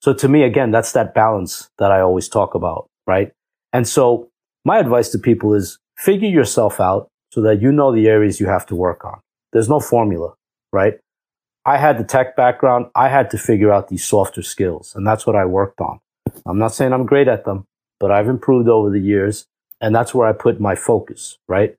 So 0.00 0.14
to 0.14 0.28
me, 0.28 0.44
again, 0.44 0.70
that's 0.70 0.92
that 0.92 1.12
balance 1.12 1.70
that 1.78 1.90
I 1.90 2.02
always 2.02 2.28
talk 2.28 2.54
about, 2.54 2.88
right? 3.04 3.32
And 3.72 3.86
so 3.86 4.28
my 4.64 4.78
advice 4.78 5.10
to 5.10 5.18
people 5.18 5.54
is 5.54 5.78
figure 5.96 6.28
yourself 6.28 6.80
out 6.80 7.08
so 7.32 7.42
that 7.42 7.60
you 7.60 7.72
know 7.72 7.94
the 7.94 8.08
areas 8.08 8.40
you 8.40 8.46
have 8.46 8.66
to 8.66 8.74
work 8.74 9.04
on. 9.04 9.20
There's 9.52 9.68
no 9.68 9.80
formula, 9.80 10.34
right? 10.72 10.94
I 11.64 11.76
had 11.76 11.98
the 11.98 12.04
tech 12.04 12.36
background. 12.36 12.86
I 12.94 13.08
had 13.08 13.30
to 13.30 13.38
figure 13.38 13.72
out 13.72 13.88
these 13.88 14.04
softer 14.04 14.42
skills 14.42 14.94
and 14.94 15.06
that's 15.06 15.26
what 15.26 15.36
I 15.36 15.44
worked 15.44 15.80
on. 15.80 16.00
I'm 16.46 16.58
not 16.58 16.74
saying 16.74 16.92
I'm 16.92 17.06
great 17.06 17.28
at 17.28 17.44
them, 17.44 17.64
but 18.00 18.10
I've 18.10 18.28
improved 18.28 18.68
over 18.68 18.90
the 18.90 19.00
years 19.00 19.46
and 19.80 19.94
that's 19.94 20.14
where 20.14 20.26
I 20.26 20.32
put 20.32 20.60
my 20.60 20.74
focus, 20.74 21.38
right? 21.46 21.76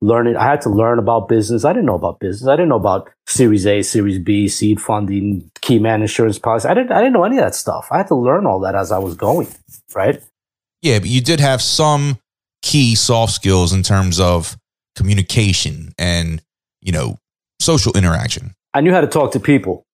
learning. 0.00 0.36
I 0.36 0.44
had 0.44 0.60
to 0.62 0.70
learn 0.70 0.98
about 0.98 1.28
business. 1.28 1.64
I 1.64 1.72
didn't 1.72 1.86
know 1.86 1.94
about 1.94 2.20
business. 2.20 2.48
I 2.48 2.54
didn't 2.54 2.68
know 2.68 2.76
about 2.76 3.10
Series 3.26 3.66
A, 3.66 3.82
Series 3.82 4.18
B, 4.18 4.48
seed 4.48 4.80
funding, 4.80 5.50
key 5.60 5.78
man 5.78 6.02
insurance 6.02 6.38
policy. 6.38 6.68
I 6.68 6.74
didn't. 6.74 6.92
I 6.92 6.98
didn't 6.98 7.14
know 7.14 7.24
any 7.24 7.38
of 7.38 7.44
that 7.44 7.54
stuff. 7.54 7.88
I 7.90 7.98
had 7.98 8.08
to 8.08 8.14
learn 8.14 8.46
all 8.46 8.60
that 8.60 8.74
as 8.74 8.92
I 8.92 8.98
was 8.98 9.14
going. 9.14 9.48
Right. 9.94 10.22
Yeah, 10.82 10.98
but 10.98 11.08
you 11.08 11.20
did 11.20 11.40
have 11.40 11.62
some 11.62 12.18
key 12.62 12.94
soft 12.94 13.32
skills 13.32 13.72
in 13.72 13.82
terms 13.82 14.18
of 14.20 14.56
communication 14.94 15.92
and 15.98 16.42
you 16.80 16.92
know 16.92 17.18
social 17.60 17.96
interaction. 17.96 18.54
I 18.74 18.80
knew 18.80 18.92
how 18.92 19.00
to 19.00 19.06
talk 19.06 19.32
to 19.32 19.40
people. 19.40 19.84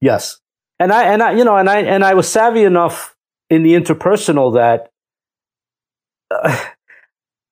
Yes, 0.00 0.38
and 0.78 0.92
I 0.92 1.04
and 1.04 1.22
I 1.22 1.32
you 1.32 1.44
know 1.44 1.56
and 1.56 1.68
I 1.68 1.80
and 1.80 2.04
I 2.04 2.14
was 2.14 2.28
savvy 2.28 2.64
enough 2.64 3.14
in 3.50 3.62
the 3.62 3.74
interpersonal 3.74 4.54
that. 4.54 4.90
Uh, 6.30 6.64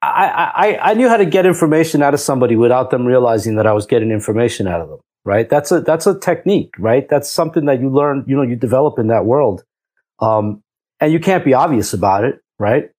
I, 0.02 0.52
I, 0.54 0.90
I 0.90 0.94
knew 0.94 1.08
how 1.08 1.16
to 1.16 1.24
get 1.24 1.46
information 1.46 2.02
out 2.02 2.14
of 2.14 2.20
somebody 2.20 2.54
without 2.54 2.90
them 2.90 3.06
realizing 3.06 3.56
that 3.56 3.66
I 3.66 3.72
was 3.72 3.86
getting 3.86 4.12
information 4.12 4.68
out 4.68 4.80
of 4.80 4.88
them. 4.88 5.00
Right. 5.24 5.48
That's 5.48 5.72
a, 5.72 5.80
that's 5.80 6.06
a 6.06 6.16
technique, 6.16 6.74
right? 6.78 7.08
That's 7.08 7.28
something 7.28 7.64
that 7.64 7.80
you 7.80 7.90
learn, 7.90 8.24
you 8.28 8.36
know, 8.36 8.42
you 8.42 8.54
develop 8.54 9.00
in 9.00 9.08
that 9.08 9.24
world. 9.24 9.64
Um, 10.20 10.62
and 11.00 11.12
you 11.12 11.18
can't 11.18 11.44
be 11.44 11.54
obvious 11.54 11.92
about 11.92 12.22
it, 12.22 12.40
right? 12.58 12.90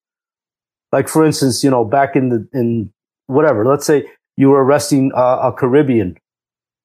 Like, 0.92 1.08
for 1.08 1.24
instance, 1.24 1.62
you 1.62 1.70
know, 1.70 1.84
back 1.84 2.16
in 2.16 2.28
the, 2.30 2.48
in 2.52 2.92
whatever, 3.26 3.64
let's 3.64 3.86
say 3.86 4.06
you 4.36 4.48
were 4.50 4.64
arresting 4.64 5.12
a, 5.14 5.48
a 5.48 5.52
Caribbean 5.52 6.16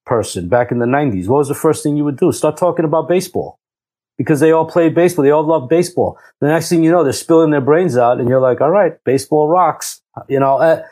person 0.05 0.49
back 0.49 0.71
in 0.71 0.79
the 0.79 0.85
90s. 0.85 1.27
What 1.27 1.37
was 1.37 1.47
the 1.47 1.55
first 1.55 1.83
thing 1.83 1.95
you 1.95 2.03
would 2.03 2.17
do? 2.17 2.31
Start 2.31 2.57
talking 2.57 2.83
about 2.83 3.07
baseball 3.07 3.59
because 4.17 4.39
they 4.39 4.51
all 4.51 4.65
played 4.65 4.93
baseball. 4.93 5.23
They 5.23 5.31
all 5.31 5.47
love 5.47 5.69
baseball. 5.69 6.19
The 6.41 6.47
next 6.47 6.69
thing 6.69 6.83
you 6.83 6.91
know, 6.91 7.03
they're 7.03 7.13
spilling 7.13 7.51
their 7.51 7.61
brains 7.61 7.95
out 7.95 8.19
and 8.19 8.27
you're 8.27 8.41
like, 8.41 8.59
all 8.59 8.69
right, 8.69 9.01
baseball 9.05 9.47
rocks 9.47 10.03
you 10.27 10.39
know, 10.39 10.57
uh, 10.57 10.83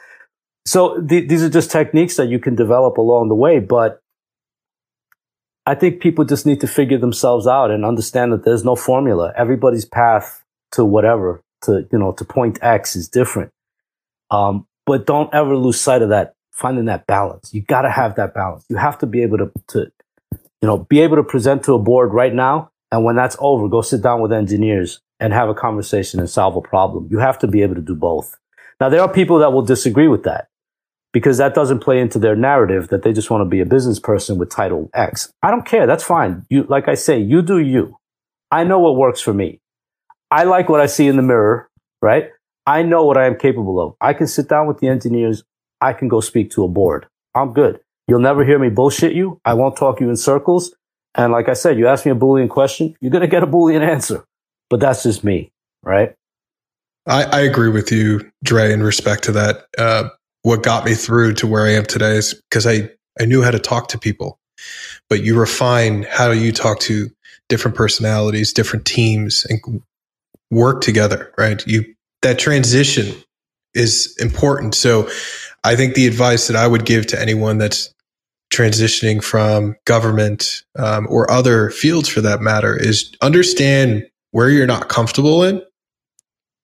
so 0.65 1.01
th- 1.01 1.27
these 1.27 1.43
are 1.43 1.49
just 1.49 1.71
techniques 1.71 2.17
that 2.17 2.27
you 2.27 2.39
can 2.39 2.55
develop 2.55 2.97
along 2.97 3.29
the 3.29 3.35
way. 3.35 3.59
But 3.59 4.01
I 5.65 5.75
think 5.75 6.01
people 6.01 6.25
just 6.25 6.45
need 6.45 6.61
to 6.61 6.67
figure 6.67 6.97
themselves 6.97 7.47
out 7.47 7.71
and 7.71 7.85
understand 7.85 8.31
that 8.33 8.43
there's 8.43 8.63
no 8.63 8.75
formula. 8.75 9.33
Everybody's 9.37 9.85
path 9.85 10.43
to 10.73 10.85
whatever, 10.85 11.41
to, 11.63 11.87
you 11.91 11.99
know, 11.99 12.11
to 12.13 12.25
point 12.25 12.59
X 12.61 12.95
is 12.95 13.07
different. 13.07 13.51
Um, 14.29 14.67
but 14.85 15.05
don't 15.05 15.33
ever 15.33 15.55
lose 15.55 15.79
sight 15.79 16.01
of 16.01 16.09
that, 16.09 16.35
finding 16.51 16.85
that 16.85 17.07
balance. 17.07 17.53
You 17.53 17.61
got 17.61 17.83
to 17.83 17.91
have 17.91 18.15
that 18.15 18.33
balance. 18.33 18.65
You 18.69 18.77
have 18.77 18.97
to 18.99 19.05
be 19.05 19.21
able 19.21 19.37
to, 19.39 19.51
to, 19.69 19.91
you 20.31 20.67
know, 20.67 20.77
be 20.77 21.01
able 21.01 21.17
to 21.17 21.23
present 21.23 21.63
to 21.65 21.73
a 21.73 21.79
board 21.79 22.13
right 22.13 22.33
now. 22.33 22.71
And 22.91 23.03
when 23.03 23.15
that's 23.15 23.37
over, 23.39 23.67
go 23.69 23.81
sit 23.81 24.01
down 24.01 24.21
with 24.21 24.33
engineers 24.33 25.01
and 25.19 25.33
have 25.33 25.49
a 25.49 25.53
conversation 25.53 26.19
and 26.19 26.29
solve 26.29 26.55
a 26.55 26.61
problem. 26.61 27.07
You 27.09 27.19
have 27.19 27.39
to 27.39 27.47
be 27.47 27.61
able 27.61 27.75
to 27.75 27.81
do 27.81 27.95
both. 27.95 28.37
Now, 28.79 28.89
there 28.89 29.01
are 29.01 29.11
people 29.11 29.39
that 29.39 29.53
will 29.53 29.61
disagree 29.61 30.07
with 30.07 30.23
that 30.23 30.47
because 31.13 31.37
that 31.37 31.53
doesn't 31.53 31.79
play 31.79 31.99
into 31.99 32.19
their 32.19 32.35
narrative 32.35 32.87
that 32.89 33.03
they 33.03 33.13
just 33.13 33.29
want 33.29 33.41
to 33.41 33.49
be 33.49 33.59
a 33.59 33.65
business 33.65 33.99
person 33.99 34.37
with 34.37 34.49
title 34.49 34.89
X. 34.93 35.31
I 35.43 35.51
don't 35.51 35.65
care. 35.65 35.85
That's 35.85 36.03
fine. 36.03 36.45
You, 36.49 36.63
like 36.63 36.87
I 36.87 36.95
say, 36.95 37.19
you 37.19 37.41
do 37.41 37.59
you. 37.59 37.97
I 38.49 38.63
know 38.63 38.79
what 38.79 38.95
works 38.95 39.21
for 39.21 39.33
me. 39.33 39.61
I 40.31 40.43
like 40.43 40.69
what 40.69 40.79
I 40.79 40.85
see 40.85 41.07
in 41.07 41.17
the 41.17 41.21
mirror, 41.21 41.69
right? 42.01 42.29
I 42.65 42.83
know 42.83 43.03
what 43.03 43.17
I 43.17 43.25
am 43.25 43.37
capable 43.37 43.81
of. 43.81 43.95
I 43.99 44.13
can 44.13 44.27
sit 44.27 44.47
down 44.47 44.65
with 44.65 44.79
the 44.79 44.87
engineers. 44.87 45.43
I 45.81 45.93
can 45.93 46.07
go 46.07 46.21
speak 46.21 46.51
to 46.51 46.63
a 46.63 46.69
board. 46.69 47.05
I'm 47.35 47.53
good. 47.53 47.81
You'll 48.07 48.19
never 48.19 48.45
hear 48.45 48.57
me 48.57 48.69
bullshit 48.69 49.13
you. 49.13 49.39
I 49.45 49.53
won't 49.53 49.75
talk 49.75 49.99
you 49.99 50.09
in 50.09 50.15
circles. 50.15 50.73
And 51.15 51.33
like 51.33 51.49
I 51.49 51.53
said, 51.53 51.77
you 51.77 51.87
ask 51.87 52.05
me 52.05 52.11
a 52.11 52.15
Boolean 52.15 52.49
question, 52.49 52.95
you're 53.01 53.11
going 53.11 53.21
to 53.21 53.27
get 53.27 53.43
a 53.43 53.47
Boolean 53.47 53.85
answer. 53.85 54.23
But 54.69 54.79
that's 54.79 55.03
just 55.03 55.23
me, 55.23 55.51
right? 55.83 56.15
I, 57.05 57.23
I 57.23 57.39
agree 57.41 57.69
with 57.69 57.91
you, 57.91 58.31
Dre, 58.43 58.71
in 58.71 58.83
respect 58.83 59.23
to 59.23 59.31
that. 59.33 59.65
Uh, 59.77 60.09
what 60.43 60.63
got 60.63 60.85
me 60.85 60.93
through 60.93 61.33
to 61.35 61.47
where 61.47 61.65
I 61.65 61.71
am 61.71 61.85
today 61.85 62.15
is 62.15 62.33
because 62.33 62.65
I, 62.65 62.89
I 63.19 63.25
knew 63.25 63.41
how 63.41 63.51
to 63.51 63.59
talk 63.59 63.89
to 63.89 63.97
people, 63.97 64.39
but 65.09 65.23
you 65.23 65.37
refine 65.37 66.03
how 66.03 66.31
you 66.31 66.51
talk 66.51 66.79
to 66.81 67.09
different 67.49 67.75
personalities, 67.75 68.53
different 68.53 68.85
teams, 68.85 69.45
and 69.49 69.81
work 70.51 70.81
together, 70.81 71.33
right? 71.37 71.65
You 71.65 71.85
that 72.21 72.37
transition 72.37 73.15
is 73.73 74.15
important. 74.19 74.75
So 74.75 75.09
I 75.63 75.75
think 75.75 75.95
the 75.95 76.05
advice 76.05 76.47
that 76.47 76.55
I 76.55 76.67
would 76.67 76.85
give 76.85 77.07
to 77.07 77.19
anyone 77.19 77.57
that's 77.57 77.93
transitioning 78.51 79.23
from 79.23 79.75
government 79.85 80.63
um, 80.77 81.07
or 81.09 81.31
other 81.31 81.71
fields 81.71 82.09
for 82.09 82.21
that 82.21 82.41
matter 82.41 82.75
is 82.75 83.15
understand 83.21 84.05
where 84.31 84.49
you're 84.49 84.67
not 84.67 84.89
comfortable 84.89 85.43
in 85.43 85.61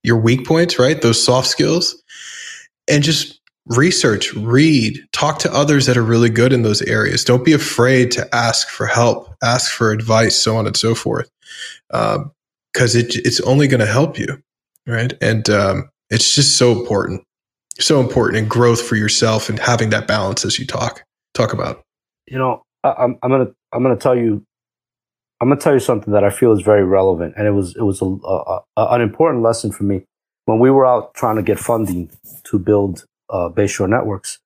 your 0.03 0.17
weak 0.17 0.45
points, 0.45 0.77
right? 0.77 1.01
Those 1.01 1.23
soft 1.23 1.47
skills 1.47 2.01
and 2.87 3.03
just 3.03 3.39
research, 3.67 4.33
read, 4.33 4.99
talk 5.11 5.39
to 5.39 5.53
others 5.53 5.85
that 5.85 5.97
are 5.97 6.03
really 6.03 6.29
good 6.29 6.53
in 6.53 6.61
those 6.61 6.81
areas. 6.83 7.23
Don't 7.23 7.43
be 7.43 7.53
afraid 7.53 8.11
to 8.11 8.35
ask 8.35 8.69
for 8.69 8.85
help, 8.85 9.33
ask 9.43 9.71
for 9.71 9.91
advice, 9.91 10.37
so 10.37 10.55
on 10.55 10.67
and 10.67 10.77
so 10.77 10.95
forth. 10.95 11.29
Because 12.77 12.95
it, 12.95 13.15
it's 13.15 13.41
only 13.41 13.67
going 13.67 13.79
to 13.79 13.87
help 13.87 14.19
you, 14.19 14.39
right? 14.85 15.11
And 15.19 15.49
um, 15.49 15.89
it's 16.11 16.35
just 16.35 16.57
so 16.57 16.71
important, 16.71 17.23
so 17.79 17.99
important 17.99 18.37
in 18.37 18.47
growth 18.47 18.79
for 18.79 18.95
yourself 18.95 19.49
and 19.49 19.57
having 19.57 19.89
that 19.89 20.05
balance 20.05 20.45
as 20.45 20.59
you 20.59 20.67
talk 20.67 21.03
talk 21.33 21.53
about. 21.53 21.81
You 22.27 22.37
know, 22.37 22.61
I, 22.83 22.93
I'm, 22.99 23.17
I'm 23.23 23.31
gonna 23.31 23.51
I'm 23.73 23.81
gonna 23.81 23.97
tell 23.97 24.15
you 24.15 24.43
I'm 25.41 25.49
gonna 25.49 25.59
tell 25.59 25.73
you 25.73 25.79
something 25.79 26.13
that 26.13 26.23
I 26.23 26.29
feel 26.29 26.51
is 26.51 26.61
very 26.61 26.83
relevant, 26.83 27.33
and 27.35 27.47
it 27.47 27.51
was 27.51 27.75
it 27.75 27.81
was 27.81 27.99
a, 27.99 28.05
a, 28.05 28.61
a, 28.77 28.87
an 28.95 29.01
important 29.01 29.41
lesson 29.41 29.71
for 29.71 29.83
me 29.83 30.03
when 30.45 30.59
we 30.59 30.69
were 30.69 30.85
out 30.85 31.15
trying 31.15 31.37
to 31.37 31.41
get 31.41 31.57
funding 31.57 32.11
to 32.43 32.59
build 32.59 33.05
uh, 33.31 33.49
Bayshore 33.49 33.89
Networks. 33.89 34.37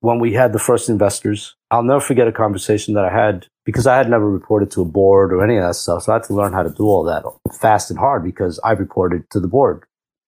When 0.00 0.20
we 0.20 0.32
had 0.32 0.52
the 0.52 0.58
first 0.58 0.88
investors, 0.88 1.56
I'll 1.70 1.82
never 1.82 2.00
forget 2.00 2.28
a 2.28 2.32
conversation 2.32 2.94
that 2.94 3.04
I 3.04 3.10
had 3.12 3.46
because 3.64 3.86
I 3.86 3.96
had 3.96 4.08
never 4.08 4.30
reported 4.30 4.70
to 4.72 4.82
a 4.82 4.84
board 4.84 5.32
or 5.32 5.42
any 5.42 5.56
of 5.56 5.64
that 5.64 5.74
stuff, 5.74 6.04
so 6.04 6.12
I 6.12 6.16
had 6.16 6.24
to 6.24 6.34
learn 6.34 6.52
how 6.52 6.62
to 6.62 6.70
do 6.70 6.84
all 6.84 7.04
that 7.04 7.24
fast 7.60 7.90
and 7.90 7.98
hard 7.98 8.22
because 8.22 8.60
I 8.64 8.72
reported 8.72 9.28
to 9.30 9.40
the 9.40 9.48
board, 9.48 9.84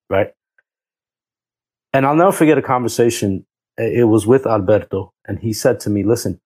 right? 0.09 0.35
And 1.93 2.05
I'll 2.05 2.17
never 2.17 2.33
forget 2.33 2.59
a 2.59 2.63
conversation. 2.63 3.47
It 3.79 4.09
was 4.09 4.27
with 4.27 4.47
Alberto, 4.47 5.13
and 5.27 5.39
he 5.39 5.53
said 5.53 5.81
to 5.81 5.91
me, 5.91 6.03
"Listen." 6.03 6.41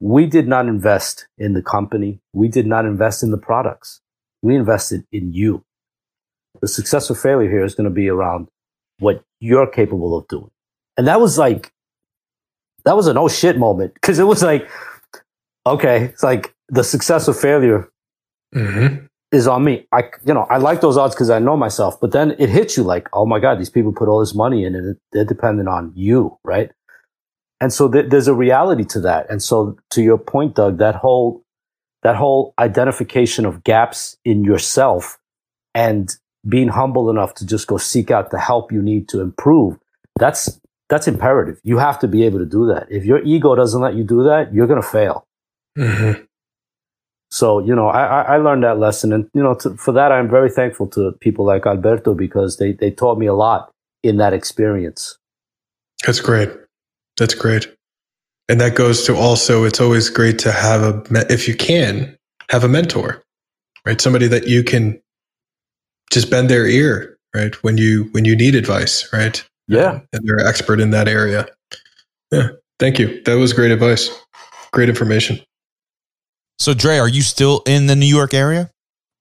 we 0.00 0.26
did 0.26 0.46
not 0.46 0.66
invest 0.66 1.26
in 1.38 1.54
the 1.54 1.62
company. 1.62 2.20
We 2.32 2.48
did 2.48 2.66
not 2.66 2.84
invest 2.84 3.22
in 3.22 3.30
the 3.30 3.38
products. 3.38 4.00
We 4.42 4.54
invested 4.54 5.04
in 5.10 5.32
you. 5.32 5.64
The 6.60 6.68
success 6.68 7.10
or 7.10 7.14
failure 7.14 7.50
here 7.50 7.64
is 7.64 7.74
going 7.74 7.88
to 7.88 7.94
be 7.94 8.08
around 8.08 8.48
what 8.98 9.22
you're 9.40 9.66
capable 9.66 10.16
of 10.16 10.28
doing. 10.28 10.50
And 10.96 11.06
that 11.06 11.20
was 11.20 11.38
like, 11.38 11.72
that 12.86 12.96
was 12.96 13.08
an 13.08 13.18
oh 13.18 13.28
shit 13.28 13.58
moment 13.58 13.92
because 13.94 14.18
it 14.18 14.24
was 14.24 14.42
like, 14.42 14.66
okay, 15.66 16.04
it's 16.04 16.22
like 16.22 16.54
the 16.68 16.84
success 16.84 17.28
or 17.28 17.34
failure 17.34 17.90
mm-hmm. 18.54 19.04
is 19.32 19.46
on 19.46 19.64
me. 19.64 19.86
I, 19.92 20.04
you 20.24 20.32
know, 20.32 20.46
I 20.48 20.58
like 20.58 20.80
those 20.80 20.96
odds 20.96 21.14
because 21.14 21.28
I 21.28 21.40
know 21.40 21.56
myself, 21.56 22.00
but 22.00 22.12
then 22.12 22.36
it 22.38 22.48
hits 22.48 22.76
you 22.76 22.84
like, 22.84 23.08
oh 23.12 23.26
my 23.26 23.40
God, 23.40 23.58
these 23.58 23.70
people 23.70 23.92
put 23.92 24.08
all 24.08 24.20
this 24.20 24.34
money 24.34 24.64
in 24.64 24.74
and 24.76 24.96
they're 25.12 25.24
dependent 25.24 25.68
on 25.68 25.92
you, 25.94 26.38
right? 26.44 26.70
And 27.60 27.72
so 27.72 27.90
th- 27.90 28.08
there's 28.08 28.28
a 28.28 28.34
reality 28.34 28.84
to 28.84 29.00
that. 29.00 29.28
And 29.28 29.42
so 29.42 29.76
to 29.90 30.02
your 30.02 30.18
point, 30.18 30.54
Doug, 30.54 30.78
that 30.78 30.94
whole, 30.94 31.42
that 32.04 32.14
whole 32.14 32.54
identification 32.58 33.44
of 33.44 33.64
gaps 33.64 34.16
in 34.24 34.44
yourself 34.44 35.18
and 35.74 36.16
being 36.48 36.68
humble 36.68 37.10
enough 37.10 37.34
to 37.34 37.46
just 37.46 37.66
go 37.66 37.78
seek 37.78 38.12
out 38.12 38.30
the 38.30 38.38
help 38.38 38.70
you 38.70 38.80
need 38.80 39.08
to 39.08 39.20
improve. 39.20 39.76
That's 40.20 40.60
that's 40.88 41.08
imperative. 41.08 41.60
You 41.64 41.78
have 41.78 41.98
to 42.00 42.08
be 42.08 42.24
able 42.24 42.38
to 42.38 42.46
do 42.46 42.66
that. 42.66 42.86
If 42.90 43.04
your 43.04 43.22
ego 43.22 43.54
doesn't 43.54 43.80
let 43.80 43.94
you 43.94 44.04
do 44.04 44.22
that, 44.24 44.54
you're 44.54 44.66
going 44.66 44.80
to 44.80 44.88
fail. 44.88 45.24
Mm-hmm. 45.76 46.22
So, 47.30 47.58
you 47.58 47.74
know, 47.74 47.88
I, 47.88 48.22
I 48.22 48.36
learned 48.36 48.62
that 48.62 48.78
lesson. 48.78 49.12
And, 49.12 49.28
you 49.34 49.42
know, 49.42 49.54
to, 49.56 49.76
for 49.76 49.92
that, 49.92 50.12
I'm 50.12 50.30
very 50.30 50.48
thankful 50.48 50.86
to 50.90 51.12
people 51.20 51.44
like 51.44 51.66
Alberto 51.66 52.14
because 52.14 52.58
they, 52.58 52.72
they 52.72 52.90
taught 52.90 53.18
me 53.18 53.26
a 53.26 53.34
lot 53.34 53.70
in 54.02 54.18
that 54.18 54.32
experience. 54.32 55.18
That's 56.06 56.20
great. 56.20 56.50
That's 57.16 57.34
great. 57.34 57.74
And 58.48 58.60
that 58.60 58.76
goes 58.76 59.04
to 59.06 59.16
also, 59.16 59.64
it's 59.64 59.80
always 59.80 60.08
great 60.08 60.38
to 60.40 60.52
have 60.52 60.82
a, 60.82 61.02
if 61.28 61.48
you 61.48 61.56
can, 61.56 62.16
have 62.48 62.62
a 62.62 62.68
mentor, 62.68 63.22
right? 63.84 64.00
Somebody 64.00 64.28
that 64.28 64.46
you 64.46 64.62
can 64.62 65.00
just 66.12 66.30
bend 66.30 66.48
their 66.48 66.66
ear, 66.66 67.18
right? 67.34 67.60
When 67.64 67.76
you, 67.76 68.04
when 68.12 68.24
you 68.24 68.36
need 68.36 68.54
advice, 68.54 69.12
right? 69.12 69.44
Yeah. 69.68 70.00
And 70.12 70.22
they're 70.24 70.46
expert 70.46 70.80
in 70.80 70.90
that 70.90 71.08
area. 71.08 71.46
Yeah. 72.30 72.48
Thank 72.78 72.98
you. 72.98 73.22
That 73.24 73.34
was 73.34 73.52
great 73.52 73.70
advice. 73.70 74.10
Great 74.72 74.88
information. 74.88 75.40
So, 76.58 76.74
Dre, 76.74 76.98
are 76.98 77.08
you 77.08 77.22
still 77.22 77.62
in 77.66 77.86
the 77.86 77.96
New 77.96 78.06
York 78.06 78.34
area? 78.34 78.70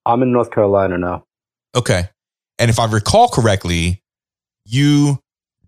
I'm 0.05 0.21
in 0.21 0.31
North 0.31 0.51
Carolina 0.51 0.97
now. 0.97 1.23
Okay. 1.75 2.09
And 2.59 2.69
if 2.69 2.79
I 2.79 2.85
recall 2.85 3.27
correctly, 3.27 4.01
you 4.65 5.19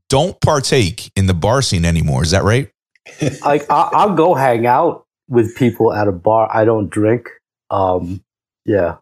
don't 0.10 0.40
partake 0.42 1.12
in 1.16 1.26
the 1.28 1.34
bar 1.34 1.62
scene 1.62 1.86
anymore. 1.86 2.24
Is 2.24 2.32
that 2.32 2.44
right? 2.44 2.70
like 3.46 3.66
I'll 3.70 4.16
go 4.16 4.34
hang 4.34 4.66
out 4.66 5.06
with 5.28 5.56
people 5.56 5.94
at 5.94 6.08
a 6.08 6.12
bar. 6.12 6.50
I 6.54 6.66
don't 6.66 6.90
drink. 6.90 7.30
Um, 7.70 8.24
yeah. 8.66 8.98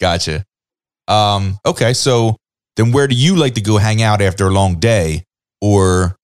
Gotcha. 0.00 0.44
Um, 1.08 1.58
okay. 1.66 1.92
So 1.92 2.36
then 2.76 2.92
where 2.92 3.06
do 3.06 3.14
you 3.14 3.36
like 3.36 3.54
to 3.54 3.60
go 3.60 3.78
hang 3.78 4.02
out 4.02 4.20
after 4.20 4.46
a 4.46 4.50
long 4.50 4.76
day? 4.78 5.24
Or, 5.60 6.16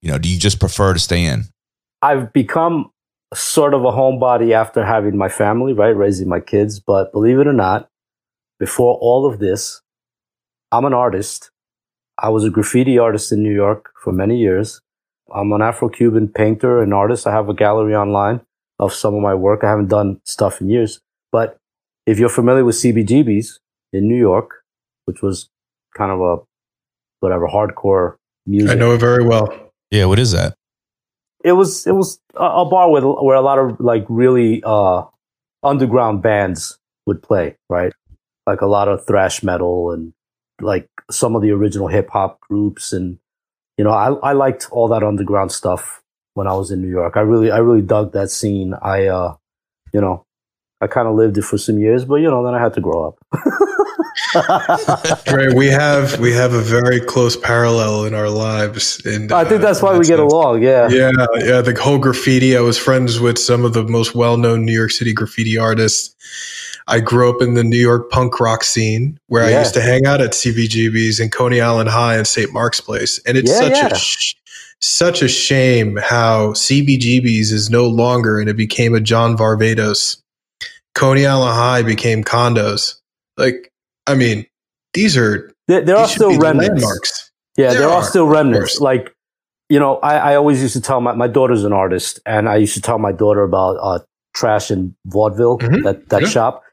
you 0.00 0.10
know, 0.10 0.18
do 0.18 0.28
you 0.28 0.38
just 0.38 0.60
prefer 0.60 0.92
to 0.92 0.98
stay 0.98 1.24
in? 1.24 1.44
I've 2.02 2.32
become 2.32 2.90
sort 3.34 3.74
of 3.74 3.84
a 3.84 3.90
homebody 3.90 4.52
after 4.52 4.84
having 4.84 5.16
my 5.16 5.28
family, 5.28 5.72
right? 5.72 5.96
Raising 5.96 6.28
my 6.28 6.40
kids. 6.40 6.80
But 6.80 7.12
believe 7.12 7.38
it 7.38 7.46
or 7.46 7.52
not, 7.52 7.88
before 8.58 8.96
all 9.00 9.26
of 9.26 9.38
this, 9.38 9.82
I'm 10.72 10.84
an 10.84 10.94
artist. 10.94 11.50
I 12.18 12.30
was 12.30 12.44
a 12.44 12.50
graffiti 12.50 12.98
artist 12.98 13.32
in 13.32 13.42
New 13.42 13.54
York 13.54 13.92
for 14.02 14.12
many 14.12 14.38
years. 14.38 14.80
I'm 15.34 15.52
an 15.52 15.62
Afro 15.62 15.88
Cuban 15.88 16.28
painter 16.28 16.82
and 16.82 16.94
artist. 16.94 17.26
I 17.26 17.32
have 17.32 17.48
a 17.48 17.54
gallery 17.54 17.94
online 17.94 18.40
of 18.78 18.92
some 18.92 19.14
of 19.14 19.20
my 19.20 19.34
work. 19.34 19.62
I 19.62 19.68
haven't 19.68 19.88
done 19.88 20.20
stuff 20.24 20.60
in 20.60 20.68
years. 20.68 21.00
But 21.30 21.58
if 22.06 22.18
you're 22.18 22.28
familiar 22.28 22.64
with 22.64 22.76
CBGB's 22.76 23.60
in 23.92 24.08
New 24.08 24.16
York, 24.16 24.64
which 25.04 25.20
was 25.22 25.48
kind 25.96 26.12
of 26.12 26.20
a 26.20 26.36
whatever 27.20 27.46
hardcore 27.46 28.16
music. 28.46 28.70
I 28.70 28.74
know 28.74 28.92
it 28.92 28.98
very 28.98 29.24
well. 29.24 29.52
Yeah, 29.90 30.06
what 30.06 30.18
is 30.18 30.32
that? 30.32 30.54
It 31.44 31.52
was 31.52 31.86
it 31.86 31.92
was 31.92 32.20
a, 32.34 32.44
a 32.44 32.64
bar 32.64 32.90
with 32.90 33.04
where 33.04 33.36
a 33.36 33.40
lot 33.40 33.58
of 33.58 33.80
like 33.80 34.04
really 34.08 34.62
uh, 34.64 35.04
underground 35.62 36.22
bands 36.22 36.78
would 37.06 37.22
play, 37.22 37.56
right? 37.68 37.92
Like 38.46 38.60
a 38.60 38.66
lot 38.66 38.88
of 38.88 39.06
thrash 39.06 39.42
metal 39.42 39.92
and 39.92 40.12
like 40.60 40.88
some 41.10 41.36
of 41.36 41.42
the 41.42 41.52
original 41.52 41.88
hip 41.88 42.10
hop 42.10 42.40
groups 42.40 42.92
and 42.92 43.18
you 43.76 43.84
know, 43.84 43.90
I 43.90 44.12
I 44.30 44.32
liked 44.32 44.68
all 44.72 44.88
that 44.88 45.04
underground 45.04 45.52
stuff 45.52 46.02
when 46.34 46.48
I 46.48 46.54
was 46.54 46.70
in 46.70 46.82
New 46.82 46.88
York. 46.88 47.16
I 47.16 47.20
really 47.20 47.50
I 47.50 47.58
really 47.58 47.82
dug 47.82 48.12
that 48.12 48.30
scene. 48.30 48.74
I 48.80 49.06
uh 49.06 49.36
you 49.92 50.00
know, 50.00 50.26
I 50.80 50.86
kind 50.86 51.08
of 51.08 51.14
lived 51.16 51.38
it 51.38 51.42
for 51.42 51.58
some 51.58 51.78
years, 51.78 52.04
but 52.04 52.16
you 52.16 52.30
know, 52.30 52.44
then 52.44 52.54
I 52.54 52.62
had 52.62 52.74
to 52.74 52.80
grow 52.80 53.08
up. 53.08 53.18
right, 55.32 55.52
we 55.54 55.66
have 55.66 56.18
we 56.20 56.32
have 56.32 56.52
a 56.52 56.60
very 56.60 57.00
close 57.00 57.36
parallel 57.36 58.04
in 58.04 58.14
our 58.14 58.28
lives, 58.28 59.04
and 59.04 59.32
I 59.32 59.44
think 59.44 59.62
that's 59.62 59.82
uh, 59.82 59.86
why 59.86 59.98
we 59.98 60.04
get 60.04 60.20
along. 60.20 60.62
Yeah, 60.62 60.88
yeah, 60.88 61.10
yeah. 61.36 61.60
The 61.60 61.76
whole 61.80 61.98
graffiti. 61.98 62.56
I 62.56 62.60
was 62.60 62.78
friends 62.78 63.18
with 63.18 63.38
some 63.38 63.64
of 63.64 63.72
the 63.72 63.84
most 63.84 64.14
well-known 64.14 64.64
New 64.64 64.72
York 64.72 64.90
City 64.90 65.12
graffiti 65.12 65.58
artists. 65.58 66.14
I 66.86 67.00
grew 67.00 67.28
up 67.28 67.42
in 67.42 67.54
the 67.54 67.64
New 67.64 67.78
York 67.78 68.10
punk 68.10 68.40
rock 68.40 68.64
scene 68.64 69.18
where 69.26 69.48
yeah. 69.48 69.56
I 69.56 69.60
used 69.60 69.74
to 69.74 69.82
hang 69.82 70.06
out 70.06 70.20
at 70.20 70.30
CBGB's 70.30 71.20
in 71.20 71.30
Coney 71.30 71.60
Island 71.60 71.90
High 71.90 72.16
and 72.16 72.26
St. 72.26 72.52
Mark's 72.52 72.80
Place, 72.80 73.20
and 73.26 73.36
it's 73.36 73.50
yeah, 73.50 73.58
such 73.58 73.72
yeah. 73.72 73.86
a 73.88 73.94
sh- 73.96 74.34
such 74.80 75.22
a 75.22 75.28
shame 75.28 75.96
how 75.96 76.52
CBGB's 76.52 77.52
is 77.52 77.68
no 77.68 77.86
longer, 77.86 78.38
and 78.40 78.48
it 78.48 78.56
became 78.56 78.94
a 78.94 79.00
John 79.00 79.36
Varvatos. 79.36 80.18
Coney 80.94 81.26
Island 81.26 81.54
High 81.54 81.82
became 81.82 82.24
condos. 82.24 82.96
Like 83.36 83.72
I 84.06 84.14
mean, 84.14 84.46
these 84.94 85.16
are 85.16 85.52
there, 85.68 85.82
there 85.82 85.96
are 85.96 86.08
still 86.08 86.38
remnants. 86.38 86.82
Landmarks. 86.82 87.30
Yeah, 87.56 87.70
there, 87.70 87.80
there 87.80 87.88
are, 87.88 87.98
are, 87.98 88.04
still 88.04 88.26
remnants. 88.26 88.80
Like, 88.80 89.14
you 89.68 89.78
know, 89.78 89.96
I, 89.96 90.16
I, 90.16 90.34
always 90.36 90.62
used 90.62 90.74
to 90.74 90.80
tell 90.80 91.00
my 91.00 91.12
my 91.12 91.28
daughter's 91.28 91.64
an 91.64 91.72
artist, 91.72 92.20
and 92.24 92.48
I 92.48 92.56
used 92.56 92.74
to 92.74 92.80
tell 92.80 92.98
my 92.98 93.12
daughter 93.12 93.42
about 93.42 93.76
uh, 93.82 93.98
Trash 94.34 94.70
and 94.70 94.94
Vaudeville, 95.06 95.58
mm-hmm. 95.58 95.82
that 95.82 96.08
that 96.08 96.22
yeah. 96.22 96.28
shop, 96.28 96.64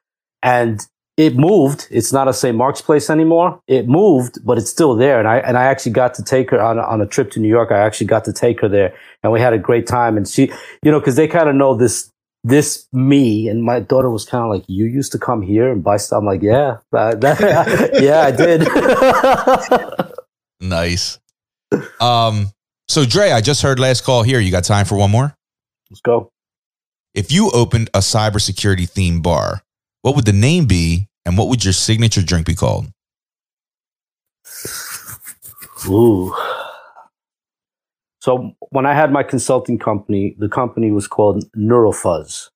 and 0.42 0.80
it 1.18 1.38
moved. 1.38 1.88
It's 1.92 2.12
not 2.12 2.28
a 2.28 2.34
St. 2.34 2.56
Mark's 2.56 2.82
place 2.82 3.10
anymore. 3.10 3.62
It 3.68 3.88
moved, 3.88 4.46
but 4.46 4.58
it's 4.58 4.70
still 4.70 4.96
there. 4.96 5.20
And 5.20 5.28
I 5.28 5.38
and 5.38 5.58
I 5.58 5.64
actually 5.66 5.94
got 5.94 6.14
to 6.16 6.24
take 6.24 6.52
her 6.52 6.62
on 6.62 6.80
on 6.80 7.02
a 7.02 7.06
trip 7.06 7.32
to 7.32 7.40
New 7.40 7.50
York. 7.50 7.72
I 7.72 7.80
actually 7.80 8.08
got 8.08 8.26
to 8.26 8.34
take 8.34 8.62
her 8.62 8.70
there, 8.70 8.94
and 9.24 9.32
we 9.32 9.40
had 9.40 9.54
a 9.54 9.58
great 9.58 9.88
time. 9.88 10.18
And 10.18 10.28
she, 10.28 10.52
you 10.84 10.92
know, 10.92 11.00
because 11.00 11.16
they 11.16 11.28
kind 11.28 11.50
of 11.50 11.56
know 11.56 11.76
this 11.76 12.12
this 12.46 12.88
me 12.94 13.48
and 13.48 13.64
my 13.64 13.80
daughter 13.80 14.12
was 14.12 14.24
kind 14.24 14.44
of 14.44 14.52
like, 14.52 14.64
you 14.68 14.86
used 14.86 15.12
to 15.14 15.18
come 15.18 15.42
here 15.42 15.72
and 15.72 15.84
buy 15.84 15.98
stuff. 15.98 16.20
I'm 16.20 16.26
like, 16.26 16.44
yeah, 16.44 16.78
that, 16.92 17.20
that, 17.22 18.02
yeah, 18.02 18.22
I 18.22 18.32
did. 18.32 20.12
nice. 20.62 21.20
Um, 22.00 22.52
so 22.88 23.04
Dre, 23.04 23.32
I 23.32 23.42
just 23.42 23.64
heard 23.64 23.80
last 23.80 24.04
call 24.04 24.22
here. 24.22 24.40
You 24.40 24.52
got 24.52 24.64
time 24.64 24.86
for 24.86 24.96
one 24.96 25.10
more? 25.10 25.36
Let's 25.90 26.02
go. 26.02 26.32
If 27.16 27.32
you 27.32 27.50
opened 27.52 27.90
a 27.96 28.00
cybersecurity 28.00 28.88
theme 28.88 29.22
bar, 29.22 29.64
what 30.04 30.16
would 30.16 30.26
the 30.26 30.34
name 30.34 30.68
be 30.68 31.08
and 31.26 31.40
what 31.40 31.48
would 31.48 31.64
your 31.64 31.74
signature 31.74 32.22
drink 32.22 32.46
be 32.46 32.54
called? 32.54 32.86
Ooh. 35.88 36.36
So 38.26 38.56
when 38.72 38.88
I 38.88 38.96
had 38.96 39.12
my 39.12 39.22
consulting 39.22 39.78
company, 39.78 40.36
the 40.40 40.50
company 40.50 40.90
was 40.90 41.06
called 41.06 41.46
Neurofuzz 41.56 42.50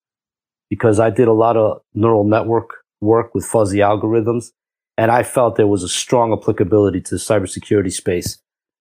because 0.67 0.99
I 0.99 1.11
did 1.11 1.27
a 1.27 1.31
lot 1.31 1.57
of 1.57 1.81
neural 1.93 2.23
network 2.23 2.71
work 3.01 3.35
with 3.35 3.45
fuzzy 3.45 3.77
algorithms. 3.77 4.45
And 4.97 5.11
I 5.11 5.21
felt 5.21 5.57
there 5.57 5.67
was 5.67 5.83
a 5.83 5.87
strong 5.87 6.33
applicability 6.33 7.01
to 7.01 7.09
the 7.11 7.21
cybersecurity 7.21 7.91
space. 7.91 8.39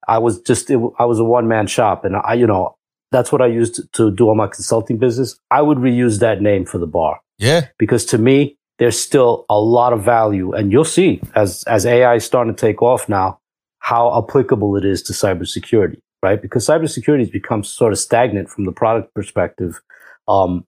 I 0.09 0.17
was 0.17 0.41
just, 0.41 0.71
it, 0.71 0.81
I 0.99 1.05
was 1.05 1.19
a 1.19 1.25
one 1.25 1.47
man 1.47 1.67
shop 1.67 2.07
and 2.07 2.17
I, 2.17 2.33
you 2.33 2.47
know, 2.47 2.79
that's 3.13 3.31
what 3.31 3.43
I 3.43 3.49
used 3.49 3.83
to 3.93 4.11
do 4.11 4.29
all 4.29 4.35
my 4.35 4.47
consulting 4.47 4.97
business. 4.97 5.39
I 5.51 5.61
would 5.61 5.77
reuse 5.77 6.21
that 6.21 6.41
name 6.41 6.65
for 6.65 6.79
the 6.79 6.87
bar. 6.87 7.21
Yeah. 7.37 7.67
Because 7.79 8.07
to 8.07 8.17
me, 8.17 8.57
there's 8.79 8.99
still 8.99 9.45
a 9.51 9.61
lot 9.61 9.93
of 9.93 10.03
value. 10.03 10.55
And 10.55 10.73
you'll 10.73 10.85
see 10.85 11.21
as, 11.35 11.65
as 11.65 11.85
AI 11.85 12.15
is 12.15 12.25
starting 12.25 12.55
to 12.55 12.59
take 12.59 12.81
off 12.81 13.11
now, 13.11 13.41
how 13.81 14.17
applicable 14.17 14.75
it 14.79 14.87
is 14.87 15.03
to 15.03 15.13
cybersecurity 15.13 15.99
right? 16.23 16.41
Because 16.41 16.67
cybersecurity 16.67 17.21
has 17.21 17.31
become 17.31 17.65
sort 17.65 17.93
of 17.93 17.99
stagnant 17.99 18.49
from 18.49 18.65
the 18.65 18.73
product 18.73 19.15
perspective. 19.15 19.81
Um, 20.27 20.67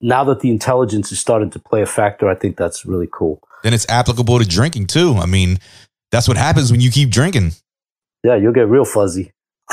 now 0.00 0.24
that 0.24 0.40
the 0.40 0.50
intelligence 0.50 1.10
is 1.10 1.18
starting 1.18 1.50
to 1.50 1.58
play 1.58 1.82
a 1.82 1.86
factor, 1.86 2.28
I 2.28 2.34
think 2.34 2.56
that's 2.56 2.86
really 2.86 3.08
cool. 3.12 3.40
Then 3.62 3.74
it's 3.74 3.88
applicable 3.88 4.38
to 4.38 4.46
drinking 4.46 4.86
too. 4.86 5.14
I 5.14 5.26
mean, 5.26 5.58
that's 6.12 6.28
what 6.28 6.36
happens 6.36 6.70
when 6.70 6.80
you 6.80 6.90
keep 6.90 7.10
drinking. 7.10 7.52
Yeah, 8.24 8.36
you'll 8.36 8.52
get 8.52 8.68
real 8.68 8.84
fuzzy. 8.84 9.32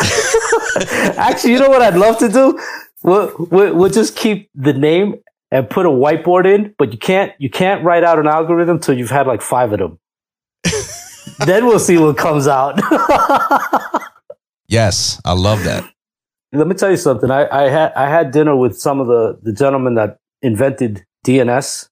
Actually, 1.17 1.53
you 1.53 1.59
know 1.59 1.69
what 1.69 1.81
I'd 1.81 1.95
love 1.95 2.17
to 2.19 2.29
do? 2.29 2.59
We'll, 3.03 3.33
we'll, 3.51 3.75
we'll 3.75 3.89
just 3.89 4.15
keep 4.15 4.49
the 4.55 4.73
name 4.73 5.15
and 5.51 5.69
put 5.69 5.85
a 5.85 5.89
whiteboard 5.89 6.45
in, 6.45 6.73
but 6.77 6.91
you 6.91 6.97
can't 6.97 7.31
you 7.37 7.49
can't 7.49 7.83
write 7.83 8.03
out 8.03 8.19
an 8.19 8.27
algorithm 8.27 8.79
till 8.79 8.97
you've 8.97 9.11
had 9.11 9.27
like 9.27 9.41
five 9.41 9.71
of 9.71 9.79
them. 9.79 9.99
then 11.45 11.65
we'll 11.65 11.79
see 11.79 11.97
what 11.97 12.17
comes 12.17 12.47
out. 12.47 12.79
Yes, 14.67 15.21
I 15.25 15.33
love 15.33 15.63
that. 15.63 15.89
Let 16.51 16.67
me 16.67 16.75
tell 16.75 16.89
you 16.89 16.97
something. 16.97 17.29
I, 17.29 17.47
I 17.49 17.69
had 17.69 17.93
I 17.93 18.09
had 18.09 18.31
dinner 18.31 18.55
with 18.55 18.79
some 18.79 18.99
of 18.99 19.07
the 19.07 19.37
the 19.41 19.51
gentlemen 19.51 19.95
that 19.95 20.17
invented 20.41 21.05
DNS 21.25 21.89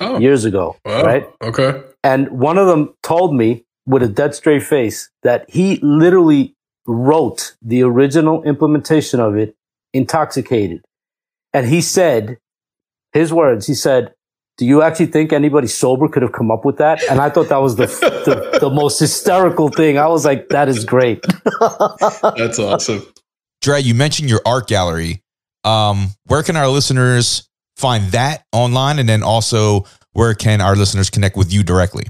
oh. 0.00 0.18
years 0.18 0.44
ago, 0.44 0.76
wow. 0.84 1.02
right? 1.02 1.28
Okay. 1.42 1.82
And 2.04 2.28
one 2.30 2.58
of 2.58 2.66
them 2.66 2.94
told 3.02 3.34
me 3.34 3.64
with 3.86 4.02
a 4.02 4.08
dead 4.08 4.34
straight 4.34 4.62
face 4.62 5.10
that 5.22 5.48
he 5.48 5.78
literally 5.82 6.54
wrote 6.86 7.56
the 7.62 7.82
original 7.82 8.42
implementation 8.44 9.20
of 9.20 9.36
it 9.36 9.56
intoxicated. 9.92 10.84
And 11.52 11.66
he 11.66 11.80
said, 11.80 12.38
his 13.12 13.32
words, 13.32 13.66
he 13.66 13.74
said, 13.74 14.14
do 14.58 14.64
you 14.64 14.82
actually 14.82 15.06
think 15.06 15.32
anybody 15.32 15.66
sober 15.66 16.08
could 16.08 16.22
have 16.22 16.32
come 16.32 16.50
up 16.50 16.64
with 16.64 16.78
that? 16.78 17.02
And 17.10 17.20
I 17.20 17.28
thought 17.28 17.48
that 17.50 17.58
was 17.58 17.76
the, 17.76 17.86
the, 17.86 18.58
the, 18.60 18.70
most 18.70 18.98
hysterical 18.98 19.68
thing. 19.68 19.98
I 19.98 20.06
was 20.06 20.24
like, 20.24 20.48
that 20.48 20.68
is 20.68 20.84
great. 20.84 21.22
That's 21.60 22.58
awesome. 22.58 23.06
Dre, 23.60 23.80
you 23.80 23.94
mentioned 23.94 24.30
your 24.30 24.40
art 24.46 24.66
gallery. 24.66 25.22
Um, 25.64 26.08
where 26.24 26.42
can 26.42 26.56
our 26.56 26.68
listeners 26.68 27.48
find 27.76 28.12
that 28.12 28.44
online? 28.52 28.98
And 28.98 29.08
then 29.08 29.22
also, 29.22 29.84
where 30.12 30.32
can 30.32 30.60
our 30.60 30.74
listeners 30.74 31.10
connect 31.10 31.36
with 31.36 31.52
you 31.52 31.62
directly? 31.62 32.06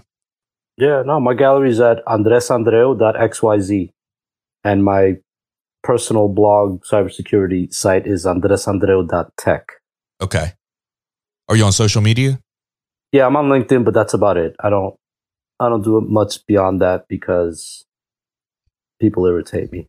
Yeah, 0.77 1.02
no, 1.05 1.18
my 1.18 1.35
gallery 1.35 1.70
is 1.70 1.81
at 1.81 2.05
andresandreu.xyz. 2.05 3.90
And 4.62 4.85
my 4.85 5.16
personal 5.82 6.28
blog 6.28 6.85
cybersecurity 6.85 7.73
site 7.73 8.06
is 8.06 8.24
andresandreu.tech. 8.24 9.73
Okay. 10.20 10.52
Are 11.48 11.56
you 11.56 11.64
on 11.64 11.73
social 11.73 12.02
media? 12.02 12.40
Yeah, 13.12 13.27
I'm 13.27 13.36
on 13.36 13.48
LinkedIn, 13.48 13.85
but 13.85 13.94
that's 13.94 14.14
about 14.14 14.36
it. 14.36 14.55
I 14.60 14.70
don't 14.70 14.94
I 15.59 15.68
don't 15.68 15.82
do 15.82 16.01
much 16.01 16.47
beyond 16.47 16.81
that 16.82 17.06
because 17.09 17.85
people 19.01 19.27
irritate 19.27 19.73
me. 19.73 19.89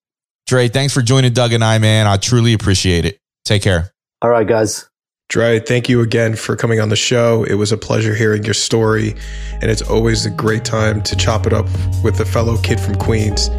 Dre, 0.45 0.67
thanks 0.67 0.93
for 0.93 1.01
joining 1.01 1.33
Doug 1.33 1.53
and 1.53 1.63
I, 1.63 1.79
man. 1.79 2.07
I 2.07 2.17
truly 2.17 2.53
appreciate 2.53 3.05
it. 3.05 3.19
Take 3.43 3.63
care. 3.63 3.91
All 4.21 4.29
right, 4.29 4.47
guys. 4.47 4.87
Dre, 5.27 5.59
thank 5.59 5.89
you 5.89 6.01
again 6.01 6.35
for 6.35 6.55
coming 6.55 6.79
on 6.79 6.89
the 6.89 6.95
show. 6.95 7.43
It 7.43 7.55
was 7.55 7.71
a 7.71 7.77
pleasure 7.77 8.13
hearing 8.13 8.43
your 8.43 8.53
story, 8.53 9.15
and 9.53 9.71
it's 9.71 9.81
always 9.81 10.27
a 10.27 10.29
great 10.29 10.63
time 10.63 11.01
to 11.01 11.15
chop 11.15 11.47
it 11.47 11.53
up 11.53 11.65
with 12.03 12.19
a 12.19 12.25
fellow 12.25 12.57
kid 12.57 12.79
from 12.79 12.93
Queens. 12.95 13.49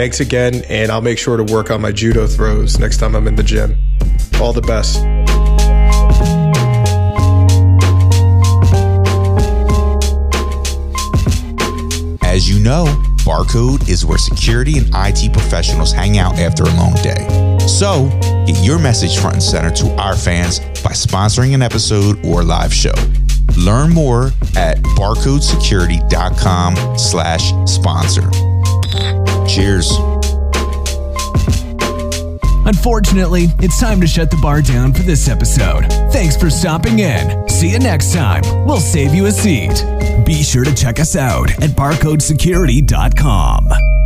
Thanks 0.00 0.20
again, 0.20 0.62
and 0.70 0.90
I'll 0.90 1.02
make 1.02 1.18
sure 1.18 1.36
to 1.36 1.44
work 1.52 1.70
on 1.70 1.82
my 1.82 1.92
judo 1.92 2.26
throws 2.26 2.78
next 2.78 2.96
time 2.96 3.14
I'm 3.14 3.28
in 3.28 3.34
the 3.34 3.42
gym. 3.42 3.76
All 4.40 4.54
the 4.54 4.62
best. 4.62 4.96
As 12.24 12.48
you 12.48 12.64
know, 12.64 12.86
Barcode 13.26 13.90
is 13.90 14.06
where 14.06 14.16
security 14.16 14.78
and 14.78 14.88
IT 14.94 15.34
professionals 15.34 15.92
hang 15.92 16.16
out 16.16 16.38
after 16.38 16.62
a 16.62 16.74
long 16.76 16.94
day. 17.02 17.58
So, 17.68 18.08
get 18.46 18.56
your 18.64 18.78
message 18.78 19.18
front 19.18 19.34
and 19.34 19.42
center 19.42 19.70
to 19.70 19.90
our 20.00 20.16
fans 20.16 20.60
by 20.82 20.92
sponsoring 20.92 21.52
an 21.52 21.60
episode 21.60 22.24
or 22.24 22.42
live 22.42 22.72
show. 22.72 22.94
Learn 23.58 23.90
more 23.90 24.28
at 24.56 24.78
barcodesecurity.com 24.96 26.98
slash 26.98 27.52
sponsor. 27.70 28.30
Cheers. 29.54 29.90
Unfortunately, 32.66 33.46
it's 33.58 33.80
time 33.80 34.00
to 34.00 34.06
shut 34.06 34.30
the 34.30 34.38
bar 34.40 34.62
down 34.62 34.92
for 34.92 35.02
this 35.02 35.28
episode. 35.28 35.86
Thanks 36.12 36.36
for 36.36 36.50
stopping 36.50 37.00
in. 37.00 37.48
See 37.48 37.70
you 37.70 37.80
next 37.80 38.12
time. 38.12 38.42
We'll 38.64 38.78
save 38.78 39.12
you 39.12 39.26
a 39.26 39.32
seat. 39.32 39.84
Be 40.24 40.44
sure 40.44 40.62
to 40.64 40.72
check 40.72 41.00
us 41.00 41.16
out 41.16 41.50
at 41.62 41.70
barcodesecurity.com. 41.70 43.99